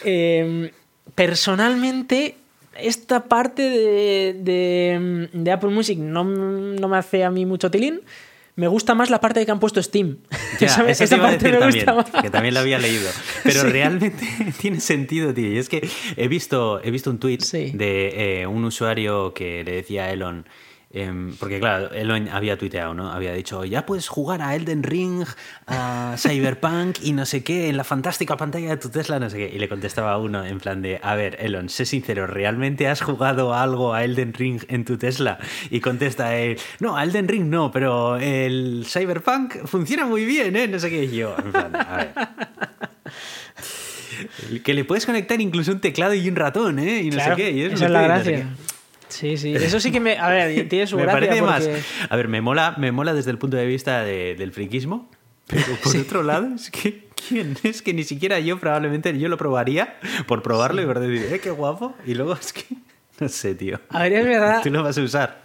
Em, 0.05 0.71
personalmente, 1.15 2.37
esta 2.79 3.25
parte 3.25 3.63
de, 3.63 5.29
de, 5.33 5.51
Apple 5.53 5.71
Music 5.71 5.99
no, 5.99 6.25
no, 6.25 6.89
me 6.89 6.97
hace 6.97 7.25
a 7.25 7.31
mí 7.31 7.47
mucho 7.47 7.71
tilín 7.71 8.01
me 8.57 8.69
gusta 8.69 8.95
más 8.95 9.09
la 9.09 9.21
parte 9.21 9.41
de 9.41 9.47
que 9.47 9.53
han 9.53 9.61
puesto 9.61 9.83
Steam. 9.83 10.19
esa, 10.61 10.85
parte 11.17 11.51
me 11.51 11.59
también, 11.59 11.87
que 12.21 12.31
también 12.31 12.53
lo 12.53 12.61
había 12.61 12.79
leído. 12.79 13.09
Pero 13.43 13.63
realmente 13.63 14.27
tiene 14.61 14.81
sentido, 14.81 15.33
tío. 15.33 15.51
Y 15.51 15.57
es 15.57 15.71
que 15.71 15.89
he 16.17 16.29
visto, 16.29 16.79
he 16.85 16.91
visto 16.91 17.09
un 17.09 17.19
tweet 17.19 17.39
de 17.73 18.43
eh, 18.43 18.47
un 18.47 18.65
usuario 18.65 19.33
que 19.33 19.65
le 19.65 19.73
decía 19.73 20.05
a 20.05 20.11
Elon 20.11 20.47
Em, 20.93 21.37
porque 21.37 21.61
claro, 21.61 21.93
él 21.93 22.11
había 22.33 22.59
tuiteado, 22.59 22.95
¿no? 22.95 23.13
Había 23.13 23.33
dicho, 23.33 23.65
ya 23.65 23.87
puedes 23.87 24.09
jugar 24.09 24.43
a 24.43 24.57
Elden 24.57 24.83
Ring, 24.83 25.25
a 25.69 26.17
Cyberpunk 26.19 26.99
y 27.03 27.13
no 27.13 27.25
sé 27.27 27.45
qué, 27.45 27.69
en 27.69 27.77
la 27.77 27.85
fantástica 27.85 28.37
pantalla 28.37 28.71
de 28.71 28.77
tu 28.77 28.89
Tesla, 28.89 29.21
no 29.21 29.31
sé 29.31 29.39
qué. 29.39 29.55
Y 29.55 29.59
le 29.61 29.69
contestaba 29.69 30.19
uno 30.19 30.45
en 30.45 30.59
plan 30.59 30.83
de, 30.83 30.99
a 31.01 31.15
ver, 31.15 31.37
Elon, 31.39 31.69
sé 31.69 31.87
sincero, 31.87 32.27
¿realmente 32.27 32.89
has 32.89 33.03
jugado 33.03 33.55
algo 33.55 33.95
a 33.95 34.03
Elden 34.03 34.35
Ring 34.35 34.63
en 34.67 34.85
tu 34.85 34.99
Tesla? 34.99 35.39
Y 35.71 35.79
contesta 35.79 36.37
él, 36.37 36.59
no, 36.81 36.97
a 36.97 37.05
Elden 37.05 37.29
Ring 37.29 37.47
no, 37.47 37.71
pero 37.71 38.17
el 38.17 38.85
Cyberpunk 38.85 39.67
funciona 39.67 40.07
muy 40.07 40.25
bien, 40.25 40.57
¿eh? 40.57 40.67
No 40.67 40.81
sé 40.81 40.91
qué. 40.91 41.05
Y 41.05 41.17
yo, 41.17 41.37
en 41.39 41.53
plan, 41.53 41.77
a 41.77 41.97
ver. 41.97 42.11
Que 44.65 44.75
le 44.75 44.85
puedes 44.85 45.07
conectar 45.07 45.41
incluso 45.41 45.73
un 45.73 45.81
teclado 45.81 46.13
y 46.13 46.29
un 46.29 46.37
ratón, 46.37 46.79
¿eh? 46.79 47.03
Y 47.05 47.11
no 47.11 47.25
sé 47.25 47.33
qué. 47.37 47.53
Y 47.53 47.63
esa 47.63 47.87
es 47.87 47.91
la 47.91 48.03
gracia. 48.03 48.47
Sí, 49.11 49.37
sí. 49.37 49.55
Eso 49.55 49.81
sí 49.81 49.93
que 49.93 50.01
me. 50.01 50.19
A 50.19 50.29
ver, 50.29 50.69
tiene 50.69 50.87
su 50.87 50.97
me 50.97 51.05
Parece 51.05 51.43
más. 51.43 51.69
A 52.09 52.17
ver, 52.17 52.29
me 52.29 52.41
mola, 52.41 52.75
me 52.79 52.93
mola 52.93 53.13
desde 53.13 53.31
el 53.31 53.39
punto 53.39 53.57
de 53.57 53.67
vista 53.67 54.03
del 54.03 54.53
friquismo. 54.53 55.11
Pero 55.47 55.77
por 55.83 55.97
otro 55.97 56.23
lado, 56.23 56.55
es 56.55 56.71
que. 56.71 57.11
¿Quién? 57.29 57.59
Es 57.65 57.83
que 57.83 57.93
ni 57.93 58.05
siquiera 58.05 58.41
yo 58.41 58.59
probablemente 58.59 59.17
yo 59.19 59.29
lo 59.29 59.37
probaría 59.37 59.99
por 60.27 60.43
probarlo 60.43 60.81
y 60.81 60.87
por 60.87 61.01
decir, 61.01 61.31
eh, 61.33 61.39
qué 61.39 61.51
guapo. 61.51 61.95
Y 62.07 62.15
luego 62.15 62.33
es 62.33 62.53
que. 62.53 62.65
No 63.19 63.29
sé, 63.29 63.55
tío. 63.55 63.79
A 63.91 64.05
ver, 64.05 64.15
es 64.15 64.25
verdad. 64.25 64.63
Tú 64.63 64.71
lo 64.71 64.83
vas 64.83 64.97
a 64.97 65.03
usar. 65.03 65.45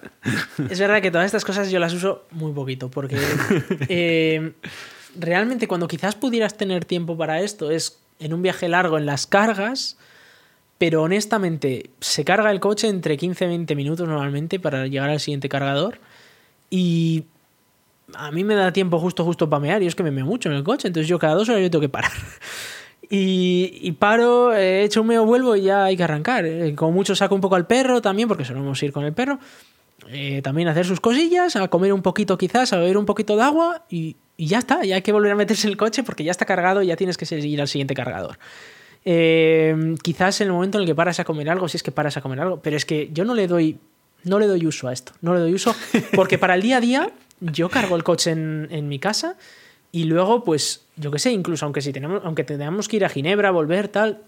Es 0.69 0.79
verdad 0.79 1.01
que 1.01 1.11
todas 1.11 1.25
estas 1.25 1.43
cosas 1.43 1.69
yo 1.69 1.79
las 1.79 1.93
uso 1.93 2.25
muy 2.31 2.53
poquito. 2.53 2.89
Porque. 2.89 3.17
Eh, 3.89 4.53
realmente, 5.19 5.67
cuando 5.67 5.87
quizás 5.87 6.15
pudieras 6.15 6.55
tener 6.55 6.85
tiempo 6.85 7.17
para 7.17 7.41
esto, 7.41 7.71
es 7.71 7.99
en 8.19 8.33
un 8.33 8.41
viaje 8.41 8.69
largo 8.69 8.97
en 8.97 9.05
las 9.05 9.27
cargas 9.27 9.97
pero 10.77 11.03
honestamente, 11.03 11.89
se 11.99 12.25
carga 12.25 12.51
el 12.51 12.59
coche 12.59 12.87
entre 12.87 13.17
15 13.17 13.45
y 13.45 13.47
20 13.47 13.75
minutos 13.75 14.07
normalmente 14.07 14.59
para 14.59 14.87
llegar 14.87 15.09
al 15.09 15.19
siguiente 15.19 15.47
cargador. 15.47 15.99
Y 16.69 17.25
a 18.13 18.31
mí 18.31 18.43
me 18.43 18.55
da 18.55 18.73
tiempo 18.73 18.99
justo, 18.99 19.23
justo 19.23 19.49
para 19.49 19.61
mear. 19.61 19.83
Y 19.83 19.87
es 19.87 19.95
que 19.95 20.03
me 20.03 20.11
meo 20.11 20.25
mucho 20.25 20.49
en 20.49 20.55
el 20.55 20.63
coche. 20.63 20.87
Entonces 20.87 21.07
yo 21.07 21.17
cada 21.17 21.35
dos 21.35 21.47
horas 21.49 21.61
yo 21.61 21.71
tengo 21.71 21.81
que 21.81 21.89
parar. 21.89 22.11
Y, 23.07 23.91
paro, 23.99 24.51
he 24.51 24.83
hecho 24.83 25.01
un 25.01 25.07
meo, 25.07 25.25
vuelvo 25.25 25.55
y 25.55 25.61
ya 25.61 25.85
hay 25.85 25.95
que 25.95 26.03
arrancar. 26.03 26.43
Eh, 26.43 26.73
como 26.73 26.91
mucho 26.91 27.15
saco 27.15 27.35
un 27.35 27.41
poco 27.41 27.55
al 27.55 27.67
perro 27.67 28.01
también, 28.01 28.27
porque 28.27 28.43
solemos 28.43 28.81
ir 28.81 28.91
con 28.91 29.05
el 29.05 29.13
perro. 29.13 29.37
Eh, 30.09 30.41
también 30.41 30.67
hacer 30.69 30.87
sus 30.87 30.99
cosillas, 30.99 31.55
a 31.55 31.67
comer 31.67 31.93
un 31.93 32.01
poquito 32.01 32.35
quizás, 32.35 32.73
a 32.73 32.77
beber 32.77 32.97
un 32.97 33.05
poquito 33.05 33.35
de 33.35 33.43
agua 33.43 33.85
y, 33.91 34.15
y, 34.37 34.47
ya 34.47 34.57
está. 34.57 34.83
Ya 34.83 34.95
hay 34.95 35.03
que 35.03 35.11
volver 35.11 35.31
a 35.31 35.35
meterse 35.35 35.67
en 35.67 35.71
el 35.73 35.77
coche 35.77 36.01
porque 36.01 36.23
ya 36.23 36.31
está 36.31 36.45
cargado 36.45 36.81
y 36.81 36.87
ya 36.87 36.95
tienes 36.95 37.15
que 37.15 37.27
seguir 37.27 37.61
al 37.61 37.67
siguiente 37.67 37.93
cargador. 37.93 38.39
Eh, 39.07 39.95
quizás 40.01 40.41
en 40.41 40.47
el 40.47 40.53
momento 40.53 40.79
en 40.79 40.81
el 40.81 40.87
que 40.87 40.95
paras 40.95 41.19
a 41.19 41.23
comer 41.23 41.49
algo, 41.49 41.67
si 41.67 41.77
es 41.77 41.83
que 41.83 41.91
paras 41.91 42.17
a 42.17 42.21
comer 42.21 42.39
algo, 42.39 42.59
pero 42.61 42.75
es 42.75 42.85
que 42.85 43.09
yo 43.13 43.23
no 43.23 43.35
le 43.35 43.47
doy, 43.47 43.77
no 44.23 44.39
le 44.39 44.47
doy 44.47 44.65
uso 44.65 44.87
a 44.87 44.93
esto, 44.93 45.13
no 45.21 45.35
le 45.35 45.39
doy 45.39 45.53
uso, 45.53 45.75
porque 46.15 46.39
para 46.39 46.55
el 46.55 46.63
día 46.63 46.77
a 46.77 46.81
día 46.81 47.11
yo 47.39 47.69
cargo 47.69 47.95
el 47.95 48.03
coche 48.03 48.31
en, 48.31 48.87
mi 48.89 48.97
casa 48.97 49.37
y 49.91 50.05
luego, 50.05 50.43
pues, 50.43 50.85
yo 50.95 51.11
qué 51.11 51.19
sé, 51.19 51.31
incluso 51.31 51.65
aunque, 51.65 51.81
si 51.81 51.93
tenemos, 51.93 52.21
aunque 52.25 52.43
tengamos 52.43 52.87
que 52.87 52.97
ir 52.97 53.05
a 53.05 53.09
Ginebra, 53.09 53.51
volver, 53.51 53.89
tal, 53.89 54.23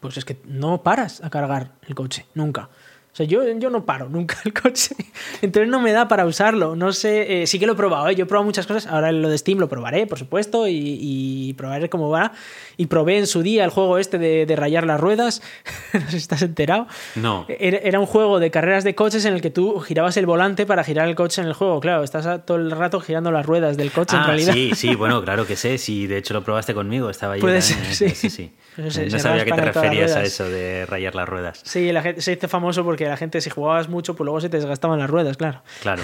pues 0.00 0.16
es 0.16 0.24
que 0.24 0.38
no 0.44 0.82
paras 0.82 1.22
a 1.22 1.30
cargar 1.30 1.72
el 1.86 1.94
coche, 1.94 2.26
nunca. 2.34 2.68
O 3.12 3.16
sea, 3.16 3.26
yo, 3.26 3.42
yo 3.58 3.70
no 3.70 3.84
paro 3.84 4.08
nunca 4.08 4.36
el 4.44 4.52
coche. 4.52 4.94
Entonces 5.42 5.68
no 5.68 5.80
me 5.80 5.92
da 5.92 6.06
para 6.06 6.26
usarlo. 6.26 6.76
No 6.76 6.92
sé, 6.92 7.42
eh, 7.42 7.46
sí 7.46 7.58
que 7.58 7.66
lo 7.66 7.72
he 7.72 7.76
probado, 7.76 8.08
¿eh? 8.08 8.14
yo 8.14 8.24
he 8.24 8.26
probado 8.26 8.44
muchas 8.44 8.66
cosas. 8.66 8.86
Ahora 8.86 9.10
lo 9.10 9.28
de 9.28 9.36
Steam 9.36 9.58
lo 9.58 9.68
probaré, 9.68 10.06
por 10.06 10.18
supuesto, 10.18 10.66
y, 10.68 11.52
probaré 11.58 11.90
cómo 11.90 12.08
va. 12.08 12.32
Y 12.80 12.86
probé 12.86 13.18
en 13.18 13.26
su 13.26 13.42
día 13.42 13.62
el 13.64 13.70
juego 13.70 13.98
este 13.98 14.16
de, 14.16 14.56
rayar 14.56 14.86
las 14.86 14.98
ruedas. 14.98 15.42
no 15.92 16.00
sé 16.00 16.12
si 16.12 16.16
estás 16.16 16.40
enterado. 16.40 16.86
No. 17.14 17.44
Era, 17.46 18.00
un 18.00 18.06
juego 18.06 18.38
de 18.38 18.50
carreras 18.50 18.84
de 18.84 18.94
coches 18.94 19.26
en 19.26 19.34
el 19.34 19.42
que 19.42 19.50
tú 19.50 19.80
girabas 19.80 20.16
el 20.16 20.24
volante 20.24 20.64
para 20.64 20.82
girar 20.82 21.06
el 21.06 21.14
coche 21.14 21.42
en 21.42 21.48
el 21.48 21.52
juego. 21.52 21.78
Claro, 21.80 22.02
estás 22.02 22.46
todo 22.46 22.56
el 22.56 22.70
rato 22.70 22.98
girando 23.00 23.30
las 23.32 23.44
ruedas 23.44 23.76
del 23.76 23.92
coche 23.92 24.16
en 24.16 24.22
ah, 24.22 24.26
realidad. 24.28 24.54
Sí, 24.54 24.70
sí, 24.74 24.94
bueno, 24.94 25.22
claro 25.24 25.46
que 25.46 25.56
sé. 25.56 25.76
Sí, 25.76 26.06
de 26.06 26.16
hecho 26.16 26.32
lo 26.32 26.42
probaste 26.42 26.72
conmigo, 26.72 27.10
estaba 27.10 27.34
allí. 27.34 27.42
Puede 27.42 27.60
ser, 27.60 27.84
sí. 27.84 28.08
sí, 28.14 28.30
sí. 28.30 28.50
no 28.78 29.18
sabía 29.18 29.44
que 29.44 29.52
te 29.52 29.60
referías 29.60 30.16
a 30.16 30.22
eso 30.22 30.48
de 30.48 30.86
rayar 30.86 31.14
las 31.14 31.28
ruedas. 31.28 31.60
Sí, 31.62 31.92
la 31.92 32.00
gente, 32.00 32.22
se 32.22 32.32
hizo 32.32 32.48
famoso 32.48 32.82
porque 32.82 33.04
la 33.04 33.18
gente, 33.18 33.42
si 33.42 33.50
jugabas 33.50 33.90
mucho, 33.90 34.16
pues 34.16 34.24
luego 34.24 34.40
se 34.40 34.48
te 34.48 34.56
desgastaban 34.56 34.98
las 34.98 35.10
ruedas, 35.10 35.36
claro. 35.36 35.60
Claro. 35.82 36.02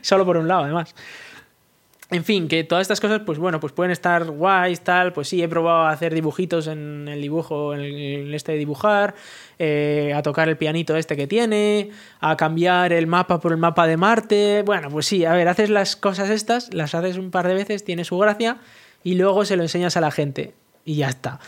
Solo 0.00 0.24
por 0.24 0.38
un 0.38 0.48
lado, 0.48 0.64
además. 0.64 0.94
En 2.12 2.24
fin, 2.24 2.46
que 2.46 2.62
todas 2.62 2.82
estas 2.82 3.00
cosas, 3.00 3.22
pues 3.24 3.38
bueno, 3.38 3.58
pues 3.58 3.72
pueden 3.72 3.90
estar 3.90 4.26
guays, 4.26 4.82
tal. 4.82 5.14
Pues 5.14 5.28
sí, 5.28 5.42
he 5.42 5.48
probado 5.48 5.86
a 5.86 5.90
hacer 5.90 6.12
dibujitos 6.12 6.66
en 6.66 7.08
el 7.08 7.22
dibujo, 7.22 7.72
en 7.72 7.80
el 7.80 8.34
este 8.34 8.52
de 8.52 8.58
dibujar, 8.58 9.14
eh, 9.58 10.12
a 10.14 10.22
tocar 10.22 10.50
el 10.50 10.58
pianito 10.58 10.94
este 10.94 11.16
que 11.16 11.26
tiene, 11.26 11.90
a 12.20 12.36
cambiar 12.36 12.92
el 12.92 13.06
mapa 13.06 13.40
por 13.40 13.52
el 13.52 13.58
mapa 13.58 13.86
de 13.86 13.96
Marte. 13.96 14.62
Bueno, 14.62 14.90
pues 14.90 15.06
sí, 15.06 15.24
a 15.24 15.32
ver, 15.32 15.48
haces 15.48 15.70
las 15.70 15.96
cosas 15.96 16.28
estas, 16.28 16.74
las 16.74 16.94
haces 16.94 17.16
un 17.16 17.30
par 17.30 17.48
de 17.48 17.54
veces, 17.54 17.82
tiene 17.82 18.04
su 18.04 18.18
gracia, 18.18 18.58
y 19.02 19.14
luego 19.14 19.46
se 19.46 19.56
lo 19.56 19.62
enseñas 19.62 19.96
a 19.96 20.02
la 20.02 20.10
gente 20.10 20.52
y 20.84 20.96
ya 20.96 21.08
está. 21.08 21.40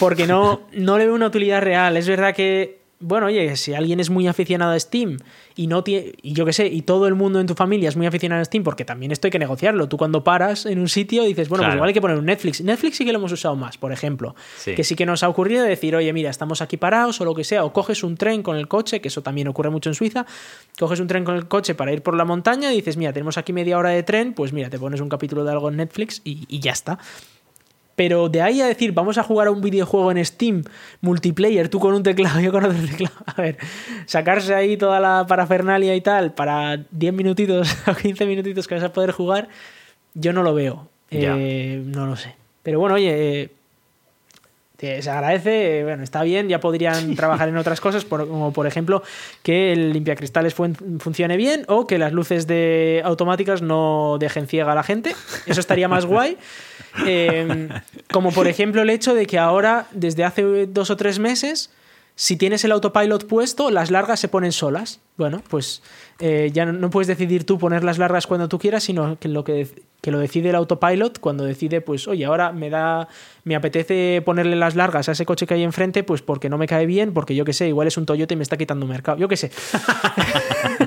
Porque 0.00 0.26
no, 0.26 0.62
no 0.72 0.98
le 0.98 1.06
veo 1.06 1.14
una 1.14 1.26
utilidad 1.26 1.62
real. 1.62 1.96
Es 1.96 2.08
verdad 2.08 2.34
que, 2.34 2.80
bueno, 3.04 3.26
oye, 3.26 3.54
si 3.56 3.74
alguien 3.74 4.00
es 4.00 4.08
muy 4.08 4.26
aficionado 4.26 4.72
a 4.72 4.80
Steam 4.80 5.18
y 5.54 5.66
no 5.66 5.84
tiene, 5.84 6.12
y 6.22 6.32
yo 6.32 6.46
qué 6.46 6.52
sé, 6.52 6.66
y 6.66 6.82
todo 6.82 7.06
el 7.06 7.14
mundo 7.14 7.38
en 7.38 7.46
tu 7.46 7.54
familia 7.54 7.88
es 7.88 7.96
muy 7.96 8.06
aficionado 8.06 8.40
a 8.40 8.44
Steam, 8.44 8.64
porque 8.64 8.84
también 8.84 9.12
esto 9.12 9.26
hay 9.26 9.30
que 9.30 9.38
negociarlo. 9.38 9.88
Tú 9.88 9.96
cuando 9.96 10.24
paras 10.24 10.64
en 10.64 10.78
un 10.78 10.88
sitio 10.88 11.22
dices, 11.24 11.48
bueno, 11.48 11.64
pues 11.64 11.74
igual 11.74 11.88
hay 11.88 11.94
que 11.94 12.00
poner 12.00 12.16
un 12.16 12.24
Netflix. 12.24 12.62
Netflix 12.62 12.96
sí 12.96 13.04
que 13.04 13.12
lo 13.12 13.18
hemos 13.18 13.30
usado 13.30 13.56
más, 13.56 13.76
por 13.76 13.92
ejemplo. 13.92 14.34
Que 14.74 14.84
sí 14.84 14.96
que 14.96 15.04
nos 15.06 15.22
ha 15.22 15.28
ocurrido 15.28 15.64
decir, 15.64 15.94
oye, 15.94 16.12
mira, 16.12 16.30
estamos 16.30 16.62
aquí 16.62 16.76
parados 16.76 17.20
o 17.20 17.24
lo 17.24 17.34
que 17.34 17.44
sea, 17.44 17.64
o 17.64 17.72
coges 17.72 18.02
un 18.02 18.16
tren 18.16 18.42
con 18.42 18.56
el 18.56 18.68
coche, 18.68 19.00
que 19.00 19.08
eso 19.08 19.22
también 19.22 19.48
ocurre 19.48 19.70
mucho 19.70 19.90
en 19.90 19.94
Suiza, 19.94 20.24
coges 20.78 20.98
un 21.00 21.06
tren 21.06 21.24
con 21.24 21.36
el 21.36 21.46
coche 21.46 21.74
para 21.74 21.92
ir 21.92 22.02
por 22.02 22.16
la 22.16 22.24
montaña 22.24 22.72
y 22.72 22.76
dices, 22.76 22.96
mira, 22.96 23.12
tenemos 23.12 23.36
aquí 23.36 23.52
media 23.52 23.78
hora 23.78 23.90
de 23.90 24.02
tren, 24.02 24.32
pues 24.32 24.52
mira, 24.52 24.70
te 24.70 24.78
pones 24.78 25.00
un 25.00 25.08
capítulo 25.08 25.44
de 25.44 25.52
algo 25.52 25.68
en 25.68 25.76
Netflix 25.76 26.22
y, 26.24 26.44
y 26.48 26.60
ya 26.60 26.72
está. 26.72 26.98
Pero 27.96 28.28
de 28.28 28.42
ahí 28.42 28.60
a 28.60 28.66
decir, 28.66 28.92
vamos 28.92 29.18
a 29.18 29.22
jugar 29.22 29.46
a 29.46 29.50
un 29.50 29.60
videojuego 29.60 30.10
en 30.10 30.24
Steam, 30.24 30.64
multiplayer, 31.00 31.68
tú 31.68 31.78
con 31.78 31.94
un 31.94 32.02
teclado, 32.02 32.40
yo 32.40 32.50
con 32.52 32.64
otro 32.64 32.78
teclado. 32.78 33.14
A 33.26 33.40
ver, 33.40 33.58
sacarse 34.06 34.54
ahí 34.54 34.76
toda 34.76 35.00
la 35.00 35.26
parafernalia 35.26 35.94
y 35.94 36.00
tal 36.00 36.32
para 36.32 36.84
10 36.90 37.14
minutitos 37.14 37.76
o 37.86 37.94
15 37.94 38.26
minutitos 38.26 38.66
que 38.66 38.74
vas 38.74 38.84
a 38.84 38.92
poder 38.92 39.12
jugar, 39.12 39.48
yo 40.14 40.32
no 40.32 40.42
lo 40.42 40.54
veo. 40.54 40.88
Eh, 41.10 41.82
no 41.86 42.06
lo 42.06 42.16
sé. 42.16 42.34
Pero 42.62 42.80
bueno, 42.80 42.96
oye, 42.96 43.42
eh, 43.42 43.50
se 45.00 45.10
agradece, 45.10 45.84
bueno, 45.84 46.02
está 46.02 46.22
bien, 46.22 46.48
ya 46.48 46.60
podrían 46.60 47.14
trabajar 47.14 47.48
en 47.48 47.56
otras 47.56 47.80
cosas, 47.80 48.04
como 48.04 48.52
por 48.52 48.66
ejemplo 48.66 49.02
que 49.42 49.72
el 49.72 49.92
limpiacristales 49.92 50.54
funcione 50.54 51.36
bien 51.36 51.64
o 51.68 51.86
que 51.86 51.98
las 51.98 52.12
luces 52.12 52.46
de 52.46 53.02
automáticas 53.04 53.62
no 53.62 54.16
dejen 54.18 54.46
ciega 54.46 54.72
a 54.72 54.74
la 54.74 54.82
gente. 54.82 55.14
Eso 55.46 55.60
estaría 55.60 55.88
más 55.88 56.06
guay. 56.06 56.36
Em, 57.06 57.70
como 58.12 58.30
por 58.30 58.46
ejemplo 58.46 58.82
el 58.82 58.88
hecho 58.88 59.14
de 59.14 59.26
que 59.26 59.36
ahora, 59.36 59.88
desde 59.90 60.22
hace 60.22 60.66
dos 60.66 60.90
o 60.90 60.96
tres 60.96 61.18
meses, 61.18 61.70
si 62.16 62.36
tienes 62.36 62.64
el 62.64 62.70
autopilot 62.70 63.26
puesto, 63.26 63.70
las 63.70 63.90
largas 63.90 64.20
se 64.20 64.28
ponen 64.28 64.52
solas. 64.52 65.00
Bueno, 65.16 65.42
pues 65.48 65.82
eh, 66.20 66.50
ya 66.52 66.64
no, 66.66 66.90
puedes 66.90 67.08
decidir 67.08 67.44
tú 67.44 67.58
poner 67.58 67.82
las 67.82 67.98
largas 67.98 68.26
cuando 68.26 68.48
tú 68.48 68.58
quieras, 68.58 68.84
sino 68.84 69.18
que 69.18 69.28
lo 69.28 69.42
que, 69.42 69.68
que, 70.04 70.10
lo 70.10 70.18
decide 70.18 70.50
el 70.50 70.54
autopilot 70.54 71.18
cuando 71.18 71.44
decide, 71.44 71.80
pues, 71.80 72.06
oye, 72.06 72.24
ahora 72.24 72.52
me 72.52 72.70
da, 72.70 73.08
me 73.44 73.56
apetece 73.56 74.22
ponerle 74.24 74.56
las 74.56 74.76
largas 74.76 75.08
a 75.08 75.12
ese 75.12 75.24
coche 75.24 75.46
que 75.46 75.54
hay 75.54 75.62
enfrente, 75.62 76.04
pues 76.04 76.22
porque 76.22 76.48
no 76.48 76.58
me 76.58 76.66
cae 76.66 76.86
bien, 76.86 77.12
porque 77.12 77.34
yo 77.34 77.44
qué 77.44 77.52
sé, 77.52 77.68
igual 77.68 77.88
es 77.88 77.96
un 77.96 78.06
Toyota 78.06 78.34
y 78.34 78.36
me 78.36 78.42
está 78.42 78.56
quitando 78.56 78.86
mercado, 78.86 79.18
yo 79.18 79.28
qué 79.28 79.36
sé. 79.36 79.50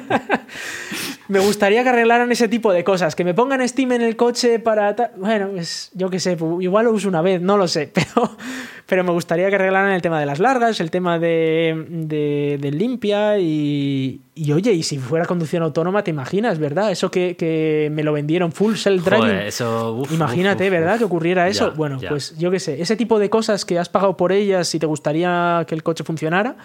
me 1.28 1.40
gustaría 1.40 1.84
que 1.84 1.90
arreglaran 1.90 2.32
ese 2.32 2.48
tipo 2.48 2.72
de 2.72 2.84
cosas. 2.84 3.16
Que 3.16 3.24
me 3.24 3.34
pongan 3.34 3.68
Steam 3.68 3.92
en 3.94 4.02
el 4.02 4.16
coche 4.16 4.60
para. 4.60 4.96
Bueno, 5.18 5.50
pues 5.50 5.92
yo 5.94 6.10
qué 6.10 6.20
sé, 6.20 6.38
igual 6.60 6.86
lo 6.86 6.92
uso 6.92 7.08
una 7.08 7.22
vez, 7.22 7.42
no 7.42 7.58
lo 7.58 7.68
sé. 7.68 7.92
Pero, 7.98 8.38
pero 8.86 9.04
me 9.04 9.12
gustaría 9.12 9.50
que 9.50 9.56
arreglaran 9.56 9.92
el 9.92 10.02
tema 10.02 10.18
de 10.20 10.26
las 10.26 10.40
largas, 10.40 10.80
el 10.80 10.90
tema 10.92 11.20
de, 11.20 11.86
de, 12.60 12.72
limpia 12.72 13.38
y, 13.38 14.22
y, 14.34 14.52
oye, 14.54 14.72
y 14.72 14.82
si 14.84 14.98
fuera 14.98 15.26
conducción 15.26 15.62
autónoma, 15.62 16.06
te 16.06 16.12
imaginas, 16.12 16.58
¿verdad? 16.58 16.90
Eso 16.90 17.12
que, 17.12 17.90
me 17.92 18.02
lo 18.04 18.14
vendieron 18.14 18.54
full 18.54 18.76
self-driving. 18.76 19.46
Eso, 19.46 20.04
Imagínate, 20.12 20.70
¿verdad? 20.70 20.98
Que 20.98 21.04
ocurriera 21.04 21.50
eso. 21.50 21.74
bueno, 21.74 22.00
pues 22.08 22.38
yo 22.38 22.50
qué 22.50 22.62
sé, 22.62 22.82
ese 22.82 22.96
tipo 22.96 23.20
de 23.20 23.30
cosas 23.30 23.66
que 23.66 23.78
has 23.78 23.90
pagado 23.90 24.16
por 24.16 24.32
ellas 24.32 24.74
y 24.74 24.80
te 24.80 24.86
gustaría 24.86 25.66
que 25.68 25.76
el 25.76 25.84
coche 25.84 26.06
funcionara 26.06 26.56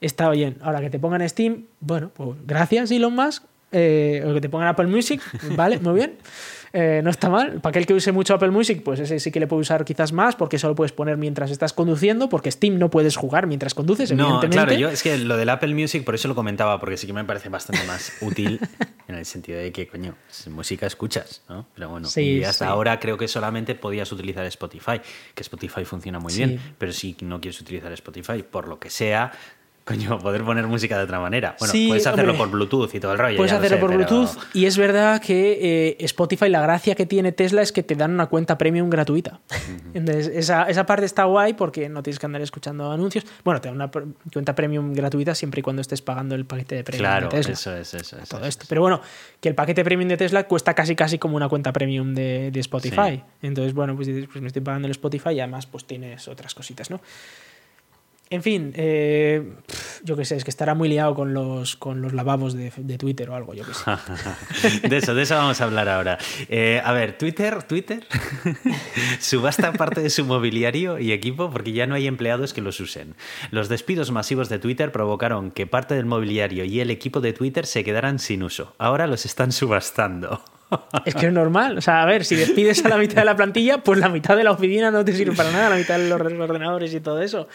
está 0.00 0.30
bien. 0.30 0.58
Ahora 0.62 0.80
que 0.80 0.90
te 0.90 0.98
pongan 0.98 1.28
Steam, 1.28 1.64
bueno, 1.80 2.10
pues 2.14 2.30
gracias 2.46 2.90
Elon 2.90 3.14
Musk. 3.14 3.42
Eh, 3.70 4.24
o 4.26 4.32
que 4.34 4.40
te 4.40 4.48
pongan 4.48 4.68
Apple 4.68 4.86
Music, 4.86 5.20
vale, 5.56 5.78
muy 5.78 5.94
bien. 5.94 6.16
Eh, 6.72 7.00
no 7.02 7.10
está 7.10 7.28
mal. 7.28 7.60
Para 7.60 7.70
aquel 7.70 7.86
que 7.86 7.94
use 7.94 8.12
mucho 8.12 8.34
Apple 8.34 8.50
Music, 8.50 8.82
pues 8.82 9.00
ese 9.00 9.18
sí 9.20 9.30
que 9.30 9.40
le 9.40 9.46
puede 9.46 9.62
usar 9.62 9.84
quizás 9.84 10.12
más, 10.12 10.36
porque 10.36 10.56
eso 10.56 10.68
lo 10.68 10.74
puedes 10.74 10.92
poner 10.92 11.16
mientras 11.16 11.50
estás 11.50 11.72
conduciendo, 11.72 12.28
porque 12.28 12.50
Steam 12.50 12.78
no 12.78 12.90
puedes 12.90 13.16
jugar 13.16 13.46
mientras 13.46 13.74
conduces, 13.74 14.12
no, 14.12 14.40
Claro, 14.40 14.72
yo 14.72 14.88
es 14.88 15.02
que 15.02 15.16
lo 15.18 15.36
del 15.36 15.48
Apple 15.48 15.74
Music, 15.74 16.04
por 16.04 16.14
eso 16.14 16.28
lo 16.28 16.34
comentaba, 16.34 16.78
porque 16.78 16.96
sí 16.96 17.06
que 17.06 17.12
me 17.12 17.24
parece 17.24 17.48
bastante 17.48 17.86
más 17.86 18.12
útil 18.20 18.60
en 19.06 19.14
el 19.14 19.24
sentido 19.24 19.58
de 19.58 19.72
que, 19.72 19.86
coño, 19.86 20.14
música 20.50 20.86
escuchas, 20.86 21.42
¿no? 21.48 21.66
Pero 21.74 21.88
bueno, 21.88 22.08
y 22.16 22.44
hasta 22.44 22.68
ahora 22.68 22.98
creo 23.00 23.16
que 23.16 23.28
solamente 23.28 23.74
podías 23.74 24.10
utilizar 24.12 24.44
Spotify, 24.46 25.00
que 25.34 25.42
Spotify 25.42 25.84
funciona 25.84 26.18
muy 26.18 26.34
bien, 26.34 26.60
pero 26.78 26.92
si 26.92 27.16
no 27.22 27.40
quieres 27.40 27.60
utilizar 27.60 27.92
Spotify, 27.92 28.42
por 28.42 28.68
lo 28.68 28.78
que 28.78 28.90
sea, 28.90 29.32
coño, 29.88 30.18
poder 30.18 30.44
poner 30.44 30.66
música 30.66 30.98
de 30.98 31.04
otra 31.04 31.18
manera. 31.18 31.56
Bueno, 31.58 31.72
puedes 31.72 32.06
hacerlo 32.06 32.36
por 32.36 32.50
Bluetooth 32.50 32.94
y 32.94 33.00
todo 33.00 33.12
el 33.12 33.18
rollo. 33.18 33.36
Puedes 33.38 33.52
hacerlo 33.52 33.80
por 33.80 33.94
Bluetooth 33.94 34.28
y 34.52 34.66
es 34.66 34.76
verdad 34.76 35.22
que 35.22 35.96
eh, 35.98 36.04
Spotify, 36.04 36.50
la 36.50 36.60
gracia 36.60 36.94
que 36.94 37.06
tiene 37.06 37.32
Tesla 37.32 37.62
es 37.62 37.72
que 37.72 37.82
te 37.82 37.94
dan 37.94 38.12
una 38.12 38.26
cuenta 38.26 38.58
premium 38.58 38.90
gratuita. 38.90 39.40
Entonces, 39.94 40.28
esa, 40.28 40.64
esa, 40.64 40.84
parte 40.84 41.06
está 41.06 41.24
guay 41.24 41.54
porque 41.54 41.88
no 41.88 42.02
tienes 42.02 42.18
que 42.18 42.26
andar 42.26 42.42
escuchando 42.42 42.92
anuncios. 42.92 43.24
Bueno, 43.44 43.62
te 43.62 43.68
dan 43.68 43.76
una 43.76 43.90
cuenta 43.90 44.54
premium 44.54 44.92
gratuita 44.92 45.34
siempre 45.34 45.60
y 45.60 45.62
cuando 45.62 45.80
estés 45.80 46.02
pagando 46.02 46.34
el 46.34 46.44
paquete 46.44 46.74
de 46.74 46.84
premium 46.84 47.08
claro, 47.08 47.28
de 47.30 47.36
Tesla. 47.36 47.52
Eso 47.54 47.74
es, 47.74 47.94
eso 47.94 48.18
es. 48.18 48.28
Todo 48.28 48.44
esto. 48.44 48.66
Pero 48.68 48.82
bueno, 48.82 49.00
que 49.40 49.48
el 49.48 49.54
paquete 49.54 49.84
premium 49.84 50.10
de 50.10 50.18
Tesla 50.18 50.44
cuesta 50.44 50.74
casi 50.74 50.94
casi 50.94 51.18
como 51.18 51.34
una 51.36 51.48
cuenta 51.48 51.72
premium 51.72 52.14
de, 52.14 52.50
de 52.50 52.60
Spotify. 52.60 53.22
Entonces, 53.40 53.72
bueno, 53.72 53.96
pues, 53.96 54.08
pues 54.30 54.42
me 54.42 54.48
estoy 54.48 54.60
pagando 54.60 54.86
el 54.86 54.92
Spotify 54.92 55.30
y 55.30 55.40
además 55.40 55.66
pues 55.66 55.86
tienes 55.86 56.28
otras 56.28 56.54
cositas, 56.54 56.90
¿no? 56.90 57.00
En 58.30 58.42
fin, 58.42 58.72
eh, 58.76 59.54
yo 60.04 60.16
qué 60.16 60.24
sé, 60.26 60.36
es 60.36 60.44
que 60.44 60.50
estará 60.50 60.74
muy 60.74 60.88
liado 60.88 61.14
con 61.14 61.32
los, 61.32 61.76
con 61.76 62.02
los 62.02 62.12
lavabos 62.12 62.54
de, 62.54 62.70
Twitter 62.98 63.30
o 63.30 63.34
algo, 63.34 63.54
yo 63.54 63.64
qué 63.64 63.72
sé. 63.72 64.88
de 64.88 64.96
eso, 64.98 65.14
de 65.14 65.22
eso 65.22 65.34
vamos 65.34 65.60
a 65.60 65.64
hablar 65.64 65.88
ahora. 65.88 66.18
Eh, 66.48 66.82
a 66.84 66.92
ver, 66.92 67.16
Twitter, 67.16 67.62
Twitter 67.62 68.06
subasta 69.20 69.72
parte 69.72 70.02
de 70.02 70.10
su 70.10 70.26
mobiliario 70.26 70.98
y 70.98 71.12
equipo 71.12 71.50
porque 71.50 71.72
ya 71.72 71.86
no 71.86 71.94
hay 71.94 72.06
empleados 72.06 72.52
que 72.52 72.60
los 72.60 72.80
usen. 72.80 73.14
Los 73.50 73.70
despidos 73.70 74.10
masivos 74.10 74.50
de 74.50 74.58
Twitter 74.58 74.92
provocaron 74.92 75.50
que 75.50 75.66
parte 75.66 75.94
del 75.94 76.04
mobiliario 76.04 76.64
y 76.64 76.80
el 76.80 76.90
equipo 76.90 77.20
de 77.20 77.32
Twitter 77.32 77.64
se 77.64 77.82
quedaran 77.82 78.18
sin 78.18 78.42
uso. 78.42 78.74
Ahora 78.78 79.06
los 79.06 79.24
están 79.24 79.52
subastando. 79.52 80.42
Es 81.04 81.14
que 81.14 81.26
es 81.26 81.32
normal. 81.32 81.78
O 81.78 81.80
sea, 81.80 82.02
a 82.02 82.06
ver, 82.06 82.24
si 82.24 82.36
despides 82.36 82.84
a 82.84 82.88
la 82.88 82.98
mitad 82.98 83.16
de 83.16 83.24
la 83.24 83.36
plantilla, 83.36 83.78
pues 83.78 83.98
la 83.98 84.08
mitad 84.08 84.36
de 84.36 84.44
la 84.44 84.52
oficina 84.52 84.90
no 84.90 85.04
te 85.04 85.12
sirve 85.12 85.34
para 85.34 85.50
nada, 85.50 85.70
la 85.70 85.76
mitad 85.76 85.98
de 85.98 86.08
los 86.08 86.20
ordenadores 86.20 86.92
y 86.92 87.00
todo 87.00 87.22
eso. 87.22 87.48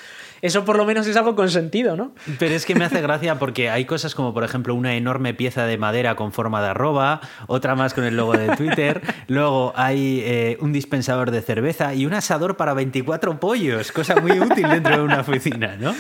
Eso 0.43 0.65
por 0.65 0.75
lo 0.75 0.83
menos 0.83 1.07
es 1.07 1.15
algo 1.15 1.37
con 1.37 1.49
sentido, 1.49 1.95
¿no? 1.95 2.13
Pero 2.37 2.53
es 2.53 2.65
que 2.65 2.75
me 2.75 2.83
hace 2.83 2.99
gracia 3.01 3.39
porque 3.39 3.69
hay 3.69 3.85
cosas 3.85 4.13
como, 4.13 4.33
por 4.33 4.43
ejemplo, 4.43 4.75
una 4.75 4.93
enorme 4.95 5.33
pieza 5.33 5.65
de 5.65 5.77
madera 5.77 6.17
con 6.17 6.33
forma 6.33 6.61
de 6.61 6.67
arroba, 6.67 7.21
otra 7.47 7.75
más 7.75 7.93
con 7.93 8.03
el 8.03 8.17
logo 8.17 8.33
de 8.33 8.53
Twitter, 8.57 9.01
luego 9.29 9.71
hay 9.77 10.21
eh, 10.25 10.57
un 10.59 10.73
dispensador 10.73 11.31
de 11.31 11.41
cerveza 11.41 11.95
y 11.95 12.05
un 12.05 12.13
asador 12.13 12.57
para 12.57 12.73
24 12.73 13.39
pollos, 13.39 13.93
cosa 13.93 14.17
muy 14.17 14.37
útil 14.37 14.67
dentro 14.67 14.97
de 14.97 15.01
una 15.01 15.21
oficina, 15.21 15.77
¿no? 15.79 15.95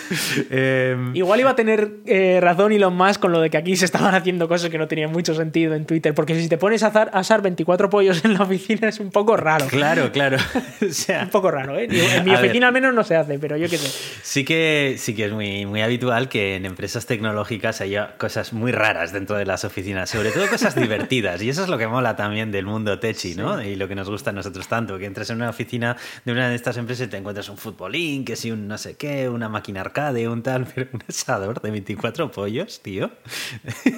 Em, 0.49 1.15
Igual 1.15 1.39
iba 1.39 1.51
a 1.51 1.55
tener 1.55 1.99
eh, 2.05 2.39
razón 2.41 2.73
Elon 2.73 2.97
Musk 2.97 3.21
con 3.21 3.31
lo 3.31 3.39
de 3.39 3.49
que 3.49 3.55
aquí 3.55 3.77
se 3.77 3.85
estaban 3.85 4.13
haciendo 4.13 4.49
cosas 4.49 4.69
que 4.69 4.77
no 4.77 4.89
tenían 4.89 5.13
mucho 5.13 5.33
sentido 5.33 5.73
en 5.73 5.85
Twitter, 5.85 6.13
porque 6.13 6.35
si 6.35 6.49
te 6.49 6.57
pones 6.57 6.83
a 6.83 6.87
asar 6.87 7.41
24 7.41 7.89
pollos 7.89 8.25
en 8.25 8.33
la 8.33 8.41
oficina 8.41 8.89
es 8.89 8.99
un 8.99 9.09
poco 9.09 9.37
raro. 9.37 9.67
Claro, 9.67 10.11
claro. 10.11 10.35
o 10.81 10.91
sea, 10.91 11.23
un 11.23 11.29
poco 11.29 11.49
raro, 11.49 11.79
¿eh? 11.79 11.87
En 11.89 12.25
mi 12.25 12.35
oficina 12.35 12.67
al 12.67 12.73
menos 12.73 12.93
no 12.93 13.05
se 13.05 13.15
hace, 13.15 13.39
pero 13.39 13.55
yo 13.55 13.69
qué 13.69 13.77
sé. 13.77 14.32
Sí 14.33 14.45
que, 14.45 14.95
sí 14.97 15.13
que 15.13 15.25
es 15.25 15.31
muy, 15.31 15.67
muy 15.67 15.83
habitual 15.83 16.27
que 16.27 16.55
en 16.55 16.65
empresas 16.65 17.05
tecnológicas 17.05 17.81
haya 17.81 18.17
cosas 18.17 18.51
muy 18.51 18.71
raras 18.71 19.13
dentro 19.13 19.35
de 19.35 19.45
las 19.45 19.63
oficinas, 19.63 20.09
sobre 20.09 20.31
todo 20.31 20.49
cosas 20.49 20.73
divertidas. 20.73 21.43
Y 21.43 21.49
eso 21.49 21.61
es 21.61 21.69
lo 21.69 21.77
que 21.77 21.85
mola 21.85 22.15
también 22.15 22.51
del 22.51 22.65
mundo 22.65 22.97
techi, 22.97 23.35
¿no? 23.35 23.61
Y 23.61 23.75
lo 23.75 23.87
que 23.87 23.93
nos 23.93 24.09
gusta 24.09 24.31
a 24.31 24.33
nosotros 24.33 24.67
tanto, 24.67 24.97
que 24.97 25.05
entras 25.05 25.29
en 25.29 25.35
una 25.35 25.51
oficina 25.51 25.97
de 26.25 26.31
una 26.31 26.49
de 26.49 26.55
estas 26.55 26.77
empresas 26.77 27.05
y 27.05 27.09
te 27.11 27.17
encuentras 27.17 27.47
un 27.47 27.59
futbolín, 27.59 28.25
que 28.25 28.35
si 28.35 28.49
un 28.49 28.67
no 28.67 28.79
sé 28.79 28.95
qué, 28.95 29.29
una 29.29 29.49
máquina 29.49 29.81
arcade, 29.81 30.27
un 30.27 30.41
tal, 30.41 30.65
pero 30.73 30.89
un 30.91 31.03
asador 31.07 31.61
de 31.61 31.69
24 31.69 32.31
pollos, 32.31 32.81
tío. 32.81 33.11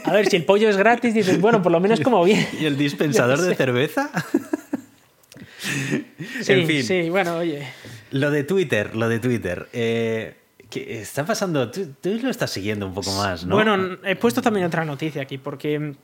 A 0.04 0.12
ver, 0.12 0.26
si 0.26 0.36
el 0.36 0.44
pollo 0.44 0.68
es 0.68 0.76
gratis, 0.76 1.14
dices, 1.14 1.40
bueno, 1.40 1.62
por 1.62 1.72
lo 1.72 1.80
menos 1.80 2.02
como 2.02 2.22
bien. 2.26 2.46
¿Y 2.60 2.66
el 2.66 2.78
dispensador 2.78 3.40
de 3.40 3.56
cerveza? 3.56 4.12
Sí, 6.42 6.54
en 6.54 6.68
fin. 6.68 6.84
sí, 6.84 7.10
bueno, 7.10 7.38
oye. 7.38 7.66
Lo 8.16 8.32
de 8.32 8.45
Twitter, 8.45 8.95
lo 8.95 9.09
de 9.09 9.20
Twitter. 9.20 9.68
Eh, 9.74 10.38
¿Qué 10.70 11.01
está 11.01 11.26
pasando? 11.26 11.70
Tú, 11.70 11.86
lo 12.24 12.30
estás 12.30 12.49
siguiendo 12.49 12.88
un 12.88 12.93
poco 12.93 13.11
más, 13.11 13.45
¿no? 13.45 13.55
Bueno, 13.55 13.97
he 14.05 14.16
puesto 14.16 14.41
también 14.41 14.66
otra 14.66 14.86
noticia 14.86 15.22
aquí, 15.22 15.38
porque 15.38 15.95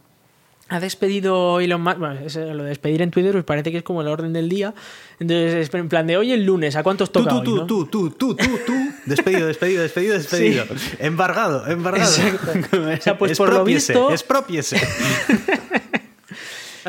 ha 0.68 0.80
despedido 0.82 1.62
Elon 1.62 1.82
Musk. 1.82 2.00
Bueno, 2.00 2.20
lo 2.54 2.64
de 2.64 2.70
despedir 2.70 3.02
en 3.02 3.12
Twitter 3.12 3.32
pues 3.32 3.46
parece 3.46 3.72
que 3.72 3.78
es 3.78 3.84
como 3.84 4.02
el 4.02 4.10
orden 4.10 4.34
del 4.34 4.50
día. 4.50 4.74
Entonces, 5.22 5.74
en 5.74 5.88
plan 5.88 6.06
de 6.06 6.18
hoy 6.18 6.34
el 6.34 6.44
lunes, 6.44 6.76
¿a 6.76 6.84
cuántos 6.84 7.14
toca? 7.14 7.30
Tú, 7.30 7.44
tú, 7.44 7.66
tú, 7.66 7.86
tú, 7.86 8.10
tú, 8.10 8.36
tú, 8.36 8.60
tú, 8.66 8.74
Despedido, 9.06 9.48
despedido, 9.48 9.82
despedido, 9.82 10.16
despedido. 10.16 10.66
Embargado, 11.00 11.66
embargado. 11.66 12.12
O 12.12 13.02
sea, 13.02 13.18
pues 13.18 13.38
por 13.38 13.54
lo 13.54 13.64
visto. 13.64 14.12
Expropiese. 14.12 14.82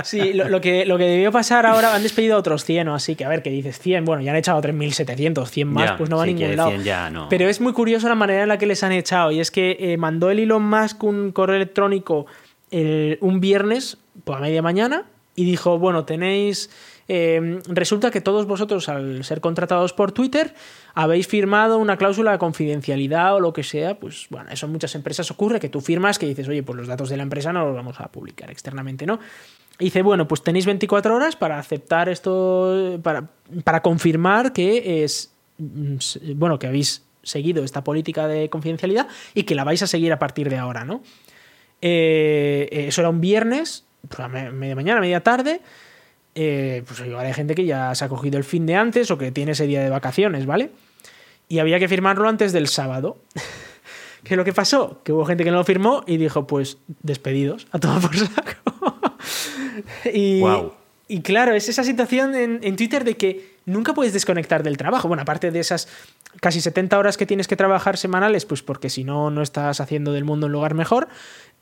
Sí, 0.04 0.32
lo, 0.32 0.60
que, 0.60 0.86
lo 0.86 0.98
que 0.98 1.04
debió 1.04 1.32
pasar 1.32 1.66
ahora, 1.66 1.94
han 1.94 2.02
despedido 2.02 2.36
a 2.36 2.38
otros 2.38 2.64
100 2.64 2.88
o 2.88 2.94
así, 2.94 3.14
que 3.14 3.24
a 3.24 3.28
ver, 3.28 3.42
que 3.42 3.50
dices 3.50 3.78
100, 3.78 4.04
bueno, 4.04 4.22
ya 4.22 4.30
han 4.32 4.36
echado 4.36 4.60
3.700, 4.60 5.46
100 5.46 5.68
más, 5.68 5.92
pues 5.92 6.10
no 6.10 6.16
va 6.16 6.24
a 6.24 6.26
ningún 6.26 6.56
lado. 6.56 7.26
Pero 7.28 7.48
es 7.48 7.60
muy 7.60 7.72
curioso 7.72 8.08
la 8.08 8.14
manera 8.14 8.42
en 8.42 8.48
la 8.48 8.58
que 8.58 8.66
les 8.66 8.82
han 8.82 8.92
echado, 8.92 9.30
y 9.30 9.40
es 9.40 9.50
que 9.50 9.76
eh, 9.78 9.96
mandó 9.96 10.30
el 10.30 10.38
Elon 10.38 10.62
Musk 10.68 11.02
un 11.04 11.32
correo 11.32 11.56
electrónico 11.56 12.26
un 12.70 13.40
viernes 13.40 13.98
por 14.24 14.36
la 14.36 14.46
media 14.46 14.62
mañana 14.62 15.04
y 15.34 15.44
dijo, 15.44 15.78
bueno, 15.78 16.04
tenéis... 16.04 16.70
Eh, 17.08 17.60
resulta 17.66 18.10
que 18.10 18.20
todos 18.20 18.46
vosotros, 18.46 18.88
al 18.88 19.24
ser 19.24 19.40
contratados 19.40 19.92
por 19.92 20.12
Twitter, 20.12 20.54
habéis 20.94 21.26
firmado 21.26 21.78
una 21.78 21.96
cláusula 21.96 22.32
de 22.32 22.38
confidencialidad 22.38 23.34
o 23.34 23.40
lo 23.40 23.52
que 23.52 23.64
sea, 23.64 23.98
pues 23.98 24.28
bueno, 24.30 24.50
eso 24.50 24.66
en 24.66 24.72
muchas 24.72 24.94
empresas 24.94 25.30
ocurre, 25.30 25.60
que 25.60 25.68
tú 25.68 25.80
firmas 25.80 26.18
que 26.18 26.26
dices, 26.26 26.48
oye, 26.48 26.62
pues 26.62 26.76
los 26.76 26.86
datos 26.86 27.10
de 27.10 27.16
la 27.16 27.24
empresa 27.24 27.52
no 27.52 27.66
los 27.66 27.74
vamos 27.74 28.00
a 28.00 28.08
publicar 28.08 28.50
externamente, 28.50 29.04
¿no? 29.04 29.18
Dice, 29.78 30.02
bueno, 30.02 30.28
pues 30.28 30.42
tenéis 30.42 30.66
24 30.66 31.14
horas 31.14 31.36
para 31.36 31.58
aceptar 31.58 32.08
esto, 32.08 33.00
para, 33.02 33.28
para 33.64 33.82
confirmar 33.82 34.52
que 34.52 35.04
es, 35.04 35.32
mm, 35.58 35.96
bueno, 36.36 36.58
que 36.58 36.66
habéis 36.66 37.02
seguido 37.22 37.64
esta 37.64 37.84
política 37.84 38.26
de 38.26 38.50
confidencialidad 38.50 39.08
y 39.34 39.44
que 39.44 39.54
la 39.54 39.64
vais 39.64 39.82
a 39.82 39.86
seguir 39.86 40.12
a 40.12 40.18
partir 40.18 40.50
de 40.50 40.58
ahora, 40.58 40.84
¿no? 40.84 41.02
Eh, 41.80 42.68
eso 42.88 43.00
era 43.00 43.10
un 43.10 43.20
viernes, 43.20 43.84
pues 44.08 44.28
media 44.28 44.74
mañana, 44.74 45.00
media 45.00 45.20
tarde. 45.20 45.60
Eh, 46.34 46.82
pues 46.86 47.00
igual 47.00 47.26
hay 47.26 47.34
gente 47.34 47.54
que 47.54 47.66
ya 47.66 47.94
se 47.94 48.04
ha 48.04 48.08
cogido 48.08 48.38
el 48.38 48.44
fin 48.44 48.64
de 48.64 48.76
antes 48.76 49.10
o 49.10 49.18
que 49.18 49.30
tiene 49.32 49.52
ese 49.52 49.66
día 49.66 49.82
de 49.82 49.90
vacaciones, 49.90 50.46
¿vale? 50.46 50.70
Y 51.48 51.58
había 51.58 51.78
que 51.78 51.88
firmarlo 51.88 52.28
antes 52.28 52.52
del 52.52 52.68
sábado. 52.68 53.18
¿Qué 54.24 54.34
es 54.34 54.38
lo 54.38 54.44
que 54.44 54.52
pasó? 54.52 55.00
Que 55.02 55.12
hubo 55.12 55.24
gente 55.24 55.44
que 55.44 55.50
no 55.50 55.58
lo 55.58 55.64
firmó 55.64 56.04
y 56.06 56.16
dijo, 56.16 56.46
pues 56.46 56.78
despedidos, 57.02 57.66
a 57.72 57.78
todo 57.78 58.00
por 58.00 58.16
saco. 58.16 58.71
y, 60.12 60.42
y 61.08 61.20
claro, 61.20 61.54
es 61.54 61.68
esa 61.68 61.84
situación 61.84 62.34
en, 62.34 62.76
Twitter 62.76 63.04
de 63.04 63.16
que 63.16 63.56
nunca 63.66 63.94
puedes 63.94 64.12
desconectar 64.12 64.62
del 64.62 64.76
trabajo. 64.76 65.08
Bueno, 65.08 65.22
aparte 65.22 65.50
de 65.50 65.60
esas 65.60 65.88
casi 66.40 66.60
70 66.60 66.98
horas 66.98 67.16
que 67.16 67.26
tienes 67.26 67.48
que 67.48 67.56
trabajar 67.56 67.96
semanales, 67.98 68.46
pues 68.46 68.62
porque 68.62 68.88
si 68.88 69.04
no, 69.04 69.30
no 69.30 69.42
estás 69.42 69.80
haciendo 69.80 70.12
del 70.12 70.24
mundo 70.24 70.46
un 70.46 70.52
lugar 70.52 70.74
mejor. 70.74 71.08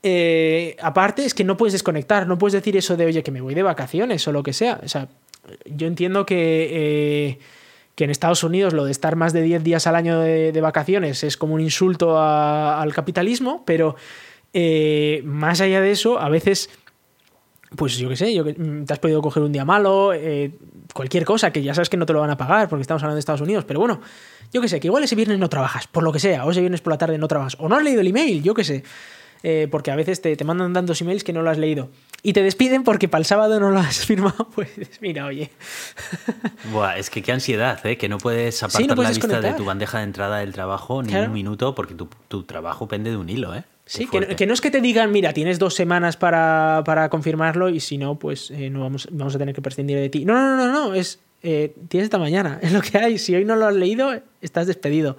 Eh, 0.03 0.77
aparte 0.81 1.25
es 1.25 1.33
que 1.33 1.43
no 1.43 1.57
puedes 1.57 1.73
desconectar, 1.73 2.27
no 2.27 2.37
puedes 2.37 2.53
decir 2.53 2.77
eso 2.77 2.95
de, 2.97 3.05
oye, 3.05 3.23
que 3.23 3.31
me 3.31 3.41
voy 3.41 3.53
de 3.53 3.63
vacaciones 3.63 4.27
o 4.27 4.31
lo 4.31 4.41
que 4.41 4.53
sea. 4.53 4.79
O 4.83 4.87
sea, 4.87 5.09
yo 5.65 5.87
entiendo 5.87 6.25
que... 6.25 6.69
Eh, 6.71 7.39
que 7.95 8.05
en 8.05 8.09
Estados 8.09 8.43
Unidos 8.43 8.73
lo 8.73 8.85
de 8.85 8.91
estar 8.91 9.15
más 9.15 9.33
de 9.33 9.41
10 9.41 9.63
días 9.63 9.85
al 9.85 9.95
año 9.95 10.19
de, 10.19 10.59
vacaciones 10.61 11.23
es 11.23 11.37
como 11.37 11.55
un 11.55 11.61
insulto 11.61 12.19
al 12.19 12.93
capitalismo, 12.93 13.63
pero 13.65 13.95
eh, 14.53 15.21
más 15.25 15.61
allá 15.61 15.81
de 15.81 15.91
eso, 15.91 16.19
a 16.19 16.29
veces, 16.29 16.69
pues 17.75 17.97
yo 17.97 18.09
qué 18.09 18.15
sé, 18.15 18.33
yo, 18.33 18.43
mm, 18.43 18.85
te 18.85 18.93
has 18.93 18.99
podido 18.99 19.21
coger 19.21 19.43
un 19.43 19.51
día 19.51 19.65
malo, 19.65 20.13
eh, 20.13 20.51
cualquier 20.93 21.23
cosa, 21.25 21.51
que 21.51 21.63
ya 21.63 21.73
sabes 21.73 21.89
que 21.89 21.97
no 21.97 22.05
te 22.05 22.13
lo 22.13 22.19
van 22.19 22.29
a 22.29 22.37
pagar 22.37 22.67
porque 22.69 22.81
estamos 22.81 23.01
hablando 23.03 23.15
de 23.15 23.19
Estados 23.21 23.41
Unidos, 23.41 23.63
pero 23.65 23.79
bueno, 23.79 24.01
yo 24.53 24.61
qué 24.61 24.67
sé, 24.67 24.79
que 24.79 24.87
igual 24.87 25.03
ese 25.03 25.15
viernes 25.15 25.39
no 25.39 25.47
trabajas, 25.49 25.87
por 25.87 26.03
lo 26.03 26.11
que 26.11 26.19
sea, 26.19 26.45
o 26.45 26.51
ese 26.51 26.59
viernes 26.59 26.81
por 26.81 26.91
la 26.91 26.97
tarde 26.97 27.17
no 27.17 27.27
trabajas, 27.27 27.55
o 27.59 27.69
no 27.69 27.75
has 27.77 27.83
leído 27.83 28.01
el 28.01 28.07
email, 28.07 28.43
yo 28.43 28.53
qué 28.53 28.63
sé. 28.63 28.83
eh, 29.43 29.67
porque 29.71 29.89
a 29.89 29.95
veces 29.95 30.21
te, 30.21 30.35
te 30.35 30.43
mandan 30.43 30.71
tantos 30.71 31.01
emails 31.01 31.23
que 31.23 31.33
no 31.33 31.41
lo 31.41 31.49
has 31.49 31.57
leído. 31.57 31.89
Y 32.21 32.33
te 32.33 32.43
despiden 32.43 32.83
porque 32.83 33.07
para 33.07 33.21
el 33.21 33.25
sábado 33.25 33.59
no 33.59 33.71
lo 33.71 33.79
has 33.79 34.05
firmado, 34.05 34.47
pues 34.53 34.69
mira, 35.01 35.25
oye. 35.25 35.49
Buah, 36.71 36.97
es 36.97 37.09
que 37.09 37.21
qué 37.23 37.31
ansiedad, 37.31 37.83
¿eh? 37.85 37.97
que 37.97 38.07
no 38.07 38.17
puedes 38.19 38.61
apartar 38.61 38.95
no 38.95 39.01
la 39.01 39.09
vista 39.09 39.41
de 39.41 39.53
tu 39.53 39.65
bandeja 39.65 39.97
de 39.97 40.03
entrada 40.03 40.37
del 40.39 40.53
trabajo 40.53 41.01
ni 41.01 41.09
Claro. 41.09 41.27
un 41.27 41.33
minuto 41.33 41.73
porque 41.73 41.95
tu, 41.95 42.07
tu 42.27 42.43
trabajo 42.43 42.87
pende 42.87 43.09
de 43.09 43.17
un 43.17 43.29
hilo, 43.29 43.55
¿eh? 43.55 43.63
Sí, 43.85 44.07
que 44.07 44.45
no 44.45 44.53
es 44.53 44.61
que 44.61 44.71
te 44.71 44.79
digan, 44.79 45.11
mira, 45.11 45.33
tienes 45.33 45.59
dos 45.59 45.73
semanas 45.73 46.15
para, 46.15 46.81
para 46.85 47.09
confirmarlo 47.09 47.69
y 47.69 47.79
si 47.79 47.97
no, 47.97 48.17
pues 48.17 48.51
eh, 48.51 48.69
no 48.69 48.81
vamos, 48.81 49.07
vamos 49.11 49.35
a 49.35 49.37
tener 49.37 49.53
que 49.53 49.61
prescindir 49.61 49.97
de 49.97 50.09
ti. 50.09 50.23
No, 50.23 50.33
no, 50.33 50.55
no, 50.55 50.67
no, 50.67 50.71
no, 50.71 50.93
es, 50.93 51.19
eh, 51.41 51.75
tienes 51.89 52.05
esta 52.05 52.17
mañana, 52.17 52.59
es 52.63 52.71
lo 52.71 52.81
que 52.81 52.97
hay. 52.97 53.17
Si 53.17 53.35
hoy 53.35 53.43
no 53.43 53.55
lo 53.55 53.65
has 53.65 53.75
leído, 53.75 54.13
estás 54.41 54.67
despedido. 54.67 55.17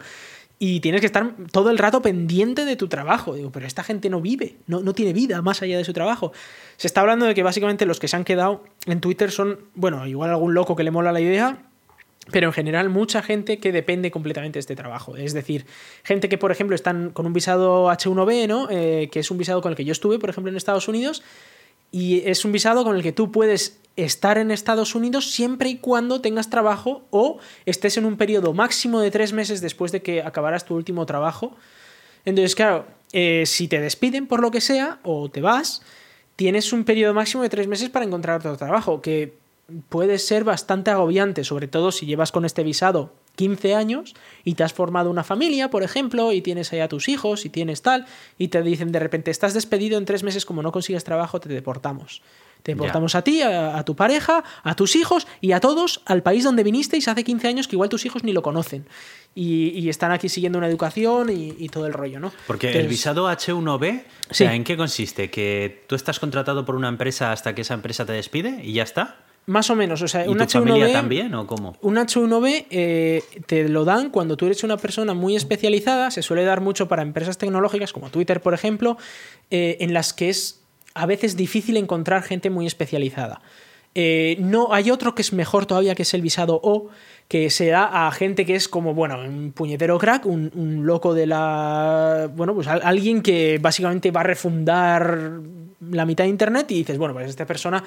Y 0.59 0.79
tienes 0.79 1.01
que 1.01 1.07
estar 1.07 1.35
todo 1.51 1.71
el 1.71 1.79
rato 1.79 2.03
pendiente 2.03 2.65
de 2.65 2.77
tu 2.77 2.87
trabajo. 2.87 3.35
Digo, 3.35 3.51
pero 3.51 3.67
esta 3.67 3.83
gente 3.83 4.09
no 4.09 4.21
vive, 4.21 4.59
no, 4.69 4.81
no 4.81 4.93
tiene 4.93 5.13
vida 5.13 5.43
más 5.43 5.61
allá 5.61 5.77
de 5.77 5.85
su 5.85 5.93
trabajo. 5.93 6.33
Se 6.77 6.87
está 6.87 7.01
hablando 7.01 7.27
de 7.27 7.35
que 7.35 7.43
básicamente 7.43 7.85
los 7.85 7.99
que 7.99 8.07
se 8.07 8.15
han 8.15 8.23
quedado 8.23 8.63
en 8.87 9.01
Twitter 9.01 9.33
son, 9.33 9.59
bueno, 9.75 10.07
igual 10.07 10.31
algún 10.31 10.55
loco 10.55 10.77
que 10.77 10.85
le 10.85 10.93
mola 10.93 11.11
la 11.11 11.21
idea, 11.21 11.59
pero 12.31 12.49
en 12.49 12.53
general 12.53 12.89
mucha 12.89 13.23
gente 13.23 13.59
que 13.59 13.73
depende 13.73 14.11
completamente 14.11 14.59
de 14.59 14.61
este 14.61 14.77
trabajo. 14.77 15.17
Es 15.17 15.33
decir, 15.33 15.67
gente 16.05 16.29
que, 16.29 16.39
por 16.39 16.53
ejemplo, 16.53 16.77
están 16.77 17.11
con 17.11 17.27
un 17.27 17.33
visado 17.33 17.91
H1B, 17.91 18.47
¿no? 18.47 18.69
Eh, 18.71 19.09
que 19.11 19.21
es 19.21 19.31
un 19.31 19.39
visado 19.39 19.61
con 19.61 19.73
el 19.73 19.77
que 19.77 19.85
yo 19.85 19.93
estuve, 19.93 20.19
por 20.19 20.31
ejemplo, 20.31 20.51
en 20.51 20.57
Estados 20.57 20.87
Unidos, 20.89 21.23
y 21.91 22.23
es 22.25 22.45
un 22.45 22.53
visado 22.53 22.85
con 22.85 22.97
el 22.97 23.03
que 23.03 23.13
tú 23.13 23.33
puedes 23.33 23.79
estar 23.97 24.39
en 24.39 24.51
Estados 24.51 24.95
Unidos 24.95 25.31
siempre 25.31 25.69
y 25.69 25.77
cuando 25.77 26.23
tengas 26.23 26.49
trabajo 26.49 27.03
o 27.11 27.39
estés 27.67 27.99
en 27.99 28.07
un 28.07 28.17
periodo 28.17 28.55
máximo 28.55 29.01
de 29.01 29.11
tres 29.11 29.35
meses 29.35 29.61
después 29.61 29.93
de 29.93 30.01
que 30.01 30.23
acabaras 30.23 30.65
tu 30.65 30.75
último 30.75 31.05
trabajo. 31.05 31.55
Entonces, 32.25 32.55
claro, 32.55 32.87
eh, 33.13 33.45
si 33.45 33.69
te 33.69 33.81
despiden 33.81 34.27
por 34.27 34.41
lo 34.41 34.51
que 34.51 34.63
sea 34.63 35.01
o 35.03 35.29
te 35.29 35.43
vas, 35.43 35.83
tienes 36.37 36.73
un 36.73 36.85
periodo 36.85 37.13
máximo 37.13 37.43
de 37.43 37.51
tres 37.51 37.67
meses 37.69 37.91
para 37.91 38.07
encontrar 38.07 38.39
otro 38.39 38.57
trabajo, 38.57 39.03
que 39.03 39.35
puede 39.89 40.19
ser 40.19 40.45
bastante 40.45 40.91
agobiante, 40.91 41.45
sobre 41.45 41.69
todo 41.69 41.93
si 41.93 42.07
llevas 42.07 42.33
con 42.33 42.45
este 42.45 42.63
visado 42.63 43.15
15 43.37 43.75
años 43.75 44.15
y 44.45 44.55
te 44.55 44.65
has 44.65 44.73
formado 44.73 45.11
una 45.11 45.25
familia, 45.25 45.71
por 45.71 45.83
ejemplo, 45.83 46.33
y 46.33 46.43
tienes 46.43 46.73
ahí 46.73 46.81
a 46.81 46.89
tus 46.89 47.09
hijos 47.09 47.47
y 47.47 47.49
tienes 47.49 47.83
tal, 47.83 48.07
y 48.39 48.49
te 48.49 48.63
dicen 48.63 48.93
de 48.93 48.99
repente, 48.99 49.31
estás 49.31 49.55
despedido 49.55 49.99
en 49.99 50.05
tres 50.05 50.23
meses, 50.23 50.45
como 50.45 50.63
no 50.63 50.73
consigues 50.73 51.05
trabajo, 51.05 51.41
te 51.41 51.49
deportamos. 51.49 52.23
Te 52.63 52.73
deportamos 52.73 53.17
a 53.17 53.23
ti, 53.23 53.43
a, 53.43 53.77
a 53.77 53.85
tu 53.85 53.97
pareja, 53.97 54.45
a 54.63 54.77
tus 54.77 54.95
hijos 54.95 55.27
y 55.41 55.51
a 55.51 55.59
todos 55.59 56.01
al 56.05 56.23
país 56.23 56.45
donde 56.45 56.63
vinisteis 56.63 57.09
hace 57.09 57.25
15 57.25 57.49
años 57.49 57.67
que 57.67 57.75
igual 57.75 57.89
tus 57.89 58.07
hijos 58.07 58.23
ni 58.23 58.33
lo 58.33 58.43
conocen. 58.43 58.87
Y, 59.35 59.71
y 59.71 59.89
están 59.89 60.13
aquí 60.13 60.29
siguiendo 60.29 60.59
una 60.59 60.69
educación 60.69 61.31
y, 61.31 61.57
y 61.59 61.69
todo 61.71 61.87
el 61.87 61.93
rollo, 61.93 62.21
¿no? 62.21 62.33
Porque 62.47 62.79
el 62.79 62.87
visado 62.87 63.29
H1B, 63.29 64.05
o 64.31 64.35
sea, 64.35 64.55
¿en 64.55 64.63
qué 64.63 64.77
consiste? 64.77 65.29
¿Que 65.29 65.85
tú 65.89 65.97
estás 65.97 66.21
contratado 66.21 66.65
por 66.65 66.77
una 66.77 66.89
empresa 66.89 67.33
hasta 67.33 67.53
que 67.55 67.63
esa 67.63 67.75
empresa 67.75 68.07
te 68.07 68.13
despide 68.13 68.61
y 68.63 68.75
ya 68.75 68.85
está? 68.85 69.25
Más 69.47 69.71
o 69.71 69.75
menos, 69.75 70.01
o 70.03 70.09
sea, 70.09 70.25
¿Y 70.25 70.29
un 70.29 70.39
tu 70.39 70.45
H1B... 70.45 70.53
familia 70.53 70.93
también 70.93 71.35
o 71.35 71.47
cómo? 71.47 71.77
Un 71.81 71.97
H1B 71.97 72.67
eh, 72.71 73.23
te 73.47 73.69
lo 73.69 73.85
dan 73.85 74.11
cuando 74.11 74.37
tú 74.37 74.47
eres 74.47 74.63
una 74.63 74.77
persona 74.77 75.15
muy 75.15 75.35
especializada, 75.35 76.13
se 76.13 76.23
suele 76.23 76.45
dar 76.45 76.61
mucho 76.61 76.87
para 76.87 77.03
empresas 77.03 77.39
tecnológicas 77.39 77.93
como 77.93 78.11
Twitter, 78.11 78.41
por 78.41 78.55
ejemplo, 78.55 78.99
eh, 79.51 79.79
en 79.81 79.95
las 79.95 80.13
que 80.13 80.29
es 80.29 80.63
a 80.95 81.07
veces 81.07 81.37
difícil 81.37 81.77
encontrar 81.77 82.23
gente 82.23 82.51
muy 82.51 82.67
especializada. 82.67 83.43
Eh, 83.95 84.37
no, 84.39 84.73
hay 84.73 84.91
otro 84.91 85.15
que 85.15 85.23
es 85.23 85.33
mejor 85.33 85.67
todavía, 85.67 85.95
que 85.95 86.03
es 86.03 86.15
el 86.15 86.23
visado 86.23 86.61
O, 86.63 86.89
que 87.33 87.49
se 87.49 87.69
da 87.69 88.07
a 88.07 88.13
gente 88.13 88.45
que 88.45 88.55
es 88.55 88.69
como, 88.69 88.93
bueno, 88.93 89.19
un 89.19 89.53
puñetero 89.53 89.99
crack, 89.99 90.27
un, 90.27 90.51
un 90.55 90.85
loco 90.85 91.15
de 91.15 91.27
la. 91.27 92.29
Bueno, 92.37 92.55
pues 92.55 92.67
al- 92.69 92.83
alguien 92.85 93.23
que 93.23 93.59
básicamente 93.59 94.11
va 94.11 94.21
a 94.21 94.25
refundar 94.25 95.41
la 95.91 96.05
mitad 96.05 96.25
de 96.25 96.29
Internet 96.31 96.71
y 96.73 96.75
dices, 96.75 96.99
bueno, 96.99 97.15
pues 97.15 97.27
a 97.27 97.31
esta 97.31 97.47
persona 97.47 97.83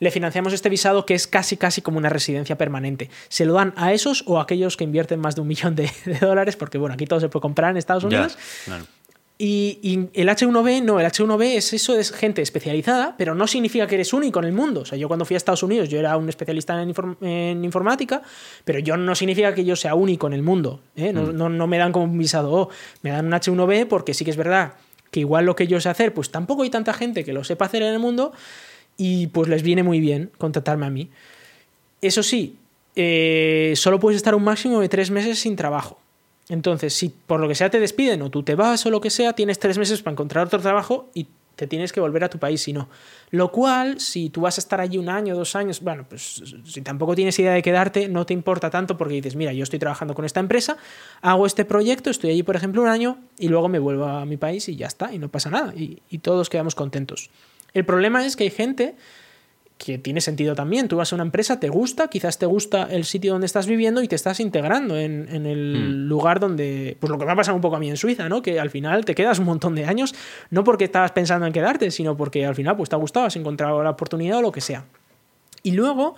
le 0.00 0.10
financiamos 0.10 0.52
este 0.52 0.68
visado 0.68 1.06
que 1.06 1.14
es 1.14 1.26
casi, 1.26 1.56
casi 1.56 1.80
como 1.80 1.96
una 1.96 2.10
residencia 2.10 2.58
permanente. 2.58 3.08
Se 3.28 3.46
lo 3.46 3.54
dan 3.54 3.72
a 3.76 3.94
esos 3.94 4.22
o 4.26 4.38
a 4.38 4.42
aquellos 4.42 4.76
que 4.76 4.84
invierten 4.84 5.18
más 5.18 5.34
de 5.34 5.40
un 5.40 5.48
millón 5.52 5.74
de, 5.76 5.90
de 6.04 6.18
dólares, 6.18 6.56
porque, 6.56 6.76
bueno, 6.76 6.92
aquí 6.94 7.06
todo 7.06 7.20
se 7.20 7.30
puede 7.30 7.40
comprar 7.40 7.70
en 7.70 7.78
Estados 7.78 8.04
Unidos. 8.04 8.36
claro. 8.66 8.84
Y, 9.42 9.78
y 9.80 10.20
el 10.20 10.28
H1B, 10.28 10.82
no, 10.82 11.00
el 11.00 11.06
H1B 11.06 11.56
es 11.56 11.72
eso, 11.72 11.96
es 11.98 12.12
gente 12.12 12.42
especializada, 12.42 13.14
pero 13.16 13.34
no 13.34 13.46
significa 13.46 13.86
que 13.86 13.94
eres 13.94 14.12
único 14.12 14.38
en 14.40 14.44
el 14.44 14.52
mundo. 14.52 14.82
O 14.82 14.84
sea, 14.84 14.98
yo 14.98 15.08
cuando 15.08 15.24
fui 15.24 15.32
a 15.34 15.38
Estados 15.38 15.62
Unidos, 15.62 15.88
yo 15.88 15.98
era 15.98 16.14
un 16.18 16.28
especialista 16.28 16.82
en, 16.82 16.92
inform- 16.94 17.16
en 17.22 17.64
informática, 17.64 18.20
pero 18.66 18.80
yo 18.80 18.98
no 18.98 19.14
significa 19.14 19.54
que 19.54 19.64
yo 19.64 19.76
sea 19.76 19.94
único 19.94 20.26
en 20.26 20.34
el 20.34 20.42
mundo. 20.42 20.80
¿eh? 20.94 21.14
No, 21.14 21.32
no- 21.32 21.48
no 21.48 21.66
me 21.66 21.78
dan 21.78 21.90
como 21.90 22.04
un 22.04 22.18
visado 22.18 22.52
O, 22.52 22.68
me 23.00 23.08
dan 23.12 23.24
un 23.26 23.32
H1B 23.32 23.86
porque 23.86 24.12
sí 24.12 24.26
que 24.26 24.30
es 24.30 24.36
verdad 24.36 24.74
que 25.10 25.20
igual 25.20 25.46
lo 25.46 25.56
que 25.56 25.66
yo 25.66 25.80
sé 25.80 25.88
hacer, 25.88 26.12
pues 26.12 26.30
tampoco 26.30 26.62
hay 26.62 26.68
tanta 26.70 26.92
gente 26.92 27.24
que 27.24 27.32
lo 27.32 27.42
sepa 27.42 27.64
hacer 27.64 27.82
en 27.82 27.94
el 27.94 27.98
mundo 27.98 28.32
y 28.98 29.28
pues 29.28 29.48
les 29.48 29.62
viene 29.62 29.82
muy 29.82 30.00
bien 30.00 30.30
contratarme 30.36 30.84
a 30.84 30.90
mí. 30.90 31.08
Eso 32.02 32.22
sí, 32.22 32.56
eh, 32.94 33.72
solo 33.76 33.98
puedes 33.98 34.16
estar 34.18 34.34
un 34.34 34.44
máximo 34.44 34.80
de 34.80 34.90
tres 34.90 35.10
meses 35.10 35.38
sin 35.38 35.56
trabajo. 35.56 35.98
Entonces, 36.48 36.94
si 36.94 37.08
por 37.08 37.40
lo 37.40 37.48
que 37.48 37.54
sea 37.54 37.70
te 37.70 37.78
despiden 37.78 38.22
o 38.22 38.30
tú 38.30 38.42
te 38.42 38.54
vas 38.54 38.84
o 38.86 38.90
lo 38.90 39.00
que 39.00 39.10
sea, 39.10 39.34
tienes 39.34 39.58
tres 39.58 39.78
meses 39.78 40.02
para 40.02 40.12
encontrar 40.12 40.46
otro 40.46 40.60
trabajo 40.60 41.10
y 41.14 41.28
te 41.60 41.66
tienes 41.66 41.92
que 41.92 42.00
volver 42.00 42.24
a 42.24 42.30
tu 42.30 42.38
país 42.38 42.62
si 42.62 42.72
no. 42.72 42.88
Lo 43.30 43.52
cual, 43.52 44.00
si 44.00 44.30
tú 44.30 44.40
vas 44.40 44.56
a 44.56 44.62
estar 44.62 44.80
allí 44.80 44.96
un 44.96 45.10
año, 45.10 45.36
dos 45.36 45.54
años, 45.54 45.82
bueno, 45.82 46.06
pues 46.08 46.42
si 46.64 46.80
tampoco 46.80 47.14
tienes 47.14 47.38
idea 47.38 47.52
de 47.52 47.60
quedarte, 47.60 48.08
no 48.08 48.24
te 48.24 48.32
importa 48.32 48.70
tanto 48.70 48.96
porque 48.96 49.14
dices, 49.14 49.36
mira, 49.36 49.52
yo 49.52 49.62
estoy 49.62 49.78
trabajando 49.78 50.14
con 50.14 50.24
esta 50.24 50.40
empresa, 50.40 50.78
hago 51.20 51.44
este 51.44 51.66
proyecto, 51.66 52.08
estoy 52.08 52.30
allí, 52.30 52.42
por 52.42 52.56
ejemplo, 52.56 52.80
un 52.80 52.88
año 52.88 53.18
y 53.38 53.48
luego 53.48 53.68
me 53.68 53.78
vuelvo 53.78 54.06
a 54.06 54.24
mi 54.24 54.38
país 54.38 54.70
y 54.70 54.76
ya 54.76 54.86
está, 54.86 55.12
y 55.12 55.18
no 55.18 55.28
pasa 55.28 55.50
nada, 55.50 55.74
y, 55.76 55.98
y 56.08 56.18
todos 56.18 56.48
quedamos 56.48 56.74
contentos. 56.74 57.28
El 57.74 57.84
problema 57.84 58.24
es 58.24 58.36
que 58.36 58.44
hay 58.44 58.50
gente 58.50 58.94
que 59.82 59.96
tiene 59.96 60.20
sentido 60.20 60.54
también. 60.54 60.88
Tú 60.88 60.96
vas 60.96 61.10
a 61.12 61.16
una 61.16 61.24
empresa, 61.24 61.58
te 61.58 61.70
gusta, 61.70 62.08
quizás 62.08 62.38
te 62.38 62.44
gusta 62.44 62.86
el 62.90 63.04
sitio 63.04 63.32
donde 63.32 63.46
estás 63.46 63.66
viviendo 63.66 64.02
y 64.02 64.08
te 64.08 64.14
estás 64.14 64.38
integrando 64.38 64.98
en, 64.98 65.26
en 65.30 65.46
el 65.46 66.06
lugar 66.06 66.38
donde. 66.38 66.98
Pues 67.00 67.10
lo 67.10 67.18
que 67.18 67.24
me 67.24 67.32
ha 67.32 67.36
pasado 67.36 67.54
un 67.56 67.62
poco 67.62 67.76
a 67.76 67.78
mí 67.78 67.88
en 67.88 67.96
Suiza, 67.96 68.28
¿no? 68.28 68.42
Que 68.42 68.60
al 68.60 68.68
final 68.68 69.06
te 69.06 69.14
quedas 69.14 69.38
un 69.38 69.46
montón 69.46 69.74
de 69.74 69.86
años, 69.86 70.14
no 70.50 70.64
porque 70.64 70.84
estabas 70.84 71.12
pensando 71.12 71.46
en 71.46 71.52
quedarte, 71.54 71.90
sino 71.90 72.14
porque 72.14 72.44
al 72.44 72.54
final 72.54 72.76
pues 72.76 72.90
te 72.90 72.96
ha 72.96 72.98
gustado, 72.98 73.24
has 73.24 73.36
encontrado 73.36 73.82
la 73.82 73.90
oportunidad 73.90 74.38
o 74.38 74.42
lo 74.42 74.52
que 74.52 74.60
sea. 74.60 74.84
Y 75.62 75.72
luego, 75.72 76.14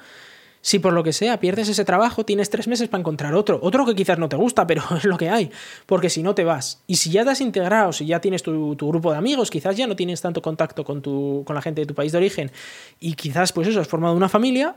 si 0.62 0.78
por 0.78 0.92
lo 0.92 1.02
que 1.02 1.12
sea 1.12 1.40
pierdes 1.40 1.68
ese 1.68 1.84
trabajo, 1.84 2.24
tienes 2.24 2.48
tres 2.48 2.68
meses 2.68 2.88
para 2.88 3.00
encontrar 3.00 3.34
otro. 3.34 3.58
Otro 3.62 3.84
que 3.84 3.96
quizás 3.96 4.18
no 4.18 4.28
te 4.28 4.36
gusta, 4.36 4.66
pero 4.68 4.82
es 4.96 5.04
lo 5.04 5.18
que 5.18 5.28
hay. 5.28 5.50
Porque 5.86 6.08
si 6.08 6.22
no 6.22 6.34
te 6.34 6.44
vas. 6.44 6.82
Y 6.86 6.96
si 6.96 7.10
ya 7.10 7.24
te 7.24 7.30
has 7.30 7.40
integrado, 7.40 7.92
si 7.92 8.06
ya 8.06 8.20
tienes 8.20 8.42
tu, 8.42 8.76
tu 8.76 8.88
grupo 8.88 9.10
de 9.10 9.18
amigos, 9.18 9.50
quizás 9.50 9.76
ya 9.76 9.86
no 9.86 9.96
tienes 9.96 10.20
tanto 10.22 10.40
contacto 10.40 10.84
con, 10.84 11.02
tu, 11.02 11.42
con 11.44 11.54
la 11.54 11.62
gente 11.62 11.82
de 11.82 11.86
tu 11.86 11.94
país 11.94 12.12
de 12.12 12.18
origen. 12.18 12.52
Y 13.00 13.14
quizás, 13.14 13.52
pues 13.52 13.68
eso, 13.68 13.80
has 13.80 13.88
formado 13.88 14.14
una 14.14 14.28
familia. 14.28 14.76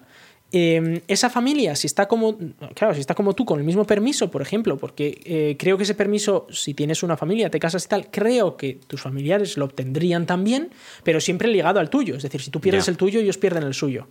eh, 0.52 1.02
esa 1.08 1.30
familia, 1.30 1.76
si 1.76 1.86
está 1.86 2.08
como. 2.08 2.38
Claro, 2.74 2.96
si 2.96 3.02
está 3.02 3.14
como 3.14 3.34
tú, 3.34 3.46
con 3.46 3.60
el 3.60 3.66
mismo 3.66 3.86
permiso, 3.86 4.32
por 4.32 4.42
ejemplo, 4.42 4.78
porque 4.78 5.22
eh, 5.24 5.56
creo 5.60 5.78
que 5.78 5.84
ese 5.84 5.94
permiso, 5.94 6.48
si 6.50 6.74
tienes 6.74 7.04
una 7.04 7.16
familia, 7.16 7.52
te 7.52 7.60
casas 7.60 7.86
y 7.86 7.88
tal, 7.88 8.10
creo 8.10 8.58
que 8.58 8.80
tus 8.88 9.02
familiares 9.02 9.56
lo 9.56 9.66
obtendrían 9.66 10.26
también, 10.26 10.72
pero 11.04 11.22
siempre 11.22 11.48
ligado 11.48 11.80
al 11.80 11.92
tuyo. 11.92 12.16
Es 12.16 12.24
decir, 12.24 12.42
si 12.42 12.50
tú 12.50 12.60
pierdes 12.60 12.88
el 12.88 12.98
tuyo, 12.98 13.20
ellos 13.20 13.38
pierden 13.38 13.64
el 13.64 13.76
suyo 13.76 14.08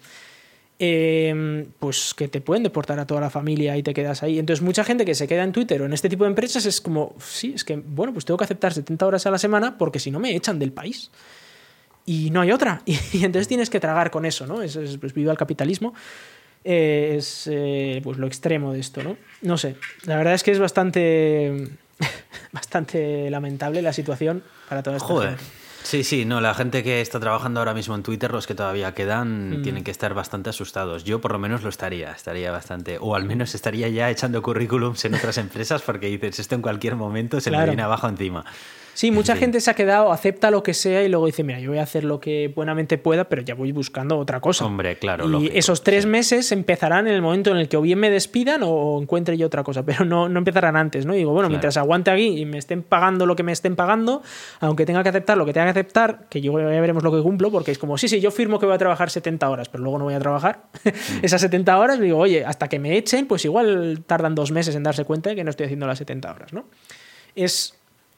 eh, 0.79 1.67
pues 1.79 2.15
que 2.15 2.29
te 2.29 2.41
pueden 2.41 2.63
deportar 2.63 2.99
a 2.99 3.07
toda 3.07 3.21
la 3.21 3.31
familia 3.31 3.77
y 3.77 3.83
te 3.83 3.95
quedas 3.95 4.23
ahí. 4.23 4.39
Entonces, 4.39 4.63
mucha 4.63 4.85
gente 4.85 5.05
que 5.05 5.15
se 5.15 5.29
queda 5.29 5.45
en 5.45 5.53
Twitter 5.53 5.81
o 5.83 5.87
en 5.87 5.93
este 5.93 6.09
tipo 6.09 6.25
de 6.25 6.31
empresas 6.31 6.67
es 6.67 6.81
como, 6.81 7.15
sí, 7.21 7.53
es 7.55 7.65
que, 7.65 7.77
bueno, 7.77 8.13
pues 8.13 8.25
tengo 8.25 8.39
que 8.39 8.45
aceptar 8.45 8.73
70 8.73 9.07
horas 9.07 9.27
a 9.27 9.31
la 9.31 9.39
semana 9.39 9.79
porque 9.79 9.99
si 9.99 10.11
no 10.11 10.19
me 10.19 10.35
echan 10.35 10.59
del 10.59 10.73
país. 10.73 11.11
Y 12.07 12.31
no 12.31 12.41
hay 12.41 12.53
otra. 12.53 12.83
Y, 12.85 12.99
y 13.13 13.25
entonces 13.25 13.49
tienes 13.49 13.71
que 13.71 13.81
tragar 13.81 14.11
con 14.11 14.27
eso, 14.27 14.47
¿no? 14.47 14.63
Es, 14.63 14.77
es 14.77 14.99
pues, 14.99 15.15
viva 15.15 15.33
el 15.33 15.39
capitalismo. 15.39 15.95
Eh, 16.65 17.17
es 17.19 17.47
eh, 17.53 18.01
pues 18.03 18.17
lo 18.17 18.27
extremo 18.27 18.73
de 18.73 18.81
esto, 18.81 19.03
¿no? 19.03 19.19
No 19.43 19.59
sé. 19.59 19.77
La 20.07 20.17
verdad 20.17 20.33
es 20.33 20.43
que 20.43 20.51
es 20.51 20.59
bastante, 20.59 21.69
bastante 22.53 23.31
lamentable 23.31 23.83
la 23.83 23.93
situación 23.93 24.43
para 24.69 24.83
toda 24.83 24.97
esta 24.97 25.07
Joder. 25.07 25.29
gente. 25.37 25.64
Sí, 25.85 26.03
sí, 26.03 26.25
no, 26.25 26.41
la 26.41 26.55
gente 26.55 26.83
que 26.83 27.03
está 27.03 27.21
trabajando 27.21 27.61
ahora 27.61 27.75
mismo 27.75 27.95
en 27.95 28.03
Twitter, 28.03 28.33
los 28.33 28.47
que 28.47 28.55
todavía 28.55 28.95
quedan, 28.95 29.61
Mm. 29.61 29.63
tienen 29.63 29.85
que 29.85 29.91
estar 29.91 30.15
bastante 30.15 30.49
asustados. 30.49 31.05
Yo 31.05 31.21
por 31.21 31.33
lo 31.33 31.39
menos 31.39 31.63
lo 31.63 31.69
estaría, 31.69 32.11
estaría 32.11 32.51
bastante, 32.51 32.97
o 32.99 33.15
al 33.15 33.25
menos 33.25 33.55
estaría 33.55 33.89
ya 33.91 34.09
echando 34.11 34.41
currículums 34.43 35.05
en 35.05 35.15
otras 35.15 35.37
empresas 35.39 35.83
porque 35.83 36.07
dices, 36.07 36.39
esto 36.39 36.55
en 36.55 36.63
cualquier 36.63 36.97
momento 36.97 37.39
se 37.39 37.51
me 37.51 37.57
Claro. 37.59 37.73
viene 37.73 37.83
abajo 37.83 38.09
encima. 38.09 38.47
Sí, 38.95 39.11
mucha 39.11 39.35
Sí. 39.35 39.41
gente 39.41 39.61
se 39.61 39.71
ha 39.71 39.75
quedado, 39.75 40.13
acepta 40.13 40.51
lo 40.51 40.63
que 40.63 40.73
sea 40.73 41.03
y 41.03 41.09
luego 41.09 41.27
dice, 41.27 41.43
mira, 41.45 41.59
yo 41.61 41.71
voy 41.71 41.79
a 41.79 41.83
hacer 41.83 42.05
lo 42.05 42.21
que 42.21 42.53
buenamente 42.55 42.97
pueda, 42.97 43.25
pero 43.25 43.43
ya 43.43 43.55
voy 43.55 43.73
buscando 43.73 44.17
otra 44.19 44.41
cosa. 44.41 44.65
Hombre, 44.65 44.97
claro, 44.99 45.27
Y 45.27 45.29
lógico, 45.29 45.53
esos 45.55 45.83
tres 45.83 46.05
sí. 46.05 46.09
meses 46.09 46.53
empezarán 46.53 47.09
en 47.09 47.15
el 47.15 47.21
momento 47.23 47.51
en 47.51 47.57
el 47.57 47.69
que 47.69 47.77
o 47.77 47.83
bien 47.83 47.99
me 47.99 48.09
despidan 48.11 48.61
o 48.65 49.01
encuentre 49.03 49.37
yo 49.37 49.47
otra 49.49 49.63
cosa, 49.65 49.85
pero 49.85 50.05
no, 50.05 50.29
no 50.29 50.39
empezarán 50.39 50.77
antes, 50.77 51.07
¿no? 51.07 51.15
Y 51.15 51.19
digo, 51.19 51.33
bueno, 51.33 51.49
Claro. 51.49 51.51
mientras 51.51 51.77
aguante 51.77 52.11
aquí 52.11 52.39
y 52.41 52.47
me 52.47 52.59
estén 52.59 52.83
pagando 52.83 53.27
lo 53.27 53.37
que 53.37 53.43
me 53.43 53.53
estén 53.53 53.75
pagando, 53.77 54.23
aunque 54.61 54.87
tenga 54.87 55.03
que 55.03 55.09
aceptar 55.09 55.37
lo 55.37 55.45
que 55.45 55.53
tenga 55.53 55.67
que 55.67 55.71
aceptar, 55.81 56.27
que 56.31 56.41
yo 56.41 56.59
ya 56.59 56.81
veremos 56.81 57.03
lo 57.03 57.11
que 57.11 57.21
cumplo, 57.23 57.51
porque 57.51 57.73
es 57.73 57.79
como, 57.79 57.99
sí, 57.99 58.09
sí, 58.09 58.21
yo 58.21 58.31
firmo 58.31 58.59
que 58.61 58.67
voy 58.67 58.75
a 58.77 58.79
trabajar 58.79 59.11
70 59.11 59.51
horas, 59.51 59.69
pero 59.69 59.83
luego 59.83 59.99
no 59.99 60.05
voy 60.05 60.15
a 60.15 60.21
trabajar. 60.21 60.63
Mm. 60.85 60.89
Esas 61.25 61.41
70 61.41 61.77
horas, 61.79 61.99
digo, 61.99 62.19
oye, 62.19 62.45
hasta 62.45 62.69
que 62.69 62.79
me 62.79 62.97
echen, 62.97 63.27
pues 63.27 63.45
igual 63.45 64.05
tardan 64.07 64.35
dos 64.37 64.53
meses 64.53 64.75
en 64.77 64.85
darse 64.85 65.05
cuenta 65.05 65.31
de 65.31 65.37
que 65.37 65.43
no 65.45 65.51
estoy 65.51 65.67
haciendo 65.67 65.87
las 65.87 65.99
70 65.99 66.31
horas, 66.33 66.53
¿no? 66.53 66.67
Es 67.35 67.75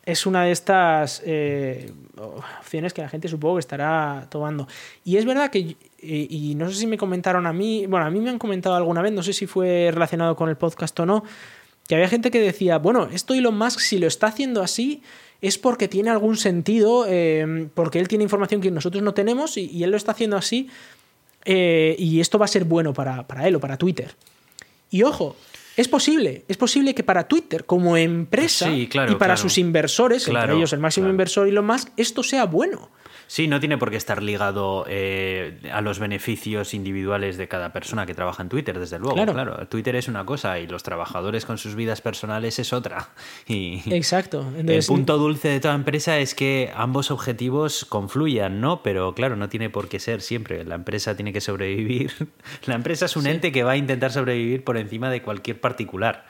es 0.06 0.24
una 0.24 0.44
de 0.44 0.52
estas 0.52 1.20
eh, 1.26 1.92
opciones 2.16 2.94
que 2.94 3.02
la 3.02 3.08
gente 3.08 3.26
supongo 3.26 3.56
que 3.56 3.60
estará 3.60 4.28
tomando. 4.30 4.68
Y 5.04 5.16
es 5.16 5.24
verdad 5.24 5.50
que, 5.50 5.76
y, 6.00 6.54
no 6.56 6.70
sé 6.70 6.76
si 6.76 6.86
me 6.86 6.96
comentaron 6.96 7.44
a 7.44 7.52
mí, 7.52 7.86
bueno, 7.86 8.06
a 8.06 8.10
mí 8.10 8.20
me 8.20 8.30
han 8.30 8.38
comentado 8.38 8.76
alguna 8.76 9.02
vez, 9.02 9.12
no 9.12 9.24
sé 9.24 9.32
si 9.32 9.46
fue 9.46 9.90
relacionado 9.92 10.36
con 10.36 10.48
el 10.48 10.56
podcast 10.56 10.98
o 11.00 11.06
no, 11.06 11.24
que 11.88 11.96
había 11.96 12.08
gente 12.08 12.30
que 12.30 12.40
decía, 12.40 12.78
bueno, 12.78 13.08
esto 13.12 13.34
Elon 13.34 13.58
Musk 13.58 13.80
si 13.80 13.98
lo 13.98 14.06
está 14.06 14.28
haciendo 14.28 14.62
así 14.62 15.02
es 15.42 15.58
porque 15.58 15.88
tiene 15.88 16.10
algún 16.10 16.36
sentido, 16.36 17.04
eh, 17.08 17.68
porque 17.74 17.98
él 17.98 18.06
tiene 18.06 18.24
información 18.24 18.60
que 18.60 18.70
nosotros 18.70 19.02
no 19.02 19.12
tenemos 19.12 19.56
y, 19.56 19.82
él 19.82 19.90
lo 19.90 19.96
está 19.96 20.12
haciendo 20.12 20.36
así 20.36 20.68
eh, 21.44 21.96
y 21.98 22.20
esto 22.20 22.38
va 22.38 22.44
a 22.44 22.48
ser 22.48 22.64
bueno 22.64 22.94
para, 22.94 23.26
para 23.26 23.46
él 23.48 23.56
o 23.56 23.60
para 23.60 23.76
Twitter. 23.76 24.14
Y 24.88 25.02
ojo, 25.02 25.34
es 25.76 25.88
posible, 25.88 26.44
es 26.48 26.56
posible 26.56 26.94
que 26.94 27.04
para 27.04 27.28
Twitter 27.28 27.66
como 27.66 27.96
empresa 27.96 28.70
y 28.70 28.86
para 29.18 29.36
sus 29.36 29.58
inversores, 29.58 30.26
entre 30.26 30.54
ellos 30.54 30.72
el 30.72 30.80
máximo 30.80 31.08
inversor 31.08 31.48
y 31.48 31.52
lo 31.52 31.62
más, 31.62 31.92
esto 31.96 32.22
sea 32.22 32.44
bueno. 32.46 32.90
Sí, 33.26 33.48
no 33.48 33.58
tiene 33.58 33.76
por 33.76 33.90
qué 33.90 33.96
estar 33.96 34.22
ligado 34.22 34.84
eh, 34.88 35.58
a 35.72 35.80
los 35.80 35.98
beneficios 35.98 36.74
individuales 36.74 37.36
de 37.36 37.48
cada 37.48 37.72
persona 37.72 38.06
que 38.06 38.14
trabaja 38.14 38.42
en 38.42 38.48
Twitter, 38.48 38.78
desde 38.78 38.98
luego. 38.98 39.14
Claro. 39.14 39.66
Twitter 39.68 39.96
es 39.96 40.08
una 40.08 40.24
cosa 40.24 40.58
y 40.60 40.66
los 40.66 40.82
trabajadores 40.82 41.44
con 41.44 41.58
sus 41.58 41.74
vidas 41.74 42.00
personales 42.00 42.58
es 42.58 42.72
otra. 42.72 43.08
Y 43.48 43.82
Exacto. 43.92 44.52
el 44.56 44.84
punto 44.84 45.18
dulce 45.18 45.48
de 45.48 45.60
toda 45.60 45.74
empresa 45.74 46.18
es 46.18 46.34
que 46.34 46.72
ambos 46.74 47.10
objetivos 47.10 47.84
confluyan, 47.84 48.60
¿no? 48.60 48.82
Pero 48.82 49.14
claro, 49.14 49.36
no 49.36 49.48
tiene 49.48 49.70
por 49.70 49.88
qué 49.88 50.00
ser 50.00 50.20
siempre. 50.20 50.64
La 50.64 50.74
empresa 50.74 51.14
tiene 51.14 51.32
que 51.32 51.40
sobrevivir. 51.40 52.12
La 52.66 52.74
empresa 52.74 53.06
es 53.06 53.16
un 53.16 53.26
ente 53.26 53.52
que 53.52 53.62
va 53.62 53.72
a 53.72 53.76
intentar 53.76 54.12
sobrevivir 54.12 54.64
por 54.64 54.76
encima 54.76 55.10
de 55.10 55.22
cualquier 55.22 55.60
particular. 55.60 56.26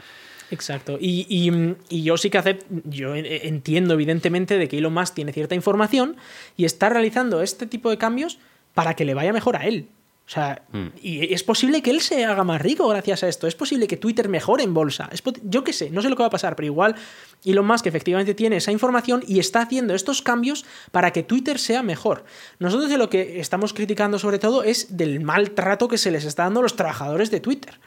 Exacto. 0.51 0.99
Y, 1.01 1.51
yo 1.90 2.16
sí 2.16 2.30
que 2.30 2.38
acepto, 2.38 2.66
yo 2.84 3.14
entiendo 3.14 3.94
evidentemente 3.94 4.59
de 4.59 4.68
que 4.68 4.78
Elon 4.78 4.94
Musk 4.94 5.14
tiene 5.14 5.32
cierta 5.32 5.55
información 5.55 6.16
y 6.57 6.64
está 6.64 6.88
realizando 6.88 7.42
este 7.42 7.66
tipo 7.66 7.90
de 7.90 7.99
cambios 7.99 8.38
para 8.74 8.94
que 8.94 9.05
le 9.05 9.14
vaya 9.14 9.32
mejor 9.32 9.57
a 9.57 9.66
él. 9.66 9.88
O 10.26 10.28
sea, 10.28 10.62
mm. 10.72 10.86
y 11.03 11.32
es 11.32 11.44
posible 11.44 11.82
que 11.82 11.90
él 11.90 12.01
se 12.01 12.24
haga 12.24 12.42
más 12.42 12.61
rico 12.61 12.88
gracias 12.88 13.22
a 13.22 13.28
esto. 13.28 13.47
Es 13.47 13.55
posible 13.55 13.86
que 13.86 13.97
Twitter 13.97 14.28
mejore 14.28 14.64
en 14.64 14.74
bolsa. 14.74 15.09
yo 15.44 15.62
qué 15.62 15.72
sé, 15.72 15.90
no 15.90 16.03
sé 16.03 16.09
lo 16.09 16.16
que 16.16 16.24
va 16.24 16.26
a 16.26 16.30
pasar, 16.30 16.57
pero 16.57 16.66
igual 16.66 16.97
Elon 17.44 17.64
Musk 17.64 17.86
efectivamente 17.86 18.34
tiene 18.34 18.57
esa 18.57 18.72
información 18.72 19.22
y 19.26 19.38
está 19.38 19.62
haciendo 19.62 19.94
estos 19.94 20.22
cambios 20.22 20.64
para 20.90 21.12
que 21.12 21.22
Twitter 21.22 21.61
sea 21.61 21.84
mejor. 21.84 22.24
Nosotros 22.59 22.90
de 22.90 22.99
lo 22.99 23.09
que 23.09 23.38
estamos 23.38 23.72
criticando 23.72 24.18
sobre 24.18 24.40
todo 24.40 24.64
es 24.64 24.97
del 24.97 25.20
maltrato 25.20 25.86
que 25.86 25.99
se 25.99 26.11
les 26.11 26.24
está 26.24 26.42
dando 26.42 26.59
a 26.59 26.64
los 26.64 26.74
trabajadores 26.74 27.30
de 27.30 27.38
Twitter 27.38 27.78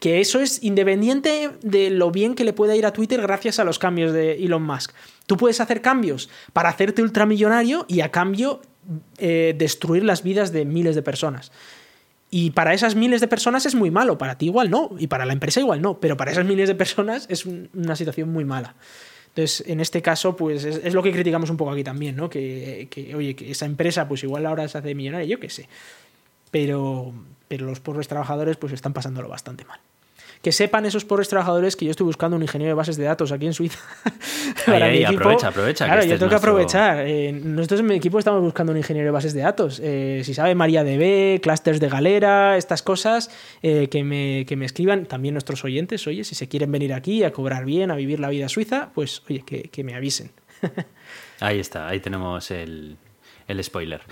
que 0.00 0.20
eso 0.20 0.40
es 0.40 0.62
independiente 0.64 1.50
de 1.62 1.90
lo 1.90 2.10
bien 2.10 2.34
que 2.34 2.44
le 2.44 2.54
pueda 2.54 2.74
ir 2.74 2.86
a 2.86 2.92
Twitter 2.92 3.20
gracias 3.20 3.58
a 3.58 3.64
los 3.64 3.78
cambios 3.78 4.12
de 4.12 4.32
Elon 4.42 4.62
Musk. 4.62 4.92
Tú 5.26 5.36
puedes 5.36 5.60
hacer 5.60 5.82
cambios 5.82 6.30
para 6.54 6.70
hacerte 6.70 7.02
ultramillonario 7.02 7.84
y 7.86 8.00
a 8.00 8.10
cambio 8.10 8.62
eh, 9.18 9.54
destruir 9.56 10.02
las 10.02 10.22
vidas 10.22 10.52
de 10.52 10.64
miles 10.64 10.94
de 10.94 11.02
personas. 11.02 11.52
Y 12.30 12.52
para 12.52 12.72
esas 12.72 12.94
miles 12.94 13.20
de 13.20 13.28
personas 13.28 13.66
es 13.66 13.74
muy 13.74 13.90
malo, 13.90 14.16
para 14.16 14.38
ti 14.38 14.46
igual 14.46 14.70
no, 14.70 14.90
y 14.98 15.06
para 15.08 15.26
la 15.26 15.34
empresa 15.34 15.60
igual 15.60 15.82
no, 15.82 16.00
pero 16.00 16.16
para 16.16 16.32
esas 16.32 16.46
miles 16.46 16.68
de 16.68 16.74
personas 16.74 17.26
es 17.28 17.44
una 17.44 17.94
situación 17.94 18.32
muy 18.32 18.46
mala. 18.46 18.76
Entonces, 19.28 19.64
en 19.68 19.80
este 19.80 20.00
caso, 20.00 20.34
pues 20.34 20.64
es, 20.64 20.94
lo 20.94 21.02
que 21.02 21.12
criticamos 21.12 21.50
un 21.50 21.56
poco 21.56 21.72
aquí 21.72 21.84
también, 21.84 22.16
¿no? 22.16 22.30
Que, 22.30 22.88
que, 22.90 23.14
oye, 23.14 23.36
que 23.36 23.50
esa 23.50 23.66
empresa, 23.66 24.08
pues 24.08 24.24
igual 24.24 24.46
ahora 24.46 24.66
se 24.66 24.78
hace 24.78 24.94
millonaria, 24.94 25.26
yo 25.26 25.38
qué 25.38 25.50
sé. 25.50 25.68
Pero, 26.50 27.12
pero 27.48 27.66
los 27.66 27.80
pobres 27.80 28.08
trabajadores, 28.08 28.56
pues 28.56 28.72
están 28.72 28.92
pasándolo 28.92 29.28
bastante 29.28 29.64
mal 29.64 29.78
que 30.42 30.52
sepan 30.52 30.86
esos 30.86 31.04
pobres 31.04 31.28
trabajadores 31.28 31.76
que 31.76 31.84
yo 31.84 31.90
estoy 31.90 32.06
buscando 32.06 32.36
un 32.36 32.42
ingeniero 32.42 32.70
de 32.70 32.74
bases 32.74 32.96
de 32.96 33.04
datos 33.04 33.30
aquí 33.30 33.46
en 33.46 33.52
Suiza. 33.52 33.78
ahí, 34.66 35.04
aprovecha, 35.04 35.48
aprovecha. 35.48 35.84
Claro, 35.84 36.02
yo 36.04 36.18
tengo 36.18 36.30
que 36.30 36.36
aprovechar. 36.36 37.06
Eh, 37.06 37.32
nosotros 37.32 37.80
en 37.80 37.86
mi 37.86 37.94
equipo 37.96 38.18
estamos 38.18 38.40
buscando 38.40 38.72
un 38.72 38.78
ingeniero 38.78 39.06
de 39.06 39.10
bases 39.10 39.34
de 39.34 39.40
datos. 39.40 39.80
Eh, 39.82 40.22
si 40.24 40.32
sabe 40.32 40.54
MariaDB, 40.54 41.40
clusters 41.42 41.78
de 41.78 41.88
Galera, 41.90 42.56
estas 42.56 42.82
cosas, 42.82 43.30
eh, 43.62 43.88
que, 43.88 44.02
me, 44.02 44.46
que 44.46 44.56
me 44.56 44.64
escriban 44.64 45.04
también 45.04 45.34
nuestros 45.34 45.62
oyentes, 45.64 46.06
oye, 46.06 46.24
si 46.24 46.34
se 46.34 46.48
quieren 46.48 46.72
venir 46.72 46.94
aquí 46.94 47.22
a 47.22 47.32
cobrar 47.32 47.66
bien, 47.66 47.90
a 47.90 47.94
vivir 47.94 48.18
la 48.18 48.30
vida 48.30 48.48
suiza, 48.48 48.90
pues 48.94 49.22
oye, 49.28 49.42
que, 49.44 49.64
que 49.64 49.84
me 49.84 49.94
avisen. 49.94 50.30
ahí 51.40 51.58
está, 51.58 51.86
ahí 51.86 52.00
tenemos 52.00 52.50
el, 52.50 52.96
el 53.50 53.62
spoiler. 53.62 54.02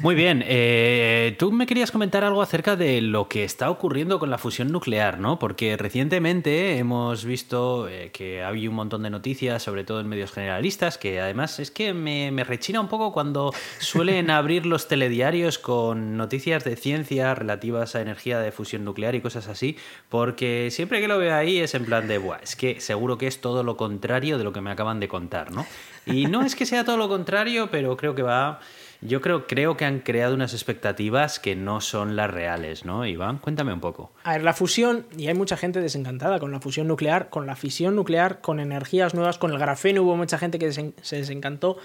Muy 0.00 0.14
bien, 0.14 0.42
eh, 0.46 1.36
tú 1.38 1.52
me 1.52 1.66
querías 1.66 1.90
comentar 1.90 2.24
algo 2.24 2.42
acerca 2.42 2.76
de 2.76 3.00
lo 3.00 3.28
que 3.28 3.44
está 3.44 3.70
ocurriendo 3.70 4.18
con 4.18 4.30
la 4.30 4.38
fusión 4.38 4.72
nuclear, 4.72 5.18
¿no? 5.18 5.38
Porque 5.38 5.76
recientemente 5.76 6.78
hemos 6.78 7.24
visto 7.24 7.88
eh, 7.88 8.10
que 8.12 8.42
había 8.42 8.70
un 8.70 8.76
montón 8.76 9.02
de 9.02 9.10
noticias, 9.10 9.62
sobre 9.62 9.84
todo 9.84 10.00
en 10.00 10.08
medios 10.08 10.32
generalistas, 10.32 10.96
que 10.96 11.20
además 11.20 11.58
es 11.58 11.70
que 11.70 11.92
me, 11.92 12.30
me 12.30 12.44
rechina 12.44 12.80
un 12.80 12.88
poco 12.88 13.12
cuando 13.12 13.52
suelen 13.78 14.30
abrir 14.30 14.64
los 14.64 14.88
telediarios 14.88 15.58
con 15.58 16.16
noticias 16.16 16.64
de 16.64 16.76
ciencia 16.76 17.34
relativas 17.34 17.94
a 17.94 18.00
energía 18.00 18.40
de 18.40 18.52
fusión 18.52 18.84
nuclear 18.84 19.14
y 19.14 19.20
cosas 19.20 19.48
así, 19.48 19.76
porque 20.08 20.68
siempre 20.70 21.00
que 21.00 21.08
lo 21.08 21.18
veo 21.18 21.34
ahí 21.34 21.58
es 21.58 21.74
en 21.74 21.84
plan 21.84 22.08
de, 22.08 22.18
Buah, 22.18 22.38
es 22.42 22.56
que 22.56 22.80
seguro 22.80 23.18
que 23.18 23.26
es 23.26 23.40
todo 23.40 23.62
lo 23.62 23.76
contrario 23.76 24.38
de 24.38 24.44
lo 24.44 24.52
que 24.52 24.60
me 24.60 24.70
acaban 24.70 25.00
de 25.00 25.08
contar, 25.08 25.52
¿no? 25.52 25.66
Y 26.06 26.26
no 26.26 26.42
es 26.42 26.54
que 26.54 26.66
sea 26.66 26.84
todo 26.84 26.96
lo 26.96 27.08
contrario, 27.08 27.70
pero 27.70 27.96
creo 27.96 28.14
que 28.14 28.22
va 28.22 28.60
yo 29.02 29.22
creo, 29.22 29.46
creo 29.46 29.76
que 29.78 29.86
han 29.86 30.00
creado 30.00 30.34
unas 30.34 30.52
expectativas 30.52 31.38
que 31.38 31.56
no 31.56 31.80
son 31.80 32.16
las 32.16 32.30
reales, 32.30 32.84
¿no, 32.84 33.06
Iván? 33.06 33.38
Cuéntame 33.38 33.72
un 33.72 33.80
poco. 33.80 34.12
A 34.24 34.32
ver, 34.32 34.42
la 34.42 34.52
fusión, 34.52 35.06
y 35.16 35.28
hay 35.28 35.34
mucha 35.34 35.56
gente 35.56 35.80
desencantada 35.80 36.38
con 36.38 36.52
la 36.52 36.60
fusión 36.60 36.86
nuclear, 36.86 37.30
con 37.30 37.46
la 37.46 37.56
fisión 37.56 37.96
nuclear, 37.96 38.42
con 38.42 38.60
energías 38.60 39.14
nuevas, 39.14 39.38
con 39.38 39.52
el 39.52 39.58
grafeno, 39.58 40.02
hubo 40.02 40.16
mucha 40.16 40.36
gente 40.36 40.58
que 40.58 40.70
se 40.72 41.16
desencantó. 41.16 41.78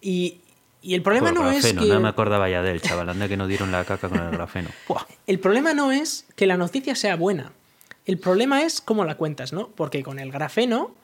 Y, 0.00 0.38
el 0.82 1.02
problema 1.02 1.32
no 1.32 1.50
es 1.50 1.66
que... 1.66 1.74
No 1.74 2.00
me 2.00 2.08
acordaba 2.08 2.48
ya 2.48 2.62
del 2.62 2.80
chaval, 2.80 3.10
anda 3.10 3.28
que 3.28 3.36
no 3.36 3.46
dieron 3.46 3.70
la 3.70 3.84
caca 3.84 4.08
con 4.08 4.18
el 4.18 4.30
grafeno. 4.30 4.70
El 5.28 5.38
problema 5.38 5.74
no 5.74 5.92
es 5.92 6.26
que 6.34 6.46
la 6.46 6.56
noticia 6.56 6.96
sea 6.96 7.14
buena. 7.14 7.52
El 8.04 8.18
problema 8.18 8.64
es 8.64 8.80
cómo 8.80 9.04
la 9.04 9.14
cuentas, 9.14 9.52
¿no? 9.52 9.68
Porque 9.68 10.02
con 10.02 10.18
el 10.18 10.32
grafeno, 10.32 10.96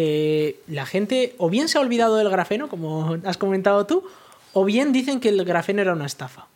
eh, 0.00 0.60
la 0.68 0.86
gente 0.86 1.34
o 1.38 1.50
bien 1.50 1.68
se 1.68 1.76
ha 1.76 1.80
olvidado 1.80 2.14
del 2.18 2.30
grafeno, 2.30 2.68
como 2.68 3.18
has 3.24 3.36
comentado 3.36 3.84
tú, 3.84 4.04
o 4.52 4.64
bien 4.64 4.92
dicen 4.92 5.18
que 5.18 5.28
el 5.28 5.44
grafeno 5.44 5.82
era 5.82 5.92
una 5.92 6.06
estafa. 6.06 6.46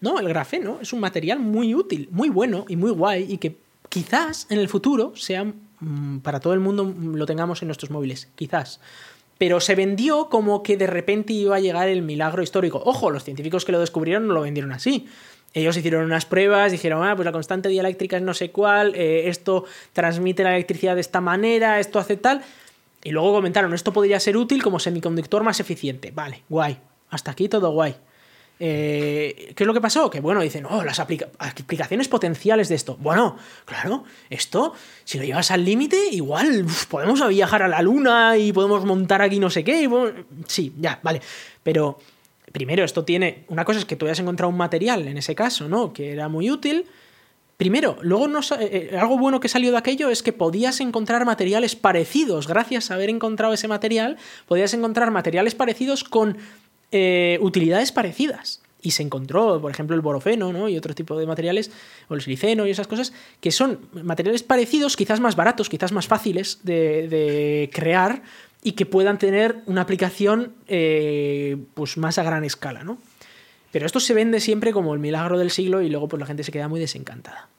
No, 0.00 0.18
el 0.18 0.26
grafeno 0.26 0.78
es 0.80 0.94
un 0.94 1.00
material 1.00 1.38
muy 1.38 1.74
útil, 1.74 2.08
muy 2.10 2.30
bueno 2.30 2.64
y 2.70 2.76
muy 2.76 2.90
guay 2.92 3.26
y 3.30 3.36
que 3.36 3.58
quizás 3.90 4.46
en 4.48 4.58
el 4.58 4.70
futuro 4.70 5.12
sea 5.14 5.44
mm, 5.44 6.20
para 6.20 6.40
todo 6.40 6.54
el 6.54 6.60
mundo 6.60 6.84
mm, 6.84 7.16
lo 7.16 7.26
tengamos 7.26 7.60
en 7.60 7.68
nuestros 7.68 7.90
móviles, 7.90 8.28
quizás. 8.34 8.80
Pero 9.36 9.60
se 9.60 9.74
vendió 9.74 10.30
como 10.30 10.62
que 10.62 10.78
de 10.78 10.86
repente 10.86 11.34
iba 11.34 11.56
a 11.56 11.60
llegar 11.60 11.90
el 11.90 12.00
milagro 12.00 12.42
histórico. 12.42 12.80
Ojo, 12.82 13.10
los 13.10 13.24
científicos 13.24 13.66
que 13.66 13.72
lo 13.72 13.80
descubrieron 13.80 14.26
no 14.26 14.32
lo 14.32 14.40
vendieron 14.40 14.72
así. 14.72 15.06
Ellos 15.52 15.76
hicieron 15.76 16.06
unas 16.06 16.24
pruebas, 16.24 16.72
dijeron, 16.72 17.06
ah, 17.06 17.14
pues 17.14 17.26
la 17.26 17.32
constante 17.32 17.68
dieléctrica 17.68 18.16
es 18.16 18.22
no 18.22 18.32
sé 18.32 18.52
cuál, 18.52 18.94
eh, 18.94 19.28
esto 19.28 19.66
transmite 19.92 20.44
la 20.44 20.54
electricidad 20.54 20.94
de 20.94 21.02
esta 21.02 21.20
manera, 21.20 21.78
esto 21.78 21.98
hace 21.98 22.16
tal. 22.16 22.42
Y 23.06 23.12
luego 23.12 23.34
comentaron, 23.34 23.72
esto 23.72 23.92
podría 23.92 24.18
ser 24.18 24.36
útil 24.36 24.60
como 24.64 24.80
semiconductor 24.80 25.44
más 25.44 25.60
eficiente. 25.60 26.10
Vale, 26.10 26.42
guay, 26.48 26.76
hasta 27.08 27.30
aquí 27.30 27.48
todo 27.48 27.70
guay. 27.70 27.94
Eh, 28.58 29.52
¿Qué 29.54 29.62
es 29.62 29.66
lo 29.66 29.72
que 29.72 29.80
pasó? 29.80 30.10
Que 30.10 30.18
bueno, 30.18 30.40
dicen, 30.40 30.66
oh, 30.68 30.82
las 30.82 30.98
aplicaciones 30.98 32.08
potenciales 32.08 32.68
de 32.68 32.74
esto. 32.74 32.96
Bueno, 32.96 33.36
claro, 33.64 34.02
esto, 34.28 34.74
si 35.04 35.18
lo 35.18 35.24
llevas 35.24 35.52
al 35.52 35.64
límite, 35.64 35.96
igual 36.10 36.66
podemos 36.88 37.24
viajar 37.28 37.62
a 37.62 37.68
la 37.68 37.80
luna 37.80 38.36
y 38.38 38.52
podemos 38.52 38.84
montar 38.84 39.22
aquí 39.22 39.38
no 39.38 39.50
sé 39.50 39.62
qué. 39.62 39.88
Sí, 40.48 40.74
ya, 40.76 40.98
vale. 41.04 41.20
Pero 41.62 42.00
primero, 42.50 42.82
esto 42.82 43.04
tiene. 43.04 43.44
Una 43.46 43.64
cosa 43.64 43.78
es 43.78 43.84
que 43.84 43.94
tú 43.94 44.06
hayas 44.06 44.18
encontrado 44.18 44.50
un 44.50 44.56
material 44.56 45.06
en 45.06 45.16
ese 45.16 45.36
caso, 45.36 45.68
¿no? 45.68 45.92
Que 45.92 46.10
era 46.10 46.26
muy 46.26 46.50
útil. 46.50 46.86
Primero, 47.56 47.96
luego 48.02 48.26
eh, 48.26 48.90
eh, 48.92 48.98
algo 48.98 49.16
bueno 49.18 49.40
que 49.40 49.48
salió 49.48 49.70
de 49.70 49.78
aquello 49.78 50.10
es 50.10 50.22
que 50.22 50.32
podías 50.32 50.80
encontrar 50.80 51.24
materiales 51.24 51.74
parecidos. 51.74 52.46
Gracias 52.46 52.90
a 52.90 52.94
haber 52.94 53.08
encontrado 53.08 53.54
ese 53.54 53.66
material, 53.66 54.18
podías 54.46 54.74
encontrar 54.74 55.10
materiales 55.10 55.54
parecidos 55.54 56.04
con 56.04 56.36
eh, 56.92 57.38
utilidades 57.40 57.92
parecidas. 57.92 58.60
Y 58.82 58.90
se 58.90 59.02
encontró, 59.02 59.60
por 59.60 59.70
ejemplo, 59.70 59.96
el 59.96 60.02
borofeno 60.02 60.52
¿no? 60.52 60.68
y 60.68 60.76
otro 60.76 60.94
tipo 60.94 61.18
de 61.18 61.26
materiales, 61.26 61.70
o 62.08 62.14
el 62.14 62.20
siliceno 62.20 62.66
y 62.66 62.70
esas 62.70 62.86
cosas, 62.86 63.14
que 63.40 63.50
son 63.50 63.80
materiales 63.92 64.42
parecidos, 64.42 64.94
quizás 64.94 65.18
más 65.18 65.34
baratos, 65.34 65.70
quizás 65.70 65.92
más 65.92 66.06
fáciles 66.06 66.60
de, 66.62 67.70
crear 67.72 68.22
y 68.62 68.72
que 68.72 68.84
puedan 68.84 69.18
tener 69.18 69.62
una 69.66 69.80
aplicación 69.80 70.52
eh, 70.68 71.56
pues 71.74 71.96
más 71.96 72.18
a 72.18 72.22
gran 72.22 72.44
escala. 72.44 72.84
¿no? 72.84 72.98
Pero 73.76 73.84
esto 73.84 74.00
se 74.00 74.14
vende 74.14 74.40
siempre 74.40 74.72
como 74.72 74.94
el 74.94 75.00
milagro 75.00 75.38
del 75.38 75.50
siglo 75.50 75.82
y 75.82 75.90
luego 75.90 76.08
pues, 76.08 76.18
la 76.18 76.24
gente 76.24 76.42
se 76.42 76.50
queda 76.50 76.66
muy 76.66 76.80
desencantada. 76.80 77.50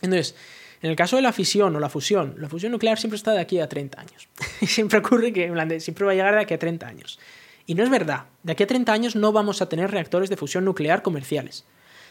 Entonces, 0.00 0.34
en 0.80 0.90
el 0.90 0.96
caso 0.96 1.14
de 1.14 1.22
la 1.22 1.32
fisión 1.32 1.76
o 1.76 1.78
la 1.78 1.88
fusión, 1.88 2.34
la 2.38 2.48
fusión 2.48 2.72
nuclear 2.72 2.98
siempre 2.98 3.16
está 3.16 3.30
de 3.30 3.38
aquí 3.38 3.60
a 3.60 3.68
30 3.68 4.00
años. 4.00 4.28
y 4.60 4.66
siempre 4.66 4.98
ocurre 4.98 5.32
que 5.32 5.48
siempre 5.78 6.04
va 6.04 6.10
a 6.10 6.14
llegar 6.16 6.34
de 6.34 6.40
aquí 6.40 6.54
a 6.54 6.58
30 6.58 6.84
años. 6.84 7.20
Y 7.64 7.76
no 7.76 7.84
es 7.84 7.90
verdad. 7.90 8.24
De 8.42 8.50
aquí 8.50 8.64
a 8.64 8.66
30 8.66 8.92
años 8.92 9.14
no 9.14 9.30
vamos 9.30 9.62
a 9.62 9.68
tener 9.68 9.92
reactores 9.92 10.28
de 10.30 10.36
fusión 10.36 10.64
nuclear 10.64 11.00
comerciales. 11.02 11.64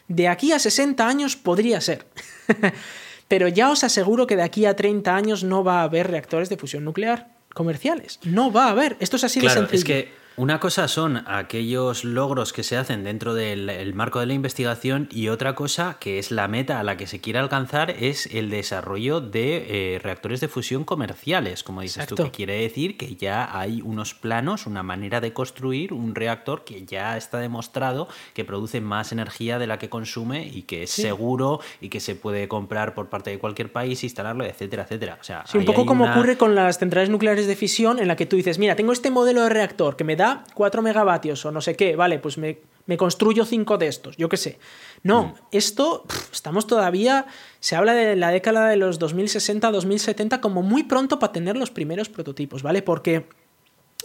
De 0.07 0.29
aquí 0.29 0.53
a 0.53 0.59
60 0.59 1.05
años 1.05 1.35
podría 1.35 1.81
ser. 1.81 2.05
Pero 3.27 3.49
ya 3.49 3.69
os 3.69 3.83
aseguro 3.83 4.27
que 4.27 4.37
de 4.37 4.43
aquí 4.43 4.65
a 4.65 4.77
30 4.77 5.13
años 5.13 5.43
no 5.43 5.61
va 5.61 5.81
a 5.81 5.83
haber 5.83 6.09
reactores 6.09 6.47
de 6.47 6.55
fusión 6.55 6.85
nuclear. 6.85 7.35
comerciales. 7.53 8.21
No 8.23 8.49
va 8.49 8.67
a 8.67 8.69
haber. 8.69 8.95
Esto 9.01 9.17
es 9.17 9.25
así 9.25 9.41
de 9.41 9.49
sencillo. 9.49 9.77
Es 9.77 9.83
que 9.83 10.20
una 10.37 10.61
cosa 10.61 10.87
son 10.87 11.23
aquellos 11.27 12.05
logros 12.05 12.53
que 12.53 12.63
se 12.63 12.77
hacen 12.77 13.03
dentro 13.03 13.33
del 13.33 13.93
marco 13.93 14.21
de 14.21 14.27
la 14.27 14.33
investigación 14.33 15.09
y 15.11 15.27
otra 15.27 15.55
cosa 15.55 15.97
que 15.99 16.19
es 16.19 16.31
la 16.31 16.47
meta 16.47 16.79
a 16.79 16.83
la 16.83 16.95
que 16.95 17.05
se 17.05 17.19
quiere 17.19 17.39
alcanzar 17.39 17.91
es 17.91 18.27
el 18.27 18.49
desarrollo 18.49 19.19
de 19.19 19.95
eh, 19.95 19.99
reactores 19.99 20.39
de 20.39 20.47
fusión 20.47 20.85
comerciales, 20.85 21.63
como 21.63 21.81
dices 21.81 22.07
tú, 22.07 22.15
que 22.15 22.31
quiere 22.31 22.61
decir 22.61 22.97
que 22.97 23.15
ya 23.15 23.57
hay 23.57 23.81
unos 23.81 24.13
planos, 24.13 24.67
una 24.67 24.83
manera 24.83 25.19
de 25.19 25.33
construir 25.33 25.91
un 25.91 26.15
reactor 26.15 26.63
que 26.63 26.85
ya 26.85 27.17
está 27.17 27.39
demostrado 27.39 28.07
que 28.33 28.45
produce 28.45 28.79
más 28.79 29.11
energía 29.11 29.59
de 29.59 29.67
la 29.67 29.79
que 29.79 29.89
consume 29.89 30.47
y 30.47 30.61
que 30.61 30.83
es 30.83 30.91
seguro 30.91 31.59
y 31.81 31.89
que 31.89 31.99
se 31.99 32.15
puede 32.15 32.47
comprar 32.47 32.93
por 32.93 33.09
parte 33.09 33.31
de 33.31 33.37
cualquier 33.37 33.71
país, 33.71 34.03
instalarlo, 34.05 34.45
etcétera, 34.45 34.83
etcétera. 34.83 35.17
O 35.19 35.23
sea, 35.23 35.43
sí, 35.45 35.57
un 35.57 35.65
poco 35.65 35.85
como 35.85 36.05
ocurre 36.05 36.37
con 36.37 36.55
las 36.55 36.79
centrales 36.79 37.09
nucleares 37.09 37.47
de 37.47 37.55
fisión 37.57 37.99
en 37.99 38.07
la 38.07 38.15
que 38.15 38.25
tú 38.25 38.37
dices, 38.37 38.59
mira, 38.59 38.77
tengo 38.77 38.93
este 38.93 39.11
modelo 39.11 39.43
de 39.43 39.49
reactor 39.49 39.97
que 39.97 40.05
me 40.05 40.15
da 40.15 40.20
4 40.53 40.81
megavatios 40.81 41.45
o 41.45 41.51
no 41.51 41.61
sé 41.61 41.75
qué, 41.75 41.95
vale, 41.95 42.19
pues 42.19 42.37
me, 42.37 42.59
construyo 42.97 43.45
5 43.45 43.77
de 43.77 43.87
estos, 43.87 44.17
yo 44.17 44.27
qué 44.27 44.37
sé. 44.37 44.59
No, 45.03 45.23
mm. 45.23 45.33
esto 45.51 46.05
estamos 46.31 46.67
todavía, 46.67 47.25
se 47.59 47.75
habla 47.75 47.93
de 47.93 48.15
la 48.15 48.31
década 48.31 48.67
de 48.67 48.75
los 48.75 48.99
2060-2070 48.99 50.39
como 50.39 50.61
muy 50.61 50.83
pronto 50.83 51.19
para 51.19 51.31
tener 51.31 51.55
los 51.55 51.71
primeros 51.71 52.09
prototipos, 52.09 52.63
¿vale? 52.63 52.81
Porque 52.81 53.27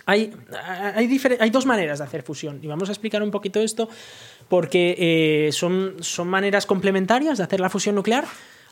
hay, 0.05 0.33
hay, 0.95 1.21
hay, 1.41 1.51
dos 1.51 1.67
maneras 1.67 1.99
de 1.99 2.05
hacer 2.05 2.23
fusión 2.23 2.61
y 2.63 2.67
vamos 2.67 2.89
a 2.89 2.93
explicar 2.93 3.23
un 3.23 3.31
poquito 3.31 3.61
esto 3.61 3.89
porque 4.49 4.95
eh, 4.99 5.53
son, 5.53 5.97
son 6.01 6.29
maneras 6.29 6.67
complementarias 6.67 7.39
de 7.39 7.45
hacer 7.45 7.61
la 7.61 7.71
fusión 7.71 7.95
nuclear. 7.95 8.25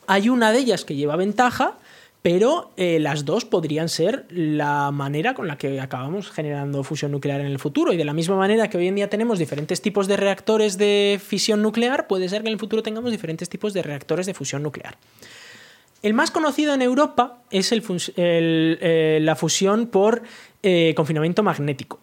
Hay 0.06 0.28
una 0.28 0.52
de 0.52 0.58
ellas 0.58 0.84
que 0.84 0.94
lleva 0.94 1.16
ventaja, 1.16 1.78
pero 2.24 2.70
eh, 2.78 3.00
las 3.00 3.26
dos 3.26 3.44
podrían 3.44 3.90
ser 3.90 4.24
la 4.30 4.90
manera 4.92 5.34
con 5.34 5.46
la 5.46 5.58
que 5.58 5.78
acabamos 5.78 6.30
generando 6.30 6.82
fusión 6.82 7.12
nuclear 7.12 7.42
en 7.42 7.48
el 7.48 7.58
futuro. 7.58 7.92
Y 7.92 7.98
de 7.98 8.04
la 8.06 8.14
misma 8.14 8.34
manera 8.34 8.70
que 8.70 8.78
hoy 8.78 8.86
en 8.86 8.94
día 8.94 9.10
tenemos 9.10 9.38
diferentes 9.38 9.82
tipos 9.82 10.06
de 10.06 10.16
reactores 10.16 10.78
de 10.78 11.20
fisión 11.22 11.60
nuclear, 11.60 12.06
puede 12.06 12.30
ser 12.30 12.40
que 12.40 12.48
en 12.48 12.54
el 12.54 12.58
futuro 12.58 12.82
tengamos 12.82 13.10
diferentes 13.10 13.50
tipos 13.50 13.74
de 13.74 13.82
reactores 13.82 14.24
de 14.24 14.32
fusión 14.32 14.62
nuclear. 14.62 14.96
El 16.00 16.14
más 16.14 16.30
conocido 16.30 16.72
en 16.72 16.80
Europa 16.80 17.42
es 17.50 17.70
eh, 18.16 19.18
la 19.20 19.36
fusión 19.36 19.88
por 19.88 20.22
eh, 20.62 20.94
confinamiento 20.96 21.42
magnético. 21.42 22.00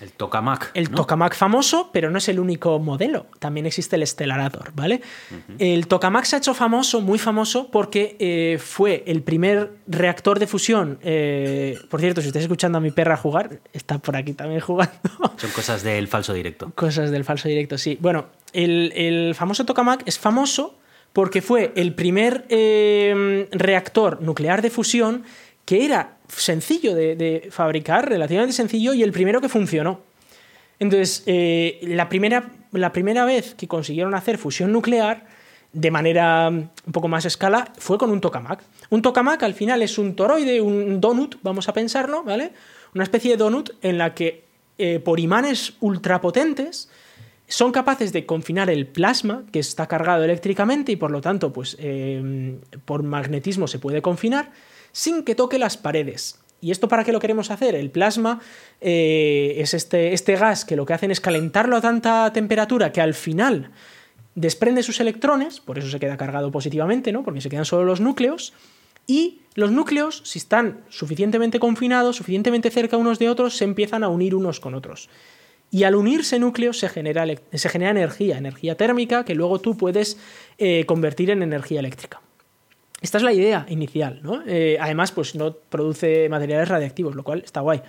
El 0.00 0.12
tokamak. 0.12 0.70
El 0.74 0.90
tokamak 0.90 1.34
famoso, 1.34 1.90
pero 1.92 2.10
no 2.10 2.18
es 2.18 2.28
el 2.28 2.40
único 2.40 2.78
modelo. 2.78 3.26
También 3.38 3.66
existe 3.66 3.96
el 3.96 4.06
Stellarator, 4.06 4.72
¿vale? 4.74 5.00
El 5.58 5.86
tokamak 5.86 6.24
se 6.24 6.36
ha 6.36 6.38
hecho 6.38 6.52
famoso, 6.54 7.00
muy 7.00 7.18
famoso, 7.18 7.70
porque 7.70 8.16
eh, 8.18 8.58
fue 8.58 9.04
el 9.06 9.22
primer 9.22 9.72
reactor 9.86 10.38
de 10.38 10.46
fusión. 10.46 10.98
Eh, 11.02 11.78
por 11.90 12.00
cierto, 12.00 12.20
si 12.20 12.28
estáis 12.28 12.44
escuchando 12.44 12.78
a 12.78 12.80
mi 12.80 12.90
perra 12.90 13.16
jugar, 13.16 13.60
está 13.72 13.98
por 13.98 14.16
aquí 14.16 14.32
también 14.32 14.60
jugando. 14.60 14.94
Son 15.36 15.50
cosas 15.50 15.82
del 15.82 16.08
falso 16.08 16.32
directo. 16.32 16.72
Cosas 16.74 17.10
del 17.10 17.24
falso 17.24 17.48
directo, 17.48 17.78
sí. 17.78 17.96
Bueno, 18.00 18.26
el, 18.52 19.34
famoso 19.36 19.64
tokamak 19.64 20.02
es 20.06 20.18
famoso 20.18 20.78
porque 21.12 21.40
fue 21.40 21.72
el 21.76 21.94
primer 21.94 22.44
eh, 22.48 23.48
reactor 23.52 24.20
nuclear 24.20 24.62
de 24.62 24.70
fusión 24.70 25.24
que 25.64 25.84
era 25.84 26.16
sencillo 26.36 26.94
de, 26.94 27.48
fabricar, 27.50 28.08
relativamente 28.08 28.54
sencillo, 28.54 28.94
y 28.94 29.02
el 29.02 29.12
primero 29.12 29.40
que 29.40 29.48
funcionó. 29.48 30.00
Entonces, 30.78 31.22
eh, 31.26 31.80
la, 31.82 32.08
primera, 32.08 32.50
la 32.72 32.92
primera 32.92 33.24
vez 33.24 33.54
que 33.54 33.68
consiguieron 33.68 34.14
hacer 34.14 34.38
fusión 34.38 34.72
nuclear 34.72 35.26
de 35.72 35.90
manera 35.90 36.48
un 36.48 36.92
poco 36.92 37.08
más 37.08 37.24
escala 37.24 37.72
fue 37.78 37.98
con 37.98 38.10
un 38.10 38.20
tokamak. 38.20 38.62
Un 38.90 39.02
tokamak 39.02 39.42
al 39.42 39.54
final 39.54 39.82
es 39.82 39.98
un 39.98 40.14
toroide, 40.14 40.60
un 40.60 41.00
donut, 41.00 41.36
vamos 41.42 41.68
a 41.68 41.72
pensarlo, 41.72 42.22
¿vale? 42.22 42.52
Una 42.94 43.04
especie 43.04 43.32
de 43.32 43.36
donut 43.36 43.70
en 43.82 43.98
la 43.98 44.14
que 44.14 44.44
eh, 44.78 45.00
por 45.00 45.20
imanes 45.20 45.74
ultrapotentes 45.80 46.88
son 47.46 47.72
capaces 47.72 48.12
de 48.12 48.24
confinar 48.24 48.70
el 48.70 48.86
plasma 48.86 49.44
que 49.52 49.58
está 49.58 49.86
cargado 49.86 50.24
eléctricamente 50.24 50.92
y 50.92 50.96
por 50.96 51.10
lo 51.10 51.20
tanto, 51.20 51.52
pues 51.52 51.76
eh, 51.78 52.56
por 52.84 53.02
magnetismo 53.02 53.66
se 53.66 53.78
puede 53.78 54.00
confinar 54.00 54.50
sin 54.94 55.24
que 55.24 55.34
toque 55.34 55.58
las 55.58 55.76
paredes. 55.76 56.38
¿Y 56.62 56.70
esto 56.70 56.88
para 56.88 57.04
qué 57.04 57.12
lo 57.12 57.20
queremos 57.20 57.50
hacer? 57.50 57.74
El 57.74 57.90
plasma 57.90 58.40
eh, 58.80 59.56
es 59.58 59.74
este, 59.74 60.14
este 60.14 60.36
gas 60.36 60.64
que 60.64 60.76
lo 60.76 60.86
que 60.86 60.94
hacen 60.94 61.10
es 61.10 61.20
calentarlo 61.20 61.76
a 61.76 61.82
tanta 61.82 62.32
temperatura 62.32 62.90
que 62.90 63.02
al 63.02 63.12
final 63.12 63.70
desprende 64.34 64.82
sus 64.82 65.00
electrones, 65.00 65.60
por 65.60 65.78
eso 65.78 65.90
se 65.90 66.00
queda 66.00 66.16
cargado 66.16 66.50
positivamente, 66.50 67.12
¿no? 67.12 67.22
Porque 67.22 67.42
se 67.42 67.50
quedan 67.50 67.66
solo 67.66 67.84
los 67.84 68.00
núcleos. 68.00 68.54
Y 69.06 69.42
los 69.54 69.72
núcleos, 69.72 70.22
si 70.24 70.38
están 70.38 70.80
suficientemente 70.88 71.58
confinados, 71.58 72.16
suficientemente 72.16 72.70
cerca 72.70 72.96
unos 72.96 73.18
de 73.18 73.28
otros, 73.28 73.56
se 73.56 73.64
empiezan 73.64 74.02
a 74.02 74.08
unir 74.08 74.34
unos 74.34 74.60
con 74.60 74.74
otros. 74.74 75.10
Y 75.70 75.82
al 75.82 75.96
unirse 75.96 76.38
núcleos 76.38 76.78
se 76.78 76.88
genera, 76.88 77.26
se 77.52 77.68
genera 77.68 77.90
energía, 77.90 78.38
energía 78.38 78.76
térmica, 78.76 79.24
que 79.24 79.34
luego 79.34 79.60
tú 79.60 79.76
puedes 79.76 80.18
eh, 80.56 80.86
convertir 80.86 81.30
en 81.30 81.42
energía 81.42 81.80
eléctrica. 81.80 82.22
Esta 83.04 83.18
es 83.18 83.24
la 83.24 83.34
idea 83.34 83.66
inicial, 83.68 84.20
¿no? 84.22 84.42
Eh, 84.46 84.78
además, 84.80 85.12
pues 85.12 85.34
no 85.34 85.52
produce 85.52 86.26
materiales 86.30 86.68
radiactivos, 86.70 87.14
lo 87.14 87.22
cual 87.22 87.42
está 87.44 87.60
guay. 87.60 87.82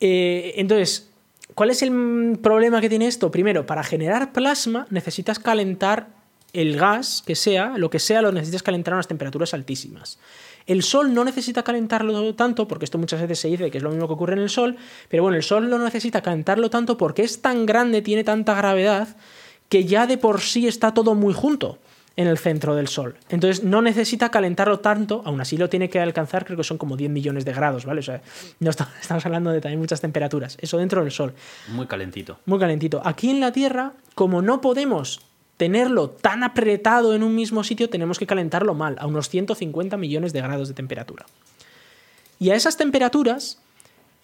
Eh, 0.00 0.52
entonces, 0.56 1.08
¿cuál 1.54 1.70
es 1.70 1.80
el 1.80 2.38
problema 2.42 2.82
que 2.82 2.90
tiene 2.90 3.06
esto? 3.06 3.30
Primero, 3.30 3.64
para 3.64 3.82
generar 3.82 4.34
plasma 4.34 4.86
necesitas 4.90 5.38
calentar 5.38 6.08
el 6.52 6.76
gas 6.76 7.22
que 7.26 7.34
sea, 7.34 7.78
lo 7.78 7.88
que 7.88 7.98
sea, 7.98 8.20
lo 8.20 8.30
necesitas 8.30 8.62
calentar 8.62 8.92
a 8.92 8.96
unas 8.96 9.08
temperaturas 9.08 9.54
altísimas. 9.54 10.18
El 10.66 10.82
Sol 10.82 11.14
no 11.14 11.24
necesita 11.24 11.62
calentarlo 11.62 12.34
tanto, 12.34 12.68
porque 12.68 12.84
esto 12.84 12.98
muchas 12.98 13.22
veces 13.22 13.38
se 13.38 13.48
dice 13.48 13.70
que 13.70 13.78
es 13.78 13.82
lo 13.82 13.88
mismo 13.88 14.08
que 14.08 14.12
ocurre 14.12 14.34
en 14.34 14.40
el 14.40 14.50
Sol, 14.50 14.76
pero 15.08 15.22
bueno, 15.22 15.38
el 15.38 15.42
Sol 15.42 15.70
no 15.70 15.78
necesita 15.78 16.20
calentarlo 16.20 16.68
tanto 16.68 16.98
porque 16.98 17.22
es 17.22 17.40
tan 17.40 17.64
grande, 17.64 18.02
tiene 18.02 18.24
tanta 18.24 18.54
gravedad, 18.54 19.08
que 19.70 19.86
ya 19.86 20.06
de 20.06 20.18
por 20.18 20.42
sí 20.42 20.68
está 20.68 20.92
todo 20.92 21.14
muy 21.14 21.32
junto 21.32 21.78
en 22.18 22.26
el 22.26 22.36
centro 22.36 22.74
del 22.74 22.88
Sol. 22.88 23.14
Entonces 23.28 23.62
no 23.62 23.80
necesita 23.80 24.28
calentarlo 24.28 24.80
tanto, 24.80 25.22
aún 25.24 25.40
así 25.40 25.56
lo 25.56 25.68
tiene 25.68 25.88
que 25.88 26.00
alcanzar, 26.00 26.44
creo 26.44 26.56
que 26.56 26.64
son 26.64 26.76
como 26.76 26.96
10 26.96 27.12
millones 27.12 27.44
de 27.44 27.52
grados, 27.52 27.86
¿vale? 27.86 28.00
O 28.00 28.02
sea, 28.02 28.20
no 28.58 28.70
estamos 29.00 29.24
hablando 29.24 29.52
de 29.52 29.60
también 29.60 29.78
muchas 29.78 30.00
temperaturas, 30.00 30.58
eso 30.60 30.78
dentro 30.78 31.00
del 31.00 31.12
Sol. 31.12 31.32
Muy 31.68 31.86
calentito. 31.86 32.40
Muy 32.44 32.58
calentito. 32.58 33.00
Aquí 33.04 33.30
en 33.30 33.38
la 33.38 33.52
Tierra, 33.52 33.92
como 34.16 34.42
no 34.42 34.60
podemos 34.60 35.20
tenerlo 35.58 36.10
tan 36.10 36.42
apretado 36.42 37.14
en 37.14 37.22
un 37.22 37.36
mismo 37.36 37.62
sitio, 37.62 37.88
tenemos 37.88 38.18
que 38.18 38.26
calentarlo 38.26 38.74
mal, 38.74 38.96
a 38.98 39.06
unos 39.06 39.28
150 39.28 39.96
millones 39.96 40.32
de 40.32 40.40
grados 40.40 40.66
de 40.66 40.74
temperatura. 40.74 41.24
Y 42.40 42.50
a 42.50 42.56
esas 42.56 42.76
temperaturas, 42.76 43.62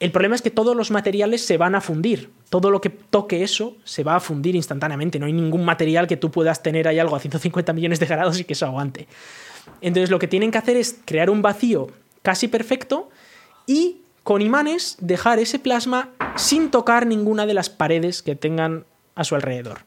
el 0.00 0.10
problema 0.10 0.34
es 0.34 0.42
que 0.42 0.50
todos 0.50 0.76
los 0.76 0.90
materiales 0.90 1.44
se 1.46 1.56
van 1.56 1.74
a 1.74 1.80
fundir. 1.80 2.30
Todo 2.50 2.70
lo 2.70 2.80
que 2.80 2.90
toque 2.90 3.42
eso 3.42 3.76
se 3.84 4.02
va 4.02 4.16
a 4.16 4.20
fundir 4.20 4.56
instantáneamente. 4.56 5.18
No 5.18 5.26
hay 5.26 5.32
ningún 5.32 5.64
material 5.64 6.06
que 6.06 6.16
tú 6.16 6.30
puedas 6.30 6.62
tener 6.62 6.88
ahí 6.88 6.98
algo 6.98 7.16
a 7.16 7.20
150 7.20 7.72
millones 7.72 8.00
de 8.00 8.06
grados 8.06 8.38
y 8.40 8.44
que 8.44 8.54
eso 8.54 8.66
aguante. 8.66 9.06
Entonces 9.80 10.10
lo 10.10 10.18
que 10.18 10.28
tienen 10.28 10.50
que 10.50 10.58
hacer 10.58 10.76
es 10.76 10.98
crear 11.04 11.30
un 11.30 11.42
vacío 11.42 11.88
casi 12.22 12.48
perfecto 12.48 13.10
y 13.66 13.98
con 14.24 14.42
imanes 14.42 14.96
dejar 15.00 15.38
ese 15.38 15.58
plasma 15.58 16.10
sin 16.36 16.70
tocar 16.70 17.06
ninguna 17.06 17.46
de 17.46 17.54
las 17.54 17.70
paredes 17.70 18.22
que 18.22 18.34
tengan 18.34 18.84
a 19.14 19.24
su 19.24 19.34
alrededor. 19.34 19.80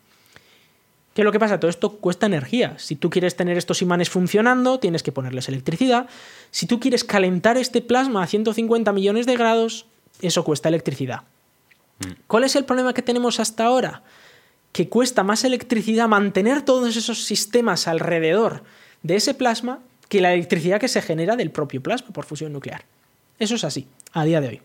¿Qué 1.14 1.22
es 1.22 1.26
lo 1.26 1.32
que 1.32 1.40
pasa? 1.40 1.60
Todo 1.60 1.70
esto 1.70 1.98
cuesta 1.98 2.28
energía. 2.28 2.76
Si 2.78 2.96
tú 2.96 3.10
quieres 3.10 3.36
tener 3.36 3.58
estos 3.58 3.82
imanes 3.82 4.10
funcionando, 4.10 4.80
tienes 4.80 5.02
que 5.02 5.12
ponerles 5.12 5.50
electricidad. 5.50 6.08
Si 6.52 6.68
tú 6.68 6.80
quieres 6.80 7.04
calentar 7.04 7.58
este 7.58 7.82
plasma 7.82 8.22
a 8.22 8.28
150 8.28 8.94
millones 8.94 9.26
de 9.26 9.36
grados, 9.36 9.88
eso 10.22 10.44
cuesta 10.44 10.70
electricidad. 10.70 11.22
Mm. 12.00 12.12
¿Cuál 12.28 12.44
es 12.44 12.56
el 12.56 12.66
problema 12.66 12.94
que 12.94 13.02
tenemos 13.02 13.40
hasta 13.40 13.66
ahora? 13.66 14.04
Que 14.72 14.90
cuesta 14.90 15.24
más 15.24 15.44
electricidad 15.44 16.08
mantener 16.08 16.62
todos 16.62 16.96
esos 16.96 17.24
sistemas 17.24 17.88
alrededor 17.88 18.64
de 19.04 19.16
ese 19.16 19.34
plasma 19.34 19.80
que 20.10 20.22
la 20.22 20.34
electricidad 20.34 20.80
que 20.80 20.88
se 20.88 21.02
genera 21.02 21.36
del 21.36 21.52
propio 21.52 21.82
plasma 21.82 22.10
por 22.10 22.26
fusión 22.26 22.54
nuclear. 22.54 22.86
Eso 23.40 23.56
es 23.56 23.64
así, 23.64 23.88
a 24.14 24.24
día 24.26 24.42
de 24.42 24.48
hoy. 24.48 24.62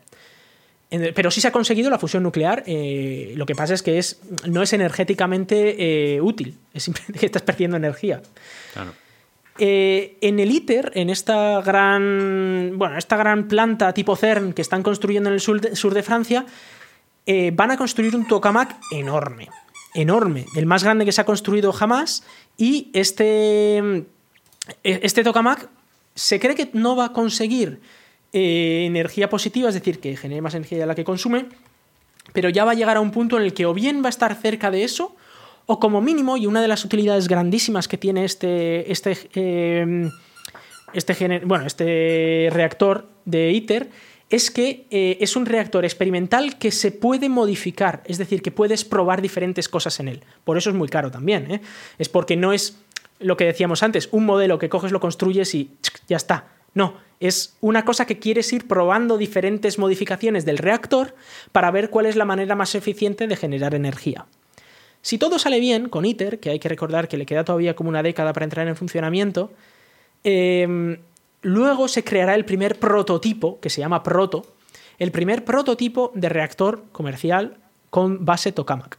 Pero 1.15 1.31
sí 1.31 1.41
se 1.41 1.49
ha 1.49 1.53
conseguido 1.53 1.89
la 1.89 1.99
fusión 1.99 2.23
nuclear. 2.23 2.65
Eh, 2.67 3.33
lo 3.37 3.47
que 3.47 3.55
pasa 3.55 3.73
es 3.73 3.83
que 3.83 3.99
es, 3.99 4.21
no 4.47 4.63
es 4.63 4.75
energéticamente 4.75 6.17
eh, 6.17 6.21
útil, 6.21 6.59
es 6.75 6.83
simplemente 6.83 7.19
que 7.21 7.27
estás 7.27 7.43
perdiendo 7.43 7.77
energía. 7.77 8.21
Claro. 8.75 8.93
Eh, 9.59 10.17
en 10.23 10.41
el 10.41 10.51
ITER, 10.51 10.93
en 10.95 11.11
esta 11.11 11.61
gran, 11.61 12.73
bueno, 12.77 12.97
esta 12.97 13.17
gran 13.17 13.49
planta 13.49 13.93
tipo 13.93 14.17
CERN 14.17 14.55
que 14.55 14.63
están 14.63 14.83
construyendo 14.83 15.29
en 15.29 15.35
el 15.35 15.41
sur 15.41 15.61
de, 15.61 16.03
Francia, 16.03 16.47
eh, 17.27 17.53
van 17.55 17.71
a 17.71 17.77
construir 17.77 18.17
un 18.17 18.27
tokamak 18.27 18.77
enorme, 18.91 19.51
enorme, 19.95 20.47
el 20.57 20.65
más 20.65 20.83
grande 20.85 21.05
que 21.05 21.13
se 21.13 21.21
ha 21.21 21.25
construido 21.25 21.73
jamás. 21.73 22.25
Y 22.57 22.91
este, 22.95 23.79
eh, 23.79 24.05
este 24.83 25.23
tokamak 25.23 25.69
se 26.15 26.41
cree 26.41 26.55
que 26.55 26.71
no 26.73 26.97
va 26.97 27.07
a 27.07 27.13
conseguir 27.13 27.81
energía 28.35 29.29
positiva, 29.29 29.69
es 29.69 29.75
decir, 29.75 30.01
que 30.01 30.17
genere 30.17 30.41
más 30.41 30.55
energía 30.55 30.79
de 30.79 30.87
la 30.87 30.95
que 30.95 31.05
consume, 31.05 31.49
pero 32.33 32.49
ya 32.49 32.65
va 32.65 32.71
a 32.71 32.75
llegar 32.75 32.97
a 32.97 33.01
un 33.01 33.11
punto 33.11 33.37
en 33.37 33.43
el 33.43 33.53
que 33.53 33.67
o 33.67 33.75
bien 33.75 34.03
va 34.03 34.07
a 34.07 34.09
estar 34.09 34.35
cerca 34.35 34.71
de 34.71 34.85
eso, 34.85 35.15
o 35.67 35.79
como 35.79 36.01
mínimo, 36.01 36.37
y 36.37 36.47
una 36.47 36.61
de 36.61 36.69
las 36.69 36.85
utilidades 36.85 37.29
grandísimas 37.29 37.89
que 37.89 37.99
tiene 37.99 38.25
este, 38.25 38.91
este, 38.91 39.17
eh, 39.35 40.11
este, 40.93 41.41
bueno, 41.45 41.67
este 41.67 42.49
reactor 42.53 43.09
de 43.25 43.53
ITER 43.53 43.91
es 44.33 44.51
que 44.51 44.87
eh, 44.91 45.19
es 45.21 45.37
un 45.37 45.45
reactor 45.45 45.85
experimental 45.85 46.59
que 46.59 46.71
se 46.71 46.91
puede 46.91 47.29
modificar, 47.29 48.03
es 48.07 48.17
decir, 48.17 48.41
que 48.41 48.51
puedes 48.51 48.83
probar 48.85 49.21
diferentes 49.21 49.69
cosas 49.69 50.01
en 50.01 50.09
él. 50.09 50.25
Por 50.45 50.57
eso 50.57 50.71
es 50.71 50.77
muy 50.77 50.89
caro 50.89 51.11
también. 51.11 51.51
¿eh? 51.51 51.61
Es 51.99 52.09
porque 52.09 52.35
no 52.35 52.55
es 52.55 52.79
lo 53.19 53.37
que 53.37 53.45
decíamos 53.45 53.83
antes, 53.83 54.09
un 54.11 54.25
modelo 54.25 54.59
que 54.59 54.71
coges, 54.71 54.91
lo 54.91 55.01
construyes 55.01 55.55
y 55.55 55.71
ya 56.09 56.17
está. 56.17 56.49
No, 56.75 56.95
es 57.21 57.57
una 57.61 57.85
cosa 57.85 58.07
que 58.07 58.19
quieres 58.19 58.51
ir 58.55 58.67
probando 58.67 59.19
diferentes 59.19 59.79
modificaciones 59.79 60.47
del 60.47 60.57
reactor 60.57 61.15
para 61.53 61.71
ver 61.71 61.91
cuál 61.91 62.07
es 62.07 62.17
la 62.17 62.25
manera 62.25 62.57
más 62.57 62.75
eficiente 62.75 63.27
de 63.27 63.37
generar 63.37 63.75
energía. 63.75 64.27
Si 65.03 65.19
todo 65.19 65.39
sale 65.39 65.61
bien 65.61 65.89
con 65.89 66.05
ITER, 66.05 66.39
que 66.39 66.51
hay 66.51 66.59
que 66.59 66.69
recordar 66.69 67.09
que 67.09 67.17
le 67.17 67.27
queda 67.27 67.45
todavía 67.45 67.75
como 67.75 67.89
una 67.89 68.03
década 68.03 68.33
para 68.33 68.45
entrar 68.45 68.69
en 68.69 68.77
funcionamiento, 68.77 69.51
em, 70.23 70.99
luego 71.43 71.89
se 71.89 72.05
creará 72.05 72.37
el 72.37 72.45
primer 72.45 72.79
prototipo, 72.79 73.59
que 73.61 73.69
se 73.69 73.81
llama 73.81 74.03
Proto, 74.03 74.47
el 74.99 75.11
primer 75.11 75.45
prototipo 75.45 76.13
de 76.15 76.29
reactor 76.29 76.85
comercial 76.93 77.57
con 77.91 78.25
base 78.25 78.53
tokamak. 78.53 78.99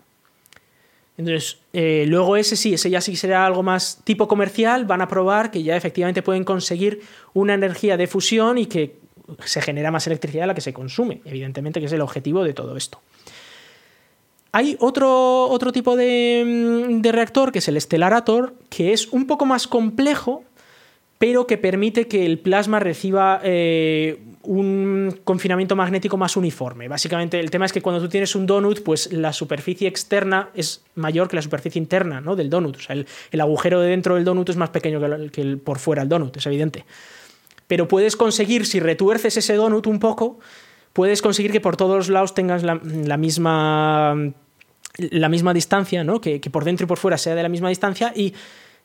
Entonces, 1.17 1.59
eh, 1.73 2.05
luego 2.07 2.35
ese 2.37 2.55
sí, 2.55 2.73
ese 2.73 2.89
ya 2.89 2.99
sí 2.99 3.15
será 3.15 3.45
algo 3.45 3.63
más 3.63 4.01
tipo 4.03 4.27
comercial, 4.27 4.85
van 4.85 5.01
a 5.01 5.07
probar 5.07 5.51
que 5.51 5.63
ya 5.63 5.77
efectivamente 5.77 6.21
pueden 6.21 6.43
conseguir 6.43 7.01
una 7.33 7.53
energía 7.53 7.97
de 7.97 8.07
fusión 8.07 8.57
y 8.57 8.65
que 8.65 8.97
se 9.45 9.61
genera 9.61 9.91
más 9.91 10.07
electricidad 10.07 10.43
de 10.43 10.47
la 10.47 10.55
que 10.55 10.61
se 10.61 10.73
consume, 10.73 11.21
evidentemente 11.23 11.79
que 11.79 11.85
es 11.85 11.91
el 11.93 12.01
objetivo 12.01 12.43
de 12.43 12.53
todo 12.53 12.75
esto. 12.75 12.99
Hay 14.53 14.77
otro, 14.79 15.49
otro 15.49 15.71
tipo 15.71 15.95
de, 15.95 16.99
de 17.01 17.11
reactor, 17.11 17.51
que 17.51 17.59
es 17.59 17.67
el 17.67 17.81
Stellarator, 17.81 18.53
que 18.69 18.93
es 18.93 19.07
un 19.07 19.25
poco 19.25 19.45
más 19.45 19.67
complejo, 19.67 20.43
pero 21.23 21.47
que 21.47 21.57
permite 21.57 22.07
que 22.07 22.25
el 22.25 22.37
plasma 22.37 22.79
reciba 22.79 23.39
eh, 23.43 24.19
un 24.43 25.21
confinamiento 25.23 25.73
magnético 25.75 26.17
más 26.17 26.35
uniforme. 26.35 26.87
Básicamente, 26.89 27.39
el 27.39 27.49
tema 27.49 27.65
es 27.65 27.71
que 27.71 27.81
cuando 27.81 28.01
tú 28.01 28.09
tienes 28.09 28.35
un 28.35 28.45
donut, 28.45 28.83
pues 28.83 29.11
la 29.13 29.31
superficie 29.31 29.87
externa 29.87 30.49
es 30.53 30.83
mayor 30.95 31.29
que 31.29 31.37
la 31.37 31.41
superficie 31.41 31.79
interna 31.79 32.19
¿no? 32.19 32.35
del 32.35 32.49
donut. 32.49 32.75
O 32.75 32.79
sea, 32.79 32.95
el, 32.95 33.41
agujero 33.41 33.79
de 33.79 33.89
dentro 33.89 34.15
del 34.15 34.25
donut 34.25 34.49
es 34.49 34.57
más 34.57 34.69
pequeño 34.69 34.99
que 35.31 35.41
el, 35.41 35.59
por 35.59 35.79
fuera 35.79 36.01
del 36.01 36.09
donut, 36.09 36.35
es 36.35 36.45
evidente. 36.45 36.85
Pero 37.67 37.87
puedes 37.87 38.17
conseguir, 38.17 38.65
si 38.65 38.81
retuerces 38.81 39.37
ese 39.37 39.55
donut 39.55 39.87
un 39.87 39.99
poco, 39.99 40.39
puedes 40.91 41.21
conseguir 41.21 41.51
que 41.51 41.61
por 41.61 41.77
todos 41.77 41.95
los 41.95 42.09
lados 42.09 42.33
tengas 42.33 42.63
la, 42.63 43.17
misma 43.17 44.33
la 44.97 45.29
misma 45.29 45.53
distancia, 45.53 46.03
¿no? 46.03 46.21
que, 46.21 46.39
que 46.39 46.49
por 46.49 46.65
dentro 46.65 46.85
y 46.85 46.87
por 46.87 46.97
fuera 46.97 47.17
sea 47.17 47.35
de 47.35 47.43
la 47.43 47.49
misma 47.49 47.69
distancia 47.69 48.13
y 48.15 48.33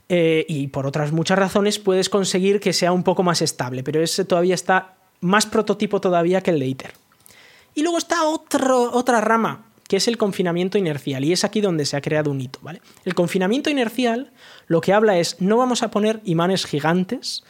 eh, 0.08 0.46
y 0.48 0.68
por 0.68 0.86
otras 0.86 1.12
muchas 1.12 1.38
razones 1.38 1.78
puedes 1.78 2.08
conseguir 2.08 2.60
que 2.60 2.72
sea 2.72 2.92
un 2.92 3.02
poco 3.02 3.22
más 3.22 3.42
estable, 3.42 3.82
pero 3.82 4.02
ese 4.02 4.24
todavía 4.24 4.54
está 4.54 4.96
más 5.20 5.44
prototipo 5.44 6.00
todavía 6.00 6.40
que 6.40 6.50
el 6.50 6.60
de 6.60 6.66
ITER. 6.66 6.92
Y 7.74 7.82
luego 7.82 7.98
está 7.98 8.24
otro, 8.24 8.90
otra 8.92 9.20
rama, 9.20 9.66
que 9.86 9.98
es 9.98 10.08
el 10.08 10.16
confinamiento 10.16 10.78
inercial, 10.78 11.24
y 11.24 11.32
es 11.32 11.44
aquí 11.44 11.60
donde 11.60 11.84
se 11.84 11.96
ha 11.96 12.00
creado 12.00 12.30
un 12.30 12.40
hito. 12.40 12.58
¿vale? 12.62 12.80
El 13.04 13.14
confinamiento 13.14 13.68
inercial 13.68 14.32
lo 14.66 14.80
que 14.80 14.94
habla 14.94 15.18
es, 15.18 15.40
no 15.40 15.58
vamos 15.58 15.82
a 15.82 15.90
poner 15.90 16.20
imanes 16.24 16.64
gigantes 16.64 17.44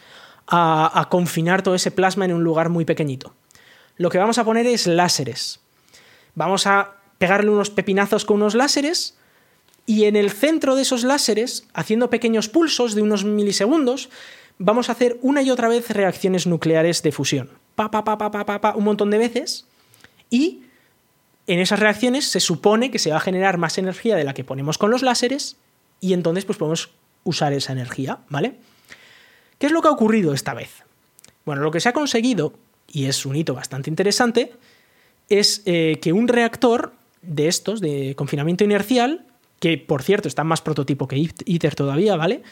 a, 0.45 0.99
a 0.99 1.07
confinar 1.07 1.61
todo 1.61 1.75
ese 1.75 1.91
plasma 1.91 2.25
en 2.25 2.33
un 2.33 2.43
lugar 2.43 2.67
muy 2.67 2.83
pequeñito. 2.83 3.33
Lo 3.95 4.09
que 4.09 4.17
vamos 4.17 4.37
a 4.37 4.43
poner 4.43 4.67
es 4.67 4.85
láseres. 4.85 5.61
Vamos 6.35 6.67
a 6.67 6.98
pegarle 7.19 7.51
unos 7.51 7.69
pepinazos 7.69 8.25
con 8.25 8.37
unos 8.37 8.55
láseres 8.55 9.15
y 9.85 10.05
en 10.05 10.15
el 10.15 10.31
centro 10.31 10.75
de 10.75 10.81
esos 10.81 11.03
láseres, 11.03 11.67
haciendo 11.73 12.09
pequeños 12.09 12.49
pulsos 12.49 12.95
de 12.95 13.01
unos 13.01 13.23
milisegundos, 13.23 14.09
vamos 14.57 14.89
a 14.89 14.93
hacer 14.93 15.17
una 15.21 15.41
y 15.41 15.51
otra 15.51 15.67
vez 15.67 15.89
reacciones 15.89 16.47
nucleares 16.47 17.03
de 17.03 17.11
fusión. 17.11 17.49
Pa, 17.75 17.91
pa, 17.91 18.03
pa, 18.03 18.17
pa, 18.17 18.31
pa, 18.31 18.61
pa, 18.61 18.75
un 18.75 18.83
montón 18.83 19.09
de 19.09 19.17
veces. 19.17 19.65
Y 20.29 20.63
en 21.47 21.59
esas 21.59 21.79
reacciones 21.79 22.25
se 22.25 22.39
supone 22.39 22.91
que 22.91 22.99
se 22.99 23.09
va 23.09 23.17
a 23.17 23.21
generar 23.21 23.57
más 23.57 23.77
energía 23.77 24.15
de 24.15 24.23
la 24.23 24.33
que 24.33 24.43
ponemos 24.43 24.77
con 24.77 24.91
los 24.91 25.01
láseres 25.01 25.57
y 25.99 26.13
entonces 26.13 26.45
pues 26.45 26.57
podemos 26.57 26.91
usar 27.23 27.53
esa 27.53 27.73
energía, 27.73 28.19
¿vale? 28.29 28.55
¿Qué 29.57 29.65
es 29.65 29.71
lo 29.71 29.81
que 29.81 29.87
ha 29.87 29.91
ocurrido 29.91 30.33
esta 30.33 30.53
vez? 30.53 30.83
Bueno, 31.45 31.63
lo 31.63 31.71
que 31.71 31.79
se 31.79 31.89
ha 31.89 31.93
conseguido, 31.93 32.53
y 32.87 33.05
es 33.05 33.25
un 33.25 33.35
hito 33.35 33.55
bastante 33.55 33.89
interesante, 33.89 34.53
es 35.29 35.63
eh, 35.65 35.99
que 36.01 36.13
un 36.13 36.27
reactor 36.27 36.93
de 37.21 37.47
estos, 37.47 37.81
de 37.81 38.15
confinamiento 38.15 38.63
inercial, 38.63 39.25
que 39.59 39.77
por 39.77 40.03
cierto 40.03 40.27
está 40.27 40.43
más 40.43 40.61
prototipo 40.61 41.07
que 41.07 41.17
ITER 41.45 41.75
todavía, 41.75 42.15
¿vale? 42.15 42.43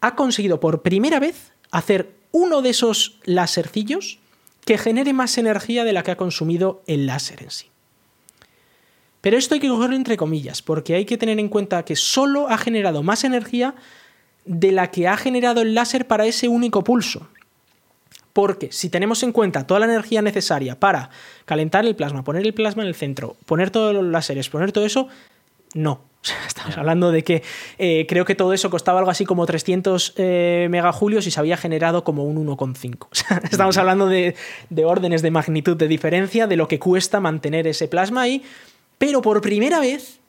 Ha 0.00 0.14
conseguido 0.14 0.60
por 0.60 0.82
primera 0.82 1.20
vez 1.20 1.52
hacer 1.70 2.14
uno 2.32 2.62
de 2.62 2.70
esos 2.70 3.18
lásercillos 3.24 4.18
que 4.64 4.78
genere 4.78 5.12
más 5.12 5.38
energía 5.38 5.84
de 5.84 5.92
la 5.92 6.02
que 6.02 6.10
ha 6.10 6.16
consumido 6.16 6.82
el 6.86 7.06
láser 7.06 7.42
en 7.42 7.50
sí. 7.50 7.66
Pero 9.20 9.38
esto 9.38 9.54
hay 9.54 9.60
que 9.60 9.68
cogerlo 9.68 9.96
entre 9.96 10.16
comillas, 10.16 10.62
porque 10.62 10.94
hay 10.94 11.04
que 11.04 11.18
tener 11.18 11.38
en 11.38 11.48
cuenta 11.48 11.84
que 11.84 11.96
solo 11.96 12.48
ha 12.48 12.58
generado 12.58 13.02
más 13.02 13.24
energía 13.24 13.74
de 14.44 14.72
la 14.72 14.90
que 14.90 15.08
ha 15.08 15.16
generado 15.16 15.62
el 15.62 15.74
láser 15.74 16.06
para 16.06 16.26
ese 16.26 16.48
único 16.48 16.84
pulso. 16.84 17.28
Porque 18.36 18.68
si 18.70 18.90
tenemos 18.90 19.22
en 19.22 19.32
cuenta 19.32 19.66
toda 19.66 19.80
la 19.80 19.86
energía 19.86 20.20
necesaria 20.20 20.78
para 20.78 21.08
calentar 21.46 21.86
el 21.86 21.96
plasma, 21.96 22.22
poner 22.22 22.44
el 22.44 22.52
plasma 22.52 22.82
en 22.82 22.88
el 22.88 22.94
centro, 22.94 23.34
poner 23.46 23.70
todos 23.70 23.94
los 23.94 24.04
láseres, 24.04 24.50
poner 24.50 24.72
todo 24.72 24.84
eso, 24.84 25.08
no. 25.72 26.02
Estamos 26.46 26.76
hablando 26.76 27.10
de 27.12 27.24
que 27.24 27.42
eh, 27.78 28.04
creo 28.06 28.26
que 28.26 28.34
todo 28.34 28.52
eso 28.52 28.68
costaba 28.68 28.98
algo 28.98 29.10
así 29.10 29.24
como 29.24 29.46
300 29.46 30.12
eh, 30.18 30.68
megajulios 30.70 31.26
y 31.26 31.30
se 31.30 31.40
había 31.40 31.56
generado 31.56 32.04
como 32.04 32.24
un 32.24 32.46
1,5. 32.46 33.08
estamos 33.50 33.78
hablando 33.78 34.06
de, 34.06 34.34
de, 34.68 34.84
órdenes 34.84 35.22
de 35.22 35.30
magnitud 35.30 35.78
de 35.78 35.88
diferencia 35.88 36.46
de 36.46 36.56
lo 36.56 36.68
que 36.68 36.78
cuesta 36.78 37.20
mantener 37.20 37.66
ese 37.66 37.88
plasma 37.88 38.20
ahí. 38.20 38.42
Pero 38.98 39.22
por 39.22 39.40
primera 39.40 39.80
vez 39.80 40.20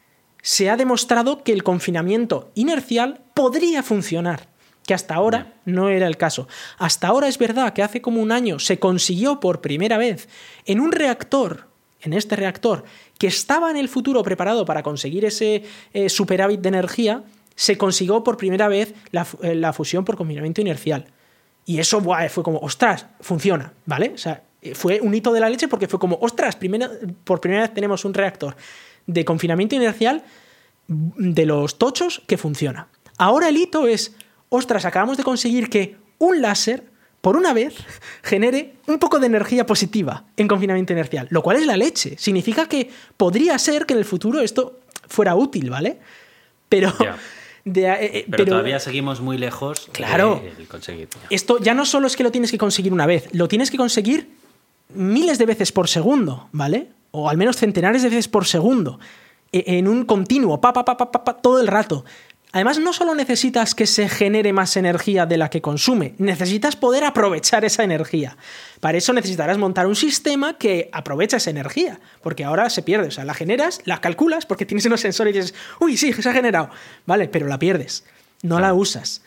se 0.42 0.70
ha 0.70 0.78
demostrado 0.78 1.44
que 1.44 1.52
el 1.52 1.64
confinamiento 1.64 2.52
inercial 2.56 3.20
podría 3.34 3.84
funcionar, 3.84 4.48
que 4.88 4.94
hasta 4.94 5.14
ahora 5.14 5.54
no 5.66 5.90
era 5.90 6.08
el 6.08 6.16
caso. 6.16 6.48
Hasta 6.78 7.10
ahora 7.10 7.28
es 7.28 7.38
verdad 7.38 7.74
que 7.74 7.84
hace 7.84 8.02
como 8.02 8.22
un 8.22 8.32
año 8.32 8.58
se 8.58 8.80
consiguió 8.80 9.40
por 9.42 9.60
primera 9.60 9.98
vez 9.98 10.30
en 10.66 10.80
un 10.80 10.94
reactor, 10.94 11.68
en 12.02 12.14
este 12.14 12.38
reactor, 12.38 12.86
que 13.20 13.28
estaba 13.28 13.70
en 13.70 13.76
el 13.76 13.90
futuro 13.90 14.24
preparado 14.24 14.64
para 14.64 14.84
conseguir 14.84 15.26
ese 15.26 15.64
eh, 15.94 16.08
superávit 16.08 16.62
de 16.62 16.70
energía, 16.70 17.24
se 17.54 17.78
consiguió 17.78 18.24
por 18.24 18.38
primera 18.38 18.70
vez 18.70 18.94
eh, 19.12 19.56
la, 19.56 19.74
fusión 19.74 20.06
por 20.06 20.16
combinamiento 20.16 20.62
inercial. 20.62 21.06
Y 21.66 21.80
eso 21.80 22.02
fue 22.30 22.44
como, 22.44 22.60
ostras, 22.60 23.08
funciona, 23.20 23.74
¿vale? 23.86 24.14
O 24.16 24.18
sea, 24.18 24.44
eh, 24.62 24.74
fue 24.74 25.02
un 25.02 25.14
hito 25.14 25.34
de 25.34 25.42
la 25.42 25.50
leche 25.50 25.68
porque 25.68 25.90
fue 25.90 26.00
como, 26.00 26.18
ostras, 26.22 26.58
por 27.26 27.42
primera 27.42 27.64
vez 27.64 27.74
tenemos 27.74 28.06
un 28.06 28.14
reactor 28.14 28.56
de 29.06 29.26
confinamiento 29.26 29.76
inercial 29.76 30.24
de 30.88 31.46
los 31.46 31.78
tochos 31.78 32.22
que 32.26 32.38
funciona. 32.38 32.88
Ahora 33.18 33.50
el 33.50 33.58
hito 33.58 33.86
es, 33.86 34.16
ostras, 34.50 34.86
acabamos 34.86 35.18
de 35.18 35.24
conseguir 35.24 35.70
que 35.70 35.96
un 36.20 36.42
láser 36.42 36.84
por 37.22 37.36
una 37.36 37.54
vez, 37.54 37.76
genere 38.24 38.76
un 38.86 39.00
poco 39.00 39.20
de 39.20 39.26
energía 39.26 39.66
positiva 39.66 40.24
en 40.38 40.48
confinamiento 40.48 40.94
inercial, 40.94 41.28
lo 41.30 41.42
cual 41.42 41.58
es 41.58 41.66
la 41.66 41.76
leche. 41.76 42.16
Significa 42.18 42.68
que 42.68 42.90
podría 43.18 43.58
ser 43.60 43.86
que 43.86 43.94
en 43.94 44.00
el 44.00 44.06
futuro 44.06 44.40
esto 44.40 44.80
fuera 45.08 45.36
útil, 45.36 45.70
¿vale? 45.70 46.00
Pero... 46.70 46.94
Eh, 47.66 48.00
eh, 48.00 48.26
pero, 48.32 48.46
todavía 48.46 48.80
seguimos 48.80 49.20
muy 49.20 49.38
lejos 49.38 49.90
claro, 49.92 50.42
de 50.58 50.66
conseguir. 50.68 51.10
Esto 51.30 51.60
ya 51.60 51.74
no 51.74 51.86
solo 51.86 52.08
es 52.08 52.16
que 52.16 52.24
lo 52.24 52.32
tienes 52.32 52.50
que 52.50 52.58
conseguir 52.58 52.94
una 52.94 53.06
vez, 53.06 53.28
lo 53.34 53.50
tienes 53.50 53.72
que 53.72 53.76
conseguir 53.76 54.30
miles 54.94 55.38
de 55.38 55.46
veces 55.46 55.74
por 55.74 55.90
segundo, 55.90 56.48
¿vale? 56.54 56.88
O 57.12 57.30
al 57.30 57.36
menos 57.36 57.58
centenares 57.58 58.04
de 58.04 58.10
veces 58.10 58.30
por 58.30 58.46
segundo, 58.46 59.02
e, 59.52 59.80
en 59.80 59.90
un 59.90 60.06
continuo, 60.06 60.62
pa, 60.62 60.72
pa, 60.72 60.86
pa, 60.86 60.96
pa, 60.96 61.12
pa 61.12 61.34
todo 61.34 61.60
el 61.60 61.68
rato. 61.68 62.06
Además, 62.58 62.80
no 62.80 62.92
solo 62.92 63.14
necesitas 63.14 63.76
que 63.76 63.86
se 63.86 64.10
genere 64.10 64.52
más 64.52 64.78
energía 64.78 65.28
de 65.28 65.38
la 65.38 65.52
que 65.52 65.62
consume, 65.62 66.16
necesitas 66.18 66.76
poder 66.76 67.04
aprovechar 67.04 67.64
esa 67.66 67.84
energía. 67.84 68.36
Para 68.80 68.98
eso 68.98 69.14
necesitarás 69.14 69.60
montar 69.60 69.86
un 69.86 69.96
sistema 69.96 70.58
que 70.58 70.90
aproveche 70.92 71.38
esa 71.38 71.52
energía, 71.52 72.00
porque 72.24 72.44
ahora 72.44 72.72
se 72.72 72.82
pierde. 72.82 73.10
O 73.10 73.12
sea, 73.12 73.26
la 73.26 73.36
generas, 73.36 73.82
la 73.86 74.02
calculas, 74.02 74.48
porque 74.48 74.66
tienes 74.66 74.88
unos 74.88 75.02
sensores 75.02 75.36
y 75.36 75.38
dices, 75.38 75.56
uy, 75.80 75.98
sí, 75.98 76.12
se 76.14 76.28
ha 76.28 76.34
generado. 76.34 76.72
Vale, 77.06 77.28
pero 77.28 77.46
la 77.46 77.60
pierdes, 77.60 78.06
no 78.42 78.60
la 78.60 78.74
usas. 78.74 79.22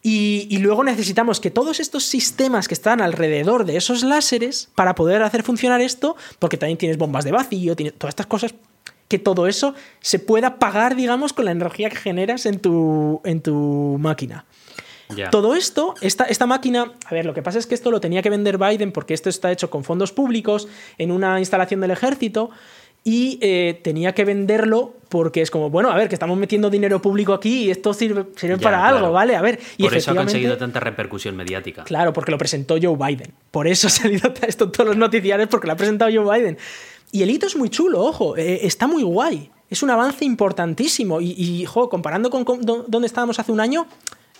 Y, 0.00 0.56
luego 0.58 0.84
necesitamos 0.84 1.40
que 1.40 1.50
todos 1.50 1.80
estos 1.80 2.04
sistemas 2.04 2.68
que 2.68 2.74
están 2.74 3.00
alrededor 3.00 3.64
de 3.64 3.76
esos 3.76 4.04
láseres, 4.04 4.68
para 4.76 4.94
poder 4.94 5.24
hacer 5.24 5.42
funcionar 5.42 5.80
esto, 5.80 6.14
porque 6.38 6.56
también 6.56 6.78
tienes 6.78 6.96
bombas 6.96 7.24
de 7.24 7.32
vacío, 7.32 7.74
tienes 7.74 7.98
todas 7.98 8.12
estas 8.12 8.26
cosas, 8.26 8.54
que 9.08 9.18
todo 9.18 9.46
eso 9.46 9.74
se 10.00 10.18
pueda 10.18 10.58
pagar, 10.58 10.94
digamos, 10.94 11.32
con 11.32 11.46
la 11.46 11.50
energía 11.50 11.90
que 11.90 11.96
generas 11.96 12.46
en 12.46 12.60
tu, 12.60 13.20
en 13.24 13.40
tu 13.40 13.96
máquina. 13.98 14.44
Todo 15.30 15.54
esto, 15.54 15.94
esta, 16.02 16.24
esta 16.24 16.46
máquina, 16.46 16.92
a 17.06 17.14
ver, 17.14 17.24
lo 17.24 17.32
que 17.32 17.42
pasa 17.42 17.58
es 17.58 17.66
que 17.66 17.74
esto 17.74 17.90
lo 17.90 17.98
tenía 17.98 18.20
que 18.20 18.28
vender 18.28 18.58
Biden 18.58 18.92
porque 18.92 19.14
esto 19.14 19.30
está 19.30 19.50
hecho 19.50 19.70
con 19.70 19.82
fondos 19.82 20.12
públicos 20.12 20.68
en 20.98 21.12
una 21.12 21.38
instalación 21.38 21.80
del 21.80 21.92
ejército 21.92 22.50
y 23.04 23.38
eh, 23.40 23.80
tenía 23.82 24.12
que 24.12 24.26
venderlo 24.26 24.94
porque 25.08 25.40
es 25.40 25.50
como, 25.50 25.70
bueno, 25.70 25.90
a 25.90 25.96
ver, 25.96 26.08
que 26.08 26.14
estamos 26.14 26.36
metiendo 26.36 26.68
dinero 26.68 27.00
público 27.00 27.32
aquí 27.32 27.64
y 27.64 27.70
esto 27.70 27.94
sirve, 27.94 28.26
sirve 28.36 28.58
para 28.58 28.86
algo, 28.86 29.10
¿vale? 29.10 29.34
A 29.34 29.40
ver, 29.40 29.58
y 29.78 29.84
Por 29.84 29.96
eso 29.96 30.10
ha 30.10 30.14
conseguido 30.14 30.58
tanta 30.58 30.80
repercusión 30.80 31.34
mediática. 31.34 31.84
Claro, 31.84 32.12
porque 32.12 32.30
lo 32.30 32.36
presentó 32.36 32.76
Joe 32.80 32.96
Biden. 32.96 33.32
Por 33.50 33.66
eso 33.66 33.86
ha 33.86 33.90
salido 33.90 34.30
esto 34.46 34.64
en 34.64 34.72
todos 34.72 34.88
los 34.88 34.96
noticiarios, 34.98 35.48
porque 35.48 35.66
lo 35.66 35.72
ha 35.72 35.76
presentado 35.76 36.10
Joe 36.12 36.38
Biden. 36.38 36.58
Y 37.12 37.22
el 37.22 37.30
hito 37.30 37.46
es 37.46 37.56
muy 37.56 37.70
chulo, 37.70 38.00
ojo, 38.02 38.36
eh, 38.36 38.60
está 38.62 38.86
muy 38.86 39.02
guay. 39.02 39.50
Es 39.70 39.82
un 39.82 39.90
avance 39.90 40.24
importantísimo. 40.24 41.20
Y, 41.20 41.34
y 41.36 41.64
comparando 41.64 42.30
con, 42.30 42.44
donde 42.86 43.06
estábamos 43.06 43.38
hace 43.38 43.52
un 43.52 43.60
año, 43.60 43.86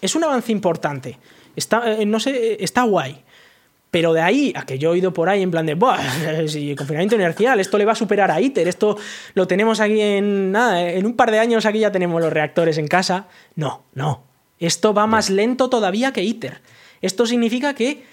es 0.01 0.15
un 0.15 0.25
avance 0.25 0.53
importante. 0.53 1.19
Está, 1.57 2.01
eh, 2.01 2.07
no 2.07 2.21
sé, 2.21 2.63
está 2.63 2.83
guay. 2.83 3.25
Pero 3.91 4.13
de 4.13 4.21
ahí 4.21 4.53
a 4.55 4.67
que 4.67 4.79
yo 4.79 4.93
he 4.93 4.99
ido 4.99 5.15
por 5.15 5.29
ahí 5.29 5.43
en 5.43 5.51
plan 5.51 5.65
de, 5.65 5.75
Buah, 5.75 5.99
si 6.47 6.75
confinamiento 6.77 7.15
inercial, 7.15 7.59
esto 7.59 7.79
le 7.79 7.85
va 7.85 7.93
a 7.93 7.97
superar 7.97 8.31
a 8.31 8.41
ITER, 8.41 8.69
esto 8.69 8.99
lo 9.35 9.47
tenemos 9.47 9.81
aquí 9.81 10.01
en 10.01 10.53
nada, 10.53 10.91
en 10.91 11.07
un 11.07 11.17
par 11.17 11.31
de 11.31 11.39
años 11.39 11.65
aquí 11.65 11.79
ya 11.79 11.91
tenemos 11.91 12.21
los 12.21 12.33
reactores 12.33 12.77
en 12.77 12.87
casa. 12.87 13.29
No, 13.55 13.85
no. 13.95 14.25
Esto 14.59 14.93
va 14.93 15.07
más 15.07 15.31
lento 15.31 15.71
todavía 15.71 16.13
que 16.13 16.23
ITER. 16.23 16.61
Esto 17.01 17.27
significa 17.27 17.75
que 17.75 18.05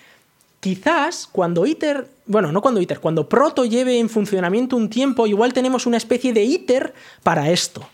quizás 0.66 1.30
cuando 1.32 1.68
ITER, 1.68 2.08
bueno, 2.26 2.52
no 2.52 2.60
cuando 2.60 2.82
ITER, 2.82 3.00
cuando 3.00 3.30
Proto 3.30 3.66
lleve 3.66 4.00
en 4.00 4.10
funcionamiento 4.10 4.76
un 4.76 4.90
tiempo, 4.90 5.28
igual 5.28 5.54
tenemos 5.54 5.86
una 5.86 5.98
especie 5.98 6.34
de 6.34 6.44
ITER 6.44 6.92
para 7.22 7.52
esto. 7.52 7.88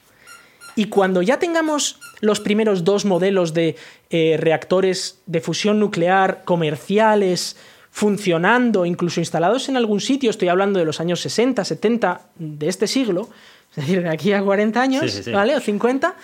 Y 0.78 0.86
cuando 0.86 1.22
ya 1.22 1.38
tengamos 1.38 2.00
los 2.22 2.40
primeros 2.40 2.86
dos 2.86 3.04
modelos 3.04 3.54
de 3.54 3.76
eh, 4.10 4.38
reactores 4.40 5.20
de 5.26 5.42
fusión 5.42 5.82
nuclear 5.82 6.46
comerciales, 6.46 7.58
funcionando, 7.92 8.86
incluso 8.86 9.20
instalados 9.20 9.68
en 9.68 9.76
algún 9.76 10.00
sitio, 10.00 10.30
estoy 10.30 10.48
hablando 10.48 10.80
de 10.80 10.86
los 10.86 11.02
años 11.02 11.20
60, 11.20 11.66
70 11.66 12.22
de 12.38 12.70
este 12.70 12.88
siglo, 12.88 13.28
es 13.72 13.76
decir, 13.76 14.02
de 14.02 14.08
aquí 14.08 14.32
a 14.32 14.42
40 14.42 14.82
años, 14.82 15.30
¿vale? 15.30 15.58
O 15.58 15.60
50, 15.60 16.16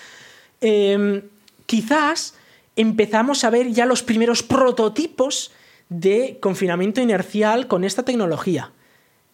em, 0.61 1.23
quizás 1.65 2.35
empezamos 2.77 3.43
a 3.43 3.49
ver 3.49 3.69
ya 3.73 3.85
los 3.85 4.01
primeros 4.01 4.43
prototipos 4.43 5.51
de 5.89 6.37
confinamiento 6.41 7.01
inercial 7.01 7.67
con 7.67 7.83
esta 7.83 8.03
tecnología. 8.03 8.71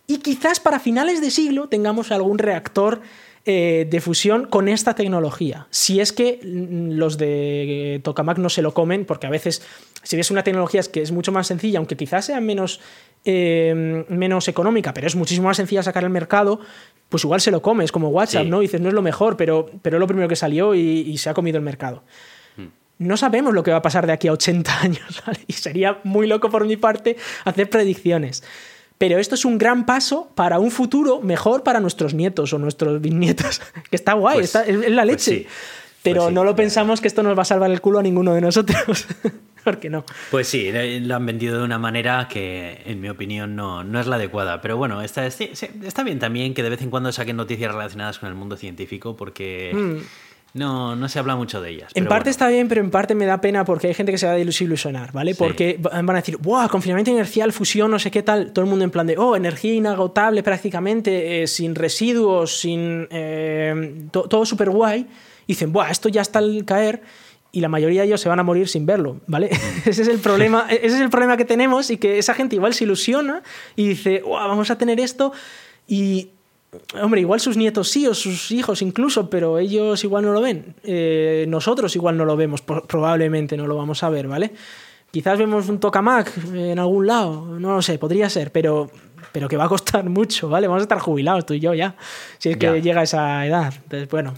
Y 0.07 0.17
quizás 0.17 0.59
para 0.59 0.80
finales 0.80 1.21
de 1.21 1.31
siglo 1.31 1.69
tengamos 1.69 2.11
algún 2.11 2.38
reactor 2.38 3.01
eh, 3.45 3.85
de 3.89 3.99
fusión 3.99 4.45
con 4.45 4.69
esta 4.69 4.95
tecnología. 4.95 5.67
Si 5.69 5.99
es 5.99 6.13
que 6.13 6.39
los 6.43 7.17
de 7.17 7.99
Tokamak 8.01 8.38
no 8.38 8.49
se 8.49 8.61
lo 8.61 8.73
comen, 8.73 9.03
porque 9.03 9.27
a 9.27 9.30
veces, 9.30 9.61
si 10.01 10.15
ves 10.15 10.31
una 10.31 10.43
tecnología 10.43 10.81
que 10.84 11.01
es 11.01 11.11
mucho 11.11 11.34
más 11.34 11.47
sencilla, 11.47 11.80
aunque 11.80 11.97
quizás 11.97 12.25
sea 12.25 12.39
menos, 12.39 12.80
eh, 13.25 14.05
menos 14.07 14.47
económica, 14.47 14.93
pero 14.93 15.07
es 15.07 15.15
muchísimo 15.17 15.47
más 15.47 15.57
sencilla 15.57 15.84
sacar 15.84 16.05
al 16.05 16.09
mercado, 16.09 16.61
pues 17.09 17.25
igual 17.25 17.41
se 17.41 17.51
lo 17.51 17.61
comes, 17.61 17.91
como 17.91 18.07
WhatsApp, 18.07 18.45
¿no? 18.45 18.61
dices, 18.61 18.80
no 18.80 18.88
es 18.88 18.93
lo 18.95 19.01
mejor, 19.01 19.35
pero, 19.35 19.69
pero 19.81 19.97
es 19.97 19.99
lo 19.99 20.07
primero 20.07 20.30
que 20.30 20.38
salió 20.38 20.73
y, 20.73 21.17
se 21.17 21.30
ha 21.30 21.34
comido 21.34 21.57
el 21.57 21.63
mercado. 21.63 22.03
No 22.99 23.18
sabemos 23.18 23.53
lo 23.53 23.64
que 23.64 23.72
va 23.72 23.78
a 23.78 23.82
pasar 23.82 24.07
de 24.07 24.14
aquí 24.14 24.28
a 24.28 24.34
80 24.34 24.80
años, 24.82 25.24
Y 25.48 25.53
sería 25.53 25.99
muy 26.03 26.28
loco 26.28 26.49
por 26.49 26.65
mi 26.65 26.78
parte 26.78 27.18
hacer 27.45 27.70
predicciones. 27.70 28.44
Pero 28.98 29.20
esto 29.20 29.36
es 29.36 29.44
un 29.44 29.57
gran 29.57 29.86
paso 29.86 30.32
para 30.36 30.60
un 30.60 30.72
futuro 30.72 31.20
mejor 31.22 31.64
para 31.64 31.80
nuestros 31.80 32.14
nietos 32.14 32.53
o 32.53 32.57
nuestros 32.60 33.02
bisnietos. 33.02 33.61
que 33.90 33.95
está 33.95 34.14
guay, 34.14 34.36
pues 34.36 34.45
está, 34.45 34.64
es, 34.64 34.90
la 34.90 35.03
pues 35.03 35.28
leche. 35.28 35.48
Pero 36.03 36.24
pues 36.24 36.34
no 36.34 36.44
lo 36.44 36.56
pensamos 36.56 37.02
que 37.02 37.07
esto 37.07 37.24
nos 37.24 37.38
va 37.38 37.44
a 37.44 37.45
salvar 37.45 37.72
el 37.72 37.82
culo 37.82 37.99
a 37.99 38.03
ninguno 38.03 38.34
de 38.34 38.41
nosotros. 38.41 39.07
Porque 39.64 39.90
no. 39.90 40.03
Pues 40.30 40.48
sí, 40.49 40.70
lo 40.99 41.15
han 41.15 41.26
vendido 41.26 41.57
de 41.57 41.64
una 41.64 41.80
manera 41.80 42.28
que, 42.30 42.82
en 42.86 42.99
mi 42.99 43.07
opinión, 43.07 43.56
no, 43.56 43.86
no 43.86 43.99
es 44.02 44.07
la 44.07 44.18
adecuada. 44.18 44.60
Pero 44.60 44.76
bueno, 44.76 45.02
está, 45.02 45.26
está 45.26 46.03
bien 46.03 46.20
también 46.20 46.53
que 46.53 46.64
de 46.64 46.70
vez 46.70 46.82
en 46.82 46.90
cuando 46.90 47.14
saquen 47.14 47.38
noticias 47.38 47.72
relacionadas 47.72 48.20
con 48.20 48.28
el 48.28 48.36
mundo 48.36 48.57
científico, 48.57 49.15
porque. 49.15 49.72
Mm. 49.74 49.98
No, 50.53 50.95
no 50.95 51.09
se 51.09 51.17
habla 51.17 51.35
mucho 51.35 51.61
de 51.61 51.71
ellas. 51.71 51.91
En 51.95 52.05
parte 52.05 52.30
está 52.30 52.47
bien, 52.47 52.67
pero 52.67 52.80
en 52.80 52.91
parte 52.91 53.15
me 53.15 53.25
da 53.25 53.41
pena 53.41 53.65
porque 53.65 53.88
hay 53.88 53.95
gente 53.95 54.11
que 54.11 54.19
se 54.19 54.27
va 54.27 54.34
a 54.34 54.35
desilusionar, 54.35 55.11
¿vale? 55.11 55.34
Porque 55.34 55.80
van 55.81 56.07
a 56.11 56.13
decir, 56.13 56.38
¡buah! 56.38 56.67
Confinamiento 56.67 57.09
inercial, 57.09 57.51
fusión, 57.51 57.89
no 57.89 57.97
sé 57.97 58.11
qué 58.11 58.21
tal. 58.21 58.53
Todo 58.53 58.63
el 58.63 58.69
mundo 58.69 58.85
en 58.85 58.91
plan 58.91 59.07
de, 59.07 59.17
¡oh! 59.17 59.35
Energía 59.35 59.73
inagotable 59.73 60.43
prácticamente, 60.43 61.41
eh, 61.41 61.47
sin 61.47 61.73
residuos, 61.73 62.59
sin. 62.59 63.07
Eh, 63.09 64.05
todo 64.11 64.45
súper 64.45 64.69
guay. 64.69 65.07
Y 65.47 65.53
dicen, 65.53 65.73
¡buah! 65.73 65.89
Esto 65.89 66.07
ya 66.09 66.21
está 66.21 66.38
al 66.38 66.63
caer. 66.65 67.01
Y 67.51 67.61
la 67.61 67.69
mayoría 67.69 68.01
de 68.01 68.07
ellos 68.07 68.21
se 68.21 68.30
van 68.30 68.39
a 68.39 68.43
morir 68.43 68.67
sin 68.67 68.85
verlo, 68.85 69.21
¿vale? 69.25 69.49
ese 69.85 70.03
es 70.03 70.07
el 70.07 70.19
problema, 70.19 70.67
ese 70.69 70.85
es 70.85 71.01
el 71.01 71.09
problema 71.09 71.35
que 71.35 71.45
tenemos 71.45 71.89
y 71.89 71.97
que 71.97 72.19
esa 72.19 72.35
gente 72.35 72.55
igual 72.55 72.75
se 72.75 72.84
ilusiona 72.84 73.41
y 73.75 73.88
dice, 73.88 74.21
¡buah! 74.21 74.45
Vamos 74.47 74.69
a 74.69 74.77
tener 74.77 74.99
esto. 74.99 75.34
Y 75.88 76.30
Hombre, 77.02 77.22
igual 77.22 77.40
sus 77.40 77.58
nietos 77.58 77.90
sí 77.90 78.08
o 78.08 78.14
sus 78.14 78.52
hijos 78.52 78.82
incluso, 78.82 79.30
pero 79.30 79.60
ellos 79.60 80.04
igual 80.04 80.26
no 80.26 80.32
lo 80.32 80.41
ven. 80.41 80.76
Eh, 80.84 81.45
nosotros 81.48 81.95
igual 81.95 82.18
no 82.18 82.26
lo 82.26 82.36
vemos, 82.36 82.62
probablemente 82.62 83.58
no 83.58 83.68
lo 83.68 83.76
vamos 83.76 84.04
a 84.04 84.10
ver, 84.10 84.28
¿vale? 84.28 84.54
Quizás 85.12 85.38
vemos 85.38 85.70
un 85.70 85.80
tokamak 85.80 86.32
en 86.54 86.80
algún 86.80 87.06
lado, 87.06 87.45
no 87.60 87.76
lo 87.76 87.82
sé, 87.82 88.00
podría 88.00 88.30
ser, 88.30 88.52
pero, 88.52 88.90
pero 89.32 89.48
que 89.48 89.58
va 89.58 89.66
a 89.66 89.70
costar 89.70 90.10
mucho, 90.10 90.50
¿vale? 90.50 90.68
Vamos 90.68 90.82
a 90.82 90.86
estar 90.86 91.00
jubilados 91.00 91.45
tú 91.45 91.54
y 91.54 91.60
yo 91.60 91.74
ya, 91.74 91.95
si 92.40 92.50
es 92.50 92.58
que 92.58 92.82
llega 92.82 93.02
a 93.02 93.04
esa 93.04 93.45
edad. 93.45 93.74
Entonces, 93.84 94.10
bueno, 94.10 94.34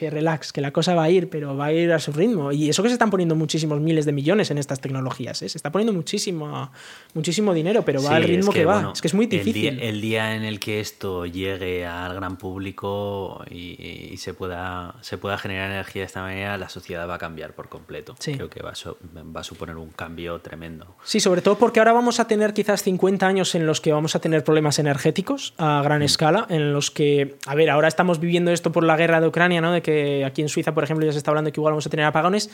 que 0.00 0.08
relax, 0.08 0.50
que 0.50 0.62
la 0.62 0.70
cosa 0.70 0.94
va 0.94 1.02
a 1.04 1.10
ir, 1.10 1.28
pero 1.28 1.54
va 1.54 1.66
a 1.66 1.72
ir 1.74 1.92
a 1.92 1.98
su 1.98 2.10
ritmo. 2.10 2.52
Y 2.52 2.70
eso 2.70 2.82
que 2.82 2.88
se 2.88 2.94
están 2.94 3.10
poniendo 3.10 3.36
muchísimos 3.36 3.80
miles 3.80 4.06
de 4.06 4.12
millones 4.12 4.50
en 4.50 4.56
estas 4.56 4.80
tecnologías, 4.80 5.42
¿eh? 5.42 5.48
se 5.50 5.58
está 5.58 5.70
poniendo 5.70 5.92
muchísimo, 5.92 6.72
muchísimo 7.12 7.52
dinero, 7.52 7.84
pero 7.84 8.02
va 8.02 8.16
al 8.16 8.24
ritmo 8.24 8.50
que, 8.50 8.64
va. 8.64 8.92
es 8.94 9.02
que 9.02 9.08
es 9.08 9.12
muy 9.12 9.26
difícil. 9.26 9.78
El 9.78 10.00
día, 10.00 10.34
en 10.34 10.44
el 10.44 10.58
que 10.58 10.80
esto 10.80 11.26
llegue 11.26 11.84
al 11.84 12.14
gran 12.14 12.38
público 12.38 13.44
y, 13.50 14.16
se, 14.16 14.32
pueda, 14.32 14.94
se 15.02 15.18
pueda 15.18 15.36
generar 15.36 15.70
energía 15.70 16.00
de 16.00 16.06
esta 16.06 16.22
manera, 16.22 16.56
la 16.56 16.70
sociedad 16.70 17.06
va 17.06 17.16
a 17.16 17.18
cambiar 17.18 17.54
por 17.54 17.68
completo. 17.68 18.16
Creo 18.18 18.48
que 18.48 18.62
va 18.62 18.70
a, 18.70 19.22
va 19.22 19.40
a 19.40 19.44
suponer 19.44 19.76
un 19.76 19.90
cambio 19.90 20.40
tremendo. 20.40 20.96
Sí, 21.04 21.20
sobre 21.20 21.42
todo 21.42 21.58
porque 21.58 21.80
ahora 21.80 21.92
vamos 21.92 22.20
a 22.20 22.26
tener 22.26 22.54
quizás 22.54 22.82
50 22.84 23.26
años 23.26 23.54
en 23.54 23.66
los 23.66 23.82
que 23.82 23.92
vamos 23.92 24.16
a 24.16 24.20
tener 24.20 24.44
problemas 24.44 24.78
energéticos 24.78 25.52
a 25.58 25.82
gran 25.84 26.00
mm. 26.00 26.04
escala, 26.04 26.46
en 26.48 26.72
los 26.72 26.90
que, 26.90 27.36
a 27.44 27.54
ver, 27.54 27.68
ahora 27.68 27.88
estamos 27.88 28.18
viviendo 28.18 28.50
esto 28.50 28.72
por 28.72 28.82
la 28.82 28.96
guerra 28.96 29.20
de 29.20 29.26
Ucrania, 29.26 29.60
¿no? 29.60 29.72
De 29.72 29.82
que 29.82 29.89
aquí 30.26 30.42
en 30.42 30.48
Suiza, 30.48 30.72
por 30.74 30.84
ejemplo, 30.84 31.04
ya 31.06 31.12
se 31.12 31.18
está 31.18 31.30
hablando 31.30 31.52
que 31.52 31.60
igual 31.60 31.72
vamos 31.72 31.86
a 31.86 31.90
tener 31.90 32.06
apagones. 32.06 32.50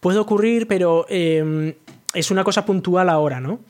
Puede 0.00 0.18
ocurrir, 0.18 0.66
pero 0.66 1.06
em, 1.08 1.74
es 2.12 2.30
una 2.30 2.44
cosa 2.44 2.64
puntual 2.64 3.08
ahora, 3.08 3.40
¿no? 3.40 3.60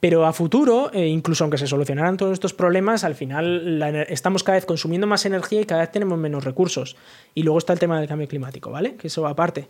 Pero 0.00 0.26
a 0.26 0.32
futuro, 0.32 0.90
eh, 0.92 1.06
incluso 1.06 1.44
aunque 1.44 1.58
se 1.58 1.66
solucionaran 1.66 2.16
todos 2.16 2.32
estos 2.32 2.52
problemas, 2.52 3.02
al 3.02 3.14
final 3.14 3.82
estamos 4.08 4.42
cada 4.42 4.56
vez 4.56 4.66
consumiendo 4.66 5.06
más 5.06 5.24
energía 5.24 5.60
y 5.62 5.64
cada 5.64 5.80
vez 5.80 5.90
tenemos 5.90 6.18
menos 6.18 6.44
recursos. 6.44 6.96
Y 7.34 7.42
luego 7.42 7.58
está 7.58 7.72
el 7.72 7.78
tema 7.78 7.98
del 7.98 8.08
cambio 8.08 8.28
climático, 8.28 8.70
¿vale? 8.70 8.96
Que 8.96 9.06
eso 9.06 9.26
aparte. 9.26 9.68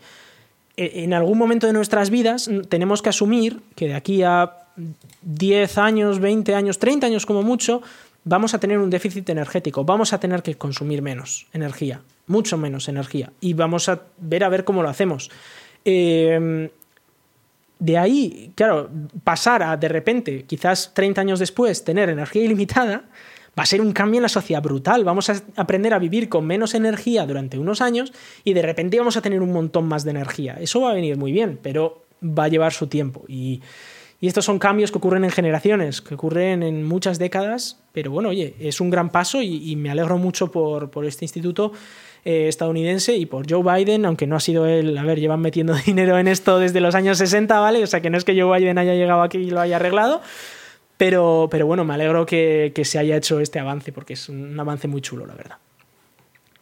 E, 0.76 1.04
en 1.04 1.14
algún 1.14 1.38
momento 1.38 1.66
de 1.66 1.72
nuestras 1.72 2.10
vidas 2.10 2.50
tenemos 2.68 3.02
que 3.02 3.08
asumir 3.08 3.60
que 3.76 3.88
de 3.88 3.94
aquí 3.94 4.22
a 4.24 4.66
10 5.22 5.78
años, 5.78 6.18
20 6.18 6.54
años, 6.54 6.78
30 6.78 7.06
años 7.06 7.24
como 7.24 7.42
mucho, 7.42 7.82
vamos 8.26 8.54
a 8.54 8.58
tener 8.58 8.78
un 8.78 8.90
déficit 8.90 9.30
energético, 9.30 9.84
vamos 9.84 10.12
a 10.12 10.20
tener 10.20 10.42
que 10.42 10.56
consumir 10.56 11.00
menos 11.00 11.46
energía, 11.52 12.02
mucho 12.26 12.58
menos 12.58 12.88
energía, 12.88 13.32
y 13.40 13.54
vamos 13.54 13.88
a 13.88 14.02
ver 14.18 14.42
a 14.42 14.48
ver 14.48 14.64
cómo 14.64 14.82
lo 14.82 14.90
hacemos. 14.90 15.30
Em, 15.84 16.68
de 17.78 17.98
ahí, 17.98 18.52
claro, 18.56 18.90
pasar 19.22 19.62
a 19.62 19.76
de 19.76 19.88
repente, 19.88 20.44
quizás 20.44 20.92
30 20.92 21.20
años 21.20 21.38
después, 21.38 21.84
tener 21.84 22.08
energía 22.08 22.42
ilimitada, 22.42 23.04
va 23.56 23.62
a 23.62 23.66
ser 23.66 23.80
un 23.80 23.92
cambio 23.92 24.18
en 24.18 24.22
la 24.22 24.28
sociedad 24.28 24.62
brutal. 24.62 25.04
Vamos 25.04 25.30
a 25.30 25.40
aprender 25.54 25.94
a 25.94 25.98
vivir 25.98 26.28
con 26.28 26.46
menos 26.46 26.74
energía 26.74 27.24
durante 27.26 27.58
unos 27.58 27.80
años 27.80 28.12
y 28.44 28.54
de 28.54 28.62
repente 28.62 28.98
vamos 28.98 29.16
a 29.16 29.22
tener 29.22 29.40
un 29.40 29.52
montón 29.52 29.86
más 29.86 30.04
de 30.04 30.10
energía. 30.10 30.56
Eso 30.60 30.80
va 30.80 30.90
a 30.90 30.94
venir 30.94 31.16
muy 31.16 31.32
bien, 31.32 31.58
pero 31.62 32.02
va 32.22 32.44
a 32.44 32.48
llevar 32.48 32.72
su 32.72 32.88
tiempo. 32.88 33.24
Y 33.28 33.62
y 34.20 34.28
estos 34.28 34.44
son 34.44 34.58
cambios 34.58 34.90
que 34.90 34.98
ocurren 34.98 35.24
en 35.24 35.30
generaciones, 35.30 36.00
que 36.00 36.14
ocurren 36.14 36.62
en 36.62 36.84
muchas 36.84 37.18
décadas, 37.18 37.82
pero 37.92 38.10
bueno, 38.10 38.30
oye, 38.30 38.54
es 38.60 38.80
un 38.80 38.90
gran 38.90 39.10
paso 39.10 39.42
y, 39.42 39.76
me 39.76 39.90
alegro 39.90 40.16
mucho 40.16 40.50
por, 40.50 40.90
por 40.90 41.04
este 41.04 41.24
instituto 41.24 41.72
eh, 42.24 42.48
estadounidense 42.48 43.14
y 43.14 43.26
por 43.26 43.50
Joe 43.50 43.62
Biden, 43.62 44.06
aunque 44.06 44.26
no 44.26 44.36
ha 44.36 44.40
sido 44.40 44.66
él, 44.66 44.96
a 44.96 45.02
ver, 45.02 45.20
llevan 45.20 45.40
metiendo 45.40 45.74
dinero 45.86 46.18
en 46.18 46.28
esto 46.28 46.58
desde 46.58 46.80
los 46.80 46.94
años 46.94 47.18
60, 47.18 47.60
¿vale? 47.60 47.82
O 47.82 47.86
sea, 47.86 48.00
que 48.00 48.08
no 48.08 48.16
es 48.16 48.24
que 48.24 48.40
Joe 48.40 48.58
Biden 48.58 48.78
haya 48.78 48.94
llegado 48.94 49.22
aquí 49.22 49.38
y 49.38 49.50
lo 49.50 49.60
haya 49.60 49.76
arreglado, 49.76 50.22
pero, 50.96 51.48
pero 51.50 51.66
bueno, 51.66 51.84
me 51.84 51.92
alegro 51.92 52.24
que, 52.24 52.72
que 52.74 52.84
se 52.86 52.98
haya 52.98 53.16
hecho 53.16 53.40
este 53.40 53.58
avance, 53.58 53.92
porque 53.92 54.14
es 54.14 54.30
un 54.30 54.58
avance 54.58 54.88
muy 54.88 55.02
chulo, 55.02 55.26
la 55.26 55.34
verdad. 55.34 55.58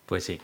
Pues 0.07 0.25
sí. 0.25 0.41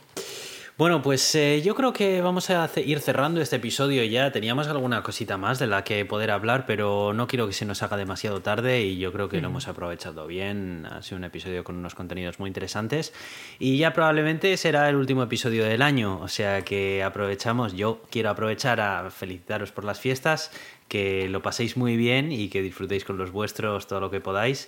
Bueno, 0.81 1.03
pues 1.03 1.35
eh, 1.35 1.61
yo 1.63 1.75
creo 1.75 1.93
que 1.93 2.23
vamos 2.23 2.49
a 2.49 2.67
ir 2.83 2.99
cerrando 3.01 3.39
este 3.39 3.57
episodio 3.57 4.03
ya. 4.03 4.31
Teníamos 4.31 4.67
alguna 4.67 5.03
cosita 5.03 5.37
más 5.37 5.59
de 5.59 5.67
la 5.67 5.83
que 5.83 6.05
poder 6.05 6.31
hablar, 6.31 6.65
pero 6.65 7.13
no 7.13 7.27
quiero 7.27 7.45
que 7.45 7.53
se 7.53 7.65
nos 7.65 7.83
haga 7.83 7.97
demasiado 7.97 8.41
tarde 8.41 8.81
y 8.81 8.97
yo 8.97 9.13
creo 9.13 9.29
que 9.29 9.39
lo 9.41 9.49
hemos 9.49 9.67
aprovechado 9.67 10.25
bien. 10.25 10.87
Ha 10.89 11.03
sido 11.03 11.19
un 11.19 11.23
episodio 11.23 11.63
con 11.63 11.75
unos 11.75 11.93
contenidos 11.93 12.39
muy 12.39 12.47
interesantes 12.47 13.13
y 13.59 13.77
ya 13.77 13.93
probablemente 13.93 14.57
será 14.57 14.89
el 14.89 14.95
último 14.95 15.21
episodio 15.21 15.65
del 15.65 15.83
año, 15.83 16.19
o 16.19 16.27
sea 16.27 16.63
que 16.63 17.03
aprovechamos. 17.03 17.73
Yo 17.75 18.01
quiero 18.09 18.31
aprovechar 18.31 18.81
a 18.81 19.11
felicitaros 19.11 19.71
por 19.71 19.83
las 19.83 19.99
fiestas, 19.99 20.49
que 20.87 21.29
lo 21.29 21.43
paséis 21.43 21.77
muy 21.77 21.95
bien 21.95 22.31
y 22.31 22.49
que 22.49 22.63
disfrutéis 22.63 23.05
con 23.05 23.19
los 23.19 23.31
vuestros 23.31 23.85
todo 23.85 23.99
lo 23.99 24.09
que 24.09 24.19
podáis. 24.19 24.67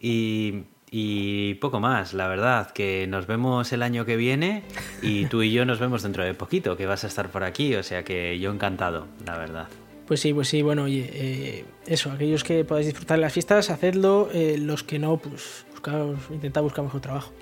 Y 0.00 0.64
Y 0.96 1.54
poco 1.54 1.80
más, 1.80 2.14
la 2.14 2.28
verdad, 2.28 2.70
que 2.70 3.08
nos 3.08 3.26
vemos 3.26 3.72
el 3.72 3.82
año 3.82 4.04
que 4.04 4.14
viene 4.14 4.62
y 5.02 5.26
tú 5.30 5.42
y 5.42 5.50
yo 5.50 5.64
nos 5.64 5.80
vemos 5.80 6.04
dentro 6.04 6.22
de 6.22 6.34
poquito, 6.34 6.76
que 6.76 6.86
vas 6.86 7.02
a 7.02 7.08
estar 7.08 7.30
por 7.30 7.42
aquí, 7.42 7.74
o 7.74 7.82
sea 7.82 8.04
que 8.04 8.38
yo 8.38 8.52
encantado, 8.52 9.08
la 9.26 9.36
verdad. 9.36 9.66
Pues 10.06 10.20
sí, 10.20 10.32
pues 10.32 10.46
sí, 10.46 10.62
bueno, 10.62 10.84
oye, 10.84 11.10
eh, 11.12 11.64
eso, 11.88 12.12
aquellos 12.12 12.44
que 12.44 12.64
podáis 12.64 12.86
disfrutar 12.86 13.18
de 13.18 13.22
las 13.22 13.32
fiestas, 13.32 13.70
hacedlo, 13.70 14.28
eh, 14.32 14.56
los 14.56 14.84
que 14.84 15.00
no, 15.00 15.16
pues 15.16 15.66
buscaos, 15.72 16.16
intentad 16.30 16.62
buscar 16.62 16.84
mejor 16.84 17.00
trabajo. 17.00 17.32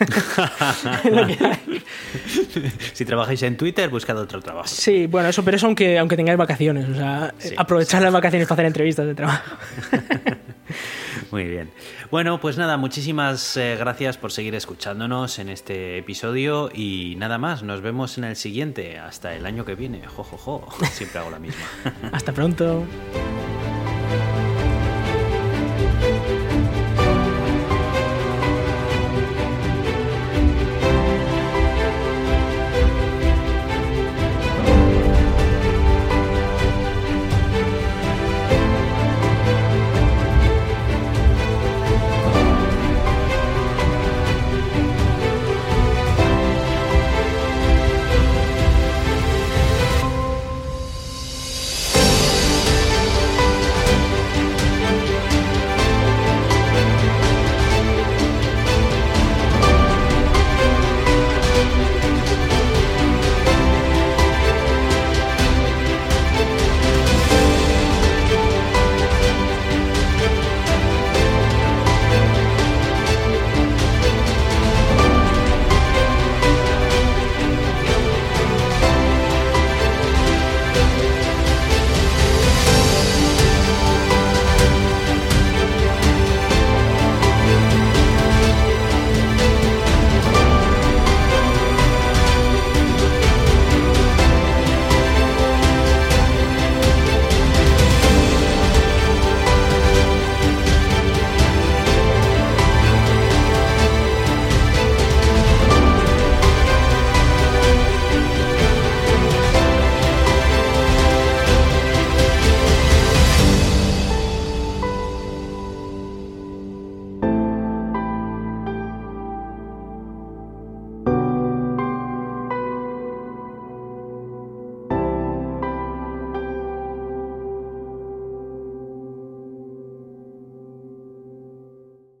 si 2.94 3.04
trabajáis 3.04 3.44
en 3.44 3.56
Twitter, 3.56 3.88
buscad 3.90 4.18
otro 4.18 4.42
trabajo. 4.42 4.66
Sí, 4.66 5.06
bueno, 5.06 5.28
eso, 5.28 5.44
pero 5.44 5.56
eso 5.56 5.66
aunque, 5.66 6.00
aunque 6.00 6.16
tengáis 6.16 6.36
vacaciones, 6.36 6.88
o 6.88 6.96
sea, 6.96 7.32
aprovechar 7.58 8.02
las 8.02 8.12
vacaciones 8.12 8.48
para 8.48 8.56
hacer 8.56 8.66
entrevistas 8.66 9.06
de 9.06 9.14
trabajo. 9.14 9.56
Muy 11.30 11.44
bien. 11.44 11.70
Bueno, 12.10 12.40
pues 12.40 12.56
nada, 12.56 12.76
muchísimas 12.76 13.56
eh, 13.56 13.76
gracias 13.78 14.16
por 14.16 14.32
seguir 14.32 14.54
escuchándonos 14.54 15.38
en 15.38 15.48
este 15.48 15.98
episodio 15.98 16.70
y 16.72 17.14
nada 17.16 17.38
más, 17.38 17.62
nos 17.62 17.80
vemos 17.80 18.18
en 18.18 18.24
el 18.24 18.36
siguiente, 18.36 18.98
hasta 18.98 19.34
el 19.34 19.44
año 19.46 19.64
que 19.64 19.74
viene. 19.74 20.06
Jo, 20.06 20.24
jo, 20.24 20.36
jo. 20.36 20.68
Siempre 20.92 21.18
hago 21.18 21.30
la 21.30 21.38
misma. 21.38 21.64
hasta 22.12 22.32
pronto. 22.32 22.84